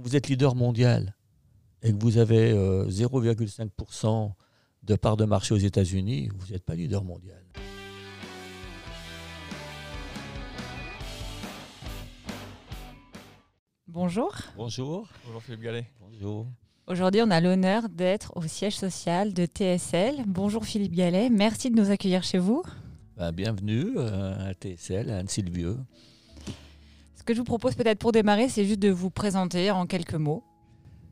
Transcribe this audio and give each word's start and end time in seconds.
quand 0.00 0.08
vous 0.08 0.16
êtes 0.16 0.28
leader 0.28 0.54
mondial 0.54 1.14
et 1.82 1.92
que 1.92 1.98
vous 2.02 2.16
avez 2.16 2.54
0,5% 2.54 4.32
de 4.82 4.96
part 4.96 5.16
de 5.18 5.26
marché 5.26 5.52
aux 5.52 5.58
États-Unis, 5.58 6.30
vous 6.34 6.52
n'êtes 6.52 6.64
pas 6.64 6.74
leader 6.74 7.04
mondial. 7.04 7.42
Bonjour. 13.88 14.34
Bonjour. 14.56 15.08
Bonjour 15.26 15.42
Philippe 15.42 15.60
Gallet. 15.60 15.86
Bonjour. 16.00 16.46
Aujourd'hui, 16.86 17.20
on 17.22 17.30
a 17.30 17.40
l'honneur 17.40 17.88
d'être 17.90 18.32
au 18.36 18.42
siège 18.42 18.76
social 18.76 19.34
de 19.34 19.44
TSL. 19.44 20.24
Bonjour 20.26 20.64
Philippe 20.64 20.94
Gallet, 20.94 21.28
merci 21.28 21.70
de 21.70 21.76
nous 21.76 21.90
accueillir 21.90 22.22
chez 22.22 22.38
vous. 22.38 22.62
Ben, 23.16 23.32
bienvenue 23.32 23.92
euh, 23.96 24.50
à 24.50 24.54
TSL, 24.54 25.10
à 25.10 25.18
Anne-Sylvieux. 25.18 25.76
Que 27.30 27.34
je 27.34 27.38
vous 27.38 27.44
propose 27.44 27.76
peut-être 27.76 28.00
pour 28.00 28.10
démarrer, 28.10 28.48
c'est 28.48 28.64
juste 28.64 28.80
de 28.80 28.90
vous 28.90 29.08
présenter 29.08 29.70
en 29.70 29.86
quelques 29.86 30.16
mots. 30.16 30.42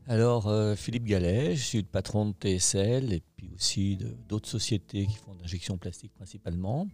Alors, 0.08 0.48
euh, 0.48 0.74
Philippe 0.74 1.04
Gallet, 1.04 1.54
je 1.54 1.62
suis 1.62 1.78
le 1.78 1.84
patron 1.84 2.26
de 2.26 2.32
TSL 2.32 3.12
et 3.12 3.22
puis 3.36 3.52
aussi 3.54 4.00
d'autres 4.28 4.48
sociétés 4.48 5.06
qui 5.06 5.14
font 5.14 5.36
d'injection 5.36 5.78
plastique 5.78 6.12
principalement. 6.16 6.88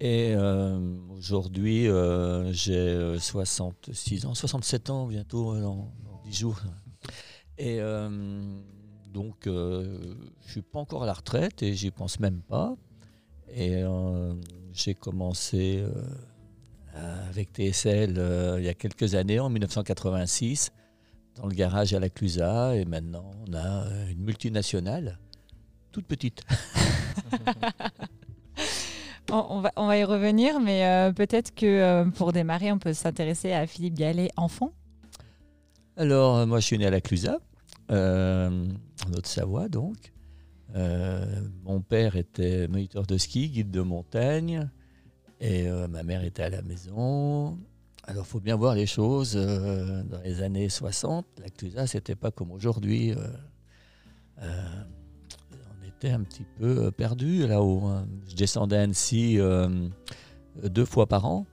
Et 0.00 0.34
euh, 0.34 0.80
aujourd'hui, 1.10 1.86
euh, 1.86 2.52
j'ai 2.52 3.16
66 3.20 4.26
ans, 4.26 4.34
67 4.34 4.90
ans 4.90 5.06
bientôt, 5.06 5.54
dans, 5.54 5.92
dans 6.04 6.20
10 6.24 6.36
jours. 6.36 6.60
Et 7.56 7.78
donc, 9.12 9.42
je 9.44 9.50
ne 9.50 10.48
suis 10.48 10.62
pas 10.62 10.80
encore 10.80 11.04
à 11.04 11.06
la 11.06 11.12
retraite 11.12 11.62
et 11.62 11.74
j'y 11.74 11.92
pense 11.92 12.18
même 12.18 12.42
pas. 12.42 12.74
Et 13.54 13.84
j'ai 14.72 14.96
commencé 14.96 15.84
avec 16.94 17.52
TSL 17.52 18.56
il 18.58 18.64
y 18.64 18.68
a 18.68 18.74
quelques 18.74 19.14
années, 19.14 19.40
en 19.40 19.48
1986, 19.48 20.72
dans 21.36 21.46
le 21.46 21.54
garage 21.54 21.94
à 21.94 22.00
la 22.00 22.08
Clusa. 22.08 22.76
Et 22.76 22.84
maintenant, 22.84 23.30
on 23.46 23.54
a 23.54 23.84
une 24.10 24.22
multinationale, 24.22 25.18
toute 25.92 26.06
petite. 26.06 26.42
On 29.32 29.60
va, 29.60 29.70
on 29.76 29.86
va, 29.86 29.96
y 29.96 30.04
revenir, 30.04 30.58
mais 30.58 30.86
euh, 30.86 31.12
peut-être 31.12 31.54
que 31.54 31.66
euh, 31.66 32.04
pour 32.04 32.32
démarrer, 32.32 32.72
on 32.72 32.78
peut 32.78 32.92
s'intéresser 32.92 33.52
à 33.52 33.66
Philippe 33.66 33.94
Gallet, 33.94 34.30
enfant. 34.36 34.72
Alors, 35.96 36.38
euh, 36.38 36.46
moi, 36.46 36.58
je 36.58 36.66
suis 36.66 36.78
né 36.78 36.86
à 36.86 36.90
la 36.90 37.00
Clusa, 37.00 37.38
en 37.90 38.50
Haute-Savoie, 39.14 39.68
donc. 39.68 40.12
mon 40.74 41.80
père 41.80 42.16
était 42.16 42.66
moniteur 42.66 43.06
de 43.06 43.18
ski, 43.18 43.50
guide 43.50 43.70
de 43.70 43.82
montagne, 43.82 44.68
et 45.40 45.68
ma 45.88 46.02
mère 46.02 46.22
était 46.22 46.42
à 46.42 46.50
la 46.50 46.62
maison. 46.62 47.58
Alors, 48.04 48.26
faut 48.26 48.40
bien 48.40 48.56
voir 48.56 48.74
les 48.74 48.86
choses. 48.86 49.34
dans 49.34 50.20
les 50.22 50.42
années 50.42 50.68
60, 50.68 51.26
la 51.42 51.48
Clusa, 51.48 51.86
c'était 51.86 52.14
pas 52.14 52.30
comme 52.30 52.50
aujourd'hui 52.50 53.14
un 56.08 56.22
petit 56.22 56.46
peu 56.58 56.86
euh, 56.86 56.90
perdu 56.90 57.46
là-haut. 57.46 57.84
Hein. 57.86 58.06
Je 58.28 58.34
descendais 58.34 58.76
à 58.76 58.82
Annecy 58.82 59.38
euh, 59.38 59.68
deux 60.62 60.84
fois 60.84 61.06
par 61.06 61.26
an. 61.26 61.46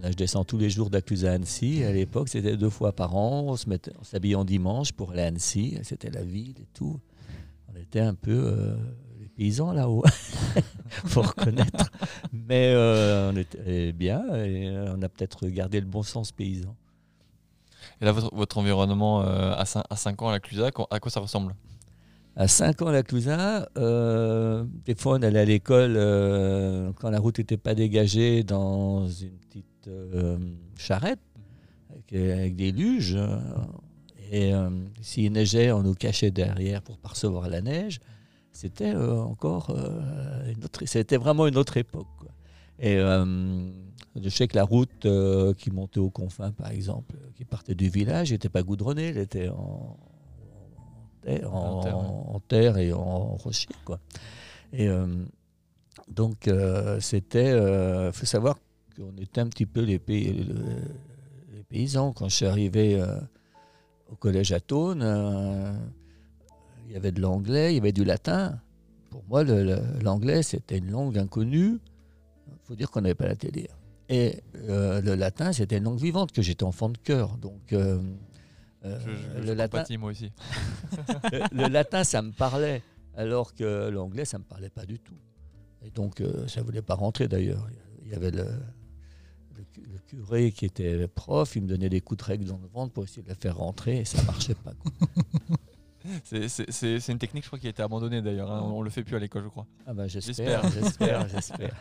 Là, 0.00 0.10
je 0.10 0.16
descends 0.16 0.44
tous 0.44 0.58
les 0.58 0.70
jours 0.70 0.90
d'Accuse 0.90 1.24
à 1.24 1.32
Annecy. 1.32 1.84
À 1.84 1.92
l'époque, 1.92 2.28
c'était 2.28 2.56
deux 2.56 2.70
fois 2.70 2.92
par 2.92 3.14
an. 3.16 3.44
On 3.46 3.56
se 3.56 3.68
mettait, 3.68 3.92
on 4.00 4.04
s'habillait 4.04 4.34
en 4.34 4.44
dimanche 4.44 4.92
pour 4.92 5.12
aller 5.12 5.22
à 5.22 5.26
Annecy. 5.26 5.78
C'était 5.82 6.10
la 6.10 6.22
ville 6.22 6.54
et 6.60 6.68
tout. 6.72 6.98
On 7.72 7.76
était 7.76 8.00
un 8.00 8.14
peu 8.14 8.32
euh, 8.32 8.76
les 9.20 9.28
paysans 9.28 9.72
là-haut, 9.72 10.04
faut 11.06 11.22
reconnaître. 11.22 11.90
Mais 12.32 12.74
on 12.76 13.36
était 13.36 13.92
bien 13.92 14.22
et 14.36 14.70
on 14.70 15.02
a 15.02 15.08
peut-être 15.08 15.46
gardé 15.48 15.80
le 15.80 15.86
bon 15.86 16.02
sens 16.02 16.32
paysan. 16.32 16.74
Et 18.00 18.04
là, 18.04 18.12
votre, 18.12 18.58
environnement 18.58 19.20
à 19.20 19.64
5 19.64 20.22
ans 20.22 20.28
à 20.28 20.32
la 20.32 20.40
Clusa, 20.40 20.66
à 20.66 21.00
quoi 21.00 21.10
ça 21.10 21.20
ressemble? 21.20 21.54
À 22.36 22.48
5 22.48 22.82
ans 22.82 22.88
à 22.88 22.92
la 22.92 23.68
euh, 23.78 24.64
des 24.84 24.96
fois 24.96 25.18
on 25.18 25.22
allait 25.22 25.38
à 25.38 25.44
l'école 25.44 25.94
euh, 25.96 26.90
quand 26.96 27.10
la 27.10 27.20
route 27.20 27.38
n'était 27.38 27.56
pas 27.56 27.76
dégagée 27.76 28.42
dans 28.42 29.06
une 29.06 29.38
petite 29.38 29.86
euh, 29.86 30.36
charrette 30.76 31.20
avec, 32.12 32.56
des 32.56 32.72
luges. 32.72 33.16
Et 34.32 34.52
s'il 35.00 35.30
neigeait, 35.32 35.70
on 35.70 35.82
nous 35.82 35.94
cachait 35.94 36.32
derrière 36.32 36.82
pour 36.82 36.98
pas 36.98 37.10
recevoir 37.10 37.48
la 37.48 37.60
neige. 37.60 38.00
C'était 38.54 38.94
encore 38.94 39.76
une 40.46 40.64
autre, 40.64 40.80
c'était 40.86 41.18
vraiment 41.18 41.46
une 41.46 41.58
autre 41.58 41.76
époque. 41.76 42.06
Et 42.78 42.96
je 42.96 44.28
sais 44.30 44.48
que 44.48 44.56
la 44.56 44.64
route 44.64 45.06
qui 45.58 45.70
montait 45.70 46.00
aux 46.00 46.10
confins, 46.10 46.52
par 46.52 46.70
exemple, 46.70 47.16
qui 47.34 47.44
partait 47.44 47.74
du 47.74 47.88
village, 47.88 48.30
n'était 48.32 48.48
pas 48.48 48.62
goudronnée, 48.62 49.08
elle 49.08 49.18
était 49.18 49.48
en, 49.48 49.98
en, 51.44 52.40
terre, 52.48 52.78
et 52.78 52.92
en 52.92 53.36
rocher. 53.36 53.68
Quoi. 53.84 53.98
Et 54.72 54.88
euh, 54.88 55.06
donc, 56.08 56.48
euh, 56.48 57.00
c'était. 57.00 57.50
Il 57.50 57.54
euh, 57.54 58.12
faut 58.12 58.26
savoir 58.26 58.58
qu'on 58.96 59.16
était 59.18 59.40
un 59.40 59.48
petit 59.48 59.66
peu 59.66 59.80
les, 59.80 59.98
pays, 59.98 60.32
les 61.52 61.62
paysans. 61.62 62.12
Quand 62.12 62.28
je 62.28 62.36
suis 62.36 62.46
arrivé 62.46 63.02
au 64.10 64.16
collège 64.16 64.52
à 64.52 64.60
Thône, 64.60 65.02
il 66.86 66.92
y 66.92 66.96
avait 66.96 67.12
de 67.12 67.20
l'anglais, 67.20 67.72
il 67.72 67.76
y 67.76 67.80
avait 67.80 67.92
du 67.92 68.04
latin. 68.04 68.60
Pour 69.10 69.24
moi, 69.28 69.44
l'anglais, 69.44 70.42
c'était 70.42 70.78
une 70.78 70.90
langue 70.90 71.18
inconnue. 71.18 71.78
Il 72.48 72.66
faut 72.66 72.74
dire 72.74 72.90
qu'on 72.90 73.02
n'avait 73.02 73.14
pas 73.14 73.26
la 73.26 73.36
télé. 73.36 73.68
Et 74.08 74.42
le 74.54 75.14
latin, 75.14 75.52
c'était 75.52 75.78
une 75.78 75.84
langue 75.84 76.00
vivante, 76.00 76.32
que 76.32 76.42
j'étais 76.42 76.64
enfant 76.64 76.88
de 76.88 76.98
cœur. 76.98 77.36
Donc, 77.38 77.74
euh, 78.84 78.98
le 79.40 79.54
latin, 79.54 79.84
moi 79.98 80.10
aussi. 80.10 80.30
le, 81.52 81.68
latin, 81.68 82.04
ça 82.04 82.20
me 82.20 82.32
parlait, 82.32 82.82
alors 83.16 83.54
que 83.54 83.88
l'anglais, 83.88 84.26
ça 84.26 84.38
me 84.38 84.44
parlait 84.44 84.68
pas 84.68 84.84
du 84.84 84.98
tout. 84.98 85.16
Et 85.82 85.90
donc, 85.90 86.20
euh, 86.20 86.46
ça 86.48 86.62
voulait 86.62 86.82
pas 86.82 86.94
rentrer 86.94 87.26
d'ailleurs. 87.26 87.66
Il 88.02 88.10
y 88.10 88.14
avait 88.14 88.30
le, 88.30 88.46
le, 89.56 89.98
curé 90.06 90.52
qui 90.52 90.66
était 90.66 91.08
prof, 91.08 91.56
il 91.56 91.62
me 91.62 91.68
donnait 91.68 91.88
des 91.88 92.02
coups 92.02 92.18
de 92.18 92.24
règle 92.24 92.44
dans 92.44 92.58
le 92.58 92.68
ventre 92.68 92.92
pour 92.92 93.04
essayer 93.04 93.22
de 93.22 93.28
la 93.28 93.34
faire 93.34 93.56
rentrer, 93.56 94.00
et 94.00 94.04
ça 94.04 94.22
marchait 94.24 94.54
pas. 94.54 94.72
C'est 96.24 97.08
une 97.08 97.18
technique, 97.18 97.44
je 97.44 97.48
crois, 97.48 97.58
qui 97.58 97.66
a 97.66 97.70
été 97.70 97.82
abandonnée 97.82 98.22
d'ailleurs. 98.22 98.50
Hein. 98.50 98.62
On 98.62 98.82
le 98.82 98.90
fait 98.90 99.04
plus 99.04 99.16
à 99.16 99.18
l'école, 99.18 99.44
je 99.44 99.48
crois. 99.48 99.66
Ah 99.86 99.94
bah 99.94 100.06
j'espère, 100.06 100.68
j'espère, 100.70 101.28
j'espère. 101.34 101.74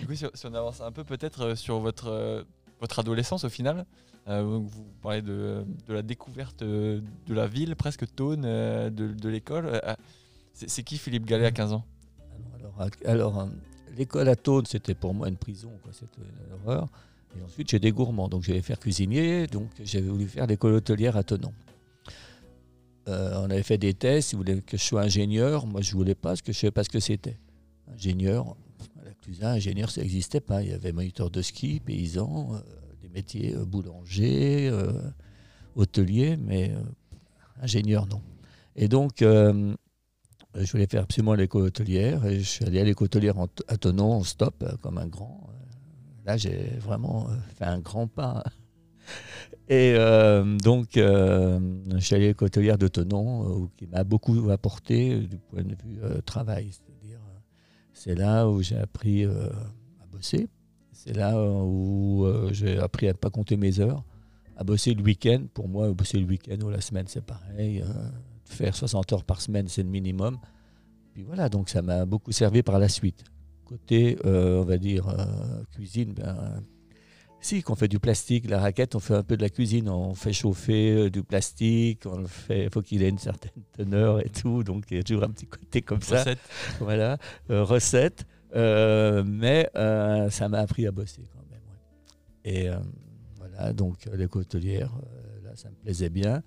Du 0.00 0.06
coup, 0.06 0.14
si, 0.14 0.26
on 0.44 0.54
avance 0.54 0.80
un 0.80 0.92
peu 0.92 1.04
peut-être 1.04 1.42
euh, 1.42 1.54
sur 1.54 1.78
votre, 1.78 2.44
votre 2.80 2.98
adolescence 2.98 3.44
au 3.44 3.48
final, 3.48 3.86
euh, 4.28 4.42
vous 4.42 4.68
parlez 5.02 5.22
de, 5.22 5.64
la 5.88 6.02
découverte 6.02 6.62
de 6.62 7.02
la 7.28 7.46
ville, 7.46 7.76
presque 7.76 8.12
Tône, 8.14 8.42
euh, 8.44 8.90
de, 8.90 9.28
l'école. 9.28 9.66
Euh, 9.66 9.94
c'est 10.52 10.82
qui 10.82 10.98
Philippe 10.98 11.26
Gallet 11.26 11.46
à 11.46 11.52
15 11.52 11.72
ans? 11.74 11.84
Alors, 13.04 13.48
l'école 13.96 14.28
à 14.28 14.36
Tône, 14.36 14.66
c'était 14.66 14.94
pour 14.94 15.14
moi 15.14 15.28
une 15.28 15.36
prison, 15.36 15.70
c'était 15.92 16.22
une 16.22 16.54
horreur. 16.54 16.88
Et 17.38 17.42
ensuite, 17.42 17.70
j'ai 17.70 17.78
des 17.78 17.92
gourmands, 17.92 18.28
donc 18.28 18.42
j'allais 18.42 18.62
faire 18.62 18.78
cuisinier, 18.78 19.46
donc 19.46 19.68
j'avais 19.82 20.08
voulu 20.08 20.26
faire 20.26 20.46
l'école 20.46 20.74
hôtelière 20.74 21.16
à 21.16 21.22
Tonon. 21.22 21.52
On 23.06 23.50
avait 23.50 23.62
fait 23.62 23.78
des 23.78 23.94
tests, 23.94 24.32
ils 24.32 24.36
voulaient 24.36 24.60
que 24.60 24.76
je 24.76 24.82
sois 24.82 25.02
ingénieur. 25.02 25.66
Moi, 25.66 25.80
je 25.80 25.92
voulais 25.92 26.14
pas, 26.14 26.30
parce 26.30 26.42
que 26.42 26.52
je 26.52 26.58
ne 26.58 26.60
savais 26.60 26.70
pas 26.72 26.84
ce 26.84 26.90
que 26.90 27.00
c'était. 27.00 27.38
Ingénieur, 27.92 28.56
à 29.00 29.40
la 29.40 29.50
ingénieur, 29.50 29.90
ça 29.90 30.00
n'existait 30.00 30.40
pas. 30.40 30.62
Il 30.62 30.70
y 30.70 30.72
avait 30.72 30.92
moniteur 30.92 31.30
de 31.30 31.42
ski, 31.42 31.80
paysan, 31.80 32.54
euh, 33.34 33.64
boulanger, 33.64 34.68
euh, 34.68 34.92
hôtelier, 35.74 36.36
mais 36.36 36.70
euh, 36.70 36.82
ingénieur, 37.62 38.06
non. 38.06 38.20
Et 38.74 38.88
donc, 38.88 39.16
je 39.20 39.74
voulais 40.70 40.86
faire 40.86 41.02
absolument 41.02 41.34
l'école 41.34 41.62
hôtelière 41.62 42.26
et 42.26 42.40
je 42.40 42.44
suis 42.44 42.64
allé 42.64 42.78
à 42.80 42.84
l'école 42.84 43.06
hôtelière 43.06 43.36
à 43.68 43.76
Tonon 43.78 44.12
en 44.12 44.22
stop 44.22 44.64
comme 44.82 44.98
un 44.98 45.06
grand. 45.06 45.48
Là, 46.26 46.36
j'ai 46.36 46.76
vraiment 46.78 47.26
fait 47.56 47.64
un 47.64 47.78
grand 47.78 48.06
pas. 48.06 48.44
Et 49.68 49.94
donc, 50.62 50.90
je 50.94 51.98
suis 51.98 52.14
allé 52.14 52.26
à 52.26 52.28
l'école 52.28 52.46
hôtelière 52.46 52.78
de 52.78 52.88
Tonon 52.88 53.68
qui 53.76 53.86
m'a 53.86 54.04
beaucoup 54.04 54.50
apporté 54.50 55.20
du 55.20 55.38
point 55.38 55.62
de 55.62 55.74
vue 55.74 56.22
travail. 56.24 56.70
C'est-à-dire, 56.70 57.20
c'est 57.92 58.14
là 58.14 58.48
où 58.48 58.62
j'ai 58.62 58.76
appris 58.76 59.24
à 59.24 60.06
bosser. 60.12 60.48
C'est 60.96 61.12
là 61.12 61.38
où 61.38 62.24
euh, 62.24 62.48
j'ai 62.52 62.78
appris 62.78 63.06
à 63.06 63.12
ne 63.12 63.16
pas 63.18 63.28
compter 63.28 63.58
mes 63.58 63.80
heures, 63.80 64.02
à 64.56 64.64
bosser 64.64 64.94
le 64.94 65.02
week-end. 65.02 65.44
Pour 65.52 65.68
moi, 65.68 65.92
bosser 65.92 66.18
le 66.18 66.26
week-end 66.26 66.56
ou 66.64 66.70
la 66.70 66.80
semaine, 66.80 67.04
c'est 67.06 67.24
pareil. 67.24 67.82
Hein. 67.82 68.10
faire 68.46 68.74
60 68.74 69.12
heures 69.12 69.24
par 69.24 69.42
semaine, 69.42 69.68
c'est 69.68 69.82
le 69.82 69.90
minimum. 69.90 70.38
Puis 71.12 71.22
voilà, 71.22 71.50
donc 71.50 71.68
ça 71.68 71.82
m'a 71.82 72.06
beaucoup 72.06 72.32
servi 72.32 72.62
par 72.62 72.78
la 72.78 72.88
suite. 72.88 73.24
Côté, 73.66 74.16
euh, 74.24 74.62
on 74.62 74.64
va 74.64 74.78
dire, 74.78 75.06
euh, 75.06 75.62
cuisine, 75.72 76.14
ben, 76.14 76.62
si, 77.46 77.62
qu'on 77.62 77.76
fait 77.76 77.88
du 77.88 77.98
plastique, 77.98 78.50
la 78.50 78.60
raquette, 78.60 78.94
on 78.94 79.00
fait 79.00 79.14
un 79.14 79.22
peu 79.22 79.36
de 79.36 79.42
la 79.42 79.48
cuisine, 79.48 79.88
on 79.88 80.14
fait 80.14 80.32
chauffer 80.32 81.10
du 81.10 81.22
plastique, 81.22 82.04
on 82.06 82.26
fait, 82.26 82.64
il 82.64 82.70
faut 82.70 82.82
qu'il 82.82 83.02
ait 83.02 83.08
une 83.08 83.18
certaine 83.18 83.62
teneur 83.72 84.20
et 84.20 84.28
tout, 84.28 84.64
donc 84.64 84.84
il 84.90 84.96
y 84.96 85.00
a 85.00 85.02
toujours 85.02 85.24
un 85.24 85.30
petit 85.30 85.46
côté 85.46 85.80
comme 85.82 86.02
ça. 86.02 86.24
Voilà, 86.80 87.18
recette. 87.48 88.26
Euh, 88.54 89.22
mais 89.26 89.68
euh, 89.76 90.30
ça 90.30 90.48
m'a 90.48 90.58
appris 90.58 90.86
à 90.86 90.92
bosser 90.92 91.26
quand 91.32 91.44
même. 91.50 91.60
Et 92.44 92.68
euh, 92.68 92.78
voilà, 93.36 93.72
donc 93.72 94.08
l'école 94.12 94.42
hôtelière, 94.42 94.92
là 95.44 95.50
ça 95.56 95.68
me 95.68 95.74
plaisait 95.74 96.10
bien. 96.10 96.42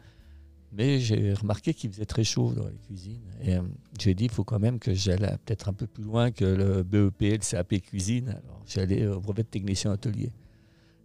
Mais 0.71 0.99
j'ai 0.99 1.33
remarqué 1.33 1.73
qu'il 1.73 1.91
faisait 1.91 2.05
très 2.05 2.23
chaud 2.23 2.53
dans 2.53 2.67
les 2.67 2.77
cuisines. 2.77 3.31
Et 3.41 3.55
euh, 3.55 3.61
j'ai 3.99 4.13
dit, 4.13 4.25
il 4.25 4.29
faut 4.31 4.43
quand 4.43 4.59
même 4.59 4.77
que 4.77 4.93
j'aille 4.93 5.17
peut-être 5.17 5.67
un 5.69 5.73
peu 5.73 5.87
plus 5.87 6.03
loin 6.03 6.31
que 6.31 6.45
le 6.45 6.83
BEP, 6.83 7.21
le 7.21 7.37
CAP 7.37 7.81
cuisine. 7.81 8.29
Alors 8.29 8.63
j'allais 8.67 9.07
au 9.07 9.19
brevet 9.19 9.43
de 9.43 9.47
technicien 9.47 9.91
atelier. 9.91 10.31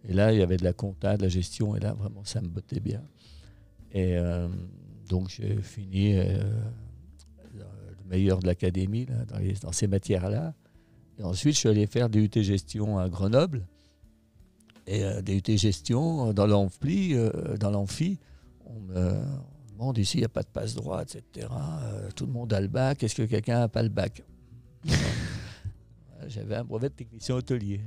Et 0.07 0.13
là, 0.13 0.31
il 0.31 0.39
y 0.39 0.41
avait 0.41 0.57
de 0.57 0.63
la 0.63 0.73
compta, 0.73 1.17
de 1.17 1.23
la 1.23 1.29
gestion, 1.29 1.75
et 1.75 1.79
là, 1.79 1.93
vraiment, 1.93 2.23
ça 2.23 2.41
me 2.41 2.47
bottait 2.47 2.79
bien. 2.79 3.01
Et 3.91 4.17
euh, 4.17 4.47
donc, 5.09 5.29
j'ai 5.29 5.61
fini 5.61 6.17
euh, 6.17 6.43
le 7.53 7.63
meilleur 8.09 8.39
de 8.39 8.47
l'académie 8.47 9.07
dans, 9.61 9.71
ces 9.71 9.87
matières-là. 9.87 10.53
Et 11.17 11.23
ensuite, 11.23 11.55
je 11.55 11.59
suis 11.59 11.69
allé 11.69 11.87
faire 11.87 12.09
des 12.09 12.19
UT 12.23 12.43
gestion 12.43 12.99
à 12.99 13.09
Grenoble. 13.09 13.65
Et 14.87 15.03
des 15.23 15.37
UT 15.37 15.57
gestion 15.57 16.33
dans 16.33 16.45
l'ampli, 16.45 17.15
dans 17.59 17.71
l'amphi, 17.71 18.19
on 18.67 18.79
me, 18.79 19.23
demande 19.71 19.97
ici, 19.97 20.17
il 20.17 20.21
n'y 20.21 20.25
a 20.25 20.29
pas 20.29 20.43
de 20.43 20.47
passe 20.47 20.75
droit, 20.75 21.01
etc. 21.01 21.47
tout 22.15 22.27
le 22.27 22.31
monde 22.31 22.53
a 22.53 22.61
le 22.61 22.67
bac. 22.67 23.01
Est-ce 23.03 23.15
que 23.15 23.23
quelqu'un 23.23 23.59
n'a 23.59 23.67
pas 23.67 23.81
le 23.81 23.89
bac? 23.89 24.23
J'avais 26.27 26.55
un 26.55 26.63
brevet 26.63 26.89
de 26.89 26.93
technicien 26.93 27.35
hôtelier. 27.35 27.81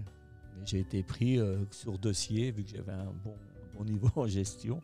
J'ai 0.65 0.81
été 0.81 1.03
pris 1.03 1.39
euh, 1.39 1.59
sur 1.71 1.99
dossier 1.99 2.51
vu 2.51 2.65
que 2.65 2.71
j'avais 2.71 2.93
un 2.93 3.13
bon, 3.25 3.35
bon, 3.77 3.85
niveau 3.85 4.11
en 4.17 4.27
gestion. 4.27 4.81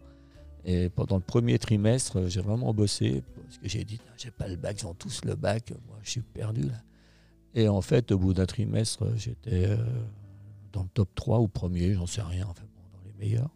Et 0.65 0.89
pendant 0.89 1.17
le 1.17 1.23
premier 1.23 1.59
trimestre, 1.59 2.29
j'ai 2.29 2.41
vraiment 2.41 2.73
bossé 2.73 3.23
parce 3.45 3.59
que 3.59 3.69
j'ai 3.69 3.85
dit, 3.85 4.01
j'ai 4.17 4.31
pas 4.31 4.49
le 4.49 4.57
bac, 4.57 4.81
ils 4.81 4.87
ont 4.87 4.95
tous 4.95 5.25
le 5.25 5.35
bac, 5.35 5.73
moi 5.87 5.99
je 6.03 6.11
suis 6.11 6.23
perdu 6.23 6.63
là. 6.63 6.83
Et 7.55 7.69
en 7.69 7.83
fait, 7.83 8.11
au 8.13 8.19
bout 8.19 8.33
d'un 8.33 8.47
trimestre, 8.47 9.07
j'étais 9.17 9.67
euh, 9.67 9.77
dans 10.73 10.83
le 10.83 10.89
top 10.89 11.15
3 11.15 11.41
ou 11.41 11.49
premier, 11.49 11.95
j'en 11.95 12.07
sais 12.07 12.23
rien, 12.23 12.47
enfin 12.49 12.65
bon, 12.75 12.99
dans 12.99 13.05
les 13.05 13.13
meilleurs. 13.13 13.51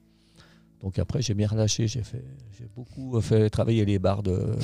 Donc 0.83 0.99
après, 0.99 1.23
j'ai 1.23 1.35
bien 1.35 1.49
relâché. 1.49 1.89
J'ai 1.89 2.03
beaucoup 2.77 3.21
fait 3.21 3.51
travailler 3.51 3.85
les 3.85 3.99
bars 3.99 4.23
de, 4.23 4.55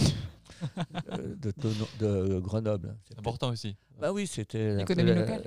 de, 1.19 1.53
de, 1.99 2.39
Grenoble. 2.41 2.97
C'est 3.05 3.19
important 3.19 3.51
aussi. 3.51 3.77
Bah 4.01 4.13
oui, 4.13 4.27
c'était 4.27 4.85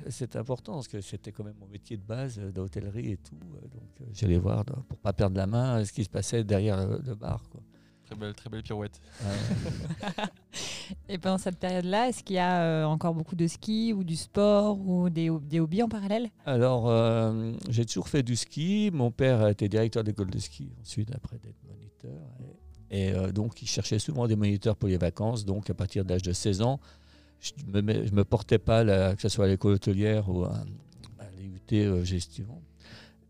c'est 0.09 0.35
important 0.35 0.73
parce 0.73 0.87
que 0.87 1.01
c'était 1.01 1.31
quand 1.31 1.43
même 1.43 1.57
mon 1.59 1.67
métier 1.67 1.97
de 1.97 2.03
base 2.03 2.39
d'hôtellerie 2.39 3.11
et 3.11 3.17
tout. 3.17 3.35
Donc 3.35 4.01
euh, 4.01 4.05
j'allais 4.13 4.37
voir 4.37 4.63
pour 4.65 4.97
pas 4.97 5.13
perdre 5.13 5.37
la 5.37 5.47
main 5.47 5.83
ce 5.83 5.91
qui 5.91 6.03
se 6.03 6.09
passait 6.09 6.43
derrière 6.43 6.87
le, 6.87 7.15
bar. 7.15 7.43
Quoi. 7.49 7.61
Très 8.05 8.15
belle, 8.15 8.33
très 8.33 8.49
belle 8.49 8.63
pirouette. 8.63 9.01
et 11.09 11.17
pendant 11.17 11.37
cette 11.37 11.57
période-là, 11.57 12.07
est-ce 12.07 12.23
qu'il 12.23 12.37
y 12.37 12.39
a 12.39 12.61
euh, 12.61 12.85
encore 12.85 13.13
beaucoup 13.13 13.35
de 13.35 13.47
ski 13.47 13.91
ou 13.91 14.05
du 14.05 14.15
sport 14.15 14.79
ou 14.79 15.09
des, 15.09 15.29
des 15.41 15.59
hobbies 15.59 15.83
en 15.83 15.89
parallèle? 15.89 16.29
Alors, 16.45 16.89
euh, 16.89 17.51
j'ai 17.67 17.85
toujours 17.85 18.07
fait 18.07 18.23
du 18.23 18.37
ski. 18.37 18.91
Mon 18.93 19.11
père 19.11 19.41
a 19.41 19.51
été 19.51 19.67
directeur 19.67 20.05
d'école 20.05 20.29
de 20.29 20.39
ski 20.39 20.71
ensuite, 20.79 21.13
après 21.13 21.37
d'être 21.37 21.61
moniteur. 21.67 22.21
Et, 22.91 23.11
euh, 23.11 23.31
donc, 23.31 23.61
il 23.61 23.67
cherchait 23.67 23.99
souvent 23.99 24.27
des 24.27 24.35
moniteurs 24.35 24.75
pour 24.75 24.89
les 24.89 24.97
vacances. 24.97 25.45
Donc, 25.45 25.69
à 25.69 25.73
partir 25.73 26.05
de 26.05 26.09
l'âge 26.09 26.21
de 26.21 26.33
16 26.33 26.61
ans, 26.61 26.79
je 27.39 27.51
ne 27.71 27.81
me, 27.81 28.23
portais 28.23 28.57
pas, 28.57 28.83
que 29.15 29.21
ce 29.21 29.29
soit 29.29 29.45
à 29.45 29.47
l'école 29.47 29.73
hôtelière 29.73 30.27
ou 30.29 30.43
à, 30.43 30.63
à 31.19 31.25
l'IUT 31.37 32.03
gestion. 32.03 32.47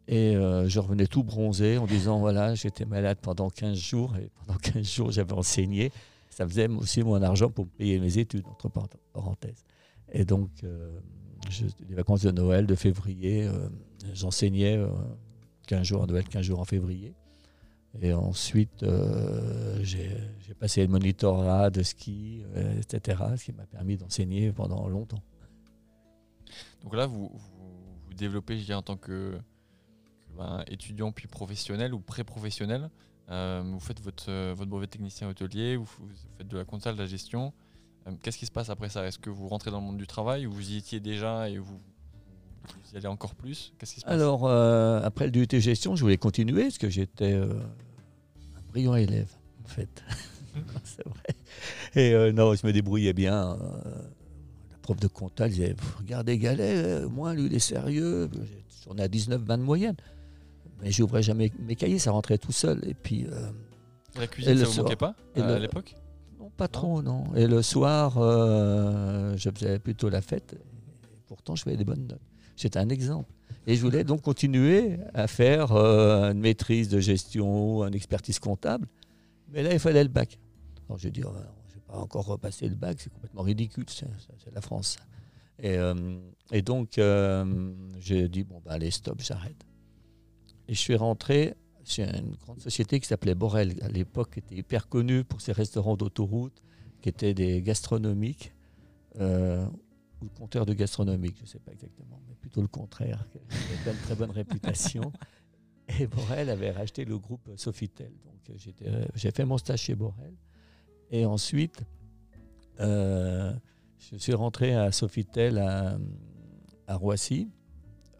Et 0.07 0.36
euh, 0.36 0.69
je 0.69 0.80
revenais 0.80 1.07
tout 1.07 1.24
bronzé 1.24 1.77
en 1.77 1.86
disant 1.86 2.19
voilà, 2.19 2.56
j'étais 2.56 2.86
malade 2.86 3.18
pendant 3.21 3.50
15 3.50 3.77
jours 3.77 4.15
et 4.15 4.30
pendant 4.45 4.57
15 4.59 4.89
jours 4.89 5.12
j'avais 5.12 5.33
enseigné. 5.33 5.92
Ça 6.30 6.48
faisait 6.48 6.68
aussi 6.69 7.04
mon 7.04 7.21
argent 7.21 7.50
pour 7.50 7.68
payer 7.68 8.00
mes 8.00 8.18
études, 8.18 8.45
entre 8.48 8.69
parenthèses. 9.12 9.65
Et 10.12 10.24
donc, 10.24 10.50
euh, 10.63 11.00
les 11.89 11.95
vacances 11.95 12.21
de 12.21 12.31
Noël, 12.31 12.68
de 12.68 12.75
février, 12.75 13.44
euh, 13.48 13.68
j'enseignais 14.13 14.80
15 15.68 15.83
jours 15.86 16.04
à 16.04 16.06
Noël, 16.06 16.24
15 16.25 16.44
jours 16.44 16.59
en 16.59 16.65
février. 16.65 17.15
Et 18.02 18.14
ensuite, 18.14 18.86
j'ai 19.82 20.54
passé 20.60 20.82
le 20.82 20.88
monitorat 20.88 21.70
de 21.70 21.82
ski, 21.84 22.44
etc., 22.78 23.24
ce 23.38 23.46
qui 23.46 23.54
m'a 23.54 23.66
permis 23.66 23.98
d'enseigner 23.98 24.52
pendant 24.52 24.88
longtemps. 24.88 25.24
Donc 26.84 26.96
là, 26.96 27.08
vous, 27.08 27.32
vous, 27.34 28.00
vous 28.06 28.14
développez, 28.14 28.58
je 28.60 28.66
dirais, 28.66 28.78
en 28.78 28.84
tant 28.84 28.98
que 28.98 29.40
ben, 30.38 30.64
étudiant 30.68 31.12
puis 31.12 31.28
professionnel 31.28 31.94
ou 31.94 32.00
pré-professionnel. 32.00 32.90
Euh, 33.30 33.62
vous 33.66 33.80
faites 33.80 34.02
votre, 34.02 34.30
euh, 34.30 34.54
votre 34.56 34.70
brevet 34.70 34.88
technicien 34.88 35.28
hôtelier, 35.28 35.76
vous, 35.76 35.88
faites 36.38 36.48
de 36.48 36.58
la 36.58 36.64
compta, 36.64 36.94
de 36.94 36.98
la 36.98 37.08
gestion. 37.08 37.54
Euh, 38.08 38.12
qu'est-ce 38.22 38.38
qui 38.38 38.46
se 38.46 38.52
passe 38.52 38.70
après 38.70 38.90
ça? 38.90 39.06
Est-ce 39.06 39.20
que 39.20 39.30
vous 39.30 39.48
rentrez 39.48 39.72
dans 39.72 39.80
le 39.80 39.86
monde 39.86 39.98
du 39.98 40.08
travail 40.08 40.46
ou 40.48 40.52
vous 40.52 40.72
y 40.72 40.78
étiez 40.78 41.00
déjà 41.00 41.50
et 41.50 41.58
vous, 41.58 41.82
y 42.94 42.98
allez 42.98 43.08
encore 43.08 43.36
plus? 43.36 43.74
Qu'est-ce 43.78 43.96
qui 43.96 44.00
se 44.00 44.06
passe? 44.06 44.14
Alors, 44.14 44.48
après 44.48 45.26
le 45.26 45.32
DUT 45.32 45.60
gestion, 45.60 45.96
je 45.96 46.04
voulais 46.04 46.18
continuer 46.18 46.64
parce 46.64 46.78
que 46.78 46.90
j'étais 46.90 47.38
brillant 48.78 48.96
élève, 48.96 49.30
en 49.66 49.68
fait. 49.68 50.04
C'est 50.84 51.06
vrai. 51.08 51.36
Et 51.96 52.32
non, 52.34 52.54
je 52.54 52.66
me 52.66 52.72
débrouillais 52.72 53.14
bien. 53.14 53.58
la 54.72 54.78
prof 54.82 55.00
de 55.00 55.08
compta 55.08 55.48
disait 55.48 55.76
Regardez 55.98 56.38
Galet, 56.38 57.02
moi, 57.08 57.34
lui, 57.34 57.46
il 57.46 57.54
est 57.54 57.60
sérieux. 57.60 58.30
On 58.90 58.98
est 58.98 59.04
à 59.04 59.08
19-20 59.08 59.58
de 59.58 59.64
moyenne 59.64 59.96
mais 60.82 60.92
j'ouvrais 60.92 61.24
jamais 61.24 61.52
mes 61.60 61.76
cahiers, 61.76 62.00
ça 62.00 62.12
rentrait 62.12 62.38
tout 62.38 62.52
seul. 62.52 62.80
Et 62.88 62.94
puis. 62.94 63.26
Euh, 63.32 63.50
la 64.16 64.28
cuisine, 64.28 64.58
ça 64.58 64.66
vous 64.66 64.84
manquait 64.84 64.96
pas 64.96 65.16
à 65.36 65.60
l'époque? 65.60 65.96
Non, 66.40 66.52
pas 66.56 66.68
trop, 66.68 67.02
non. 67.02 67.24
Et 67.36 67.48
le 67.48 67.62
soir, 67.62 68.18
euh, 68.18 69.34
je 69.38 69.50
faisais 69.50 69.80
plutôt 69.80 70.10
la 70.10 70.22
fête. 70.22 70.56
Pourtant, 71.28 71.56
je 71.56 71.64
faisais 71.64 71.78
des 71.78 71.86
bonnes 71.86 72.08
notes. 72.08 72.22
J'étais 72.56 72.80
un 72.80 72.90
exemple. 72.90 73.32
Et 73.66 73.76
je 73.76 73.82
voulais 73.82 74.04
donc 74.04 74.22
continuer 74.22 74.98
à 75.14 75.28
faire 75.28 75.74
euh, 75.74 76.32
une 76.32 76.40
maîtrise 76.40 76.90
de 76.90 77.00
gestion, 77.00 77.84
une 77.86 77.94
expertise 77.94 78.40
comptable. 78.40 78.88
Mais 79.50 79.64
là, 79.64 79.74
il 79.74 79.80
fallait 79.80 80.04
le 80.04 80.10
bac. 80.10 80.40
Alors 80.88 80.98
j'ai 80.98 81.12
dit, 81.12 81.22
oh, 81.26 81.34
je 81.68 81.76
vais 81.76 81.82
pas 81.82 81.98
encore 81.98 82.26
repasser 82.26 82.68
le 82.68 82.76
bac, 82.76 83.00
c'est 83.00 83.12
complètement 83.12 83.42
ridicule, 83.42 83.86
c'est 83.90 84.08
la 84.54 84.62
France. 84.62 84.98
Et, 85.60 85.78
et 86.52 86.62
donc, 86.62 87.00
j'ai 88.00 88.30
dit, 88.30 88.44
bon, 88.44 88.62
ben, 88.64 88.72
allez, 88.72 88.92
stop, 88.92 89.22
j'arrête. 89.22 89.66
Et 90.68 90.74
je 90.74 90.80
suis 90.80 90.96
rentré 90.96 91.56
chez 91.84 92.04
une 92.04 92.36
grande 92.36 92.60
société 92.62 93.00
qui 93.00 93.08
s'appelait 93.08 93.36
Borel. 93.36 93.76
À 93.82 93.88
l'époque, 93.88 94.34
qui 94.34 94.40
était 94.40 94.56
hyper 94.56 94.90
connue 94.90 95.24
pour 95.24 95.42
ses 95.42 95.54
restaurants 95.54 95.96
d'autoroute, 95.96 96.62
qui 97.02 97.10
étaient 97.10 97.34
des 97.34 97.62
gastronomiques, 97.62 98.54
euh, 99.20 99.66
ou 100.22 100.25
le 100.25 100.30
compteur 100.30 100.66
de 100.66 100.74
gastronomique, 100.74 101.38
je 101.38 101.44
ne 101.44 101.48
sais 101.48 101.60
pas 101.60 101.72
exactement, 101.72 102.22
mais 102.28 102.36
plutôt 102.36 102.62
le 102.62 102.68
contraire, 102.68 103.25
qui 103.31 103.38
avait 103.38 103.92
une 103.92 104.04
très 104.04 104.16
bonne 104.16 104.31
réputation. 104.31 105.12
Et 106.00 106.06
Borel 106.06 106.50
avait 106.50 106.72
racheté 106.72 107.06
le 107.06 107.18
groupe 107.18 107.50
Sofitel. 107.56 108.12
Donc 108.25 108.58
j'ai 109.16 109.31
fait 109.31 109.46
mon 109.46 109.58
stage 109.58 109.84
chez 109.84 109.96
Borel. 109.96 110.34
Et 111.12 111.26
ensuite, 111.26 111.83
euh, 112.81 113.54
je 113.97 114.18
suis 114.18 114.33
rentré 114.33 114.76
à 114.76 114.92
Sofitel 114.92 115.57
à, 115.59 115.97
à 116.88 116.95
Roissy 116.95 117.50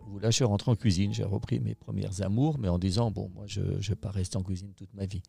où 0.10 0.20
là, 0.20 0.30
je 0.30 0.36
suis 0.36 0.46
rentré 0.46 0.72
en 0.72 0.75
cuisine. 0.75 1.13
J'ai 1.13 1.24
repris 1.24 1.60
mes 1.60 1.75
premières 1.75 2.22
amours, 2.22 2.58
mais 2.58 2.70
en 2.70 2.80
disant, 2.80 3.12
bon, 3.12 3.30
moi, 3.34 3.46
je 3.48 3.62
ne 3.62 3.77
vais 3.77 3.96
pas 3.96 4.12
rester 4.12 4.38
en 4.38 4.44
cuisine 4.44 4.74
toute 4.75 4.94
ma 4.94 5.06
vie. 5.06 5.22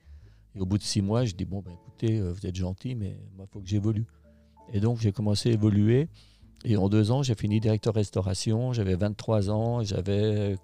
Et 0.54 0.60
au 0.60 0.66
bout 0.66 0.78
de 0.78 0.82
six 0.82 1.02
mois, 1.02 1.24
je 1.24 1.34
dis, 1.34 1.44
bon, 1.44 1.60
ben, 1.60 1.72
écoutez, 1.72 2.18
euh, 2.18 2.32
vous 2.32 2.46
êtes 2.46 2.56
gentil, 2.56 2.94
mais 2.94 3.18
moi, 3.36 3.46
il 3.48 3.52
faut 3.52 3.60
que 3.60 3.66
j'évolue. 3.66 4.06
Et 4.72 4.80
donc, 4.80 4.98
j'ai 5.00 5.12
commencé 5.12 5.50
à 5.50 5.52
évoluer. 5.52 6.08
Et 6.64 6.76
en 6.76 6.88
deux 6.88 7.10
ans, 7.10 7.22
j'ai 7.22 7.34
fini 7.34 7.60
directeur 7.60 7.94
restauration. 7.94 8.72
J'avais 8.72 8.96
23 8.96 9.50
ans. 9.50 9.82
J'avais 9.82 10.56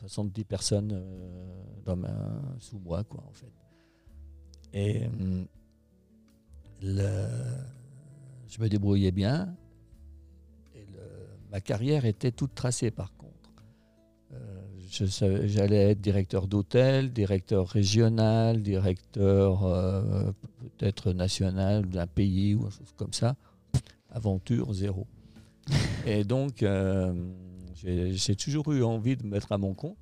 70 0.00 0.44
personnes 0.44 0.92
euh, 0.92 1.82
dans 1.84 1.96
ma, 1.96 2.12
sous 2.58 2.78
moi, 2.78 3.04
quoi, 3.04 3.22
en 3.26 3.32
fait. 3.32 3.52
Et 4.72 5.08
le, 6.82 7.26
je 8.48 8.60
me 8.60 8.68
débrouillais 8.68 9.12
bien. 9.12 9.54
Ma 11.50 11.60
carrière 11.60 12.04
était 12.04 12.32
toute 12.32 12.54
tracée, 12.54 12.90
par 12.90 13.16
contre. 13.16 13.52
Euh, 14.34 15.46
j'allais 15.46 15.92
être 15.92 16.00
directeur 16.00 16.48
d'hôtel, 16.48 17.12
directeur 17.12 17.68
régional, 17.68 18.62
directeur 18.62 19.64
euh, 19.64 20.32
peut-être 20.60 21.12
national 21.12 21.86
d'un 21.86 22.06
pays 22.06 22.54
ou 22.54 22.70
chose 22.70 22.92
comme 22.96 23.12
ça. 23.12 23.36
Aventure 24.10 24.72
zéro. 24.72 25.06
Et 26.06 26.24
donc, 26.24 26.62
euh, 26.62 27.12
j'ai 27.74 28.36
toujours 28.36 28.72
eu 28.72 28.82
envie 28.82 29.16
de 29.16 29.24
me 29.24 29.30
mettre 29.30 29.52
à 29.52 29.58
mon 29.58 29.74
compte. 29.74 29.98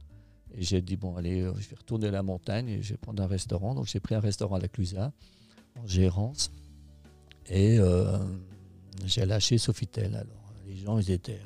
Et 0.57 0.63
j'ai 0.63 0.81
dit, 0.81 0.97
bon, 0.97 1.17
allez, 1.17 1.41
je 1.41 1.69
vais 1.69 1.77
retourner 1.77 2.11
la 2.11 2.23
montagne 2.23 2.69
et 2.69 2.83
je 2.83 2.91
vais 2.91 2.97
prendre 2.97 3.23
un 3.23 3.27
restaurant. 3.27 3.75
Donc, 3.75 3.87
j'ai 3.87 4.01
pris 4.01 4.15
un 4.15 4.21
restaurant 4.21 4.57
à 4.57 4.61
la 4.61 4.69
Clusa, 4.69 5.13
en 5.77 5.87
gérance. 5.87 6.53
Et 7.49 7.79
j'ai 9.05 9.27
lâché 9.27 9.59
Sofitel. 9.59 10.15
Alors, 10.15 10.53
les 10.67 10.77
gens, 10.77 10.99
ils 10.99 11.11
étaient 11.11 11.41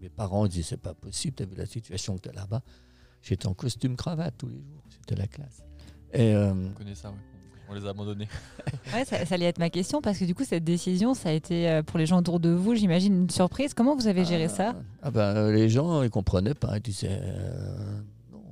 mes 0.00 0.08
parents 0.08 0.46
disaient 0.46 0.62
c'est 0.62 0.76
pas 0.76 0.94
possible, 0.94 1.34
tu 1.36 1.42
as 1.42 1.46
vu 1.46 1.54
la 1.56 1.66
situation 1.66 2.16
que 2.16 2.22
tu 2.22 2.28
as 2.30 2.32
là-bas. 2.32 2.62
J'étais 3.22 3.46
en 3.46 3.54
costume 3.54 3.96
cravate 3.96 4.34
tous 4.38 4.48
les 4.48 4.62
jours, 4.62 4.82
c'était 4.88 5.16
la 5.16 5.26
classe. 5.26 5.62
Euh, 6.14 6.52
On 6.70 6.72
connaît 6.72 6.94
ça, 6.94 7.10
oui. 7.10 7.18
On 7.70 7.74
les 7.74 7.86
a 7.86 7.90
abandonnés. 7.90 8.28
ouais, 8.94 9.04
ça, 9.04 9.16
allait 9.30 9.46
être 9.46 9.60
ma 9.60 9.70
question 9.70 10.02
parce 10.02 10.18
que 10.18 10.24
du 10.24 10.34
coup, 10.34 10.44
cette 10.44 10.64
décision, 10.64 11.14
ça 11.14 11.28
a 11.28 11.32
été 11.32 11.68
euh, 11.68 11.82
pour 11.84 11.98
les 11.98 12.06
gens 12.06 12.18
autour 12.18 12.40
de 12.40 12.50
vous, 12.50 12.74
j'imagine, 12.74 13.14
une 13.14 13.30
surprise. 13.30 13.74
Comment 13.74 13.94
vous 13.94 14.08
avez 14.08 14.24
géré 14.24 14.48
ça? 14.48 14.74
Ah 15.02 15.10
ben, 15.12 15.52
Les 15.52 15.68
gens, 15.68 16.02
ils 16.02 16.10
comprenaient 16.10 16.54
pas. 16.54 16.76
Ils 16.76 16.82
disaient 16.82 17.20
non, 18.32 18.42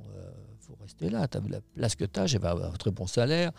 il 0.53 0.65
faut 0.65 0.77
rester 0.81 1.09
là. 1.09 1.27
Tu 1.27 1.37
as 1.37 1.41
la 1.49 1.59
place 1.75 1.95
que 1.95 2.05
tu 2.05 2.17
as, 2.17 2.27
j'avais 2.27 2.47
un 2.47 2.71
très 2.71 2.91
bon 2.91 3.07
salaire. 3.07 3.51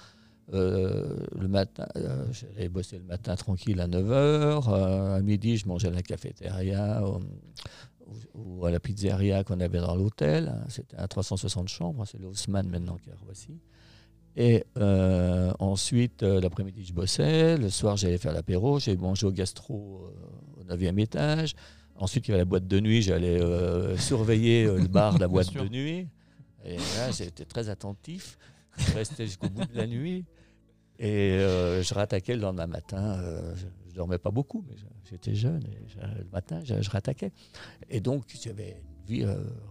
Euh, 0.55 1.17
le 1.39 1.47
matin, 1.47 1.87
euh, 1.97 2.25
j'allais 2.33 2.69
bosser 2.69 2.99
le 2.99 3.05
matin 3.05 3.37
tranquille 3.37 3.81
à 3.81 3.87
9h. 3.87 5.17
à 5.17 5.21
midi, 5.21 5.59
je 5.59 5.69
mangeais 5.69 5.89
à 5.89 5.93
la 5.93 6.03
cafétéria 6.03 7.03
ou, 7.05 7.21
ou 8.35 8.67
à 8.67 8.71
la 8.71 8.81
pizzeria 8.81 9.45
qu'on 9.45 9.61
avait 9.61 9.79
dans 9.81 9.95
l'hôtel. 9.95 10.55
C'était 10.69 10.97
à 10.97 11.07
360 11.07 11.69
chambres. 11.69 12.05
C'est 12.07 12.19
le 12.19 12.29
Haussmann 12.29 12.67
maintenant 12.69 12.97
qui 12.97 13.11
est 13.11 13.13
à 13.13 13.17
Roissy. 13.25 13.59
Et 14.41 14.65
euh, 14.79 15.53
ensuite, 15.59 16.23
euh, 16.23 16.41
l'après-midi, 16.41 16.83
je 16.83 16.95
bossais. 16.95 17.59
Le 17.59 17.69
soir, 17.69 17.99
j'allais 17.99 18.17
faire 18.17 18.33
l'apéro. 18.33 18.79
J'ai 18.79 18.97
mangé 18.97 19.27
au 19.27 19.33
gastro 19.33 20.11
euh, 20.59 20.63
au 20.63 20.65
9e 20.75 20.99
étage. 20.99 21.55
Ensuite, 21.95 22.27
il 22.27 22.31
y 22.31 22.33
avait 22.33 22.41
la 22.41 22.47
boîte 22.47 22.67
de 22.67 22.81
nuit. 22.81 23.03
J'allais 23.03 23.39
surveiller 23.99 24.65
le 24.65 24.87
bar 24.87 25.17
de 25.17 25.21
la 25.21 25.29
boîte 25.29 25.53
de 25.53 25.69
nuit. 25.69 26.09
Et 26.65 26.79
là, 26.79 27.11
j'étais 27.11 27.45
très 27.45 27.69
attentif. 27.69 28.39
Je 28.79 28.95
restais 28.95 29.27
jusqu'au 29.27 29.51
bout 29.51 29.67
de 29.67 29.77
la 29.77 29.87
nuit. 29.87 30.25
Et 30.99 31.37
je 31.39 31.93
rattaquais 31.93 32.35
le 32.35 32.41
lendemain 32.41 32.67
matin. 32.67 33.21
je 33.57 33.67
ne 33.91 33.95
dormais 33.95 34.17
pas 34.17 34.31
beaucoup, 34.31 34.65
mais 34.67 34.77
j'étais 35.05 35.35
jeune. 35.35 35.63
Et 35.67 36.01
le 36.19 36.25
matin, 36.33 36.63
je, 36.65 36.81
je, 36.81 36.89
rattaquais. 36.89 37.33
Et 37.91 38.01
donc, 38.01 38.25
j'avais 38.43 38.83
une 39.11 39.15
vie 39.15 39.27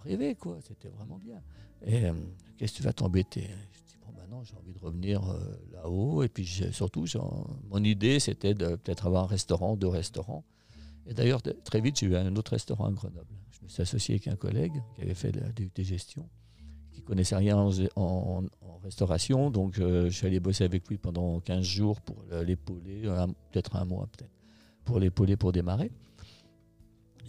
rêvée, 0.05 0.35
quoi. 0.35 0.59
C'était 0.67 0.89
vraiment 0.89 1.17
bien. 1.17 1.41
Et 1.83 2.11
qu'est-ce 2.57 2.73
que 2.73 2.77
tu 2.77 2.83
vas 2.83 2.93
t'embêter? 2.93 3.49
Maintenant 4.29 4.43
j'ai 4.43 4.55
envie 4.55 4.74
de 4.74 4.79
revenir 4.79 5.27
euh, 5.27 5.39
là-haut. 5.74 6.24
Et 6.24 6.29
puis 6.29 6.45
surtout, 6.71 7.05
mon 7.69 7.83
idée, 7.83 8.19
c'était 8.19 8.53
de 8.53 8.75
peut-être 8.75 9.07
avoir 9.07 9.24
un 9.24 9.27
restaurant, 9.27 9.75
deux 9.75 9.88
restaurants. 9.88 10.43
Et 11.07 11.13
d'ailleurs, 11.13 11.41
très 11.63 11.81
vite, 11.81 12.00
j'ai 12.00 12.05
eu 12.05 12.15
un 12.15 12.36
autre 12.36 12.51
restaurant 12.51 12.86
à 12.86 12.91
Grenoble. 12.91 13.33
Je 13.51 13.63
me 13.63 13.69
suis 13.69 13.81
associé 13.81 14.15
avec 14.15 14.27
un 14.27 14.36
collègue 14.36 14.83
qui 14.95 15.01
avait 15.01 15.15
fait 15.15 15.31
la 15.31 15.51
DUT 15.51 15.71
gestion, 15.77 16.29
qui 16.91 17.01
connaissait 17.01 17.36
rien 17.36 17.57
en, 17.95 18.43
restauration. 18.83 19.50
Donc, 19.50 19.79
euh, 19.79 20.05
je 20.05 20.15
suis 20.15 20.27
allé 20.27 20.39
bosser 20.39 20.63
avec 20.63 20.88
lui 20.88 20.98
pendant 20.98 21.39
15 21.41 21.63
jours 21.63 22.00
pour 22.00 22.24
l'épauler, 22.45 23.01
peut-être 23.51 23.75
un 23.75 23.86
mois, 23.86 24.07
peut-être, 24.15 24.31
pour 24.86 25.00
l'épauler 25.00 25.36
pour 25.36 25.51
démarrer. 25.51 25.91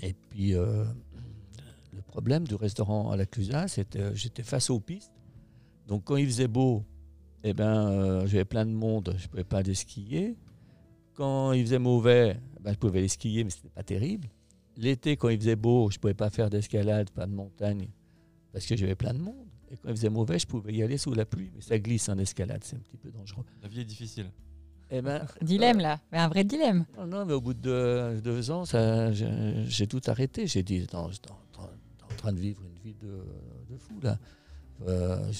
Et 0.03 0.13
puis, 0.13 0.55
euh, 0.55 0.85
le 1.93 2.03
problème 2.03 2.47
du 2.47 2.55
restaurant 2.55 3.11
à 3.11 3.17
la 3.17 3.27
Clusa, 3.27 3.67
c'était 3.69 4.15
j'étais 4.15 4.43
face 4.43 4.71
aux 4.71 4.81
pistes. 4.81 5.20
Donc, 5.91 6.05
quand 6.05 6.17
il 6.17 6.27
faisait 6.27 6.47
beau, 6.47 6.85
eh 7.43 7.53
ben, 7.53 7.91
euh, 7.91 8.27
j'avais 8.29 8.45
plein 8.45 8.65
de 8.65 8.71
monde, 8.71 9.13
je 9.19 9.25
ne 9.25 9.29
pouvais 9.29 9.43
pas 9.43 9.59
aller 9.59 9.75
skier. 9.75 10.37
Quand 11.15 11.51
il 11.51 11.65
faisait 11.65 11.81
mauvais, 11.81 12.39
ben, 12.61 12.73
je 12.73 12.79
pouvais 12.79 13.01
aller 13.01 13.09
skier, 13.09 13.43
mais 13.43 13.51
ce 13.51 13.57
n'était 13.57 13.71
pas 13.71 13.83
terrible. 13.83 14.29
L'été, 14.77 15.17
quand 15.17 15.31
il 15.31 15.39
faisait 15.41 15.57
beau, 15.57 15.91
je 15.91 15.97
ne 15.97 16.01
pouvais 16.01 16.15
pas 16.15 16.31
faire 16.31 16.49
d'escalade, 16.49 17.11
pas 17.11 17.27
de 17.27 17.33
montagne, 17.33 17.89
parce 18.53 18.67
que 18.67 18.77
j'avais 18.77 18.95
plein 18.95 19.13
de 19.13 19.19
monde. 19.19 19.49
Et 19.69 19.77
quand 19.77 19.89
il 19.89 19.97
faisait 19.97 20.11
mauvais, 20.11 20.39
je 20.39 20.47
pouvais 20.47 20.73
y 20.73 20.81
aller 20.85 20.97
sous 20.97 21.13
la 21.13 21.25
pluie, 21.25 21.51
mais 21.57 21.61
ça 21.61 21.77
glisse 21.77 22.09
en 22.09 22.19
escalade, 22.19 22.63
c'est 22.63 22.77
un 22.77 22.81
petit 22.81 22.97
peu 22.97 23.11
dangereux. 23.11 23.45
La 23.61 23.69
vie 23.69 23.81
est 23.81 23.85
difficile. 23.85 24.31
Eh 24.93 25.03
ben, 25.03 25.27
dilemme 25.43 25.81
là, 25.81 25.99
mais 26.13 26.19
un 26.19 26.29
vrai 26.29 26.45
dilemme. 26.45 26.87
Non, 26.99 27.07
non, 27.09 27.27
mais 27.27 27.33
au 27.33 27.41
bout 27.41 27.55
de 27.55 28.21
deux, 28.23 28.51
ans, 28.53 28.63
j'ai 29.67 29.89
tout 29.89 30.03
arrêté. 30.07 30.47
J'ai 30.47 30.63
dit, 30.63 30.83
je 30.83 30.85
suis 30.85 30.97
en, 30.97 32.17
train 32.17 32.33
de 32.33 32.39
vivre 32.39 32.63
une 32.65 32.79
vie 32.79 32.95
de, 32.95 33.25
de 33.69 33.77
fou 33.77 33.99
là. 34.01 34.17
Euh, 34.87 35.31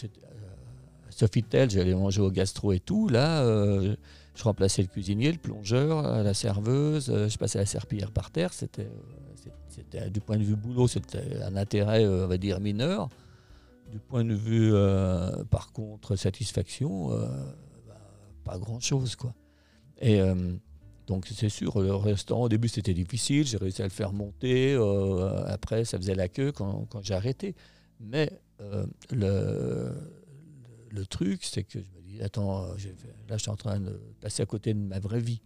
Sofitel, 1.21 1.69
j'allais 1.69 1.95
manger 1.95 2.23
au 2.23 2.31
gastro 2.31 2.73
et 2.73 2.81
tout. 2.81 3.07
Là, 3.07 3.43
euh, 3.43 3.95
je 4.35 4.43
remplaçais 4.43 4.81
le 4.81 4.89
cuisinier, 4.89 5.31
le 5.31 5.37
plongeur, 5.37 6.03
la 6.23 6.33
serveuse, 6.33 7.11
euh, 7.11 7.29
je 7.29 7.37
passais 7.37 7.59
la 7.59 7.67
serpillière 7.67 8.11
par 8.11 8.31
terre. 8.31 8.55
C'était, 8.55 8.87
euh, 8.87 9.51
c'était 9.69 10.09
du 10.09 10.21
point 10.21 10.39
de 10.39 10.43
vue 10.43 10.57
boulot, 10.57 10.89
c'était 10.89 11.43
un 11.43 11.57
intérêt, 11.57 12.07
on 12.07 12.27
va 12.27 12.39
dire, 12.39 12.59
mineur. 12.59 13.11
Du 13.93 13.99
point 13.99 14.25
de 14.25 14.33
vue, 14.33 14.73
par 15.51 15.73
contre, 15.73 16.17
satisfaction, 16.17 17.09
bah, 17.09 18.01
pas 18.45 18.57
grand-chose, 18.59 19.17
quoi. 19.17 19.35
Et 20.01 20.21
donc, 21.07 21.27
c'est 21.27 21.49
sûr, 21.49 21.81
le 21.81 21.95
restaurant, 21.95 22.45
au 22.45 22.49
début, 22.49 22.69
c'était 22.69 22.95
difficile. 22.95 23.47
J'ai 23.47 23.57
réussi 23.59 23.83
à 23.83 23.85
le 23.85 23.91
faire 23.91 24.13
monter. 24.13 24.75
après, 25.47 25.85
ça 25.85 25.99
faisait 25.99 26.15
la 26.15 26.29
queue 26.29 26.53
quand, 26.53 26.87
quand 26.89 27.03
j'ai 27.03 27.15
arrêté. 27.15 27.57
Mais 27.99 28.31
le 29.11 29.93
le 30.91 31.07
truc, 31.07 31.45
c'est 31.45 31.65
que 31.65 31.79
je 31.81 31.91
me 31.97 32.03
dis, 32.03 32.23
attends, 32.23 32.65
euh, 32.65 32.75
là, 33.29 33.37
je 33.37 33.43
suis 33.43 33.51
en 33.51 33.57
train 33.57 33.81
de 33.81 34.01
passer 34.21 34.43
à 34.43 34.47
côté 34.47 34.75
de 34.75 34.79
ma 34.79 34.99
vraie 34.99 35.21
vie. 35.21 35.41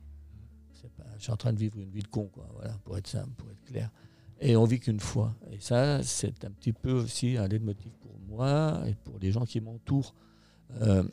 je 1.16 1.22
suis 1.22 1.32
en 1.32 1.36
train 1.36 1.52
de 1.52 1.58
vivre 1.58 1.78
une 1.78 1.90
vie 1.90 2.02
de 2.02 2.08
con, 2.08 2.28
quoi, 2.32 2.48
voilà, 2.54 2.72
pour 2.84 2.96
être 2.96 3.06
simple, 3.06 3.30
pour 3.36 3.50
être 3.50 3.64
clair. 3.64 3.90
Et 4.40 4.56
on 4.56 4.64
vit 4.64 4.80
qu'une 4.80 5.00
fois. 5.00 5.34
Et 5.50 5.60
ça, 5.60 6.02
c'est 6.02 6.44
un 6.44 6.50
petit 6.50 6.72
peu 6.72 6.92
aussi 6.92 7.36
un 7.36 7.46
leitmotiv 7.46 7.92
pour 8.00 8.18
moi 8.26 8.82
et 8.86 8.94
pour 8.94 9.18
les 9.18 9.30
gens 9.30 9.44
qui 9.44 9.60
m'entourent. 9.60 10.14
Euh, 10.82 11.04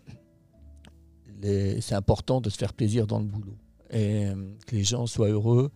c'est 1.43 1.95
important 1.95 2.41
de 2.41 2.49
se 2.49 2.57
faire 2.57 2.73
plaisir 2.73 3.07
dans 3.07 3.19
le 3.19 3.25
boulot 3.25 3.57
et 3.89 4.27
euh, 4.27 4.53
que 4.67 4.75
les 4.75 4.83
gens 4.83 5.07
soient 5.07 5.29
heureux. 5.29 5.71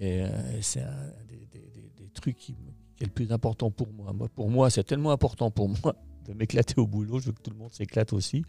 Et, 0.00 0.24
c'est 0.62 0.80
un 0.82 1.12
des, 1.28 2.08
trucs 2.14 2.36
qui, 2.36 2.52
est 3.00 3.04
le 3.04 3.10
plus 3.10 3.32
important 3.32 3.70
pour 3.70 3.88
moi 3.92 4.14
pour 4.34 4.48
moi, 4.48 4.70
c'est 4.70 4.84
tellement 4.84 5.10
important 5.10 5.50
pour 5.50 5.68
moi 5.68 5.96
de 6.24 6.32
m'éclater 6.34 6.78
au 6.78 6.86
boulot, 6.86 7.18
je 7.18 7.26
veux 7.26 7.32
que 7.32 7.42
tout 7.42 7.50
le 7.50 7.56
monde 7.56 7.72
s'éclate 7.72 8.12
aussi. 8.12 8.44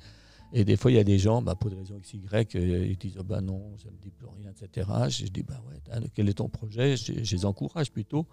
Et 0.56 0.63
des 0.65 0.77
fois, 0.77 0.92
il 0.92 0.96
y 0.96 1.00
a 1.00 1.03
des 1.03 1.18
gens, 1.18 1.42
bah, 1.42 1.56
pour 1.56 1.72
des 1.72 1.75
raisons 1.75 2.00
XY, 2.00 2.22
euh, 2.56 2.86
ils 2.86 2.98
disent 2.98 3.18
oh, 3.20 3.24
bah 3.24 3.42
non, 3.42 3.75
ça 3.77 3.89
ne 3.89 3.96
me 3.96 3.98
dit 4.00 4.12
plus 4.12 4.27
rien, 4.27 4.51
etc. 4.51 4.88
Je, 5.10 5.25
dis 5.25 5.42
bah 5.42 5.60
ouais, 5.68 6.00
quel 6.13 6.30
est 6.30 6.36
ton 6.36 6.48
projet? 6.48 6.96
Je, 6.96 7.12
les 7.12 7.46
encourage 7.46 7.92
plutôt, 7.92 8.27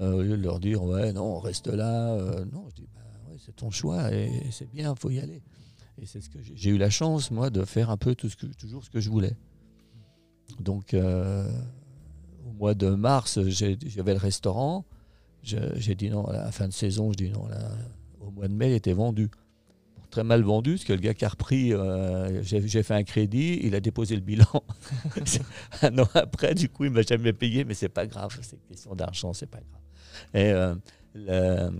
euh, 0.00 0.12
au 0.12 0.22
lieu 0.22 0.36
de 0.36 0.42
leur 0.42 0.60
dire 0.60 0.82
ouais, 0.82 1.14
non, 1.14 1.36
on 1.36 1.38
reste 1.38 1.68
là. 1.68 2.12
Euh, 2.12 2.44
non, 2.52 2.68
je 2.68 2.82
dis 2.82 2.88
bah 2.94 3.00
ouais, 3.26 3.36
c'est 3.38 3.56
ton 3.56 3.70
choix 3.70 4.12
et, 4.12 4.30
c'est 4.50 4.70
bien, 4.70 4.92
il 4.92 5.00
faut 5.00 5.08
y 5.08 5.18
aller. 5.18 5.42
Et 5.96 6.04
c'est 6.04 6.20
ce 6.20 6.28
que 6.28 6.38
j'ai 6.42 6.70
eu 6.70 6.76
la 6.76 6.90
chance, 6.90 7.30
moi, 7.30 7.48
de 7.48 7.64
faire 7.64 7.88
un 7.88 7.96
peu 7.96 8.14
toujours 8.14 8.84
ce 8.84 8.90
que 8.90 9.00
je 9.00 9.08
voulais. 9.08 9.34
Donc, 10.60 10.94
au 10.94 12.52
mois 12.52 12.74
de 12.74 12.90
mars, 12.90 13.40
j'avais 13.48 14.12
le 14.12 14.18
restaurant. 14.18 14.84
J'ai 15.42 15.94
dit 15.94 16.10
non, 16.10 16.26
à 16.26 16.32
la 16.32 16.52
fin 16.52 16.68
de 16.68 16.72
saison, 16.72 17.12
je 17.12 17.16
dis 17.16 17.30
non, 17.30 17.46
là 17.46 17.70
au 18.26 18.30
mois 18.30 18.48
de 18.48 18.54
mai, 18.54 18.70
il 18.70 18.74
était 18.74 18.92
vendu. 18.92 19.30
Très 20.10 20.24
mal 20.24 20.42
vendu, 20.42 20.72
parce 20.72 20.84
que 20.84 20.92
le 20.92 21.00
gars 21.00 21.14
qui 21.14 21.24
a 21.24 21.28
repris, 21.28 21.72
euh, 21.72 22.42
j'ai 22.42 22.82
fait 22.82 22.94
un 22.94 23.02
crédit, 23.02 23.60
il 23.64 23.74
a 23.74 23.80
déposé 23.80 24.14
le 24.14 24.20
bilan. 24.20 24.46
un 25.82 25.98
an 25.98 26.06
après, 26.14 26.54
du 26.54 26.68
coup, 26.68 26.84
il 26.84 26.90
ne 26.90 26.94
m'a 26.94 27.02
jamais 27.02 27.32
payé, 27.32 27.64
mais 27.64 27.74
c'est 27.74 27.88
pas 27.88 28.06
grave, 28.06 28.38
c'est 28.42 28.60
question 28.68 28.94
d'argent, 28.94 29.32
c'est 29.32 29.50
pas 29.50 29.58
grave. 29.58 29.80
Et 30.34 30.52
euh, 31.16 31.70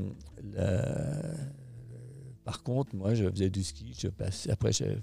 par 2.44 2.62
contre, 2.62 2.94
moi, 2.94 3.14
je 3.14 3.28
faisais 3.30 3.50
du 3.50 3.62
ski, 3.62 3.94
je 3.98 4.08
passais, 4.08 4.50
après, 4.50 4.72
j'ai 4.72 5.00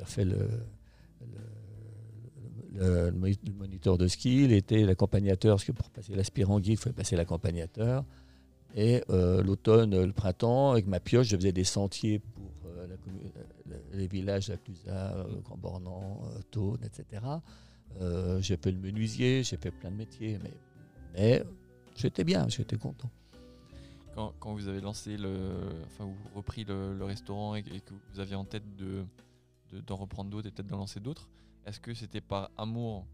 refait 0.00 0.24
le, 0.24 0.48
moniteur 3.58 3.98
de 3.98 4.06
ski, 4.06 4.44
il 4.44 4.52
était 4.52 4.84
l'accompagnateur, 4.84 5.56
parce 5.56 5.64
que 5.64 5.72
pour 5.72 5.90
passer 5.90 6.14
l'aspirant 6.14 6.60
guide, 6.60 6.74
il 6.74 6.76
fallait 6.76 6.94
passer 6.94 7.16
l'accompagnateur. 7.16 8.04
Et 8.76 9.02
euh, 9.08 9.42
l'automne, 9.42 10.04
le 10.04 10.12
printemps, 10.12 10.72
avec 10.72 10.86
ma 10.86 11.00
pioche, 11.00 11.28
je 11.28 11.36
faisais 11.36 11.52
des 11.52 11.64
sentiers 11.64 12.18
pour 12.18 12.52
euh, 12.66 12.86
les 13.94 14.06
villages 14.06 14.48
d'Aclusa, 14.48 15.14
euh, 15.16 15.24
Grand 15.42 15.56
Bornand, 15.56 16.20
Thône, 16.50 16.80
etc. 16.84 17.22
j'ai 18.40 18.58
fait 18.58 18.70
le 18.70 18.78
menuisier, 18.78 19.42
j'ai 19.42 19.56
fait 19.56 19.70
plein 19.70 19.90
de 19.90 19.96
métiers, 19.96 20.38
mais, 21.14 21.42
j'étais 21.96 22.22
bien, 22.22 22.46
j'étais 22.48 22.76
content. 22.76 23.10
Quand, 24.14 24.54
vous 24.54 24.68
avez 24.68 24.80
lancé 24.80 25.16
le, 25.16 25.30
enfin, 25.86 26.04
vous 26.04 26.36
repris 26.36 26.64
le, 26.64 27.02
restaurant 27.02 27.54
et, 27.54 27.62
que 27.62 27.94
vous 28.12 28.20
aviez 28.20 28.34
en 28.34 28.44
tête 28.44 28.76
de, 28.76 29.06
d'en 29.86 29.96
reprendre 29.96 30.30
d'autres 30.30 30.48
et 30.48 30.50
peut-être 30.50 30.68
d'en 30.68 30.78
lancer 30.78 31.00
d'autres, 31.00 31.30
est-ce 31.64 31.80
que 31.80 31.94
c'était 31.94 32.20
par 32.20 32.50
amour, 32.58 33.06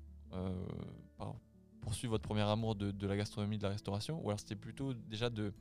poursuivre 1.82 2.12
votre 2.12 2.24
premier 2.24 2.42
amour 2.42 2.74
de, 2.74 3.06
la 3.06 3.16
gastronomie, 3.16 3.58
de 3.58 3.64
la 3.64 3.70
restauration 3.70 4.24
Ou 4.24 4.30
alors 4.30 4.40
c'était 4.40 4.56
plutôt 4.56 4.94
déjà 4.94 5.28
de 5.28 5.52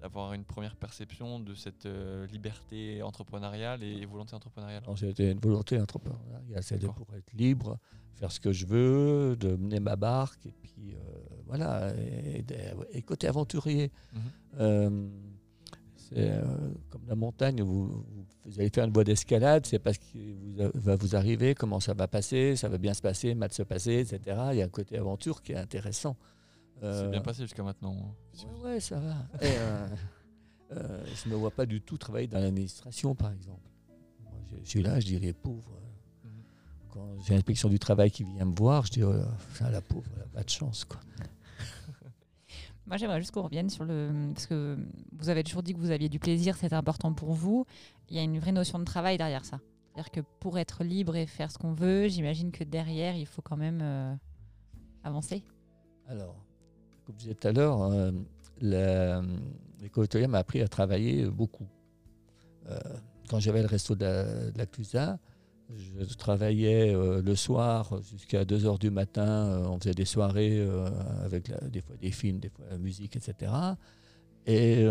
d'avoir 0.00 0.32
une 0.32 0.44
première 0.44 0.76
perception 0.76 1.40
de 1.40 1.54
cette 1.54 1.86
euh, 1.86 2.24
liberté 2.28 3.02
entrepreneuriale 3.02 3.82
et 3.82 4.06
volonté 4.06 4.32
entrepreneuriale? 4.32 4.84
C'était 4.94 5.32
une 5.32 5.40
volonté 5.40 5.80
entrepreneuriale, 5.80 6.62
c'est 6.62 6.78
pour 6.78 7.08
être 7.16 7.32
libre, 7.32 7.78
faire 8.14 8.30
ce 8.30 8.38
que 8.38 8.52
je 8.52 8.64
veux, 8.66 9.36
de 9.36 9.56
mener 9.56 9.80
ma 9.80 9.96
barque, 9.96 10.46
et 10.46 10.54
puis 10.62 10.94
euh, 10.94 10.98
voilà, 11.46 11.92
et, 11.96 13.02
côté 13.02 13.26
aventurier. 13.26 13.90
Mhm. 14.12 14.20
Euh, 14.60 15.08
c'est 16.08 16.30
euh, 16.30 16.42
comme 16.88 17.02
la 17.06 17.14
montagne, 17.14 17.62
vous, 17.62 18.04
vous, 18.44 18.60
allez 18.60 18.70
faire 18.70 18.84
une 18.84 18.92
voie 18.92 19.04
d'escalade, 19.04 19.66
c'est 19.66 19.78
parce 19.78 19.98
qu'il 19.98 20.56
va 20.56 20.96
vous 20.96 21.14
arriver, 21.16 21.54
comment 21.54 21.80
ça 21.80 21.92
va 21.92 22.08
passer, 22.08 22.56
ça 22.56 22.68
va 22.68 22.78
bien 22.78 22.94
se 22.94 23.02
passer, 23.02 23.34
mal 23.34 23.52
se 23.52 23.62
passer, 23.62 24.00
etc. 24.00 24.36
Il 24.52 24.58
y 24.58 24.62
a 24.62 24.64
un 24.64 24.70
côté 24.70 24.96
aventure 24.96 25.42
qui 25.42 25.52
est 25.52 25.56
intéressant. 25.56 26.16
c'est 26.80 27.10
bien 27.10 27.20
passé 27.20 27.42
jusqu'à 27.42 27.62
maintenant. 27.62 28.14
Oui, 28.34 28.60
ouais, 28.64 28.80
ça 28.80 28.98
va. 28.98 29.16
euh, 29.42 29.88
euh, 30.72 31.04
je 31.14 31.28
ne 31.28 31.34
me 31.34 31.38
vois 31.38 31.50
pas 31.50 31.66
du 31.66 31.82
tout 31.82 31.98
travailler 31.98 32.26
dans 32.26 32.40
l'administration, 32.40 33.14
par 33.14 33.32
exemple. 33.32 33.68
je, 34.62 34.68
suis 34.68 34.82
là, 34.82 35.00
je 35.00 35.06
dirais 35.06 35.34
pauvre. 35.34 35.78
Mhm. 36.24 36.30
Quand 36.90 37.06
j'ai 37.26 37.34
l'inspection 37.34 37.68
du 37.68 37.78
travail 37.78 38.10
qui 38.10 38.24
vient 38.24 38.46
me 38.46 38.56
voir, 38.56 38.86
je 38.86 38.92
dis 38.92 39.02
oh, 39.02 39.12
la 39.60 39.80
pauvre, 39.82 40.08
elle 40.14 40.20
n'a 40.20 40.28
pas 40.28 40.42
de 40.42 40.50
chance. 40.50 40.86
Quoi. 40.86 41.00
Moi, 42.88 42.96
j'aimerais 42.96 43.20
juste 43.20 43.32
qu'on 43.32 43.42
revienne 43.42 43.68
sur 43.68 43.84
le. 43.84 44.10
Parce 44.32 44.46
que 44.46 44.78
vous 45.12 45.28
avez 45.28 45.44
toujours 45.44 45.62
dit 45.62 45.74
que 45.74 45.78
vous 45.78 45.90
aviez 45.90 46.08
du 46.08 46.18
plaisir, 46.18 46.56
c'est 46.56 46.72
important 46.72 47.12
pour 47.12 47.32
vous. 47.34 47.66
Il 48.08 48.16
y 48.16 48.18
a 48.18 48.22
une 48.22 48.38
vraie 48.38 48.52
notion 48.52 48.78
de 48.78 48.84
travail 48.84 49.18
derrière 49.18 49.44
ça. 49.44 49.60
C'est-à-dire 49.92 50.10
que 50.10 50.20
pour 50.40 50.58
être 50.58 50.84
libre 50.84 51.14
et 51.16 51.26
faire 51.26 51.50
ce 51.50 51.58
qu'on 51.58 51.74
veut, 51.74 52.08
j'imagine 52.08 52.50
que 52.50 52.64
derrière, 52.64 53.14
il 53.14 53.26
faut 53.26 53.42
quand 53.42 53.58
même 53.58 53.80
euh, 53.82 54.14
avancer. 55.04 55.42
Alors, 56.06 56.36
comme 57.04 57.14
je 57.16 57.24
disais 57.24 57.34
tout 57.34 57.48
à 57.48 57.52
l'heure, 57.52 57.82
euh, 57.82 59.22
hôtelière 59.94 60.28
m'a 60.30 60.38
appris 60.38 60.62
à 60.62 60.68
travailler 60.68 61.26
beaucoup. 61.26 61.66
Euh, 62.70 62.78
quand 63.28 63.38
j'avais 63.38 63.60
le 63.60 63.68
resto 63.68 63.94
de 63.94 64.04
la, 64.04 64.50
de 64.50 64.58
la 64.58 64.64
Clusa, 64.64 65.18
je 65.76 66.14
travaillais 66.14 66.94
euh, 66.94 67.20
le 67.22 67.36
soir 67.36 67.90
jusqu'à 68.02 68.44
2h 68.44 68.78
du 68.78 68.90
matin. 68.90 69.26
euh, 69.28 69.66
on 69.66 69.78
faisait 69.78 69.94
des 69.94 70.04
soirées 70.06 70.58
euh, 70.60 70.88
avec 71.24 71.50
des 71.70 71.82
fois 71.82 71.96
des 71.96 72.10
films, 72.10 72.38
des 72.38 72.48
fois 72.48 72.64
la 72.70 72.78
musique, 72.78 73.16
etc. 73.16 73.52
Et 74.46 74.82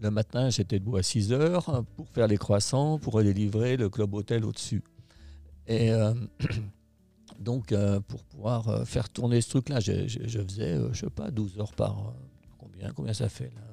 le 0.00 0.10
matin, 0.10 0.48
j'étais 0.48 0.78
debout 0.78 0.96
à 0.96 1.02
6h 1.02 1.84
pour 1.96 2.08
faire 2.08 2.26
les 2.26 2.38
croissants, 2.38 2.98
pour 2.98 3.18
aller 3.18 3.34
livrer 3.34 3.76
le 3.76 3.90
club 3.90 4.14
hôtel 4.14 4.44
au-dessus. 4.46 4.82
Et 5.66 5.90
donc, 7.38 7.74
pour 8.08 8.24
pouvoir 8.24 8.86
faire 8.86 9.10
tourner 9.10 9.42
ce 9.42 9.50
truc-là, 9.50 9.80
je, 9.80 10.08
je- 10.08 10.26
je 10.26 10.40
faisais, 10.40 10.78
je 10.92 11.00
sais 11.00 11.10
pas, 11.10 11.30
12 11.30 11.58
heures 11.58 11.74
par... 11.74 12.14
combien, 12.58 12.92
combien 12.92 13.12
ça 13.12 13.28
fait 13.28 13.50
là? 13.54 13.65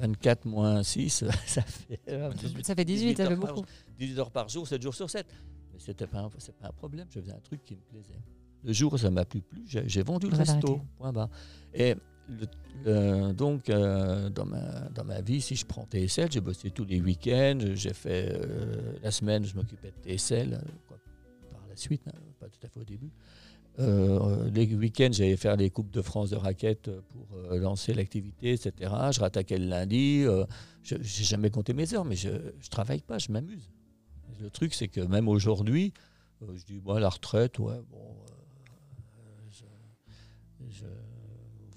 24 0.00 0.44
moins 0.46 0.82
6, 0.82 1.24
ça 1.46 1.62
fait... 1.62 2.00
euh, 2.08 2.30
18 2.32 2.66
Ça 2.66 2.74
fait 2.74 2.84
18, 2.84 3.16
ça 3.16 3.22
heures 3.24 3.28
fait 3.30 3.36
par 3.36 3.54
beaucoup. 3.54 3.66
18 3.98 4.18
heures 4.18 4.30
par 4.30 4.48
jour, 4.48 4.66
7 4.66 4.82
jours 4.82 4.94
sur 4.94 5.08
7. 5.10 5.26
Mais 5.72 5.78
c'était 5.78 6.06
pas, 6.06 6.20
un- 6.20 6.30
c'est 6.38 6.54
pas 6.56 6.68
un 6.68 6.72
problème, 6.72 7.06
je 7.10 7.20
faisais 7.20 7.32
un 7.32 7.40
truc 7.40 7.64
qui 7.64 7.74
me 7.76 7.80
plaisait. 7.82 8.18
Le 8.62 8.72
jour 8.72 8.92
où 8.92 8.98
ça 8.98 9.10
m'a 9.10 9.24
plus 9.24 9.40
plu, 9.40 9.62
j'ai, 9.66 9.88
j'ai 9.88 10.02
vendu 10.02 10.28
le 10.28 10.36
resto. 10.36 10.80
Point 10.98 11.12
barre. 11.12 11.30
Et 11.72 11.94
le- 12.84 13.32
donc, 13.32 13.68
euh, 13.70 14.28
dans, 14.30 14.44
ma, 14.46 14.88
dans 14.90 15.04
ma 15.04 15.20
vie, 15.20 15.40
si 15.40 15.56
je 15.56 15.64
prends 15.66 15.86
TSL, 15.86 16.30
j'ai 16.30 16.40
bossé 16.40 16.70
tous 16.70 16.84
les 16.84 17.00
week-ends, 17.00 17.58
j'ai 17.74 17.92
fait 17.94 18.28
euh, 18.32 18.92
la 19.02 19.10
semaine, 19.10 19.44
je 19.44 19.54
m'occupais 19.56 19.92
de 20.04 20.10
TSL, 20.16 20.54
euh, 20.54 20.58
quoi, 20.86 20.98
par 21.50 21.66
la 21.68 21.76
suite, 21.76 22.02
hein, 22.08 22.12
pas 22.38 22.46
tout 22.48 22.58
à 22.64 22.68
fait 22.68 22.80
au 22.80 22.84
début. 22.84 23.10
Euh, 23.78 24.50
les 24.50 24.74
week-ends, 24.74 25.08
j'allais 25.12 25.36
faire 25.36 25.56
les 25.56 25.70
Coupes 25.70 25.90
de 25.90 26.02
France 26.02 26.30
de 26.30 26.36
raquettes 26.36 26.90
pour 27.08 27.28
euh, 27.36 27.58
lancer 27.58 27.94
l'activité, 27.94 28.52
etc. 28.52 28.72
Je 29.12 29.20
rattaquais 29.20 29.58
le 29.58 29.66
lundi. 29.66 30.22
euh, 30.26 30.44
je 30.82 30.96
n'ai 30.96 31.02
jamais 31.04 31.50
compté 31.50 31.72
mes 31.72 31.94
heures, 31.94 32.04
mais 32.04 32.16
je 32.16 32.28
ne 32.30 32.68
travaille 32.70 33.00
pas, 33.00 33.18
je 33.18 33.30
m'amuse. 33.32 33.70
Le 34.40 34.50
truc, 34.50 34.74
c'est 34.74 34.88
que 34.88 35.00
même 35.00 35.28
aujourd'hui, 35.28 35.92
euh, 36.42 36.46
je 36.56 36.64
dis, 36.64 36.78
bon, 36.78 36.94
la 36.98 37.08
retraite, 37.08 37.58
ouais, 37.58 37.80
bon, 37.90 38.16
je- 40.70 40.84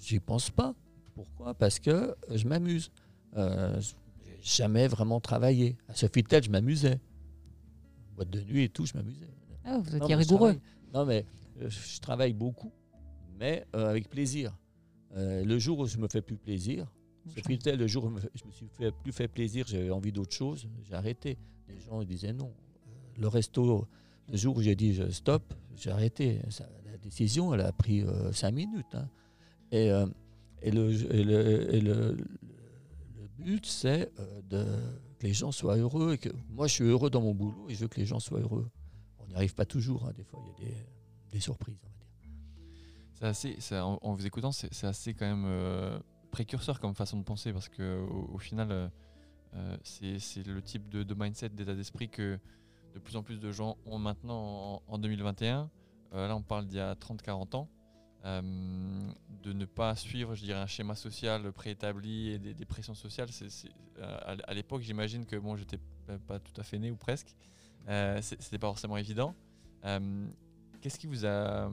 j'y 0.00 0.20
pense 0.20 0.50
pas. 0.50 0.74
Pourquoi? 1.14 1.54
Parce 1.54 1.78
que 1.78 2.14
je 2.30 2.46
m'amuse. 2.46 2.90
J'ai 3.36 3.86
jamais 4.42 4.88
vraiment 4.88 5.20
travaillé. 5.20 5.76
À 5.88 5.94
Sofitel, 5.94 6.42
je 6.42 6.50
m'amusais. 6.50 6.98
Boîte 8.16 8.30
de 8.30 8.40
nuit 8.42 8.64
et 8.64 8.68
tout, 8.68 8.84
je 8.86 8.94
m'amusais. 8.94 9.28
Ah, 9.64 9.78
vous 9.78 9.96
étiez 9.96 10.14
rigoureux. 10.14 10.60
Non, 10.92 11.04
mais 11.06 11.24
je 11.60 12.00
travaille 12.00 12.32
beaucoup, 12.32 12.72
mais 13.38 13.66
euh, 13.74 13.88
avec 13.90 14.08
plaisir. 14.08 14.56
Euh, 15.16 15.44
le 15.44 15.58
jour 15.58 15.78
où 15.78 15.86
je 15.86 15.98
me 15.98 16.08
fais 16.08 16.22
plus 16.22 16.36
plaisir, 16.36 16.92
le 17.36 17.86
jour 17.86 18.04
où 18.04 18.12
je 18.34 18.44
me 18.44 18.50
suis 18.52 18.68
fait, 18.68 18.92
plus 18.92 19.12
fait 19.12 19.28
plaisir, 19.28 19.64
j'avais 19.66 19.90
envie 19.90 20.12
d'autre 20.12 20.34
chose, 20.34 20.68
j'ai 20.82 20.94
arrêté. 20.94 21.38
Les 21.68 21.78
gens 21.80 22.02
disaient 22.04 22.32
non. 22.32 22.52
Euh, 22.86 23.20
Le 23.20 23.28
resto, 23.28 23.86
le 24.30 24.36
jour 24.36 24.56
où 24.56 24.62
j'ai 24.62 24.74
dit 24.74 24.92
je 24.94 25.08
stop, 25.10 25.54
j'ai 25.76 25.90
arrêté. 25.90 26.40
Ça- 26.50 26.68
la 26.84 26.98
décision, 26.98 27.54
elle 27.54 27.60
a 27.62 27.72
pris 27.72 28.02
euh, 28.02 28.32
cinq 28.32 28.52
minutes. 28.52 28.94
hein. 28.94 29.08
Et, 29.70 29.90
euh, 29.90 30.06
et 30.62 30.70
le, 30.70 30.90
et 31.14 31.24
le- 31.24 31.74
et 31.74 31.80
le- 31.80 32.12
le- 32.12 32.26
le 33.16 33.28
but, 33.38 33.64
c'est 33.66 34.10
euh, 34.18 34.40
de, 34.48 34.64
que 35.18 35.26
les 35.26 35.32
gens 35.32 35.52
soient 35.52 35.76
heureux. 35.76 36.14
Et 36.14 36.18
que, 36.18 36.30
moi, 36.50 36.66
je 36.66 36.74
suis 36.74 36.84
heureux 36.84 37.10
dans 37.10 37.20
mon 37.22 37.34
boulot 37.34 37.66
et 37.68 37.74
je 37.74 37.80
veux 37.80 37.88
que 37.88 38.00
les 38.00 38.06
gens 38.06 38.20
soient 38.20 38.40
heureux. 38.40 38.68
On 39.18 39.26
n'y 39.26 39.34
arrive 39.34 39.54
pas 39.54 39.64
toujours. 39.66 40.06
hein. 40.06 40.12
Des 40.16 40.24
fois, 40.24 40.40
il 40.44 40.64
y 40.64 40.68
a 40.68 40.70
des, 40.70 40.76
des 41.34 41.40
surprises, 41.40 41.78
on 41.82 41.88
va 41.88 41.94
dire. 41.94 42.14
C'est 43.12 43.52
assez, 43.58 43.80
en, 43.80 44.12
vous 44.14 44.26
écoutant, 44.26 44.52
c'est 44.52 44.84
assez 44.84 45.14
quand 45.14 45.26
même 45.26 45.44
euh, 45.46 45.98
précurseur 46.30 46.80
comme 46.80 46.94
façon 46.94 47.18
de 47.18 47.24
penser 47.24 47.52
parce 47.52 47.68
que 47.68 48.00
au, 48.32 48.38
final, 48.38 48.70
euh, 48.70 48.88
euh, 49.54 49.76
c'est 49.82 50.46
le 50.46 50.62
type 50.62 50.88
de, 50.88 51.14
mindset, 51.14 51.50
d'état 51.50 51.74
d'esprit 51.74 52.08
que 52.08 52.38
de 52.94 52.98
plus 53.00 53.16
en 53.16 53.22
plus 53.22 53.40
de 53.40 53.50
gens 53.50 53.76
ont 53.84 53.98
maintenant 53.98 54.82
en, 54.88 54.94
en 54.94 54.98
2021. 54.98 55.70
Euh, 56.12 56.28
là, 56.28 56.36
on 56.36 56.42
parle 56.42 56.66
d'il 56.66 56.78
y 56.78 56.80
a 56.80 56.94
30-40 56.94 57.56
ans. 57.56 57.68
de 58.24 59.52
ne 59.52 59.64
pas 59.64 59.94
suivre, 59.96 60.34
je 60.34 60.42
dirais, 60.44 60.60
un 60.60 60.66
schéma 60.66 60.94
social 60.94 61.52
préétabli 61.52 62.30
et 62.30 62.38
des, 62.38 62.64
pressions 62.64 62.94
sociales. 62.94 63.28
Euh, 63.98 64.36
à, 64.44 64.54
l'époque, 64.54 64.82
j'imagine 64.82 65.26
que 65.26 65.36
bon, 65.36 65.56
j'étais 65.56 65.78
pas- 66.28 66.38
tout 66.38 66.60
à 66.60 66.62
fait 66.62 66.78
né 66.78 66.90
ou 66.90 66.96
presque. 66.96 67.34
C'était 68.20 68.58
pas 68.58 68.68
forcément 68.68 68.96
évident. 68.96 69.34
Qu'est-ce 70.84 70.98
qui 70.98 71.06
vous 71.06 71.24
a 71.24 71.28
euh, 71.28 71.70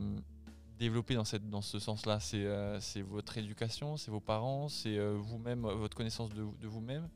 développé 0.80 1.16
dans, 1.16 1.26
cette, 1.26 1.50
dans 1.50 1.60
ce 1.60 1.80
sens-là? 1.80 2.22
C'est 2.22 2.46
euh, 2.46 2.80
c'est 2.80 3.02
votre 3.02 3.38
éducation, 3.38 3.98
c'est 3.98 4.10
vos 4.10 4.22
parents, 4.22 4.70
c'est 4.70 4.98
euh, 4.98 5.18
vous-même, 5.20 5.66
euh, 5.66 5.76
votre 5.76 5.98
connaissance 5.98 6.30
de, 6.30 6.46
de 6.62 6.68
vous-même? 6.70 7.10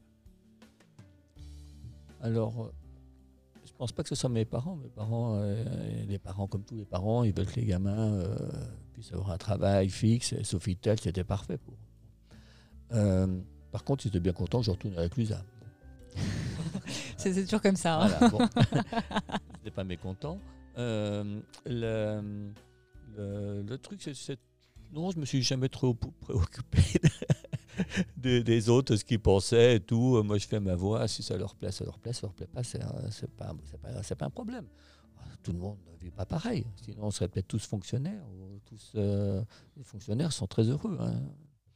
Alors, 2.19 2.69
je 3.65 3.71
pense 3.77 3.93
pas 3.93 4.03
que 4.03 4.09
ce 4.09 4.15
soit 4.15 4.27
mes 4.29 4.43
parents. 4.43 4.75
Mes 4.75 4.89
parents, 4.89 5.37
euh, 5.37 5.63
les 6.05 6.19
parents 6.19 6.47
comme 6.47 6.65
tous 6.65 6.75
les 6.75 6.83
parents, 6.83 7.23
ils 7.23 7.33
veulent 7.33 7.45
que 7.45 7.61
les 7.61 7.65
gamins 7.65 8.15
euh, 8.15 8.35
puissent 8.91 9.13
avoir 9.13 9.31
un 9.31 9.37
travail 9.37 9.89
fixe. 9.89 10.33
Et 10.33 10.43
Sofitel, 10.43 10.99
c'était 10.99 11.23
parfait 11.23 11.57
pour 11.57 11.75
eux. 11.75 12.35
Euh, 12.91 13.39
par 13.71 13.85
contre, 13.85 14.05
ils 14.05 14.09
étaient 14.09 14.19
bien 14.19 14.33
contents 14.33 14.59
que 14.59 14.65
je 14.65 14.71
retourne 14.71 14.97
à 14.97 15.01
la 15.03 15.07
Clusa. 15.07 15.45
C'est 17.15 17.33
c'est 17.33 17.45
toujours 17.45 17.61
comme 17.61 17.77
ça. 17.77 18.01
hein. 18.01 18.07
Voilà, 18.09 18.27
bon. 18.27 18.39
Ils 18.65 19.57
n'étaient 19.59 19.71
pas 19.71 19.85
mécontents. 19.85 20.41
Euh, 20.77 21.41
le, 21.65 22.51
le- 23.15 23.61
le 23.61 23.77
truc, 23.77 24.01
c'est-. 24.01 24.39
Non, 24.93 25.11
je 25.11 25.19
me 25.19 25.25
suis 25.25 25.41
jamais 25.41 25.69
trop 25.69 25.93
préoccupé 25.93 26.79
des, 28.17 28.43
des 28.43 28.69
autres, 28.69 28.95
ce 28.95 29.03
qu'ils 29.03 29.19
pensaient 29.19 29.75
et 29.75 29.79
tout. 29.79 30.21
Moi, 30.23 30.37
je 30.37 30.47
fais 30.47 30.59
ma 30.59 30.75
voix. 30.75 31.07
Si 31.07 31.23
ça 31.23 31.37
leur 31.37 31.55
plaît, 31.55 31.71
ça 31.71 31.83
leur 31.85 31.97
plaît. 31.99 32.11
Si 32.11 32.19
ça 32.19 32.25
leur 32.25 32.33
plaît 32.33 32.47
pas, 32.47 32.63
c'est 32.63 32.79
pas, 33.35 33.53
pas, 33.81 34.15
pas 34.15 34.25
un 34.25 34.29
problème. 34.29 34.65
Tout 35.43 35.51
le 35.51 35.59
monde 35.59 35.77
ne 35.91 35.97
vit 36.03 36.11
pas 36.11 36.25
pareil. 36.25 36.65
Sinon, 36.83 37.03
on 37.05 37.11
serait 37.11 37.27
peut-être 37.27 37.47
tous 37.47 37.65
fonctionnaires. 37.65 38.25
ou 38.31 38.59
tous, 38.65 38.91
euh, 38.95 39.43
les 39.77 39.83
fonctionnaires 39.83 40.31
sont 40.31 40.47
très 40.47 40.63
heureux. 40.63 40.97
hein. 40.99 41.21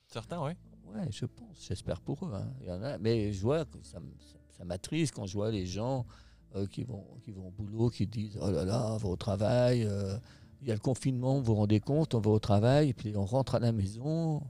Certains, 0.08 0.44
oui. 0.44 0.52
Ouais, 0.86 1.08
je 1.12 1.26
pense, 1.26 1.66
j'espère 1.68 2.02
pour 2.02 2.26
eux. 2.26 2.32
hein. 2.34 2.52
Il 2.62 2.68
y 2.68 2.72
en 2.72 2.82
a, 2.82 2.98
mais 2.98 3.32
je 3.32 3.42
vois 3.42 3.66
que 3.66 3.78
ça, 3.84 4.00
ça- 4.20 4.38
ça 4.58 4.66
m'attriste 4.66 5.14
quand 5.16 5.26
je 5.28 5.34
vois 5.34 5.52
les 5.52 5.66
gens 5.68 6.06
euh, 6.56 6.66
qui, 6.66 6.84
vont, 6.84 7.06
qui 7.24 7.32
vont 7.32 7.50
au 7.50 7.52
boulot, 7.52 7.90
qui 7.92 8.08
disent 8.08 8.40
Oh 8.42 8.50
là 8.50 8.66
là, 8.66 8.94
on 8.94 8.98
va 8.98 9.10
au 9.10 9.16
travail, 9.16 9.84
euh, 9.84 10.18
il 10.64 10.68
y 10.68 10.72
a 10.72 10.74
le 10.74 10.80
confinement, 10.80 11.36
vous 11.36 11.44
vous 11.44 11.54
rendez 11.54 11.80
compte, 11.80 12.16
on 12.16 12.20
va 12.20 12.32
au 12.32 12.40
travail, 12.40 12.90
et 12.90 12.94
puis 12.94 13.16
on 13.16 13.26
rentre 13.26 13.54
à 13.54 13.60
la 13.60 13.72
maison, 13.72 14.42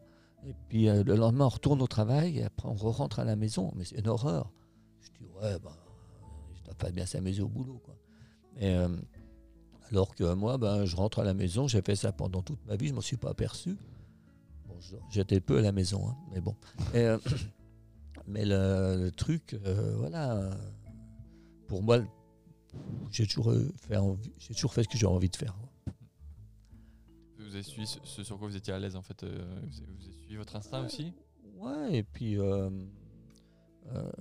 et 0.47 0.55
puis 0.69 0.87
euh, 0.87 1.03
le 1.03 1.15
lendemain 1.17 1.45
on 1.45 1.49
retourne 1.49 1.81
au 1.81 1.87
travail, 1.87 2.37
et 2.37 2.43
après 2.45 2.69
on 2.69 2.73
rentre 2.73 3.19
à 3.19 3.25
la 3.25 3.35
maison. 3.35 3.73
Mais 3.75 3.83
c'est 3.83 3.99
une 3.99 4.07
horreur. 4.07 4.49
Je 5.01 5.09
dis 5.19 5.29
Ouais, 5.41 5.59
ben, 5.59 5.75
je 6.55 6.63
dois 6.63 6.73
pas 6.75 6.89
bien 6.91 7.05
s'amuser 7.05 7.41
au 7.41 7.49
boulot. 7.49 7.81
Quoi. 7.83 7.95
Alors 9.91 10.15
que 10.15 10.33
moi, 10.35 10.57
ben, 10.57 10.85
je 10.85 10.95
rentre 10.95 11.19
à 11.19 11.25
la 11.25 11.33
maison, 11.33 11.67
j'ai 11.67 11.81
fait 11.81 11.97
ça 11.97 12.13
pendant 12.13 12.41
toute 12.41 12.65
ma 12.65 12.77
vie, 12.77 12.85
je 12.87 12.91
ne 12.91 12.95
m'en 12.95 13.01
suis 13.01 13.17
pas 13.17 13.31
aperçu. 13.31 13.75
Bon, 14.69 14.75
j'étais 15.09 15.41
peu 15.41 15.57
à 15.57 15.61
la 15.61 15.73
maison, 15.73 16.07
hein, 16.07 16.15
mais 16.31 16.39
bon. 16.39 16.55
Mais 18.27 18.45
le, 18.45 19.09
truc, 19.09 19.59
voilà, 19.97 20.51
pour 21.69 21.81
moi, 21.83 21.99
j'ai 23.11 23.25
toujours, 23.25 23.51
euh, 23.51 23.71
fait 23.77 23.95
envie- 23.95 24.33
j'ai 24.39 24.53
toujours 24.53 24.73
fait 24.73 24.83
ce 24.83 24.89
que 24.89 24.97
j'ai 24.97 25.05
envie 25.05 25.29
de 25.29 25.35
faire. 25.35 25.55
Vous 27.37 27.55
avez 27.55 27.63
suivi 27.63 27.87
ce, 27.87 28.23
sur 28.23 28.37
quoi 28.37 28.47
vous 28.47 28.55
étiez 28.57 28.73
à 28.73 28.79
l'aise, 28.79 28.95
en 28.95 29.01
fait. 29.01 29.23
euh, 29.23 29.59
vous, 29.63 29.81
avez, 29.81 30.11
suivi 30.21 30.35
votre 30.35 30.55
instinct 30.55 30.85
aussi? 30.85 31.13
Ouais, 31.55 31.97
et 31.99 32.03
puis. 32.03 32.37
euh, 32.37 32.69
euh, 33.93 34.11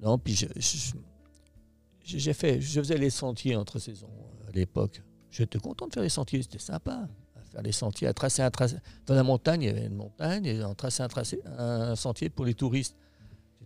non, 0.00 0.16
puis 0.18 0.34
je- 0.34 0.46
je- 0.56 2.18
j'ai 2.18 2.32
fait, 2.32 2.60
je 2.60 2.80
faisais 2.80 2.96
les 2.96 3.10
sentiers 3.10 3.56
entre 3.56 3.78
saisons 3.78 4.10
à 4.46 4.50
l'époque. 4.52 5.02
J'étais 5.30 5.58
content 5.58 5.86
de 5.88 5.92
faire 5.92 6.02
les 6.02 6.08
sentiers, 6.08 6.42
c'était 6.42 6.58
sympa. 6.58 7.08
à 7.36 7.42
Faire 7.50 7.62
les 7.62 7.72
sentiers, 7.72 8.06
à 8.06 8.12
tracer 8.14 8.42
un 8.42 8.50
tracé. 8.50 8.76
Dans 9.06 9.14
la 9.14 9.22
montagne, 9.22 9.62
il 9.62 9.66
y 9.66 9.70
avait 9.70 9.86
une 9.86 9.94
montagne, 9.96 10.44
et 10.46 10.62
on 10.64 10.74
traçait 10.74 11.02
un, 11.02 11.08
tracé, 11.08 11.40
un 11.44 11.96
sentier 11.96 12.28
pour 12.30 12.44
les 12.44 12.54
touristes. 12.54 12.96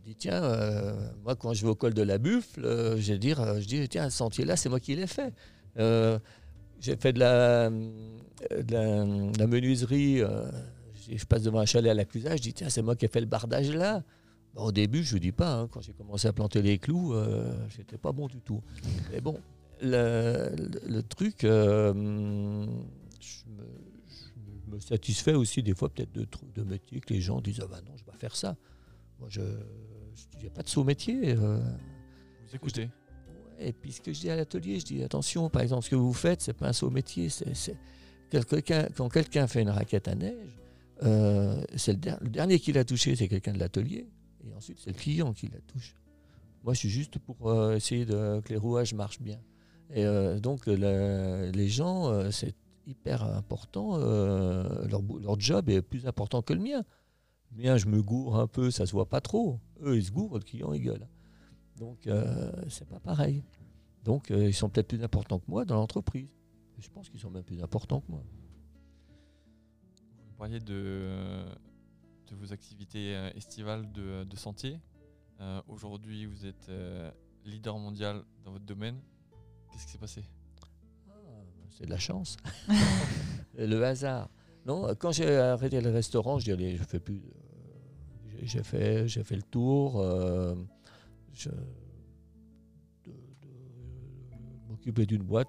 Dit, 0.05 0.17
tiens, 0.17 0.43
euh, 0.43 0.95
moi, 1.23 1.37
quand 1.37 1.55
je 1.55 1.63
vais 1.63 1.71
au 1.71 1.77
col 1.77 1.95
de 1.95 2.03
la 2.03 2.19
Buffle, 2.19 2.65
euh, 2.65 2.97
j'ai 2.97 3.19
dire, 3.19 3.41
euh, 3.41 3.61
je 3.61 3.67
dis, 3.67 3.89
tiens, 3.89 4.11
ce 4.11 4.17
sentier-là, 4.17 4.57
c'est 4.57 4.69
moi 4.69 4.81
qui 4.81 4.97
l'ai 4.97 5.07
fait. 5.07 5.33
J'ai 6.81 6.97
fait 6.97 7.13
de 7.13 7.21
la, 7.21 7.71
menuiserie. 9.47 10.19
je 10.19 11.17
je 11.17 11.25
passe 11.25 11.43
devant 11.43 11.61
un 11.61 11.67
chalet 11.67 11.91
à 11.91 11.95
la 11.95 12.05
Clusa, 12.05 12.35
je 12.37 12.43
dis, 12.43 12.53
tiens, 12.53 12.69
c'est 12.69 12.83
moi 12.83 12.97
qui 12.97 13.05
ai 13.05 13.09
fait 13.09 13.21
le 13.21 13.27
bardage 13.27 13.71
là. 13.71 14.03
Bon, 14.55 14.65
au 14.65 14.73
début, 14.73 15.05
je 15.05 15.15
ne 15.15 15.21
dis 15.21 15.33
pas, 15.33 15.55
hein, 15.55 15.69
quand 15.71 15.81
j'ai 15.81 15.93
commencé 15.93 16.27
à 16.27 16.33
planter 16.33 16.63
les 16.63 16.79
clous, 16.79 17.15
j'étais 17.69 17.99
pas 17.99 18.11
bon 18.11 18.27
du 18.27 18.41
tout. 18.41 18.61
Mais 19.13 19.21
bon, 19.21 19.39
le, 19.81 21.01
truc, 21.03 21.39
je, 21.43 21.93
me, 21.93 22.67
je 23.29 24.75
me 24.75 24.81
satisfais 24.81 25.35
aussi 25.35 25.63
des 25.63 25.75
fois 25.75 25.89
peut-être 25.89 26.13
de, 26.13 26.27
de 26.57 26.63
métiers 26.65 27.01
que 27.01 27.15
les 27.15 27.21
gens 27.21 27.41
disent, 27.41 27.61
ah 27.63 27.69
bah 27.69 27.81
non, 27.87 27.93
je 27.97 28.05
vais 28.05 28.11
pas 28.11 28.19
faire 28.19 28.35
ça. 28.35 28.57
moi, 29.21 29.29
je 29.31 29.43
n'ai 30.43 30.51
pas 30.51 30.63
de 30.63 30.69
saut 30.69 30.85
métier. 30.85 31.35
euh. 31.37 31.59
Vous 32.49 32.55
écoutez. 32.57 32.91
Et 33.59 33.73
puis 33.73 33.93
ce 33.93 34.01
que 34.01 34.13
je 34.13 34.21
dis 34.21 34.31
à 34.31 34.37
l'atelier, 34.37 34.81
je 34.81 34.85
dis 34.85 35.03
attention, 35.03 35.49
par 35.49 35.63
exemple, 35.63 35.85
ce 35.85 35.91
que 35.91 35.97
vous 35.97 36.13
faites, 36.13 36.41
c'est 36.43 36.53
pas 36.53 36.69
un 36.69 36.73
saut 36.73 36.91
métier. 36.91 37.29
c'est- 37.29 37.55
c'est- 37.55 37.77
quel- 38.31 38.45
quelqu'un- 38.45 38.89
quand 38.97 39.09
quelqu'un 39.09 39.47
fait 39.47 39.63
une 39.63 39.71
raquette 39.71 40.09
à 40.09 40.15
neige, 40.15 40.59
euh, 41.05 41.63
c'est 41.77 41.93
le, 41.93 41.99
der- 41.99 42.19
le 42.23 42.29
dernier 42.31 42.59
qui 42.59 42.73
l'a 42.73 42.85
touché, 42.85 43.15
c'est 43.17 43.29
quelqu'un 43.29 43.53
de 43.53 43.59
l'atelier. 43.59 44.09
Et 44.45 44.53
ensuite, 44.55 44.79
c'est 44.83 44.91
le 44.91 44.97
client 44.97 45.33
qui 45.33 45.47
la 45.49 45.61
touche. 45.61 45.95
Moi, 46.65 46.75
je 46.75 46.79
suis 46.81 46.89
juste 46.91 47.19
pour 47.19 47.49
euh, 47.51 47.77
essayer 47.77 48.05
de, 48.05 48.41
que 48.41 48.49
les 48.51 48.57
rouages 48.59 48.95
marchent 48.95 49.21
bien. 49.21 49.39
Et 49.95 50.05
euh, 50.05 50.41
donc, 50.41 50.67
le- 50.67 51.51
les 51.55 51.69
gens, 51.69 52.09
euh, 52.11 52.31
c'est 52.31 52.55
hyper 52.87 53.23
important. 53.23 53.97
leur 53.99 55.39
job 55.41 55.69
est 55.69 55.83
plus 55.83 56.07
important 56.07 56.43
que 56.43 56.53
le 56.53 56.61
mien. 56.61 56.83
Le 57.57 57.63
mien, 57.63 57.77
je 57.77 57.87
me 57.87 58.03
gourre 58.03 58.39
un 58.39 58.47
peu, 58.47 58.71
ça 58.71 58.87
se 58.87 58.93
voit 58.93 59.09
pas 59.09 59.21
trop. 59.21 59.61
Eux, 59.83 59.97
ils 59.97 60.05
se 60.05 60.11
gourrent, 60.11 60.35
le 60.39 60.45
client, 60.45 60.73
il 60.73 60.81
gueule. 60.83 61.07
Donc, 61.77 62.07
euh, 62.07 62.51
c'est 62.69 62.89
pas 62.89 63.01
pareil. 63.01 63.43
Donc, 64.05 64.31
euh, 64.31 64.47
ils 64.49 64.55
sont 64.55 64.69
peut-être 64.69 64.89
plus 64.89 65.03
importants 65.03 65.39
que 65.39 65.49
moi 65.51 65.65
dans 65.65 65.77
l'entreprise. 65.77 66.29
Je 66.79 66.89
pense 66.89 67.09
qu'ils 67.09 67.21
sont 67.21 67.31
même 67.31 67.45
plus 67.45 67.63
importants 67.63 68.01
que 68.01 68.11
moi. 68.11 68.23
Vous 70.29 70.35
parliez 70.37 70.61
de, 70.61 71.45
de 72.29 72.35
vos 72.37 72.53
activités 72.53 73.15
euh, 73.15 73.31
estivales 73.35 73.91
de, 73.93 74.25
de 74.25 74.37
sentier. 74.37 74.81
Euh, 75.41 75.61
Aujourd'hui, 75.69 76.27
vous 76.27 76.47
êtes 76.47 76.71
leader 77.45 77.79
mondial 77.79 78.23
dans 78.45 78.53
votre 78.53 78.65
domaine. 78.65 78.99
Qu'est-ce 79.71 79.87
qui 79.87 79.93
s'est 79.93 79.99
passé? 79.99 80.25
Ah, 81.09 81.13
C'est 81.71 81.85
de 81.87 81.91
la 81.91 81.99
chance. 81.99 82.37
le 83.59 83.83
hasard. 83.85 84.29
Non, 84.65 84.95
quand 84.99 85.13
j'ai 85.13 85.37
arrêté 85.37 85.81
le 85.81 85.91
restaurant, 85.91 86.39
je 86.39 86.45
dis 86.45 86.53
allez, 86.53 86.77
je 86.77 86.85
fais 86.85 87.01
plus. 87.01 87.17
euh, 87.25 88.39
j'ai- 88.43 88.63
fait, 88.63 89.09
j'ai 89.09 89.25
fait 89.25 89.37
le 89.37 89.43
tour. 89.43 90.01
euh, 90.01 90.55
je 91.33 91.49
d'une 95.07 95.23
boîte. 95.23 95.49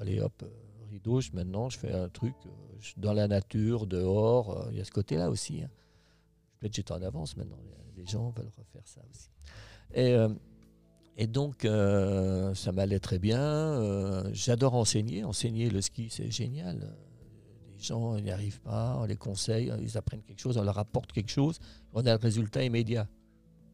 Allez 0.00 0.20
hop, 0.20 0.42
euh, 0.42 0.48
rideau. 0.90 1.20
maintenant, 1.32 1.68
je 1.68 1.78
fais 1.78 1.92
un 1.92 2.08
truc 2.08 2.34
euh, 2.46 2.50
dans 2.96 3.12
la 3.12 3.26
nature, 3.28 3.86
dehors. 3.86 4.50
euh, 4.66 4.68
Il 4.72 4.78
y 4.78 4.80
a 4.80 4.84
ce 4.84 4.90
côté-là 4.90 5.30
aussi. 5.30 5.62
hein. 5.62 5.70
Peut-être 6.60 6.74
j'étais 6.74 6.92
en 6.92 7.02
avance 7.02 7.36
maintenant. 7.36 7.58
Les 7.96 8.06
gens 8.06 8.30
veulent 8.30 8.50
refaire 8.56 8.86
ça 8.86 9.00
aussi. 9.10 9.30
Et 9.94 10.12
euh, 10.14 10.28
et 11.20 11.26
donc, 11.26 11.64
euh, 11.64 12.54
ça 12.54 12.70
m'allait 12.70 13.00
très 13.00 13.18
bien. 13.18 13.40
Euh, 13.40 14.30
J'adore 14.32 14.74
enseigner. 14.74 15.24
Enseigner 15.24 15.68
le 15.68 15.80
ski, 15.80 16.08
c'est 16.10 16.30
génial. 16.30 16.94
Les 17.78 17.84
gens 17.84 18.18
n'y 18.18 18.30
arrivent 18.32 18.60
pas, 18.60 18.96
on 19.00 19.04
les 19.04 19.16
conseille, 19.16 19.72
ils 19.80 19.96
apprennent 19.96 20.22
quelque 20.22 20.40
chose, 20.40 20.58
on 20.58 20.64
leur 20.64 20.78
apporte 20.78 21.12
quelque 21.12 21.30
chose, 21.30 21.60
on 21.92 22.04
a 22.06 22.10
le 22.10 22.20
résultat 22.20 22.64
immédiat. 22.64 23.06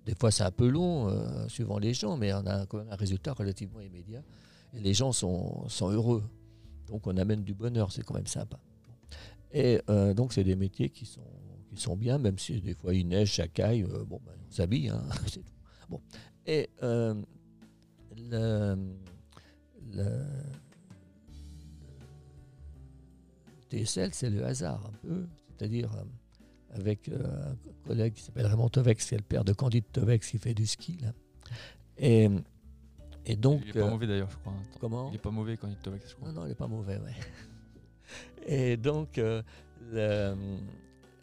Des 0.04 0.14
fois, 0.14 0.30
c'est 0.30 0.42
un 0.42 0.50
peu 0.50 0.68
long, 0.68 1.08
euh, 1.08 1.48
suivant 1.48 1.78
les 1.78 1.94
gens, 1.94 2.18
mais 2.18 2.32
on 2.34 2.46
a 2.46 2.66
quand 2.66 2.76
même 2.78 2.90
un 2.90 2.96
résultat 2.96 3.32
relativement 3.32 3.80
immédiat. 3.80 4.22
Et 4.74 4.80
les 4.80 4.92
gens 4.92 5.12
sont, 5.12 5.64
heureux. 5.80 6.22
Donc, 6.86 7.06
on 7.06 7.16
amène 7.16 7.42
du 7.42 7.54
bonheur, 7.54 7.90
c'est 7.90 8.02
quand 8.02 8.12
même 8.14 8.26
sympa. 8.26 8.58
Et 9.52 9.80
euh, 9.88 10.12
donc, 10.12 10.34
c'est 10.34 10.44
des 10.44 10.56
métiers 10.56 10.90
qui 10.90 11.06
sont, 11.06 11.22
qui 11.70 11.80
sont 11.80 11.96
bien, 11.96 12.18
même 12.18 12.38
si 12.38 12.60
des 12.60 12.74
fois 12.74 12.92
il 12.94 13.08
neige, 13.08 13.36
ça 13.36 13.44
euh, 13.58 14.04
bon, 14.04 14.20
ben, 14.26 14.32
on 14.46 14.52
s'habille, 14.52 14.90
hein, 14.90 15.02
c'est 15.26 15.40
tout. 15.42 15.54
Bon. 15.88 16.02
Et 16.44 16.68
le- 16.82 18.76
TSL, 23.82 24.10
c'est 24.12 24.30
le 24.30 24.44
hasard 24.44 24.84
un 24.86 24.92
peu, 25.06 25.26
c'est-à-dire 25.56 25.90
euh, 25.94 26.76
avec 26.76 27.08
euh, 27.08 27.52
un 27.52 27.86
collègue 27.86 28.14
qui 28.14 28.22
s'appelle 28.22 28.46
Raymond 28.46 28.68
Tovex, 28.68 29.06
qui 29.06 29.14
est 29.14 29.18
le 29.18 29.24
père 29.24 29.44
de 29.44 29.52
Candide 29.52 29.84
Tovex, 29.92 30.30
qui 30.30 30.38
fait 30.38 30.54
du 30.54 30.66
ski. 30.66 30.98
Là. 31.02 31.12
Et, 31.98 32.28
et 33.26 33.36
donc. 33.36 33.62
Il 33.64 33.70
est 33.70 33.72
pas 33.72 33.80
euh, 33.80 33.90
mauvais 33.90 34.06
d'ailleurs, 34.06 34.30
je 34.30 34.36
crois. 34.36 34.52
Attends, 34.52 34.78
comment 34.80 35.08
Il 35.10 35.14
est 35.16 35.18
pas 35.18 35.30
mauvais 35.30 35.52
il 35.54 35.76
te 35.76 35.90
je 36.08 36.14
crois. 36.14 36.28
non, 36.28 36.40
non, 36.40 36.46
il 36.46 36.48
n'est 36.50 36.54
pas 36.54 36.66
mauvais, 36.66 36.98
ouais. 36.98 37.14
Et 38.46 38.76
donc, 38.76 39.18
euh, 39.18 39.42
le- 39.92 40.34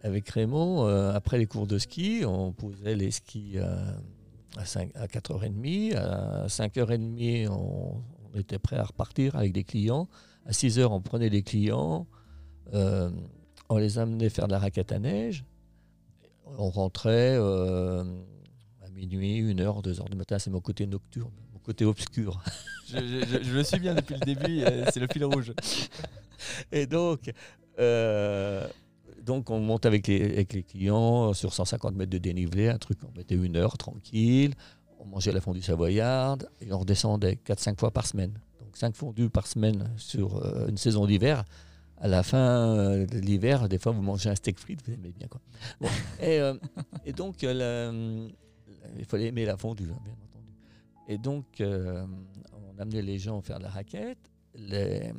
avec 0.04 0.28
Raymond, 0.30 0.88
euh, 0.88 1.14
après 1.14 1.38
les 1.38 1.46
cours 1.46 1.68
de 1.68 1.78
ski, 1.78 2.24
on 2.26 2.54
posait 2.54 2.96
les 2.96 3.12
skis 3.12 3.54
euh, 3.56 3.94
à, 4.58 4.66
5, 4.66 4.92
à 4.96 5.06
4h30. 5.06 5.96
À 5.96 6.48
5h30, 6.48 7.48
on, 7.50 8.02
on 8.34 8.40
était 8.40 8.58
prêt 8.58 8.78
à 8.78 8.84
repartir 8.84 9.36
avec 9.36 9.52
des 9.54 9.64
clients. 9.64 10.08
À 10.46 10.52
6h, 10.52 10.86
on 10.86 11.02
prenait 11.02 11.30
des 11.30 11.44
clients. 11.44 12.08
Euh, 12.74 13.10
on 13.70 13.78
les 13.78 14.00
amenait 14.00 14.30
faire 14.30 14.48
de 14.48 14.52
la 14.54 14.60
raquette 14.60 14.92
à 14.92 15.00
neige. 15.00 15.44
On 16.58 16.70
rentrait 16.70 17.36
euh, 17.38 18.04
à 18.86 18.90
minuit, 18.90 19.42
1h, 19.42 19.84
2h 19.84 20.10
du 20.10 20.18
matin. 20.18 20.38
C'est 20.40 20.50
mon 20.50 20.60
côté 20.62 20.86
nocturne, 20.88 21.32
mon 21.54 21.60
côté 21.60 21.86
obscur. 21.86 22.42
Je, 22.88 22.98
je- 22.98 23.26
je- 23.26 23.44
je 23.44 23.54
le 23.54 23.64
suis 23.64 23.80
bien 23.80 23.94
depuis 23.96 24.16
le 24.16 24.20
début, 24.26 24.64
c'est 24.92 25.00
le 25.00 25.08
fil 25.10 25.24
rouge. 25.24 25.54
Et 26.74 26.86
donc, 26.86 27.32
euh, 27.80 28.68
donc 29.24 29.50
on 29.50 29.62
monte 29.62 29.86
avec 29.86 30.08
les, 30.08 30.22
avec 30.34 30.52
les 30.52 30.64
clients 30.64 31.32
sur 31.34 31.54
150 31.54 31.96
mètres 31.96 32.10
de 32.12 32.18
dénivelé, 32.18 32.68
un 32.68 32.78
truc, 32.78 32.98
on 33.08 33.18
mettait 33.18 33.36
une 33.36 33.56
heure 33.56 33.78
tranquille, 33.78 34.56
on 35.00 35.06
mangeait 35.06 35.32
la 35.32 35.40
fondue 35.40 35.62
savoyarde 35.62 36.50
et 36.60 36.74
on 36.74 36.80
redescendait 36.80 37.40
4-5 37.48 37.80
fois 37.80 37.92
par 37.92 38.06
semaine. 38.06 38.34
Donc 38.60 38.76
5 38.76 38.94
fondues 38.94 39.30
par 39.30 39.48
semaine 39.48 39.90
sur 39.96 40.44
euh, 40.46 40.68
une 40.68 40.76
saison 40.78 41.06
d'hiver. 41.06 41.46
À 42.04 42.08
la 42.08 42.24
fin 42.24 42.78
euh, 42.78 43.06
de 43.06 43.20
l'hiver, 43.20 43.70
des 43.70 43.78
fois 43.78 43.92
vous 43.92 44.02
mangez 44.02 44.30
un 44.30 44.36
steak 44.36 44.58
frites, 44.60 44.82
vous 44.86 44.94
aimez 44.94 45.12
bien 45.12 45.28
quoi. 45.28 45.40
Bon. 45.80 45.88
Et, 46.20 46.40
euh, 46.40 46.56
et 47.06 47.14
donc, 47.14 47.44
euh, 47.44 47.54
la- 47.54 48.98
il 48.98 49.06
fallait 49.06 49.28
aimer 49.28 49.46
la 49.46 49.56
fondue, 49.56 49.90
hein, 49.92 50.00
bien 50.04 50.14
entendu. 50.14 50.52
Et 51.08 51.18
donc, 51.20 51.46
euh, 51.62 52.06
on 52.76 52.80
amenait 52.80 53.04
les 53.04 53.20
gens 53.20 53.40
faire 53.42 53.60
la 53.60 53.70
raquette. 53.70 54.18
Les, 54.56 55.00
les- 55.10 55.12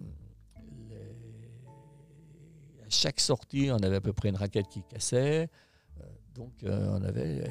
à 2.85 2.89
chaque 2.91 3.21
sortie, 3.21 3.71
on 3.71 3.77
avait 3.77 3.97
à 3.97 4.01
peu 4.01 4.13
près 4.13 4.29
une 4.31 4.37
raquette 4.37 4.69
qui 4.69 4.83
cassait. 4.83 5.49
Euh, 6.01 6.05
donc, 6.35 6.53
on 6.65 7.03
avait 7.05 7.45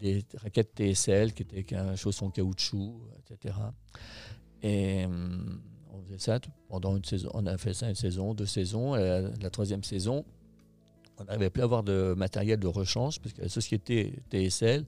des, 0.00 0.22
des 0.22 0.24
raquettes 0.38 0.74
TSL 0.74 1.34
qui 1.34 1.42
étaient 1.42 1.62
qu'un 1.64 1.94
chausson 1.94 2.30
caoutchouc, 2.30 3.00
etc. 3.30 3.54
Et 4.62 5.04
hum, 5.04 5.60
on 5.96 6.02
faisait 6.04 6.18
ça 6.18 6.38
pendant 6.68 6.96
une 6.96 7.04
saison. 7.04 7.30
On 7.34 7.46
a 7.46 7.56
fait 7.58 7.74
ça 7.74 7.88
une 7.88 7.94
saison, 7.94 8.34
deux 8.34 8.46
saisons. 8.46 8.96
Et 8.96 9.30
la, 9.40 9.50
troisième 9.50 9.82
saison, 9.82 10.24
on 11.18 11.24
n'arrivait 11.24 11.50
plus 11.50 11.62
à 11.62 11.64
avoir 11.64 11.82
de 11.82 12.14
matériel 12.16 12.58
de 12.58 12.66
rechange 12.66 13.20
parce 13.20 13.32
que 13.32 13.42
la 13.42 13.48
société 13.48 14.22
TSL 14.30 14.84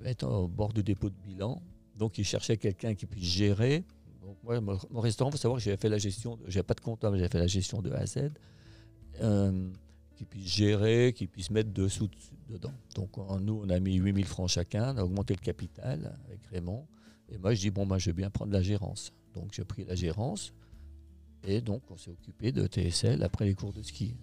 ben, 0.00 0.10
était 0.10 0.24
au 0.24 0.48
bord 0.48 0.72
du 0.72 0.82
dépôt 0.82 1.10
de 1.10 1.16
bilan. 1.24 1.60
Donc, 1.96 2.18
ils 2.18 2.24
cherchaient 2.24 2.56
quelqu'un 2.56 2.94
qui 2.94 3.06
puisse 3.06 3.24
gérer. 3.24 3.84
Moi, 4.44 4.60
mon, 4.60 5.00
restaurant, 5.00 5.30
il 5.30 5.32
faut 5.32 5.38
savoir 5.38 5.58
que 5.58 5.64
j'avais 5.64 5.76
fait 5.76 5.88
la 5.88 5.98
gestion, 5.98 6.38
je 6.46 6.50
n'avais 6.50 6.62
pas 6.62 6.74
de 6.74 6.80
comptable, 6.80 7.16
j'avais 7.16 7.28
fait 7.28 7.38
la 7.38 7.46
gestion 7.46 7.80
de 7.82 7.90
A 7.90 7.98
à 7.98 8.06
Z, 8.06 8.30
euh, 9.20 9.70
qui 10.14 10.24
puisse 10.24 10.46
gérer, 10.46 11.12
qui 11.14 11.26
puisse 11.26 11.50
mettre 11.50 11.72
dessous 11.72 12.08
dedans. 12.48 12.72
Donc, 12.94 13.16
nous, 13.40 13.62
on 13.64 13.68
a 13.70 13.80
mis 13.80 13.94
8000 13.94 14.26
francs 14.26 14.50
chacun, 14.50 14.94
on 14.94 14.98
a 14.98 15.02
augmenté 15.02 15.34
le 15.34 15.40
capital 15.40 16.14
avec 16.26 16.44
Raymond. 16.52 16.86
Et 17.30 17.38
moi, 17.38 17.54
je 17.54 17.60
dis, 17.60 17.70
bon, 17.70 17.84
moi, 17.84 17.98
je 17.98 18.10
vais 18.10 18.14
bien 18.14 18.30
prendre 18.30 18.52
la 18.52 18.62
gérance. 18.62 19.12
Donc, 19.40 19.52
j'ai 19.52 19.64
pris 19.64 19.84
la 19.84 19.94
gérance. 19.94 20.52
Et 21.44 21.60
donc, 21.60 21.82
on 21.90 21.96
s'est 21.96 22.10
occupé 22.10 22.50
de 22.52 22.66
TSL 22.66 23.22
après 23.22 23.44
les 23.44 23.54
cours 23.54 23.72
de 23.72 23.82
ski. 23.82 24.14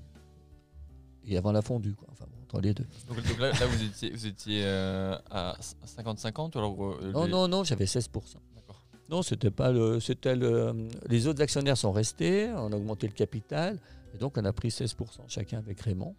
Et 1.27 1.37
avant 1.37 1.51
la 1.51 1.61
fondue, 1.61 1.93
quoi. 1.95 2.07
Enfin, 2.11 2.25
bon, 2.29 2.37
entre 2.43 2.61
les 2.61 2.73
deux. 2.73 2.85
Donc, 3.07 3.17
donc 3.25 3.39
là, 3.39 3.51
là, 3.51 3.65
vous 3.65 3.83
étiez, 3.83 4.11
vous 4.11 4.25
étiez 4.27 4.61
euh, 4.65 5.17
à 5.31 5.55
50-50 5.87 6.55
ou 6.55 6.59
alors 6.59 6.83
euh, 7.01 7.11
Non, 7.11 7.23
les- 7.25 7.31
non, 7.31 7.47
non, 7.47 7.63
j'avais 7.63 7.85
16%. 7.85 8.11
D'accord. 8.53 8.79
Non, 9.09 9.21
c'était 9.23 9.49
pas 9.51 9.71
le, 9.71 9.99
c'était 9.99 10.35
le. 10.35 10.87
Les 11.07 11.25
autres 11.27 11.41
actionnaires 11.41 11.77
sont 11.77 11.91
restés, 11.91 12.51
on 12.55 12.71
a 12.71 12.75
augmenté 12.75 13.07
le 13.07 13.13
capital, 13.13 13.79
et 14.13 14.17
donc 14.17 14.37
on 14.37 14.45
a 14.45 14.53
pris 14.53 14.69
16% 14.69 14.95
chacun 15.27 15.57
avec 15.59 15.79
Raymond. 15.81 16.15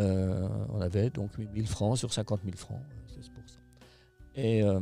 Euh, 0.00 0.48
on 0.70 0.80
avait 0.80 1.08
donc 1.10 1.30
8000 1.38 1.66
francs 1.66 1.96
sur 1.98 2.12
50 2.12 2.40
000 2.44 2.56
francs, 2.56 2.80
16%. 3.16 3.20
Et, 4.36 4.62
euh, 4.62 4.80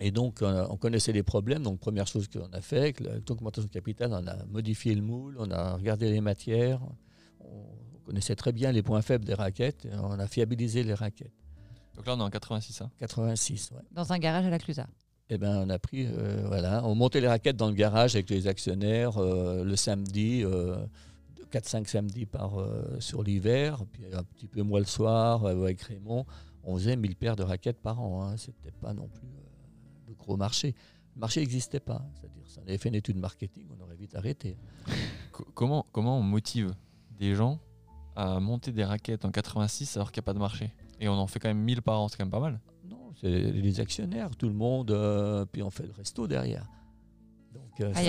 et 0.00 0.10
donc 0.10 0.42
on 0.42 0.76
connaissait 0.76 1.12
les 1.12 1.22
problèmes. 1.22 1.62
Donc 1.62 1.78
première 1.80 2.06
chose 2.06 2.28
qu'on 2.28 2.50
a 2.52 2.60
fait, 2.60 2.78
avec 2.78 3.00
la- 3.00 3.14
l'augmentation 3.28 3.66
de 3.68 3.72
capital, 3.72 4.10
on 4.12 4.26
a 4.26 4.44
modifié 4.46 4.94
le 4.94 5.02
moule, 5.02 5.36
on 5.38 5.50
a 5.50 5.74
regardé 5.74 6.10
les 6.10 6.20
matières, 6.20 6.80
on 7.40 7.98
connaissait 8.06 8.34
très 8.36 8.52
bien 8.52 8.72
les 8.72 8.82
points 8.82 9.02
faibles 9.02 9.24
des 9.24 9.34
raquettes, 9.34 9.86
et 9.86 9.94
on 9.94 10.10
a 10.18 10.26
fiabilisé 10.26 10.82
les 10.82 10.94
raquettes. 10.94 11.32
Donc 11.96 12.06
là, 12.06 12.14
on 12.16 12.18
est 12.20 12.22
en 12.22 12.30
86. 12.30 12.80
Hein. 12.82 12.90
86, 12.98 13.70
ouais. 13.70 13.78
Dans 13.92 14.12
un 14.12 14.18
garage 14.18 14.44
à 14.44 14.50
la 14.50 14.58
Clusaz. 14.58 14.86
Eh 15.30 15.38
ben, 15.38 15.64
on 15.64 15.70
a 15.70 15.78
pris, 15.78 16.06
euh, 16.06 16.42
voilà, 16.48 16.84
on 16.84 16.94
montait 16.94 17.20
les 17.20 17.28
raquettes 17.28 17.56
dans 17.56 17.68
le 17.68 17.74
garage 17.74 18.14
avec 18.14 18.28
les 18.28 18.46
actionnaires 18.46 19.16
euh, 19.16 19.64
le 19.64 19.74
samedi, 19.76 20.42
euh, 20.44 20.76
4-5 21.50 21.86
samedis 21.86 22.26
par, 22.26 22.60
euh, 22.60 22.96
sur 23.00 23.22
l'hiver, 23.22 23.84
puis 23.92 24.02
un 24.12 24.22
petit 24.24 24.48
peu 24.48 24.62
moi 24.62 24.80
le 24.80 24.86
soir 24.86 25.44
euh, 25.44 25.52
avec 25.62 25.80
Raymond. 25.82 26.26
On 26.64 26.76
faisait 26.76 26.96
1000 26.96 27.16
paires 27.16 27.36
de 27.36 27.42
raquettes 27.42 27.80
par 27.80 28.00
an. 28.02 28.22
Hein. 28.24 28.36
C'était 28.36 28.72
pas 28.72 28.92
non 28.92 29.08
plus 29.08 29.28
euh, 29.28 29.43
gros 30.24 30.36
marché. 30.36 30.74
Le 31.14 31.20
marché 31.20 31.40
n'existait 31.40 31.80
pas. 31.80 32.04
C'est-à-dire, 32.14 32.42
si 32.46 32.58
on 32.58 32.62
avait 32.62 32.78
fait 32.78 32.88
une 32.88 32.94
étude 32.96 33.16
marketing, 33.18 33.66
on 33.78 33.82
aurait 33.82 33.94
vite 33.96 34.14
arrêté. 34.16 34.56
Co- 35.32 35.46
comment, 35.54 35.86
comment 35.92 36.18
on 36.18 36.22
motive 36.22 36.74
des 37.18 37.34
gens 37.34 37.60
à 38.16 38.40
monter 38.40 38.72
des 38.72 38.84
raquettes 38.84 39.24
en 39.24 39.30
86 39.30 39.96
alors 39.96 40.10
qu'il 40.10 40.20
n'y 40.20 40.24
a 40.24 40.26
pas 40.26 40.34
de 40.34 40.38
marché? 40.40 40.72
Et 41.00 41.08
on 41.08 41.12
en 41.14 41.26
fait 41.26 41.38
quand 41.40 41.48
même 41.48 41.58
1000 41.62 41.82
par 41.82 42.00
an, 42.00 42.08
c'est 42.08 42.16
quand 42.16 42.24
même 42.24 42.30
pas 42.30 42.40
mal. 42.40 42.60
Non, 42.88 43.12
c'est 43.20 43.28
les 43.30 43.80
actionnaires, 43.80 44.30
tout 44.36 44.48
le 44.48 44.54
monde, 44.54 44.90
euh, 44.90 45.44
puis 45.44 45.62
on 45.62 45.70
fait 45.70 45.86
le 45.86 45.92
resto 45.92 46.26
derrière. 46.26 46.66
Donc, 47.52 47.80
euh, 47.80 47.92
Ah, 47.94 48.02
il. 48.02 48.08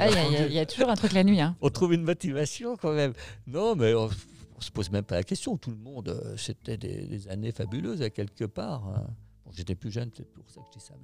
Ah, 0.00 0.08
Il 0.10 0.48
y, 0.50 0.52
y 0.52 0.54
y 0.56 0.58
a 0.58 0.66
toujours 0.66 0.88
un 0.90 0.94
truc 0.94 1.12
la 1.12 1.24
nuit. 1.24 1.40
Hein. 1.40 1.56
On 1.62 1.70
trouve 1.70 1.94
une 1.94 2.02
motivation 2.02 2.76
quand 2.76 2.92
même. 2.92 3.12
Non, 3.46 3.74
mais 3.76 3.94
on, 3.94 4.08
on 4.56 4.60
se 4.60 4.70
pose 4.70 4.90
même 4.90 5.04
pas 5.04 5.14
la 5.16 5.22
question. 5.22 5.56
Tout 5.56 5.70
le 5.70 5.76
monde, 5.78 6.08
euh, 6.08 6.36
c'était 6.36 6.76
des, 6.76 7.06
des 7.06 7.28
années 7.28 7.52
fabuleuses 7.52 8.02
à 8.02 8.10
quelque 8.10 8.44
part. 8.44 8.86
hein. 8.88 9.06
J'étais 9.52 9.74
plus 9.74 9.90
jeune, 9.90 10.10
c'est 10.14 10.26
pour 10.32 10.48
ça 10.50 10.60
que 10.60 10.66
je 10.72 10.78
dis 10.78 10.84
ça. 10.84 10.94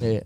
Mais, 0.00 0.24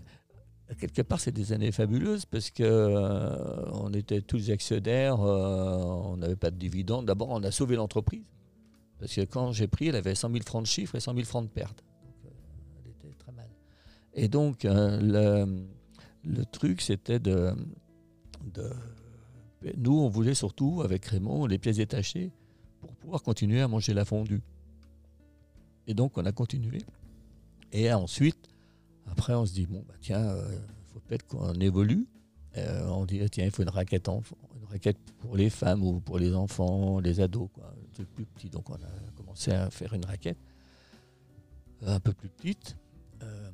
à 0.69 0.75
quelque 0.75 1.01
part, 1.01 1.19
c'est 1.19 1.31
des 1.31 1.51
années 1.51 1.71
fabuleuses 1.71 2.25
parce 2.25 2.49
que 2.49 2.63
euh, 2.63 3.69
on 3.73 3.93
était 3.93 4.21
tous 4.21 4.49
actionnaires, 4.49 5.21
euh, 5.21 5.77
on 5.77 6.17
n'avait 6.17 6.35
pas 6.35 6.51
de 6.51 6.57
dividendes. 6.57 7.05
D'abord, 7.05 7.29
on 7.29 7.43
a 7.43 7.51
sauvé 7.51 7.75
l'entreprise. 7.75 8.25
Parce 8.99 9.13
que 9.15 9.21
quand 9.21 9.51
j'ai 9.51 9.67
pris, 9.67 9.87
elle 9.87 9.95
avait 9.95 10.15
100 10.15 10.31
000 10.31 10.43
francs 10.45 10.63
de 10.63 10.67
chiffre 10.67 10.95
et 10.95 10.99
100 10.99 11.13
000 11.13 11.25
francs 11.25 11.43
de 11.43 11.49
perte. 11.49 11.83
Donc, 12.03 12.15
euh, 12.25 12.29
elle 12.79 12.91
était 12.91 13.17
très 13.17 13.31
mal. 13.33 13.49
Et 14.13 14.27
donc, 14.29 14.63
euh, 14.63 14.99
le, 15.01 15.65
le 16.23 16.45
truc, 16.45 16.79
c'était 16.81 17.19
de, 17.19 17.53
de 18.53 18.71
nous, 19.77 19.99
on 19.99 20.09
voulait 20.09 20.33
surtout, 20.33 20.81
avec 20.83 21.05
Raymond, 21.05 21.45
les 21.45 21.57
pièces 21.57 21.77
détachées 21.77 22.31
pour 22.81 22.93
pouvoir 22.95 23.23
continuer 23.23 23.61
à 23.61 23.67
manger 23.67 23.93
la 23.93 24.05
fondue. 24.05 24.41
Et 25.87 25.93
donc, 25.93 26.17
on 26.17 26.25
a 26.25 26.31
continué. 26.31 26.79
Et 27.73 27.91
ensuite, 27.91 28.37
après, 29.11 29.33
on 29.33 29.45
se 29.45 29.53
dit, 29.53 29.65
bon, 29.65 29.83
bah, 29.87 29.95
tiens, 29.99 30.35
il 30.49 30.93
faut 30.93 30.99
peut-être 31.01 31.25
qu'on 31.27 31.53
évolue. 31.55 32.07
Euh, 32.57 32.87
on 32.89 33.05
dit, 33.05 33.19
tiens, 33.31 33.45
il 33.45 33.51
faut 33.51 33.63
une 33.63 33.69
raquette, 33.69 34.07
une 34.07 34.21
raquette 34.69 34.97
pour 35.19 35.35
les 35.35 35.49
femmes 35.49 35.83
ou 35.83 35.99
pour 35.99 36.19
les 36.19 36.33
enfants, 36.35 36.99
les 36.99 37.19
ados, 37.19 37.49
quoi, 37.53 37.65
un 37.75 37.93
truc 37.93 38.07
plus 38.13 38.25
petit. 38.25 38.49
Donc, 38.49 38.69
on 38.69 38.75
a 38.75 39.11
commencé 39.17 39.51
à 39.51 39.69
faire 39.71 39.93
une 39.93 40.05
raquette 40.05 40.37
un 41.85 41.99
peu 41.99 42.13
plus 42.13 42.29
petite. 42.29 42.77
Euh, 43.23 43.49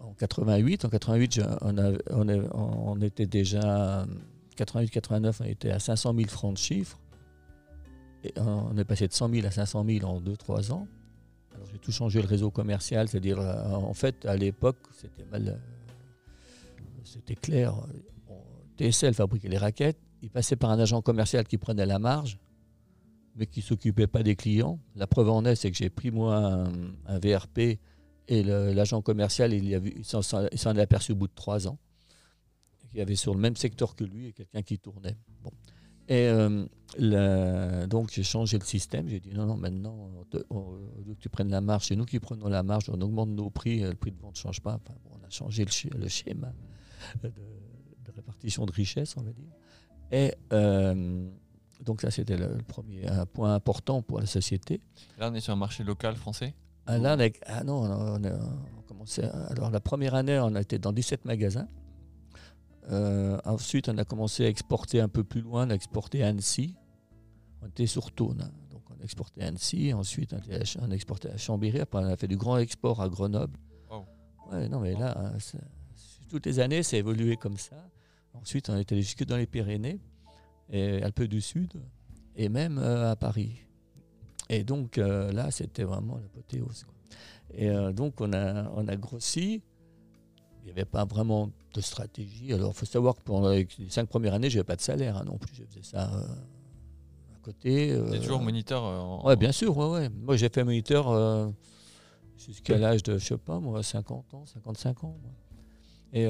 en 0.00 0.12
88, 0.14 0.84
en 0.84 0.88
88, 0.88 1.34
je- 1.34 1.42
on, 1.60 2.90
on 2.92 3.00
était 3.02 3.26
déjà 3.26 4.06
88-89, 4.56 5.40
on 5.40 5.44
était 5.44 5.70
à 5.70 5.78
500 5.78 6.14
000 6.16 6.28
francs 6.28 6.54
de 6.54 6.58
chiffre. 6.58 6.98
Et 8.24 8.32
on 8.40 8.76
est 8.76 8.84
passé 8.84 9.06
de 9.06 9.12
100 9.12 9.28
000 9.32 9.46
à 9.46 9.50
500 9.50 9.84
000 9.86 10.04
en 10.06 10.20
2-3 10.20 10.72
ans. 10.72 10.88
J'ai 11.70 11.78
tout 11.78 11.92
changé 11.92 12.20
le 12.20 12.28
réseau 12.28 12.50
commercial, 12.50 13.08
c'est-à-dire 13.08 13.40
euh, 13.40 13.70
en 13.70 13.94
fait 13.94 14.26
à 14.26 14.36
l'époque 14.36 14.78
c'était 14.92 15.24
mal, 15.24 15.48
euh, 15.48 16.80
c'était 17.04 17.36
clair. 17.36 17.74
TSL 18.76 19.14
fabriquait 19.14 19.48
les 19.48 19.58
raquettes, 19.58 19.98
il 20.22 20.30
passait 20.30 20.56
par 20.56 20.70
un 20.70 20.78
agent 20.78 21.02
commercial 21.02 21.46
qui 21.46 21.58
prenait 21.58 21.86
la 21.86 21.98
marge, 21.98 22.38
mais 23.34 23.46
qui 23.46 23.62
s'occupait 23.62 24.06
pas 24.06 24.22
des 24.22 24.36
clients. 24.36 24.78
La 24.94 25.06
preuve 25.06 25.30
en 25.30 25.44
est, 25.44 25.56
c'est 25.56 25.70
que 25.70 25.76
j'ai 25.76 25.90
pris 25.90 26.10
moi 26.10 26.66
un, 27.06 27.18
VRP 27.18 27.78
et 28.28 28.42
l'agent 28.42 29.00
commercial 29.00 29.52
il, 29.52 30.04
s'en 30.04 30.22
est 30.22 30.80
aperçu 30.80 31.12
au 31.12 31.16
bout 31.16 31.28
de 31.28 31.34
3 31.34 31.66
ans. 31.66 31.78
Y 32.94 33.00
avait 33.00 33.16
sur 33.16 33.34
le 33.34 33.40
même 33.40 33.56
secteur 33.56 33.94
que 33.94 34.04
lui 34.04 34.28
et 34.28 34.32
quelqu'un 34.32 34.62
qui 34.62 34.78
tournait. 34.78 35.16
Et 36.08 36.26
euh, 36.26 36.64
la- 36.98 37.86
donc 37.86 38.10
j'ai 38.12 38.22
changé 38.22 38.58
le 38.58 38.64
système. 38.64 39.08
J'ai 39.08 39.20
dit 39.20 39.30
non, 39.34 39.46
non, 39.46 39.56
maintenant, 39.56 39.94
on 39.94 40.56
on- 40.56 40.78
que 41.14 41.20
tu 41.20 41.28
prennes 41.28 41.50
la 41.50 41.60
marge, 41.60 41.86
c'est 41.86 41.96
nous 41.96 42.04
qui 42.06 42.18
prenons 42.18 42.48
la 42.48 42.62
marge, 42.62 42.88
on 42.88 43.00
augmente 43.00 43.28
nos 43.30 43.50
prix, 43.50 43.84
euh, 43.84 43.90
le 43.90 43.94
prix 43.96 44.10
de 44.12 44.18
vente 44.20 44.34
ne 44.34 44.38
change 44.38 44.60
pas. 44.60 44.74
Enfin, 44.74 44.94
bon, 45.04 45.10
on 45.20 45.26
a 45.26 45.30
changé 45.30 45.64
le, 45.64 45.70
sch- 45.70 45.94
le 45.94 46.08
schéma 46.08 46.52
de, 47.22 47.28
de 47.28 48.10
répartition 48.14 48.64
de 48.66 48.72
richesse, 48.72 49.14
on 49.16 49.22
va 49.22 49.32
dire. 49.32 49.52
Et 50.10 50.32
euh, 50.54 51.28
donc 51.84 52.00
ça, 52.00 52.10
c'était 52.10 52.36
le, 52.38 52.48
le 52.56 52.62
premier 52.62 53.06
un 53.06 53.26
point 53.26 53.54
important 53.54 54.00
pour 54.02 54.20
la 54.20 54.26
société. 54.26 54.80
Là, 55.18 55.30
on 55.30 55.34
est 55.34 55.40
sur 55.40 55.52
un 55.52 55.56
marché 55.56 55.84
local 55.84 56.16
français? 56.16 56.54
Ah, 56.86 56.96
là, 56.96 57.16
on 57.18 57.20
a- 57.20 57.28
ah 57.46 57.64
non, 57.64 57.82
on 57.82 57.84
a, 57.84 57.96
on 58.18 58.24
a- 58.24 58.32
on 58.38 58.78
a 58.80 58.82
commencé. 58.86 59.22
alors, 59.22 59.70
la 59.70 59.80
première 59.80 60.14
année, 60.14 60.38
on 60.38 60.54
a 60.54 60.60
été 60.62 60.78
dans 60.78 60.92
17 60.92 61.26
magasins. 61.26 61.68
Euh, 62.90 63.38
ensuite, 63.44 63.88
on 63.88 63.98
a 63.98 64.04
commencé 64.04 64.44
à 64.44 64.48
exporter 64.48 65.00
un 65.00 65.08
peu 65.08 65.24
plus 65.24 65.40
loin. 65.42 65.66
On 65.66 65.70
a 65.70 65.74
exporté 65.74 66.22
à 66.22 66.28
Annecy. 66.28 66.74
On 67.62 67.66
était 67.66 67.86
sur 67.86 68.10
Thône. 68.12 68.40
hein. 68.42 68.50
Donc, 68.70 68.82
on 68.90 69.00
a 69.00 69.04
exporté 69.04 69.42
à 69.42 69.48
Annecy. 69.48 69.92
Ensuite, 69.92 70.32
on, 70.32 70.38
était 70.38 70.54
à 70.54 70.64
Ch- 70.64 70.78
on 70.80 70.90
a 70.90 70.94
exporté 70.94 71.28
à 71.30 71.36
Chambéry. 71.36 71.80
Après, 71.80 71.98
on 72.02 72.06
a 72.06 72.16
fait 72.16 72.28
du 72.28 72.36
grand 72.36 72.56
export 72.58 73.02
à 73.02 73.08
Grenoble. 73.08 73.58
Wow. 73.90 74.06
Ouais, 74.50 74.68
non, 74.68 74.80
mais 74.80 74.94
là, 74.94 75.14
hein, 75.18 75.32
toutes 76.28 76.46
les 76.46 76.60
années, 76.60 76.82
c'est 76.82 76.98
évolué 76.98 77.36
comme 77.36 77.58
ça. 77.58 77.76
Ensuite, 78.34 78.70
on 78.70 78.76
est 78.76 78.90
allé 78.92 79.02
jusque 79.02 79.24
dans 79.24 79.36
les 79.36 79.46
Pyrénées, 79.46 79.98
et 80.70 81.02
Alpes 81.02 81.24
du 81.24 81.40
Sud, 81.40 81.72
et 82.36 82.48
même 82.48 82.78
euh, 82.78 83.10
à 83.10 83.16
Paris. 83.16 83.56
Et 84.48 84.62
donc, 84.64 84.96
euh, 84.98 85.32
là, 85.32 85.50
c'était 85.50 85.84
vraiment 85.84 86.16
l'apothéose. 86.18 86.84
quoi. 86.84 86.94
Et 87.52 87.68
euh, 87.68 87.92
donc, 87.92 88.20
on 88.20 88.32
a, 88.32 88.70
on 88.74 88.86
a 88.88 88.96
grossi. 88.96 89.62
Il 90.60 90.64
n'y 90.66 90.70
avait 90.70 90.84
pas 90.84 91.04
vraiment 91.04 91.50
de 91.74 91.80
stratégie. 91.80 92.52
Alors, 92.52 92.72
il 92.74 92.78
faut 92.78 92.86
savoir 92.86 93.14
que 93.14 93.22
pendant 93.22 93.50
les 93.50 93.68
cinq 93.88 94.08
premières 94.08 94.34
années, 94.34 94.50
je 94.50 94.56
n'avais 94.56 94.66
pas 94.66 94.76
de 94.76 94.80
salaire 94.80 95.16
hein, 95.16 95.24
non 95.24 95.38
plus. 95.38 95.54
Je 95.54 95.64
faisais 95.64 95.82
ça 95.82 96.12
euh, 96.14 96.22
à 97.34 97.38
côté. 97.42 97.92
Euh, 97.92 98.18
toujours 98.18 98.40
moniteur 98.40 98.84
euh, 98.84 98.98
en... 98.98 99.26
Ouais, 99.26 99.36
bien 99.36 99.52
sûr, 99.52 99.76
ouais, 99.76 99.88
ouais. 99.88 100.08
Moi, 100.08 100.36
j'ai 100.36 100.48
fait 100.48 100.64
moniteur 100.64 101.08
euh, 101.08 101.48
jusqu'à 102.36 102.78
l'âge 102.78 103.02
de, 103.02 103.18
je 103.18 103.24
sais 103.24 103.38
pas, 103.38 103.60
moi, 103.60 103.82
50 103.82 104.34
ans, 104.34 104.46
55 104.46 105.04
ans. 105.04 105.16
moi. 105.22 105.32
Et 106.14 106.26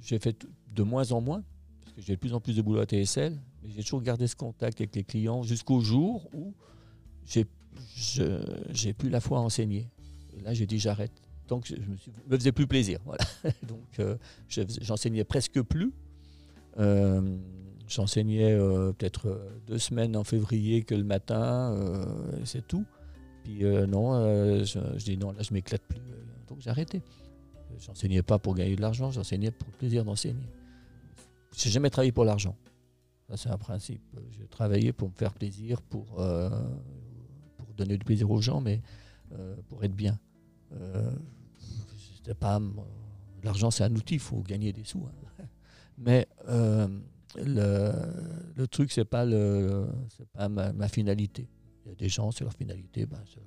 j'ai 0.00 0.20
fait 0.20 0.46
de 0.72 0.82
moins 0.84 1.10
en 1.10 1.20
moins, 1.20 1.42
parce 1.80 1.94
que 1.96 2.02
j'ai 2.02 2.14
de 2.14 2.20
plus 2.20 2.32
en 2.32 2.40
plus 2.40 2.54
de 2.54 2.62
boulot 2.62 2.80
à 2.80 2.86
TSL, 2.86 3.36
mais 3.62 3.70
j'ai 3.70 3.82
toujours 3.82 4.02
gardé 4.02 4.28
ce 4.28 4.36
contact 4.36 4.80
avec 4.80 4.94
les 4.94 5.02
clients 5.02 5.42
jusqu'au 5.42 5.80
jour 5.80 6.28
où 6.32 6.54
j'ai 7.24 8.92
plus 8.92 9.10
la 9.10 9.20
foi 9.20 9.38
à 9.38 9.40
enseigner. 9.40 9.90
Et 10.36 10.40
là, 10.42 10.54
j'ai 10.54 10.66
dit 10.66 10.78
j'arrête. 10.78 11.27
Donc, 11.48 11.66
je 11.66 11.74
me, 11.76 11.96
suis, 11.96 12.12
me 12.28 12.36
faisait 12.36 12.52
plus 12.52 12.66
plaisir. 12.66 13.00
Voilà. 13.04 13.24
Donc, 13.66 13.98
euh, 13.98 14.16
je 14.48 14.62
faisais- 14.62 14.80
j'enseignais 14.82 15.24
presque 15.24 15.60
plus. 15.62 15.92
Euh, 16.78 17.36
J'enseignais 17.88 18.52
euh, 18.52 18.92
peut-être 18.92 19.40
deux 19.66 19.78
semaines 19.78 20.14
en 20.14 20.22
février 20.22 20.82
que 20.82 20.94
le 20.94 21.04
matin, 21.04 21.74
c'est 22.44 22.66
tout. 22.68 22.84
Puis 23.44 23.64
non, 23.64 24.62
je, 24.62 24.78
je 24.98 25.04
dis 25.06 25.16
non, 25.16 25.32
là 25.32 25.40
je 25.42 25.54
m'éclate 25.54 25.80
plus. 25.88 25.98
Donc 26.48 26.60
j'ai 26.60 26.68
arrêté. 26.68 27.00
J'enseignais 27.78 28.20
pas 28.20 28.38
pour 28.38 28.54
gagner 28.54 28.76
de 28.76 28.82
l'argent, 28.82 29.10
j'enseignais 29.10 29.50
pour 29.50 29.66
le 29.72 29.78
plaisir 29.78 30.04
d'enseigner. 30.04 30.46
J'ai 31.56 31.70
jamais 31.70 31.88
travaillé 31.88 32.12
pour 32.12 32.26
l'argent. 32.26 32.54
Ça 33.30 33.38
c'est 33.38 33.48
un 33.48 33.56
principe. 33.56 34.02
J'ai 34.38 34.46
travaillé 34.48 34.92
pour 34.92 35.08
me 35.08 35.14
faire 35.14 35.32
plaisir, 35.32 35.80
pour, 35.80 36.04
pour 36.04 37.66
donner 37.78 37.96
du 37.96 38.04
plaisir 38.04 38.30
aux 38.30 38.42
gens, 38.42 38.60
mais 38.60 38.82
pour 39.70 39.82
être 39.82 39.96
bien. 39.96 40.18
C'était 42.28 42.38
pas 42.40 42.60
l'argent 43.42 43.70
c'est 43.70 43.84
un 43.84 43.94
outil, 43.96 44.14
il 44.16 44.20
faut 44.20 44.42
gagner 44.42 44.70
des 44.70 44.84
sous. 44.84 45.02
hein. 45.06 45.44
Mais 45.96 46.28
euh, 46.46 46.86
le, 47.36 47.92
le 48.54 48.68
truc, 48.68 48.92
c'est 48.92 49.06
pas, 49.06 49.24
le, 49.24 49.88
c'est 50.10 50.28
pas 50.28 50.46
ma, 50.50 50.74
ma 50.74 50.88
finalité. 50.88 51.48
Il 51.86 51.88
y 51.88 51.92
a 51.92 51.94
des 51.94 52.10
gens, 52.10 52.30
c'est 52.30 52.44
leur 52.44 52.52
finalité, 52.52 53.06
ben, 53.06 53.18
c'est 53.26 53.36
leur, 53.40 53.46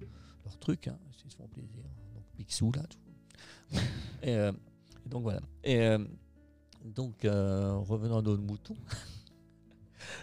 leur- 0.00 0.10
leur 0.44 0.58
truc, 0.58 0.88
hein, 0.88 0.98
s'ils 1.16 1.30
se 1.30 1.36
font 1.36 1.48
plaisir. 1.48 1.82
Donc, 2.14 2.24
Picsou, 2.36 2.70
là, 2.72 2.82
tout. 2.82 2.98
Et, 4.22 4.34
euh, 4.34 4.52
et 5.06 5.08
donc, 5.08 5.22
voilà. 5.22 5.40
Et 5.64 5.80
euh, 5.80 5.96
donc, 6.84 7.20
revenons 7.22 8.18
à 8.18 8.22
nos 8.22 8.36
moutons. 8.36 8.76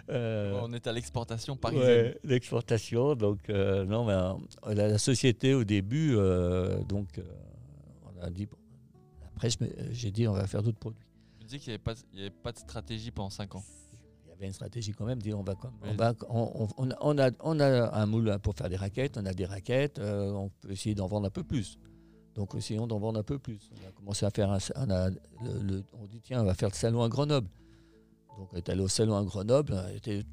Euh, 0.10 0.60
On 0.63 0.73
est 0.73 0.86
à 0.88 0.91
l'exportation 0.91 1.55
parisienne. 1.55 1.88
Ouais, 2.07 2.19
l'exportation. 2.23 3.15
Donc, 3.15 3.49
euh, 3.49 3.86
non, 3.86 4.05
mais 4.05 4.13
euh, 4.13 4.73
la, 4.73 4.88
la 4.88 4.97
société 4.97 5.53
au 5.53 5.63
début, 5.63 6.15
donc, 6.88 7.21
on 8.19 8.23
a 8.23 8.30
dit, 8.30 8.45
bon, 8.45 8.58
après, 9.36 9.49
me- 9.62 9.91
j'ai 9.93 10.12
dit, 10.12 10.27
on 10.27 10.34
va 10.34 10.47
faire 10.47 10.63
d'autres 10.63 10.80
produits. 10.80 11.06
Tu 11.39 11.45
disais 11.45 11.60
qu'il 11.60 11.69
n'y 11.69 11.73
avait, 11.75 11.84
pas- 11.84 11.95
avait 12.43 12.53
de 12.53 12.58
stratégie 12.60 13.12
pendant 13.12 13.30
5 13.30 13.56
ans. 13.56 13.63
Il 14.25 14.30
y 14.30 14.34
avait 14.34 14.47
une 14.47 14.53
stratégie 14.53 14.91
quand 14.93 15.06
même, 15.06 15.21
dit, 15.21 15.34
on 15.34 15.43
va, 15.43 15.53
on, 15.84 15.89
Oui. 15.89 15.95
va 15.95 16.13
on, 16.30 16.67
on- 16.77 16.89
on 16.99 17.17
a, 17.17 17.32
on 17.41 17.60
a 17.60 17.91
un 17.99 18.06
moule 18.06 18.38
pour 18.39 18.53
faire 18.56 18.69
des 18.69 18.75
raquettes, 18.75 19.17
on 19.17 19.25
a 19.25 19.34
des 19.34 19.45
raquettes, 19.45 19.99
euh, 19.99 20.32
on 20.32 20.49
peut 20.49 20.71
essayer 20.71 20.93
d'en 20.95 21.08
vendre 21.08 21.27
un 21.27 21.32
peu 21.32 21.43
plus. 21.43 21.77
Donc, 22.36 22.53
essayons 22.53 22.86
d'en 22.86 22.99
vendre 22.99 23.19
un 23.19 23.23
peu 23.23 23.39
plus. 23.39 23.69
On 23.84 23.88
a 23.88 23.91
commencé 23.91 24.25
à 24.25 24.30
faire 24.30 24.51
un, 24.51 24.60
on, 24.75 24.89
a 24.91 25.10
le- 25.10 25.15
le- 25.63 25.84
on 25.93 26.06
dit, 26.06 26.21
tiens, 26.21 26.41
on 26.41 26.45
va 26.45 26.53
faire 26.53 26.69
le 26.69 26.75
salon 26.75 27.01
à 27.01 27.10
Grenoble. 27.10 27.49
Donc, 28.38 28.49
on 28.53 28.58
est 28.58 28.69
allé 28.69 28.82
au 28.82 28.88
salon 28.88 29.17
à 29.17 29.23
Grenoble, 29.23 29.73
on 29.73 29.95
était 29.95 30.23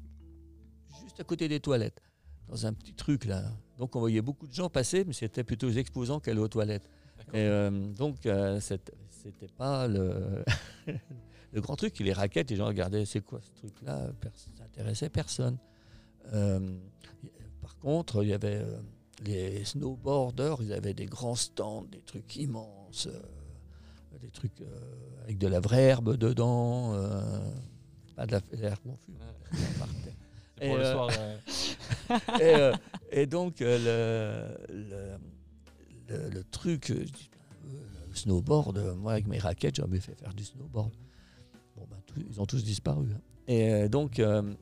juste 1.01 1.19
à 1.19 1.23
côté 1.23 1.47
des 1.47 1.59
toilettes, 1.59 1.99
dans 2.47 2.65
un 2.67 2.73
petit 2.73 2.93
truc 2.93 3.25
là. 3.25 3.43
Donc, 3.79 3.95
on 3.95 3.99
voyait 3.99 4.21
beaucoup 4.21 4.45
de 4.47 4.53
gens 4.53 4.69
passer, 4.69 5.03
mais 5.03 5.13
c'était 5.13 5.43
plutôt 5.43 5.67
les 5.67 5.79
exposants 5.79 6.19
qu'aller 6.19 6.39
aux 6.39 6.47
toilettes. 6.47 6.87
Et 7.33 7.37
euh, 7.37 7.69
donc, 7.93 8.25
euh, 8.25 8.59
c'était 8.59 8.93
pas 9.57 9.87
le, 9.87 10.43
le 11.53 11.61
grand 11.61 11.75
truc. 11.75 11.97
Les 11.99 12.13
raquettes, 12.13 12.49
les 12.51 12.55
gens 12.55 12.67
regardaient, 12.67 13.05
c'est 13.05 13.21
quoi 13.21 13.39
ce 13.41 13.51
truc-là 13.59 14.09
Ça 14.35 14.49
n'intéressait 14.59 15.09
personne. 15.09 15.57
Euh, 16.33 16.59
par 17.61 17.77
contre, 17.77 18.23
il 18.23 18.29
y 18.29 18.33
avait 18.33 18.57
euh, 18.61 18.77
les 19.25 19.63
snowboarders, 19.65 20.61
ils 20.61 20.73
avaient 20.73 20.93
des 20.93 21.05
grands 21.07 21.35
stands, 21.35 21.83
des 21.91 22.01
trucs 22.01 22.35
immenses, 22.35 23.07
des 24.21 24.29
trucs 24.29 24.63
avec 25.23 25.37
de 25.37 25.47
la 25.47 25.59
vraie 25.59 25.83
herbe 25.83 26.15
dedans, 26.17 26.93
pas 28.15 28.25
de 28.25 28.31
la- 28.33 28.39
de 28.39 28.55
l'herbe. 28.57 28.79
C'est 30.57 30.67
pour 30.67 30.77
Et, 33.11 33.25
donc, 33.27 33.59
le, 33.59 34.57
le, 34.69 35.17
le- 36.09 36.43
truc, 36.51 36.91
euh, 36.91 36.95
je 37.05 37.11
dis, 37.11 37.29
euh, 37.67 37.77
le 38.09 38.15
snowboard, 38.15 38.77
euh, 38.77 38.95
moi 38.95 39.13
avec 39.13 39.27
mes 39.27 39.39
raquettes, 39.39 39.75
j'avais 39.75 39.99
fait 39.99 40.15
faire 40.15 40.33
du 40.33 40.43
snowboard. 40.43 40.91
Bon, 41.75 41.85
ben, 41.89 41.97
ils 42.29 42.39
ont 42.39 42.45
tous 42.45 42.63
disparu. 42.63 43.07
hein. 43.13 43.19
Et 43.47 43.73
euh, 43.73 43.87
donc, 43.89 44.19
euh, 44.19 44.53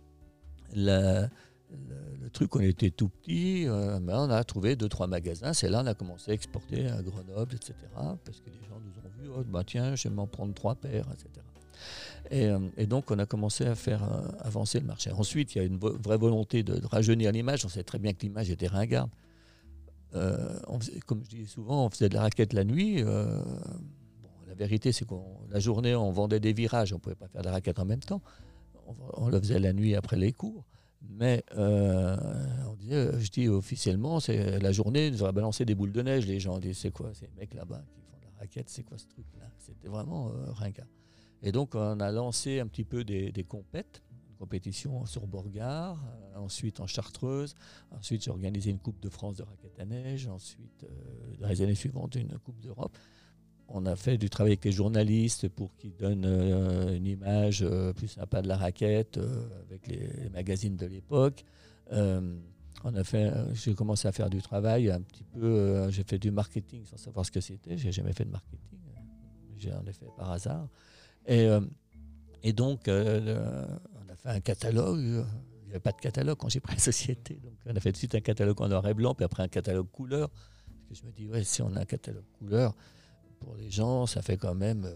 le, 0.75 1.27
truc, 2.31 2.55
on 2.55 2.59
était 2.61 2.89
tout 2.91 3.09
petit, 3.09 3.67
euh, 3.67 3.99
mais 4.01 4.13
on 4.13 4.29
a 4.29 4.43
trouvé 4.43 4.75
deux, 4.75 4.89
trois 4.89 5.07
magasins. 5.07 5.53
C'est 5.53 5.69
là 5.69 5.81
on 5.83 5.87
a 5.87 5.93
commencé 5.93 6.31
à 6.31 6.33
exporter 6.33 6.87
à 6.87 7.01
Grenoble, 7.01 7.55
etc. 7.55 7.73
Parce 7.95 8.39
que 8.39 8.49
les 8.49 8.67
gens 8.67 8.79
nous 8.79 9.31
ont 9.33 9.39
vu, 9.43 9.45
oh, 9.53 9.63
tiens, 9.63 9.95
je 9.95 10.07
vais 10.09 10.15
m'en 10.15 10.27
prendre 10.27 10.53
trois 10.53 10.75
paires, 10.75 11.05
etc. 11.11 11.29
Et, 12.31 12.47
euh, 12.47 12.59
donc, 12.87 13.11
on 13.11 13.19
a 13.19 13.25
commencé 13.25 13.65
à 13.65 13.75
faire 13.75 14.03
euh, 14.03 14.27
avancer 14.39 14.79
le 14.79 14.85
marché. 14.87 15.11
Ensuite, 15.11 15.53
il 15.55 15.57
y 15.59 15.61
a 15.61 15.63
une 15.65 15.77
vraie 15.77 16.17
volonté 16.17 16.63
de, 16.63 16.79
de 16.79 16.87
rajeunir 16.87 17.31
l'image. 17.31 17.65
On 17.65 17.69
sait 17.69 17.83
très 17.83 17.99
bien 17.99 18.13
que 18.13 18.21
l'image 18.21 18.49
était 18.49 18.67
ringarde. 18.67 19.09
Euh, 20.15 20.59
on 20.67 20.79
comme 21.05 21.23
je 21.23 21.29
dis 21.29 21.47
souvent, 21.47 21.85
on 21.85 21.89
faisait 21.89 22.09
de 22.09 22.13
la 22.13 22.21
raquette 22.21 22.53
la 22.53 22.63
nuit. 22.63 23.01
euh, 23.01 23.43
la 24.47 24.53
vérité, 24.53 24.91
c'est 24.91 25.05
qu'on 25.05 25.39
la 25.49 25.59
journée, 25.59 25.95
on 25.95 26.11
vendait 26.11 26.39
des 26.39 26.53
virages. 26.53 26.93
On 26.93 26.97
ne 26.97 27.01
pouvait 27.01 27.15
pas 27.15 27.27
faire 27.27 27.41
de 27.41 27.47
la 27.47 27.53
raquette 27.53 27.79
en 27.79 27.85
même 27.85 28.01
temps. 28.01 28.21
On, 29.15 29.29
le 29.29 29.39
faisait 29.39 29.59
la 29.59 29.73
nuit 29.73 29.95
après 29.95 30.17
les 30.17 30.33
cours. 30.33 30.65
Mais 31.09 31.43
euh, 31.57 32.15
on 32.69 32.75
disait, 32.75 33.19
je 33.19 33.31
dis 33.31 33.47
officiellement, 33.47 34.19
c'est 34.19 34.59
la 34.59 34.71
journée, 34.71 35.07
ils 35.07 35.21
auraient 35.23 35.33
balancé 35.33 35.65
des 35.65 35.75
boules 35.75 35.91
de 35.91 36.01
neige. 36.01 36.27
Les 36.27 36.39
gens 36.39 36.59
disaient, 36.59 36.73
c'est 36.73 36.91
quoi 36.91 37.13
ces 37.13 37.29
mecs 37.37 37.53
là-bas 37.53 37.83
qui 37.93 38.01
font 38.01 38.17
de 38.19 38.25
la 38.25 38.39
raquette 38.39 38.69
C'est 38.69 38.83
quoi 38.83 38.97
ce 38.97 39.07
truc-là 39.07 39.47
C'était 39.57 39.87
vraiment 39.87 40.31
ringard. 40.53 40.87
Et 41.41 41.51
donc, 41.51 41.75
on 41.75 41.99
a 41.99 42.11
lancé 42.11 42.59
un 42.59 42.67
petit 42.67 42.85
peu 42.85 43.03
des, 43.03 43.31
des 43.31 43.43
compètes, 43.43 44.01
compétition 44.43 45.05
sur 45.05 45.25
Borgard, 45.25 46.03
euh, 46.03 46.39
ensuite 46.39 46.81
en 46.81 46.87
Chartreuse. 46.87 47.55
Ensuite, 47.91 48.23
j'ai 48.23 48.31
organisé 48.31 48.71
une 48.71 48.79
Coupe 48.79 48.99
de 48.99 49.07
France 49.07 49.37
de 49.37 49.43
raquettes 49.43 49.79
à 49.79 49.85
neige. 49.85 50.27
Ensuite, 50.27 50.83
euh, 50.83 51.35
dans 51.39 51.47
les 51.47 51.61
années 51.61 51.75
suivantes, 51.75 52.15
une 52.15 52.37
Coupe 52.39 52.59
d'Europe. 52.59 52.97
On 53.69 53.85
a 53.85 53.95
fait 53.95 54.17
du 54.17 54.29
travail 54.29 54.51
avec 54.51 54.65
les 54.65 54.73
journalistes 54.73 55.47
pour 55.47 55.73
qu'ils 55.77 55.95
donnent 55.95 56.25
euh, 56.25 56.93
une 56.93 57.07
image 57.07 57.61
euh, 57.63 57.93
plus 57.93 58.09
sympa 58.09 58.41
de 58.41 58.49
la 58.49 58.57
raquette 58.57 59.17
avec 59.65 59.87
les, 59.87 60.29
magazines 60.33 60.75
de 60.75 60.85
l'époque. 60.87 61.45
On 61.89 62.91
j'ai 63.53 63.75
commencé 63.75 64.09
à 64.09 64.11
faire 64.11 64.29
du 64.29 64.41
travail 64.41 64.91
un 64.91 64.99
petit 64.99 65.23
peu. 65.23 65.89
j'ai 65.89 66.03
fait 66.03 66.19
du 66.19 66.31
marketing 66.31 66.83
sans 66.83 66.97
savoir 66.97 67.25
ce 67.25 67.31
que 67.31 67.39
c'était. 67.39 67.77
J'ai 67.77 67.93
jamais 67.93 68.11
fait 68.11 68.25
de 68.25 68.31
marketing. 68.31 68.79
J'en 69.57 69.85
ai 69.85 69.93
fait 69.93 70.11
par 70.17 70.31
hasard. 70.31 70.67
Et, 71.25 71.47
et 72.43 72.51
donc, 72.51 72.89
fait 74.23 74.29
un 74.29 74.39
catalogue. 74.39 74.99
Il 74.99 75.65
n'y 75.65 75.71
avait 75.71 75.79
pas 75.79 75.91
de 75.91 76.01
catalogue 76.01 76.37
quand 76.37 76.49
j'ai 76.49 76.59
pris 76.59 76.75
la 76.75 76.81
société. 76.81 77.35
Donc, 77.35 77.53
on 77.65 77.75
a 77.75 77.79
fait 77.79 77.89
tout 77.89 77.93
de 77.93 77.97
suite 77.97 78.15
un 78.15 78.21
catalogue 78.21 78.61
en 78.61 78.67
noir 78.67 78.87
et 78.87 78.93
blanc, 78.93 79.13
puis 79.13 79.25
après 79.25 79.43
un 79.43 79.47
catalogue 79.47 79.89
couleur. 79.91 80.29
Parce 80.29 81.01
que 81.01 81.05
je 81.05 81.05
me 81.05 81.11
dis, 81.11 81.27
ouais, 81.27 81.43
si 81.43 81.61
on 81.61 81.75
a 81.75 81.81
un 81.81 81.85
catalogue 81.85 82.25
couleur, 82.37 82.73
pour 83.39 83.55
les 83.55 83.69
gens, 83.69 84.05
ça 84.05 84.21
fait 84.21 84.37
quand 84.37 84.55
même 84.55 84.85
euh, 84.85 84.95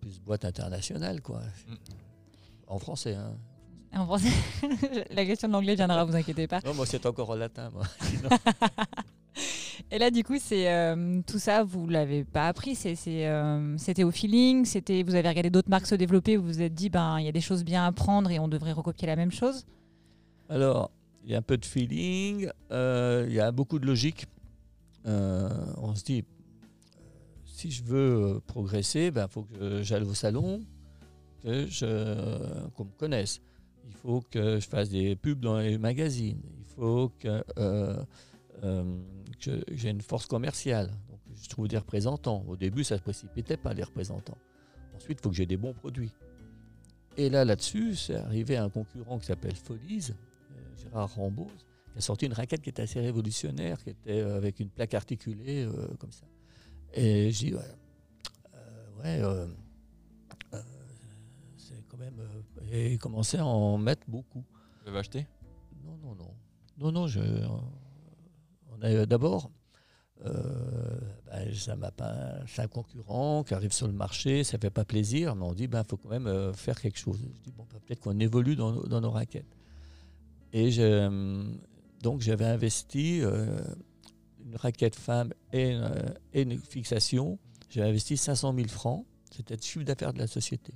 plus 0.00 0.20
boîte 0.20 0.44
internationale, 0.44 1.20
quoi. 1.20 1.40
Mm. 1.68 1.74
En 2.66 2.78
français, 2.78 3.14
hein. 3.14 3.36
En 3.94 4.06
français, 4.06 4.30
la 5.10 5.26
question 5.26 5.48
de 5.48 5.52
l'anglais 5.52 5.74
viendra, 5.74 6.04
vous 6.04 6.16
inquiétez 6.16 6.46
pas. 6.46 6.60
Non, 6.64 6.72
moi, 6.72 6.86
c'est 6.86 7.04
encore 7.04 7.28
en 7.28 7.34
latin, 7.34 7.70
moi. 7.70 7.84
Et 9.94 9.98
là, 9.98 10.10
du 10.10 10.24
coup, 10.24 10.36
c'est 10.40 10.72
euh, 10.72 11.20
tout 11.26 11.38
ça, 11.38 11.64
vous 11.64 11.86
l'avez 11.86 12.24
pas 12.24 12.48
appris. 12.48 12.78
euh, 13.06 13.74
C'était 13.76 14.04
au 14.04 14.10
feeling. 14.10 14.64
C'était, 14.64 15.02
vous 15.02 15.14
avez 15.14 15.28
regardé 15.28 15.50
d'autres 15.50 15.68
marques 15.68 15.86
se 15.86 15.94
développer. 15.94 16.38
Vous 16.38 16.46
vous 16.46 16.62
êtes 16.62 16.72
dit, 16.72 16.88
ben, 16.88 17.18
il 17.20 17.26
y 17.26 17.28
a 17.28 17.32
des 17.32 17.42
choses 17.42 17.62
bien 17.62 17.84
à 17.84 17.92
prendre 17.92 18.30
et 18.30 18.38
on 18.38 18.48
devrait 18.48 18.72
recopier 18.72 19.06
la 19.06 19.16
même 19.16 19.30
chose? 19.30 19.66
Alors, 20.48 20.90
il 21.22 21.32
y 21.32 21.34
a 21.34 21.38
un 21.38 21.42
peu 21.42 21.58
de 21.58 21.66
feeling, 21.66 22.48
euh, 22.70 23.26
il 23.28 23.34
y 23.34 23.40
a 23.40 23.52
beaucoup 23.52 23.78
de 23.78 23.84
logique. 23.86 24.24
On 25.04 25.94
se 25.94 26.04
dit, 26.04 26.24
si 27.44 27.70
je 27.70 27.84
veux 27.84 28.40
progresser, 28.46 29.12
il 29.14 29.26
faut 29.28 29.42
que 29.42 29.82
j'aille 29.82 30.04
au 30.04 30.14
salon, 30.14 30.62
que 31.42 31.66
je, 31.66 32.70
qu'on 32.70 32.84
me 32.84 32.98
connaisse. 32.98 33.42
Il 33.86 33.92
faut 33.92 34.22
que 34.30 34.58
je 34.58 34.66
fasse 34.66 34.88
des 34.88 35.16
pubs 35.16 35.40
dans 35.40 35.58
les 35.58 35.76
magazines. 35.76 36.40
Il 36.60 36.64
faut 36.74 37.12
que 37.20 37.44
j'ai 39.40 39.90
une 39.90 40.00
force 40.00 40.26
commerciale. 40.26 40.88
Donc, 41.08 41.18
je 41.34 41.48
trouve 41.48 41.68
des 41.68 41.78
représentants. 41.78 42.44
Au 42.46 42.56
début, 42.56 42.84
ça 42.84 42.94
ne 42.94 42.98
se 42.98 43.02
précipitait 43.02 43.56
pas, 43.56 43.74
les 43.74 43.82
représentants. 43.82 44.38
Ensuite, 44.94 45.18
il 45.20 45.22
faut 45.22 45.30
que 45.30 45.36
j'ai 45.36 45.46
des 45.46 45.56
bons 45.56 45.74
produits. 45.74 46.12
Et 47.16 47.28
là, 47.28 47.44
là-dessus, 47.44 47.96
c'est 47.96 48.14
arrivé 48.14 48.56
à 48.56 48.64
un 48.64 48.70
concurrent 48.70 49.18
qui 49.18 49.26
s'appelle 49.26 49.54
Folies, 49.56 50.10
euh, 50.12 50.76
Gérard 50.76 51.14
Rambose, 51.14 51.66
qui 51.92 51.98
a 51.98 52.00
sorti 52.00 52.26
une 52.26 52.32
raquette 52.32 52.62
qui 52.62 52.70
était 52.70 52.82
assez 52.82 53.00
révolutionnaire, 53.00 53.82
qui 53.82 53.90
était 53.90 54.20
euh, 54.20 54.36
avec 54.36 54.60
une 54.60 54.70
plaque 54.70 54.94
articulée 54.94 55.64
euh, 55.64 55.88
comme 55.98 56.12
ça. 56.12 56.24
Et 56.94 57.30
je 57.30 57.38
dis, 57.38 57.54
ouais, 57.54 57.60
euh, 58.54 59.02
ouais 59.02 59.22
euh, 59.22 59.46
euh, 60.54 60.62
c'est 61.58 61.86
quand 61.88 61.98
même. 61.98 62.18
euh, 62.20 62.42
et 62.70 62.92
il 62.92 62.98
commençait 62.98 63.38
à 63.38 63.44
en 63.44 63.76
mettre 63.76 64.08
beaucoup. 64.08 64.44
Vous 64.80 64.86
l'avez 64.86 65.00
acheté? 65.00 65.26
Non, 65.84 65.98
non, 65.98 66.14
non. 66.14 66.34
Non, 66.78 66.92
non, 66.92 67.06
je, 67.06 67.20
d'abord. 69.06 69.50
euh, 70.26 71.00
ben, 71.26 71.54
ça 71.54 71.74
m'a 71.76 71.90
pas, 71.90 72.34
c'est 72.46 72.62
un 72.62 72.68
concurrent 72.68 73.42
qui 73.44 73.54
arrive 73.54 73.72
sur 73.72 73.86
le 73.86 73.92
marché, 73.92 74.44
ça 74.44 74.58
fait 74.58 74.70
pas 74.70 74.84
plaisir, 74.84 75.34
mais 75.34 75.44
on 75.44 75.52
dit 75.54 75.66
ben 75.66 75.82
faut 75.84 75.96
quand 75.96 76.10
même 76.10 76.26
euh, 76.26 76.52
faire 76.52 76.80
quelque 76.80 76.98
chose. 76.98 77.18
Je 77.36 77.40
dis 77.42 77.50
bon 77.56 77.66
ben, 77.72 77.78
peut-être 77.80 78.00
qu'on 78.00 78.18
évolue 78.20 78.54
dans, 78.56 78.72
nos- 79.00 79.10
raquettes. 79.10 79.56
Et 80.52 80.70
euh, 80.78 81.44
donc 82.02 82.20
j'avais 82.20 82.44
investi 82.44 83.20
euh, 83.22 83.58
une 84.44 84.56
raquette 84.56 84.94
femme 84.96 85.32
et, 85.52 85.72
une- 85.72 86.52
euh, 86.52 86.58
fixation. 86.68 87.38
J'ai 87.70 87.82
investi 87.82 88.16
500 88.16 88.54
000 88.54 88.68
francs. 88.68 89.04
C'était 89.34 89.56
le 89.56 89.62
chiffre 89.62 89.84
d'affaires 89.84 90.12
de 90.12 90.18
la 90.18 90.26
société. 90.26 90.74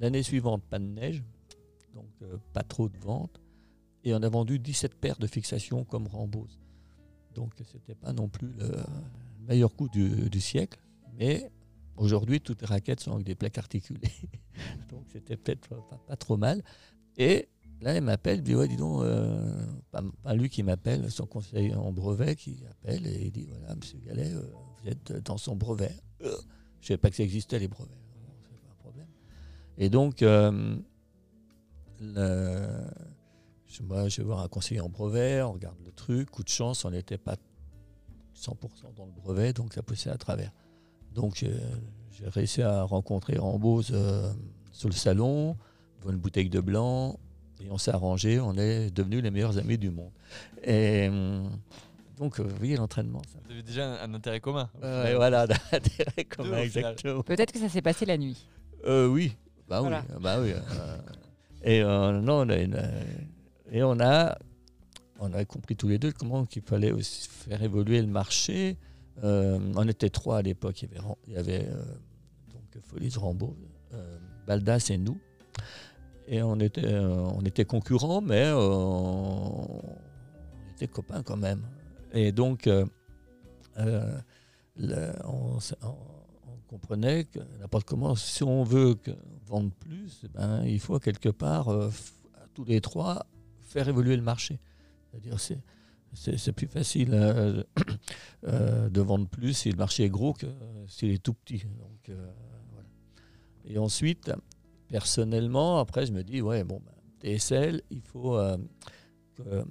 L'année 0.00 0.22
suivante, 0.22 0.62
pas 0.64 0.78
de 0.78 0.84
neige, 0.86 1.22
donc 1.94 2.08
euh, 2.22 2.38
pas 2.54 2.62
trop 2.62 2.88
de 2.88 2.96
ventes. 2.98 3.38
Et 4.04 4.14
on 4.14 4.22
a 4.22 4.28
vendu 4.30 4.58
17 4.58 4.94
paires 4.94 5.18
de 5.18 5.26
fixations 5.26 5.84
comme 5.84 6.06
Rambose. 6.06 6.58
Donc 7.34 7.52
c'était 7.64 7.94
pas 7.94 8.12
non 8.12 8.28
plus 8.28 8.48
le 8.58 8.70
meilleur 9.46 9.74
coup 9.74 9.88
du, 9.88 10.40
siècle. 10.40 10.78
Mais 11.18 11.50
aujourd'hui, 11.96 12.40
toutes 12.40 12.62
les 12.62 12.66
raquettes 12.66 13.00
sont 13.00 13.12
avec 13.14 13.26
des 13.26 13.34
plaques 13.34 13.58
articulées. 13.58 14.10
donc 14.90 15.04
c'était 15.12 15.36
peut-être 15.36 15.68
pas, 16.06 16.16
trop 16.16 16.36
mal. 16.36 16.62
Et 17.16 17.48
là, 17.80 17.96
il 17.96 18.02
m'appelle, 18.02 18.42
dit 18.42 18.54
Ouais, 18.54 18.68
dis 18.68 18.76
donc, 18.76 19.02
euh, 19.02 19.66
pas, 19.90 20.34
lui 20.34 20.48
qui 20.48 20.62
m'appelle, 20.62 21.10
son 21.10 21.26
conseiller 21.26 21.74
en 21.74 21.92
brevet 21.92 22.36
qui 22.36 22.64
appelle 22.70 23.06
et 23.06 23.26
il 23.26 23.32
dit 23.32 23.46
Voilà, 23.48 23.74
monsieur 23.74 23.98
Gallet, 23.98 24.32
euh, 24.32 24.42
vous 24.82 24.88
êtes 24.88 25.12
dans 25.24 25.38
son 25.38 25.56
brevet. 25.56 25.94
Euh, 26.22 26.36
je 26.80 26.84
ne 26.84 26.88
savais 26.88 26.98
pas 26.98 27.10
que 27.10 27.16
ça 27.16 27.22
existait, 27.22 27.58
les 27.58 27.68
brevets. 27.68 27.90
Pas 27.90 28.70
un 28.70 28.74
problème. 28.76 29.08
Et 29.76 29.90
donc, 29.90 30.22
euh, 30.22 30.76
le- 32.00 32.84
je, 33.70 33.82
moi, 33.82 34.08
je 34.08 34.18
vais 34.18 34.24
voir 34.26 34.40
un 34.40 34.48
conseiller 34.48 34.80
en 34.80 34.88
brevet, 34.88 35.40
on 35.42 35.52
regarde 35.52 35.76
le 35.84 35.92
truc, 35.92 36.30
coup 36.30 36.42
de 36.42 36.48
chance, 36.48 36.84
on 36.84 36.90
n'était 36.90 37.18
pas 37.18 37.36
100% 38.36 38.94
dans 38.96 39.06
le 39.06 39.12
brevet, 39.12 39.52
donc 39.52 39.72
ça 39.72 39.82
poussait 39.82 40.10
à 40.10 40.16
travers. 40.18 40.50
Donc 41.14 41.34
j'ai 41.36 41.52
j'ai 42.12 42.28
réussi 42.28 42.60
à 42.62 42.82
rencontrer 42.82 43.38
Rambose 43.38 43.90
euh, 43.94 44.30
sur 44.72 44.88
le 44.88 44.94
salon, 44.94 45.56
devant 46.00 46.10
une 46.12 46.18
bouteille 46.18 46.50
de 46.50 46.60
blanc, 46.60 47.18
et 47.62 47.70
on 47.70 47.78
s'est 47.78 47.92
arrangé, 47.92 48.40
on 48.40 48.56
est 48.58 48.90
devenus 48.90 49.22
les 49.22 49.30
meilleurs 49.30 49.56
amis 49.58 49.78
du 49.78 49.90
monde. 49.90 50.10
Et 50.64 51.08
hum, 51.08 51.50
donc, 52.18 52.38
euh, 52.38 52.42
vous 52.42 52.56
voyez 52.56 52.76
l'entraînement. 52.76 53.22
Vous 53.46 53.52
avez 53.52 53.62
déjà 53.62 54.02
un, 54.02 54.10
un 54.10 54.14
intérêt 54.14 54.40
commun. 54.40 54.68
Euh, 54.82 55.14
voilà, 55.16 55.46
d'intérêt 55.72 56.24
commun, 56.24 56.48
au 56.50 56.52
final. 56.52 56.64
exactement. 56.64 57.22
Peut-être 57.22 57.52
que 57.52 57.58
ça 57.58 57.68
s'est 57.70 57.80
passé 57.80 58.04
la 58.04 58.18
nuit. 58.18 58.46
Euh, 58.84 59.06
oui, 59.08 59.34
bah 59.68 59.80
Voilà. 59.80 60.04
oui, 60.10 60.16
bah 60.20 60.36
oui. 60.40 60.52
euh, 60.52 60.96
et 61.62 61.82
euh, 61.82 62.20
non, 62.20 62.40
on 62.46 62.48
a 62.50 62.56
une, 62.56 62.74
euh, 62.74 63.02
et 63.70 63.82
on 63.82 64.00
a, 64.00 64.36
on 65.20 65.32
a 65.32 65.44
compris 65.44 65.76
tous 65.76 65.88
les 65.88 65.98
deux 65.98 66.12
comment 66.12 66.44
qu'il 66.44 66.62
fallait 66.62 66.92
aussi 66.92 67.28
faire 67.28 67.62
évoluer 67.62 68.00
le 68.00 68.08
marché. 68.08 68.76
Euh, 69.22 69.58
on 69.76 69.86
était 69.86 70.10
trois 70.10 70.38
à 70.38 70.42
l'époque. 70.42 70.82
Il 70.82 70.90
y 71.32 71.36
avait, 71.36 71.60
il 71.60 71.64
y 71.64 71.66
euh, 71.68 71.82
donc 72.52 72.82
Folies 72.82 73.14
Rambo, 73.16 73.56
euh, 73.94 74.18
Baldas 74.46 74.88
et 74.90 74.98
nous. 74.98 75.18
Et 76.26 76.42
on 76.42 76.58
était, 76.58 76.84
euh, 76.84 77.14
on 77.34 77.42
était 77.42 77.64
concurrents, 77.64 78.20
mais 78.20 78.50
on 78.52 79.82
était 80.72 80.88
copains 80.88 81.22
quand 81.22 81.36
même. 81.36 81.62
Et 82.12 82.32
donc, 82.32 82.68
on, 83.76 84.20
comprenait 86.68 87.24
que 87.24 87.40
n'importe 87.58 87.84
comment, 87.84 88.14
si 88.14 88.44
on 88.44 88.62
veut 88.62 88.96
vendre 89.44 89.72
plus, 89.80 90.20
eh 90.24 90.28
ben, 90.28 90.62
il 90.64 90.78
faut 90.78 91.00
quelque 91.00 91.28
part, 91.28 91.68
tous 92.54 92.64
les 92.64 92.80
trois, 92.80 93.26
faire 93.72 93.88
évoluer 93.88 94.16
le 94.16 94.22
marché. 94.22 94.58
C'est-à-dire, 95.10 95.38
c'est, 95.40 95.58
c'est, 96.14 96.52
plus 96.52 96.66
facile 96.66 97.10
euh, 97.12 97.62
euh, 98.44 98.88
de 98.88 99.00
vendre 99.00 99.28
plus 99.28 99.54
si 99.54 99.70
le 99.70 99.76
marché 99.76 100.04
est 100.04 100.08
gros 100.08 100.32
que 100.32 100.46
euh, 100.46 100.86
s'il 100.88 101.10
est 101.10 101.22
tout 101.22 101.34
petit. 101.34 101.64
Donc, 101.78 102.08
euh, 102.08 102.32
voilà. 102.72 102.88
Et 103.64 103.78
ensuite, 103.78 104.32
personnellement, 104.88 105.78
après, 105.78 106.06
je 106.06 106.12
me 106.12 106.22
dis, 106.22 106.42
ouais, 106.42 106.64
bon, 106.64 106.80
ben, 106.84 106.92
TSL, 107.20 107.82
il 107.90 108.02
faut 108.02 108.36
euh, 108.36 108.56
que 109.34 109.42
euh, 109.42 109.64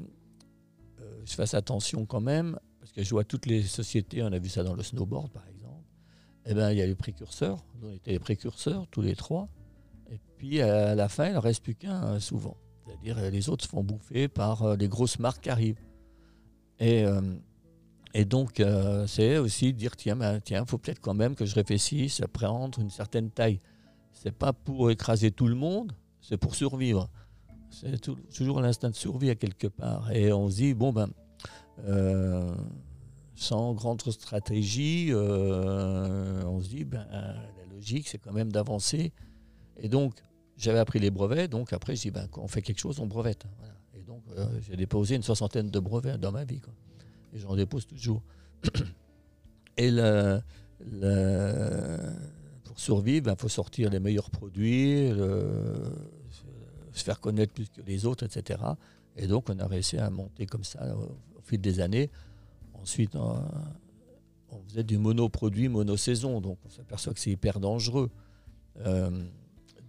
je 1.25 1.33
fasse 1.33 1.53
attention 1.53 2.05
quand 2.05 2.21
même, 2.21 2.57
parce 2.79 2.91
que 2.91 3.03
je 3.03 3.09
vois 3.09 3.23
toutes 3.23 3.45
les 3.45 3.63
sociétés, 3.63 4.23
on 4.23 4.31
a 4.31 4.39
vu 4.39 4.49
ça 4.49 4.63
dans 4.63 4.73
le 4.73 4.83
snowboard 4.83 5.31
par 5.31 5.47
exemple, 5.47 5.83
eh 6.45 6.53
ben, 6.53 6.71
il 6.71 6.77
y 6.77 6.81
a 6.81 6.85
les 6.85 6.95
précurseurs, 6.95 7.63
on 7.83 7.91
était 7.91 8.11
les 8.11 8.19
précurseurs 8.19 8.87
tous 8.87 9.01
les 9.01 9.15
trois, 9.15 9.49
et 10.11 10.19
puis 10.37 10.61
à 10.61 10.95
la 10.95 11.09
fin, 11.09 11.27
il 11.27 11.33
ne 11.33 11.39
reste 11.39 11.63
plus 11.63 11.75
qu'un 11.75 12.03
euh, 12.05 12.19
souvent. 12.19 12.57
C'est-à-dire 12.89 13.17
euh, 13.19 13.29
les 13.29 13.49
autres 13.49 13.65
se 13.65 13.69
font 13.69 13.83
bouffer 13.83 14.27
par 14.27 14.63
euh, 14.63 14.75
les 14.75 14.87
grosses 14.87 15.19
marques 15.19 15.43
qui 15.43 15.49
arrivent. 15.49 15.79
Et, 16.79 17.03
euh, 17.03 17.21
donc, 18.25 18.59
euh, 18.59 19.05
c'est 19.05 19.37
aussi 19.37 19.73
dire 19.73 19.95
tiens, 19.95 20.15
ben, 20.15 20.39
tiens, 20.41 20.65
faut 20.65 20.79
peut-être 20.79 20.99
quand 20.99 21.13
même 21.13 21.35
que 21.35 21.45
je 21.45 21.53
réfléchisse 21.53 22.21
à 22.21 22.27
prendre 22.27 22.79
une 22.79 22.89
certaine 22.89 23.29
taille. 23.29 23.59
C'est 24.13 24.31
pas 24.31 24.51
pour 24.53 24.89
écraser 24.89 25.29
tout 25.31 25.47
le 25.47 25.55
monde, 25.55 25.93
c'est 26.19 26.37
pour 26.37 26.55
survivre. 26.55 27.09
C'est 27.69 28.01
tou- 28.01 28.17
toujours 28.35 28.61
l'instinct 28.61 28.89
de 28.89 28.95
survie 28.95 29.29
à 29.29 29.35
quelque 29.35 29.67
part. 29.67 30.11
Et 30.11 30.33
on 30.33 30.49
se 30.49 30.55
dit 30.55 30.73
bon 30.73 30.91
ben, 30.91 31.09
euh, 31.85 32.51
sans 33.35 33.73
grande 33.73 34.01
stratégie, 34.01 35.09
euh, 35.11 36.41
on 36.45 36.59
se 36.61 36.69
dit 36.69 36.85
ben, 36.85 37.05
la 37.11 37.75
logique, 37.75 38.07
c'est 38.07 38.17
quand 38.17 38.33
même 38.33 38.51
d'avancer. 38.51 39.13
Et 39.77 39.87
donc, 39.87 40.15
j'avais 40.59 40.79
appris 40.79 40.99
les 40.99 41.09
brevets, 41.09 41.49
donc 41.49 41.73
après, 41.73 41.95
je 41.95 42.01
dis 42.01 42.11
ben, 42.11 42.27
on 42.37 42.47
fait 42.47 42.61
quelque 42.61 42.79
chose, 42.79 42.99
on 42.99 43.07
brevette. 43.07 43.45
Et 43.97 44.01
donc, 44.03 44.21
euh, 44.37 44.45
j'ai 44.61 44.75
déposé 44.75 45.15
une 45.15 45.23
soixantaine 45.23 45.69
de 45.69 45.79
brevets 45.79 46.19
dans 46.19 46.31
ma 46.31 46.43
vie. 46.43 46.59
quoi. 46.59 46.73
Et 47.33 47.39
j'en 47.39 47.55
dépose 47.55 47.87
toujours. 47.87 48.21
Et 49.77 49.91
pour 52.65 52.79
survivre, 52.79 53.31
il 53.31 53.39
faut 53.39 53.47
sortir 53.47 53.89
les 53.89 53.99
meilleurs 53.99 54.29
produits, 54.29 55.09
se 56.91 57.03
faire 57.03 57.21
connaître 57.21 57.53
plus 57.53 57.69
que 57.69 57.81
les 57.81 58.05
autres, 58.05 58.25
etc. 58.25 58.59
Et 59.15 59.27
donc, 59.27 59.49
on 59.49 59.57
a 59.57 59.67
réussi 59.67 59.97
à 59.97 60.09
monter 60.09 60.45
comme 60.45 60.65
ça 60.65 60.95
au, 60.97 61.41
fil 61.43 61.61
des 61.61 61.79
années. 61.79 62.09
Ensuite, 62.73 63.15
on, 63.15 63.41
on 64.51 64.61
faisait 64.67 64.83
du 64.83 64.97
monoproduit, 64.97 65.69
monosaison. 65.69 66.41
Donc, 66.41 66.57
on 66.65 66.69
s'aperçoit 66.69 67.13
que 67.13 67.19
c'est 67.19 67.31
hyper 67.31 67.59
dangereux. 67.59 68.09
Euh, 68.85 69.09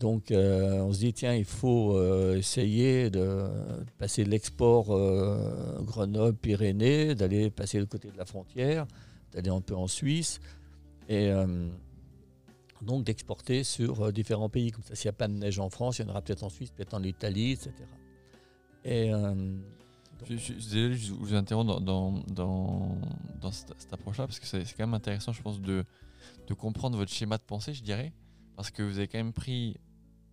donc, 0.01 0.31
euh, 0.31 0.81
on 0.81 0.95
se 0.95 1.01
dit, 1.01 1.13
tiens, 1.13 1.35
il 1.35 1.45
faut 1.45 1.95
euh, 1.95 2.39
essayer 2.39 3.11
de, 3.11 3.47
passer 3.99 4.25
l'export 4.25 4.97
euh, 4.97 5.79
Grenoble-Pyrénées, 5.83 7.15
d'aller 7.15 7.51
passer 7.51 7.79
de 7.79 7.85
côté 7.85 8.11
de 8.11 8.17
la 8.17 8.25
frontière, 8.25 8.87
d'aller 9.33 9.51
un 9.51 9.61
peu 9.61 9.77
en 9.77 9.87
Suisse, 9.87 10.41
et 11.11 11.31
donc 12.83 13.05
d'exporter 13.05 13.63
sur 13.63 14.13
différents 14.13 14.49
pays. 14.49 14.71
Comme 14.71 14.85
ça, 14.85 14.95
s'il 14.95 15.09
n'y 15.09 15.15
a 15.15 15.19
pas 15.19 15.29
de 15.29 15.35
neige 15.35 15.59
en 15.59 15.69
France, 15.69 15.99
il 15.99 16.03
y 16.03 16.05
en 16.07 16.09
aura 16.09 16.23
peut-être 16.23 16.45
en 16.45 16.49
Suisse, 16.49 16.71
peut-être 16.71 16.95
en 16.95 17.03
Italie, 17.03 17.53
etc. 17.53 17.73
Et, 18.85 19.11
Je, 20.31 21.13
vous 21.13 21.35
interromps 21.35 21.67
dans, 21.67 21.81
dans, 21.81 22.97
dans, 23.41 23.51
cette, 23.51 23.75
cette 23.77 23.93
approche-là, 23.93 24.27
parce 24.27 24.41
que 24.41 24.47
c'est 24.47 24.63
quand 24.63 24.87
même 24.87 24.95
intéressant, 24.95 25.33
je 25.33 25.43
pense, 25.43 25.61
de, 25.61 25.85
de 26.47 26.55
comprendre 26.55 26.97
votre 26.97 27.13
schéma 27.13 27.37
de 27.37 27.43
pensée, 27.43 27.75
je 27.75 27.83
dirais, 27.83 28.13
parce 28.57 28.71
que 28.71 28.83
vous 28.83 28.97
avez 28.97 29.09
quand 29.09 29.19
même 29.19 29.35
pris 29.35 29.77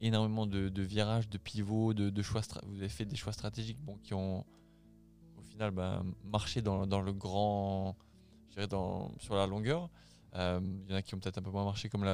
énormément 0.01 0.45
de, 0.45 0.81
virages, 0.81 1.29
de 1.29 1.37
pivots, 1.37 1.93
de, 1.93 2.09
de 2.09 2.21
choix, 2.21 2.41
vous 2.65 2.77
avez 2.77 2.89
fait 2.89 3.05
des 3.05 3.15
choix 3.15 3.33
stratégiques 3.33 3.79
qui 4.03 4.13
ont, 4.13 4.45
au 5.37 5.41
final, 5.41 5.71
ben, 5.71 6.05
marché 6.23 6.61
dans, 6.61 6.85
le 6.85 7.13
grand, 7.13 7.95
je 8.49 8.55
dirais, 8.55 8.67
sur 9.19 9.35
la 9.35 9.47
longueur. 9.47 9.89
Euh, 10.35 10.59
Il 10.85 10.91
y 10.91 10.93
en 10.93 10.97
a 10.97 11.01
qui 11.01 11.15
ont 11.15 11.19
peut-être 11.19 11.39
un 11.39 11.41
peu 11.41 11.51
moins 11.51 11.65
marché, 11.65 11.89
comme 11.89 12.05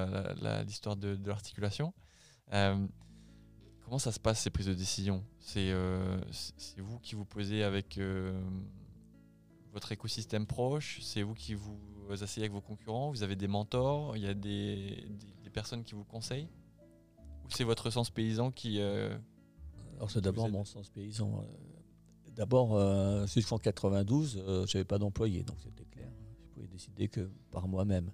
l'histoire 0.65 0.95
de, 0.95 1.19
l'articulation. 1.25 1.93
Euh, 2.53 2.88
Comment 3.81 3.99
ça 3.99 4.13
se 4.13 4.19
passe 4.19 4.39
ces 4.39 4.49
prises 4.49 4.67
de 4.67 4.73
décision? 4.73 5.25
C'est 5.39 5.69
euh, 5.71 6.17
c'est- 6.31 6.79
vous 6.79 6.99
qui 6.99 7.15
vous 7.15 7.25
posez 7.25 7.63
avec 7.63 7.99
votre 9.73 9.91
écosystème 9.91 10.47
proche? 10.47 11.01
C'est 11.01 11.21
vous 11.21 11.34
qui 11.34 11.53
vous 11.53 11.77
asseyez 12.21 12.45
avec 12.45 12.53
vos 12.53 12.61
concurrents? 12.61 13.11
Vous 13.11 13.23
avez 13.23 13.36
des 13.36 13.49
mentors? 13.49 14.15
Il 14.15 14.23
y 14.23 14.27
a 14.27 14.34
des 14.34 15.05
personnes 15.51 15.84
qui 15.84 15.95
vous 15.95 16.05
conseillent? 16.05 16.47
Ou 17.46 17.48
c'est 17.50 17.64
votre 17.64 17.89
sens 17.89 18.10
paysan 18.10 18.52
qui... 18.52 18.80
euh, 18.80 19.16
Alors 19.98 20.10
c'est 20.12 20.22
d'abord 20.22 20.50
mon 20.50 20.66
sens 20.66 20.89
paysan. 20.89 21.41
Euh, 21.41 21.46
D'abord, 22.36 22.76
euh, 22.76 23.28
jusqu'en 23.28 23.60
92, 23.60 24.41
euh, 24.48 24.66
je 24.66 24.76
n'avais 24.78 24.86
pas 24.86 24.98
d'employé, 24.98 25.44
donc 25.44 25.58
c'était 25.62 25.86
clair. 25.86 26.10
Je 26.41 26.54
pouvais 26.56 26.68
décider 26.68 27.08
que 27.08 27.30
par 27.52 27.68
moi-même. 27.68 28.10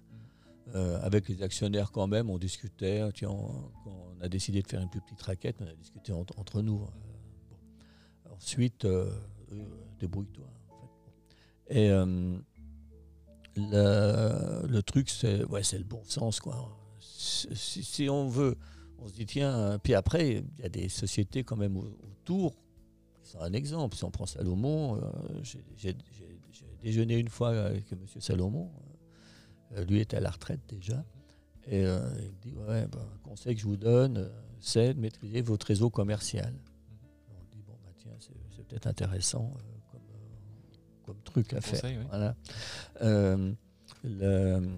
Euh, 0.74 1.00
avec 1.00 1.26
les 1.28 1.42
actionnaires 1.42 1.90
quand 1.90 2.06
même, 2.06 2.28
on 2.28 2.36
discutait. 2.36 3.00
Tiens, 3.14 3.30
on- 3.30 3.70
quand 3.82 3.96
on 4.18 4.20
a 4.20 4.28
décidé 4.28 4.60
de 4.60 4.68
faire 4.68 4.82
une 4.82 4.90
plus 4.90 5.00
petite 5.00 5.22
raquette, 5.22 5.56
on 5.60 5.66
a 5.66 5.72
discuté 5.74 6.12
entre, 6.12 6.38
entre 6.38 6.60
nous. 6.60 6.80
Bon. 6.80 6.90
Ensuite, 8.36 8.86
débrouille-toi. 9.98 10.44
en 10.44 10.80
fait. 11.70 11.74
Bon. 11.74 11.74
Et 11.74 11.88
le, 13.56 14.66
le 14.66 14.82
truc, 14.82 15.08
c'est 15.08 15.44
ouais, 15.46 15.62
c'est 15.62 15.78
le 15.78 15.84
bon 15.84 16.02
sens. 16.04 16.40
Quoi. 16.40 16.76
Si 17.00 18.08
on 18.10 18.28
veut, 18.28 18.56
on 19.02 19.08
se 19.08 19.12
dit, 19.14 19.26
tiens, 19.26 19.78
puis 19.82 19.94
après, 19.94 20.28
il 20.58 20.62
y 20.62 20.64
a 20.64 20.68
des 20.68 20.88
sociétés 20.88 21.42
quand 21.44 21.56
même 21.56 21.76
au- 21.76 21.96
autour 22.02 22.54
sont 23.22 23.40
un 23.40 23.52
exemple. 23.52 23.96
Si 23.96 24.04
on 24.04 24.10
prend 24.10 24.26
Salomon, 24.26 24.96
euh, 24.96 25.10
j'ai- 25.76 25.96
déjeuné 26.82 27.16
une 27.18 27.28
fois 27.28 27.50
avec 27.66 27.92
M. 27.92 27.98
Salomon. 28.20 28.70
Euh, 29.76 29.84
lui 29.84 30.00
était 30.00 30.16
à 30.16 30.20
la 30.20 30.30
retraite 30.30 30.60
déjà. 30.68 31.04
Et 31.66 31.84
euh, 31.84 32.00
il 32.18 32.30
me 32.30 32.40
dit, 32.40 32.54
ouais, 32.58 32.86
ben, 32.88 32.98
un 33.14 33.18
conseil 33.22 33.54
que 33.54 33.60
je 33.60 33.66
vous 33.66 33.76
donne, 33.76 34.30
c'est 34.60 34.94
de 34.94 34.98
maîtriser 35.00 35.42
votre 35.42 35.66
réseau 35.66 35.90
commercial. 35.90 36.52
On 37.28 37.54
dit, 37.54 37.62
bon, 37.66 37.74
bah, 37.84 37.90
tiens, 37.98 38.12
c'est 38.18 38.32
c'est 38.56 38.66
peut-être 38.66 38.86
intéressant 38.86 39.52
comme, 39.92 40.00
comme 41.04 41.22
truc 41.22 41.52
à 41.52 41.60
faire. 41.60 41.80
conseil, 41.80 41.98
oui. 41.98 42.04
Voilà. 42.08 42.34
Le- 44.04 44.68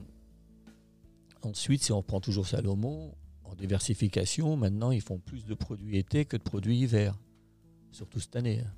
Ensuite, 1.42 1.82
si 1.82 1.92
on 1.92 2.02
prend 2.02 2.20
toujours 2.20 2.46
Salomon, 2.46 3.14
diversification, 3.56 4.56
maintenant, 4.56 4.90
ils 4.90 5.00
font 5.00 5.18
plus 5.18 5.44
de 5.44 5.54
produits 5.54 5.98
été 5.98 6.24
que 6.24 6.36
de 6.36 6.42
produits 6.42 6.78
hiver. 6.78 7.18
Surtout 7.90 8.20
cette 8.20 8.36
année. 8.36 8.60
hein. 8.60 8.72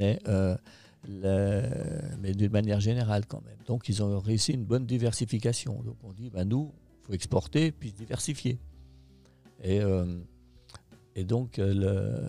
Euh, 0.00 0.56
mais 2.20 2.32
d'une 2.32 2.52
manière 2.52 2.80
générale 2.80 3.24
quand 3.26 3.42
même. 3.44 3.56
Donc, 3.66 3.88
ils 3.88 4.02
ont 4.02 4.18
réussi 4.18 4.52
une 4.52 4.64
bonne 4.64 4.84
diversification. 4.84 5.82
Donc, 5.82 5.96
on 6.02 6.12
dit, 6.12 6.28
ben, 6.30 6.44
nous, 6.44 6.72
il 7.02 7.06
faut 7.06 7.12
exporter 7.12 7.72
puis 7.72 7.92
diversifier. 7.92 8.58
Et, 9.62 9.80
euh, 9.80 10.20
donc, 11.24 11.58
euh, 11.58 11.74
le... 11.74 12.28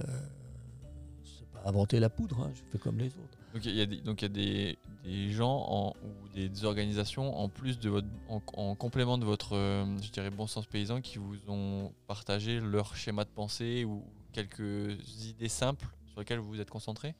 c'est 1.23 1.47
pas 1.49 1.67
inventer 1.69 1.99
la 1.99 2.09
poudre, 2.09 2.41
hein, 2.41 2.51
je 2.55 2.61
fais 2.71 2.77
comme 2.77 2.97
les 2.97 3.07
autres. 3.07 3.38
Donc 3.53 3.65
il 3.65 3.75
y 3.75 3.81
a 3.81 3.85
des, 3.85 4.01
donc 4.01 4.21
y 4.21 4.25
a 4.25 4.29
des, 4.29 4.77
des 5.03 5.31
gens 5.31 5.65
en- 5.67 5.93
ou 6.03 6.29
des 6.35 6.65
organisations 6.65 7.35
en 7.35 7.49
plus 7.49 7.79
de 7.79 7.89
votre, 7.89 8.07
en, 8.27 8.41
en 8.53 8.75
complément 8.75 9.17
de 9.17 9.25
votre, 9.25 9.55
euh, 9.55 9.85
je 10.01 10.11
dirais, 10.11 10.29
bon 10.29 10.45
sens 10.47 10.67
paysan 10.67 11.01
qui 11.01 11.17
vous 11.17 11.35
ont 11.47 11.91
partagé 12.07 12.59
leur 12.59 12.95
schéma 12.95 13.23
de 13.25 13.29
pensée 13.29 13.85
ou 13.85 14.03
quelques 14.33 14.97
idées 15.25 15.49
simples 15.49 15.87
sur 16.11 16.19
lesquelles 16.19 16.37
vous 16.39 16.49
vous 16.49 16.59
êtes 16.61 16.69
concentré 16.69 17.15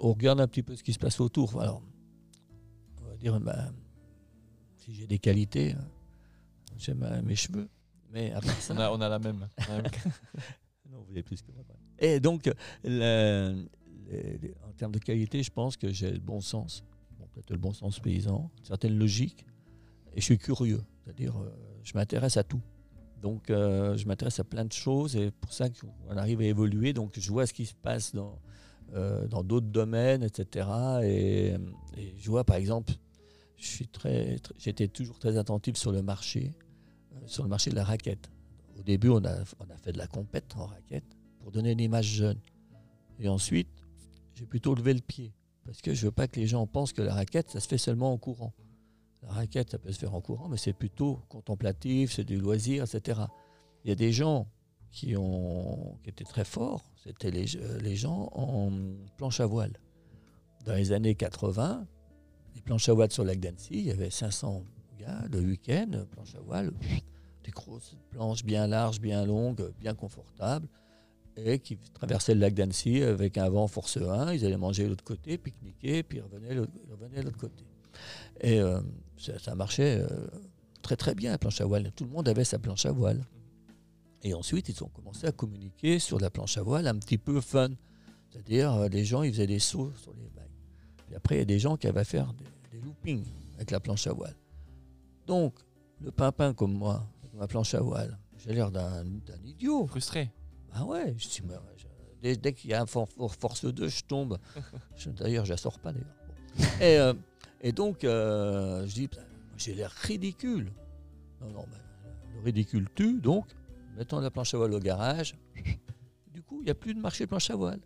on 0.00 0.12
regarde 0.12 0.40
un 0.40 0.48
petit 0.48 0.62
peu 0.62 0.74
ce 0.74 0.82
qui 0.82 0.94
se 0.94 0.98
passe 0.98 1.20
autour. 1.20 1.60
Alors, 1.60 1.82
on 3.02 3.08
va 3.10 3.16
dire, 3.18 3.38
ben, 3.40 3.74
si 4.78 4.94
j'ai 4.94 5.06
des 5.06 5.18
qualités, 5.18 5.72
hein, 5.72 5.84
j'aime 6.78 7.02
euh, 7.02 7.20
mes 7.20 7.36
cheveux. 7.36 7.68
Mais 8.10 8.32
ça, 8.60 8.72
on 8.74 8.78
a, 8.78 8.90
on 8.90 9.00
a 9.02 9.08
la 9.10 9.18
même. 9.18 9.46
la 9.68 9.82
même. 9.82 9.90
non, 10.90 11.02
vous 11.02 11.10
avez 11.12 11.22
plus 11.22 11.42
que 11.42 11.52
moi. 11.52 11.62
Et 11.98 12.20
donc, 12.20 12.50
le- 12.84 13.66
en 14.66 14.72
termes 14.72 14.92
de 14.92 14.98
qualité, 14.98 15.42
je 15.42 15.50
pense 15.50 15.76
que 15.76 15.92
j'ai 15.92 16.10
le 16.10 16.20
bon 16.20 16.40
sens. 16.40 16.84
Peut-être 17.34 17.50
le 17.50 17.58
bon 17.58 17.72
sens 17.72 17.98
paysan, 17.98 18.50
une 18.58 18.64
certaine 18.64 18.96
logique. 18.96 19.44
Et 20.14 20.20
je 20.20 20.24
suis 20.24 20.38
curieux. 20.38 20.82
C'est-à-dire, 21.02 21.36
euh, 21.36 21.50
je 21.82 21.92
m'intéresse 21.94 22.36
à 22.36 22.44
tout. 22.44 22.60
Donc, 23.20 23.50
euh, 23.50 23.96
je 23.96 24.06
m'intéresse 24.06 24.38
à 24.38 24.44
plein 24.44 24.64
de 24.64 24.72
choses 24.72 25.16
et 25.16 25.30
pour 25.32 25.52
ça 25.52 25.68
qu'on 25.68 26.16
arrive 26.16 26.40
à 26.40 26.44
évoluer. 26.44 26.92
Donc, 26.92 27.18
je 27.18 27.32
vois 27.32 27.46
ce 27.46 27.52
qui 27.52 27.66
se 27.66 27.74
passe 27.74 28.14
dans 28.14 28.38
euh, 28.94 29.26
dans 29.26 29.42
d'autres 29.42 29.66
domaines, 29.66 30.22
etc. 30.22 30.68
Et, 31.02 31.54
je 32.16 32.30
vois, 32.30 32.44
par 32.44 32.56
exemple, 32.56 32.92
j'étais 33.56 34.88
toujours 34.88 35.18
très 35.18 35.36
attentif 35.36 35.76
sur 35.76 35.90
le 35.90 36.02
marché, 36.02 36.52
sur 37.26 37.42
le 37.42 37.48
marché 37.48 37.70
de 37.70 37.76
la 37.76 37.82
raquette. 37.82 38.30
Au 38.78 38.82
début, 38.82 39.08
on 39.08 39.24
a, 39.24 39.42
on 39.58 39.70
a 39.72 39.76
fait 39.82 39.92
de 39.92 39.98
la 39.98 40.06
compète 40.06 40.54
en 40.56 40.66
raquette 40.66 41.16
pour 41.40 41.50
donner 41.50 41.72
une 41.72 41.80
image 41.80 42.06
jeune. 42.06 42.38
Et 43.18 43.28
ensuite, 43.28 43.83
j'ai 44.34 44.46
plutôt 44.46 44.74
levé 44.74 44.94
le 44.94 45.00
pied 45.00 45.32
parce 45.64 45.80
que 45.80 45.94
je 45.94 46.06
veux 46.06 46.12
pas 46.12 46.28
que 46.28 46.38
les 46.38 46.46
gens 46.46 46.66
pensent 46.66 46.92
que 46.92 47.02
la 47.02 47.14
raquette, 47.14 47.50
ça 47.50 47.60
se 47.60 47.68
fait 47.68 47.78
seulement 47.78 48.12
en 48.12 48.18
courant. 48.18 48.52
La 49.22 49.32
raquette, 49.32 49.70
ça 49.70 49.78
peut 49.78 49.90
se 49.90 49.98
faire 49.98 50.14
en 50.14 50.20
courant, 50.20 50.48
mais 50.48 50.58
c'est 50.58 50.74
plutôt 50.74 51.20
contemplatif, 51.28 52.12
c'est 52.12 52.24
du 52.24 52.36
loisir, 52.36 52.84
etc. 52.84 53.22
Il 53.84 53.88
y 53.88 53.92
a 53.92 53.94
des 53.94 54.12
gens 54.12 54.46
qui, 54.90 55.16
ont, 55.16 55.98
qui 56.02 56.10
étaient 56.10 56.24
très 56.24 56.44
forts, 56.44 56.84
c'était 57.02 57.30
les, 57.30 57.46
les 57.80 57.96
gens 57.96 58.28
en 58.32 58.70
planche 59.16 59.40
à 59.40 59.46
voile. 59.46 59.72
Dans 60.66 60.74
les 60.74 60.92
années 60.92 61.14
80, 61.14 61.86
les 62.54 62.60
planches 62.60 62.88
à 62.88 62.92
voile 62.92 63.10
sur 63.10 63.24
le 63.24 63.28
lac 63.28 63.40
d'Annecy, 63.40 63.72
il 63.72 63.84
y 63.84 63.90
avait 63.90 64.10
500 64.10 64.64
gars 64.98 65.24
le 65.32 65.40
week-end, 65.40 65.90
planche 66.10 66.34
à 66.34 66.40
voile, 66.40 66.72
des 67.44 67.50
grosses 67.50 67.96
planches 68.10 68.44
bien 68.44 68.66
larges, 68.66 69.00
bien 69.00 69.24
longues, 69.24 69.72
bien 69.80 69.94
confortables. 69.94 70.68
Et 71.36 71.58
qui 71.58 71.76
traversaient 71.76 72.34
le 72.34 72.40
lac 72.40 72.54
d'Annecy 72.54 73.02
avec 73.02 73.38
un 73.38 73.48
vent 73.48 73.66
force 73.66 73.96
1. 73.96 74.32
Ils 74.32 74.44
allaient 74.44 74.56
manger 74.56 74.84
de 74.84 74.90
l'autre 74.90 75.04
côté, 75.04 75.38
pique-niquer, 75.38 76.02
puis 76.02 76.20
revenaient, 76.20 76.54
de 76.54 77.22
l'autre 77.22 77.38
côté. 77.38 77.64
Et 78.40 78.60
euh, 78.60 78.80
ça, 79.18 79.54
marchait 79.54 80.00
euh, 80.00 80.26
très 80.82 80.96
très 80.96 81.14
bien, 81.14 81.32
la 81.32 81.38
planche 81.38 81.60
à 81.60 81.64
voile. 81.64 81.90
Tout 81.94 82.04
le 82.04 82.10
monde 82.10 82.28
avait 82.28 82.44
sa 82.44 82.58
planche 82.58 82.86
à 82.86 82.92
voile. 82.92 83.24
Et 84.22 84.34
ensuite, 84.34 84.68
ils 84.68 84.82
ont 84.82 84.88
commencé 84.88 85.26
à 85.26 85.32
communiquer 85.32 85.98
sur 85.98 86.18
la 86.18 86.30
planche 86.30 86.56
à 86.56 86.62
voile 86.62 86.86
un 86.86 86.96
petit 86.96 87.18
peu 87.18 87.40
fun. 87.40 87.70
C'est-à-dire, 88.30 88.72
euh, 88.72 88.88
les 88.88 89.04
gens, 89.04 89.22
ils 89.22 89.32
faisaient 89.32 89.46
des 89.46 89.58
sauts 89.58 89.92
sur 89.96 90.12
les 90.14 90.28
vagues. 90.34 90.48
Puis 91.06 91.16
après, 91.16 91.36
il 91.36 91.38
y 91.38 91.42
a 91.42 91.46
des 91.46 91.58
gens 91.58 91.76
qui 91.76 91.86
avaient 91.86 92.04
faire 92.04 92.32
des, 92.32 92.44
des 92.72 92.84
loopings 92.84 93.24
avec 93.56 93.70
la 93.70 93.80
planche 93.80 94.06
à 94.06 94.12
voile. 94.12 94.36
Donc, 95.26 95.54
le 96.00 96.10
pimpin 96.10 96.52
comme 96.54 96.72
moi, 96.72 97.06
ma 97.34 97.46
planche 97.46 97.74
à 97.74 97.80
voile, 97.80 98.18
j'ai 98.38 98.52
l'air 98.52 98.70
d'un 98.70 99.04
idiot. 99.44 99.86
Frustré. 99.86 100.30
Ah 100.74 100.84
ouais, 100.84 101.14
je 101.16 101.28
je- 101.28 101.86
dès, 102.20 102.36
dès 102.36 102.52
qu'il 102.52 102.70
y 102.70 102.74
a 102.74 102.82
un 102.82 102.86
for- 102.86 103.08
for- 103.08 103.34
force 103.34 103.64
2, 103.64 103.88
je 103.88 104.02
tombe. 104.02 104.38
D'ailleurs, 105.06 105.44
je 105.44 105.50
la 105.52 105.56
sors 105.56 105.78
pas 105.78 105.92
d'ailleurs. 105.92 106.14
Bon. 106.58 106.64
Et, 106.80 106.98
euh, 106.98 107.12
et 107.60 107.72
donc, 107.72 108.02
euh, 108.04 108.86
je 108.86 108.94
dis, 108.94 109.08
j'ai 109.56 109.74
l'air 109.74 109.90
ridicule. 109.90 110.72
Non, 111.40 111.50
non, 111.50 111.64
le 112.34 112.40
ridicule 112.40 112.88
tue, 112.94 113.20
donc, 113.20 113.46
mettons 113.96 114.18
la 114.20 114.30
planche 114.30 114.54
à 114.54 114.56
voile 114.58 114.72
au 114.74 114.78
garage. 114.80 115.36
Du 116.32 116.42
coup, 116.42 116.60
il 116.60 116.64
n'y 116.64 116.70
a 116.70 116.74
plus 116.74 116.94
de 116.94 117.00
marché 117.00 117.26
planche 117.26 117.50
à 117.50 117.56
voile. 117.56 117.80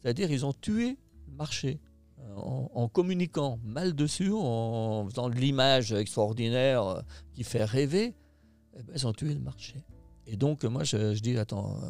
C'est-à-dire, 0.00 0.30
ils 0.30 0.46
ont 0.46 0.52
tué 0.52 0.96
le 1.28 1.34
marché 1.34 1.80
euh, 2.20 2.34
en, 2.36 2.70
en 2.74 2.88
communiquant 2.88 3.58
mal 3.64 3.94
dessus, 3.94 4.30
en 4.32 5.06
faisant 5.08 5.28
de 5.28 5.34
l'image 5.34 5.92
extraordinaire 5.92 6.84
euh, 6.84 7.00
qui 7.32 7.42
fait 7.44 7.64
rêver. 7.64 8.14
Eh 8.78 8.82
ben, 8.84 8.92
ils 8.94 9.06
ont 9.06 9.12
tué 9.12 9.34
le 9.34 9.40
marché. 9.40 9.74
Et 10.26 10.36
donc, 10.36 10.62
moi, 10.64 10.84
je, 10.84 11.14
je 11.14 11.20
dis, 11.20 11.36
attends, 11.36 11.80
euh, 11.82 11.88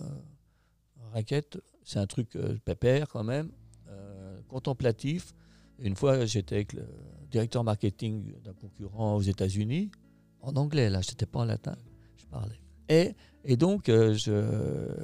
raquette, 1.11 1.59
c'est 1.85 1.99
un 1.99 2.07
truc 2.07 2.37
euh, 2.37 2.57
pépère 2.65 3.09
quand 3.09 3.25
même, 3.25 3.51
euh, 3.89 4.41
contemplatif. 4.49 5.35
Une 5.79 5.97
fois, 5.97 6.25
j'étais 6.27 6.57
avec 6.57 6.73
le 6.73 6.87
directeur 7.31 7.65
marketing 7.65 8.35
d'un 8.45 8.53
concurrent 8.53 9.17
aux 9.17 9.23
États-Unis, 9.23 9.91
en 10.43 10.57
anglais, 10.57 10.91
là, 10.91 11.01
je 11.03 11.11
n'étais 11.11 11.27
pas 11.27 11.41
en 11.41 11.45
latin, 11.45 11.77
je 12.17 12.27
parlais. 12.27 12.61
Et, 12.89 13.57
donc, 13.57 13.89
euh, 13.89 14.17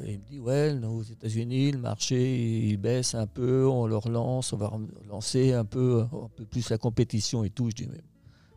il 0.05 0.19
me 0.19 0.25
dit, 0.29 0.39
ouais, 0.41 0.77
aux 0.85 1.03
États-Unis, 1.03 1.73
le 1.73 1.79
marché, 1.79 2.69
il 2.69 2.77
baisse 2.79 3.15
un 3.15 3.27
peu, 3.27 3.67
on 3.67 3.87
le 3.87 3.97
relance, 3.97 4.53
on 4.53 4.57
va 4.57 4.69
relancer 4.69 5.53
un 5.53 5.65
peu, 5.65 6.03
un 6.03 6.29
peu 6.35 6.45
plus 6.45 6.69
la 6.71 6.79
compétition 6.79 7.45
et 7.45 7.51
tout. 7.51 7.71
Je 7.71 7.77
dis, 7.77 7.89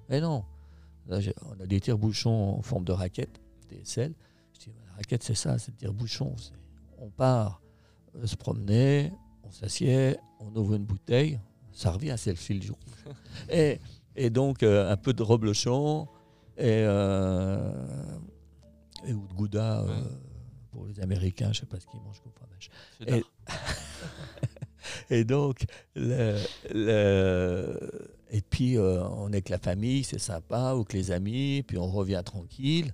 mais, 0.09 0.19
non. 0.19 0.43
On 1.07 1.59
a 1.59 1.65
des 1.65 1.79
tire-bouchons 1.79 2.57
en 2.57 2.61
forme 2.61 2.83
de 2.85 2.91
raquette, 2.91 3.39
DSL. 3.69 4.13
Je 4.53 4.59
dis, 4.59 4.71
la 4.87 4.95
raquette, 4.95 5.23
c'est 5.23 5.35
ça, 5.35 5.59
c'est 5.59 5.71
le 5.71 5.77
tire-bouchon. 5.77 6.35
On 7.01 7.09
part 7.09 7.61
euh, 8.15 8.25
se 8.25 8.35
promener, 8.35 9.11
on 9.43 9.51
s'assied, 9.51 10.17
on 10.39 10.53
ouvre 10.55 10.75
une 10.75 10.85
bouteille, 10.85 11.39
ça 11.71 11.91
revient, 11.91 12.15
c'est 12.17 12.31
le 12.31 12.35
fil 12.37 12.59
du 12.59 12.67
jour. 12.67 12.77
et, 13.51 13.79
et 14.15 14.29
donc, 14.29 14.63
euh, 14.63 14.91
un 14.91 14.97
peu 14.97 15.13
de 15.13 15.23
reblochon 15.23 16.07
et, 16.57 16.83
euh, 16.85 17.71
et 19.05 19.13
ou 19.13 19.25
de 19.27 19.33
gouda 19.33 19.83
Ouais. 19.85 19.93
pour 20.71 20.85
les 20.87 20.99
Américains, 20.99 21.51
je 21.53 21.61
sais 21.61 21.65
pas 21.65 21.79
ce 21.79 21.87
qu'ils 21.87 22.01
mangent 22.01 22.21
comme 22.21 22.33
fromage. 22.33 22.69
Et- 23.07 23.23
Et 25.11 25.23
donc, 25.23 25.65
le, 25.95 26.37
le- 26.73 28.09
et 28.31 28.41
puis 28.41 28.77
on 28.79 29.27
est 29.27 29.35
avec 29.35 29.49
la 29.49 29.57
famille, 29.59 30.03
c'est 30.03 30.19
sympa, 30.19 30.73
ou 30.73 30.77
avec 30.81 30.93
les 30.93 31.11
amis, 31.11 31.63
puis 31.67 31.77
on 31.77 31.87
revient 31.87 32.21
tranquille. 32.23 32.93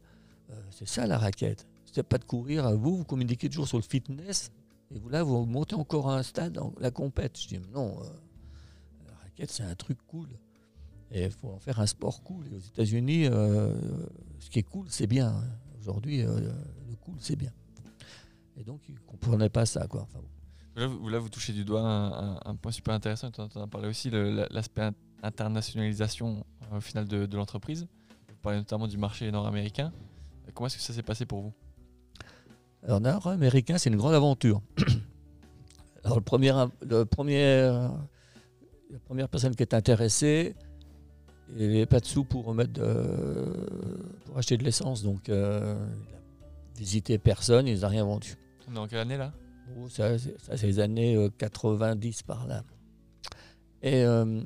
C'est 0.71 0.87
ça 0.87 1.05
la 1.07 1.17
raquette. 1.17 1.65
C'est 1.95 2.03
pas 2.03 2.17
de 2.17 2.25
courir 2.25 2.65
à 2.65 2.75
vous, 2.75 2.97
vous 2.97 3.03
communiquez 3.05 3.47
toujours 3.47 3.69
sur 3.69 3.77
le 3.77 3.83
fitness, 3.83 4.51
et 4.93 4.99
vous 4.99 5.07
là, 5.07 5.23
vous 5.23 5.45
montez 5.45 5.75
encore 5.75 6.09
à 6.09 6.17
un 6.17 6.23
stade 6.23 6.51
dans 6.51 6.73
la 6.77 6.91
compète. 6.91 7.39
Je 7.39 7.47
dis, 7.47 7.59
non, 7.73 7.97
euh, 8.03 8.07
la 9.07 9.13
raquette, 9.23 9.49
c'est 9.49 9.63
un 9.63 9.75
truc 9.75 9.97
cool. 10.05 10.27
Et 11.09 11.23
il 11.23 11.31
faut 11.31 11.51
en 11.51 11.57
faire 11.59 11.79
un 11.79 11.85
sport 11.85 12.21
cool. 12.21 12.47
Et 12.51 12.55
aux 12.55 12.59
États-Unis, 12.59 13.27
euh, 13.27 13.73
ce 14.39 14.49
qui 14.49 14.59
est 14.59 14.63
cool, 14.63 14.87
c'est 14.89 15.07
bien. 15.07 15.29
hein. 15.29 15.43
Aujourd'hui, 15.79 16.21
euh, 16.21 16.51
le 16.89 16.95
cool, 16.97 17.15
c'est 17.19 17.37
bien. 17.37 17.53
Et 18.57 18.65
donc, 18.65 18.81
ils 18.89 18.95
ne 18.95 18.99
comprenaient 18.99 19.49
pas 19.49 19.65
ça. 19.65 19.87
Quoi. 19.87 20.05
Là 20.75 20.87
vous, 20.87 21.07
là, 21.07 21.17
vous 21.19 21.29
touchez 21.29 21.53
du 21.53 21.63
doigt 21.63 21.81
un, 21.81 22.55
point 22.57 22.73
super 22.73 22.93
intéressant, 22.93 23.31
tu 23.31 23.39
en 23.39 23.61
as 23.61 23.67
parlé 23.67 23.87
aussi, 23.87 24.09
l'aspect 24.09 24.81
in- 24.81 24.93
internationalisation 25.23 26.45
au 26.73 26.81
final 26.81 27.07
de, 27.07 27.25
de 27.25 27.37
l'entreprise. 27.37 27.87
Vous 28.27 28.35
parlez 28.41 28.57
notamment 28.57 28.87
du 28.87 28.97
marché 28.97 29.31
nord-américain. 29.31 29.93
Comment 30.53 30.67
est-ce 30.67 30.75
que 30.75 30.83
ça 30.83 30.91
s'est 30.91 31.03
passé 31.03 31.25
pour 31.25 31.41
vous? 31.41 31.53
En 32.87 33.03
art 33.05 33.27
américain, 33.27 33.77
c'est 33.77 33.89
une 33.89 33.97
grande 33.97 34.13
aventure. 34.13 34.61
Alors, 36.03 36.17
le 36.17 36.23
premier, 36.23 36.51
la 38.91 38.99
première 39.05 39.27
personne 39.27 39.55
qui 39.55 39.63
est 39.63 39.73
intéressée, 39.73 40.55
il 41.57 41.69
n'y 41.69 41.85
pas 41.85 41.99
de 41.99 42.05
sous 42.05 42.23
pour, 42.23 42.45
remettre 42.45 42.73
de, 42.73 43.45
acheter 44.35 44.57
de 44.57 44.63
l'essence. 44.63 45.03
Donc, 45.03 45.29
euh, 45.29 45.75
il 46.09 46.15
a 46.15 46.79
visité 46.79 47.17
personne, 47.17 47.67
il 47.67 47.79
n'a 47.79 47.87
rien 47.87 48.03
vendu. 48.03 48.35
On 48.69 48.75
est 48.75 48.79
en 48.79 48.87
quelle 48.87 48.99
année 48.99 49.17
là? 49.17 49.33
Oh, 49.77 49.89
Ça, 49.89 50.17
c'est 50.17 50.63
les 50.63 50.79
années 50.79 51.15
euh, 51.15 51.29
90 51.37 52.23
par 52.23 52.47
là. 52.47 52.63
Et 53.81 54.03
euh, 54.03 54.41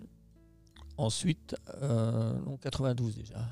ensuite, 0.98 1.56
non, 1.82 2.58
92 2.62 3.16
déjà. 3.16 3.48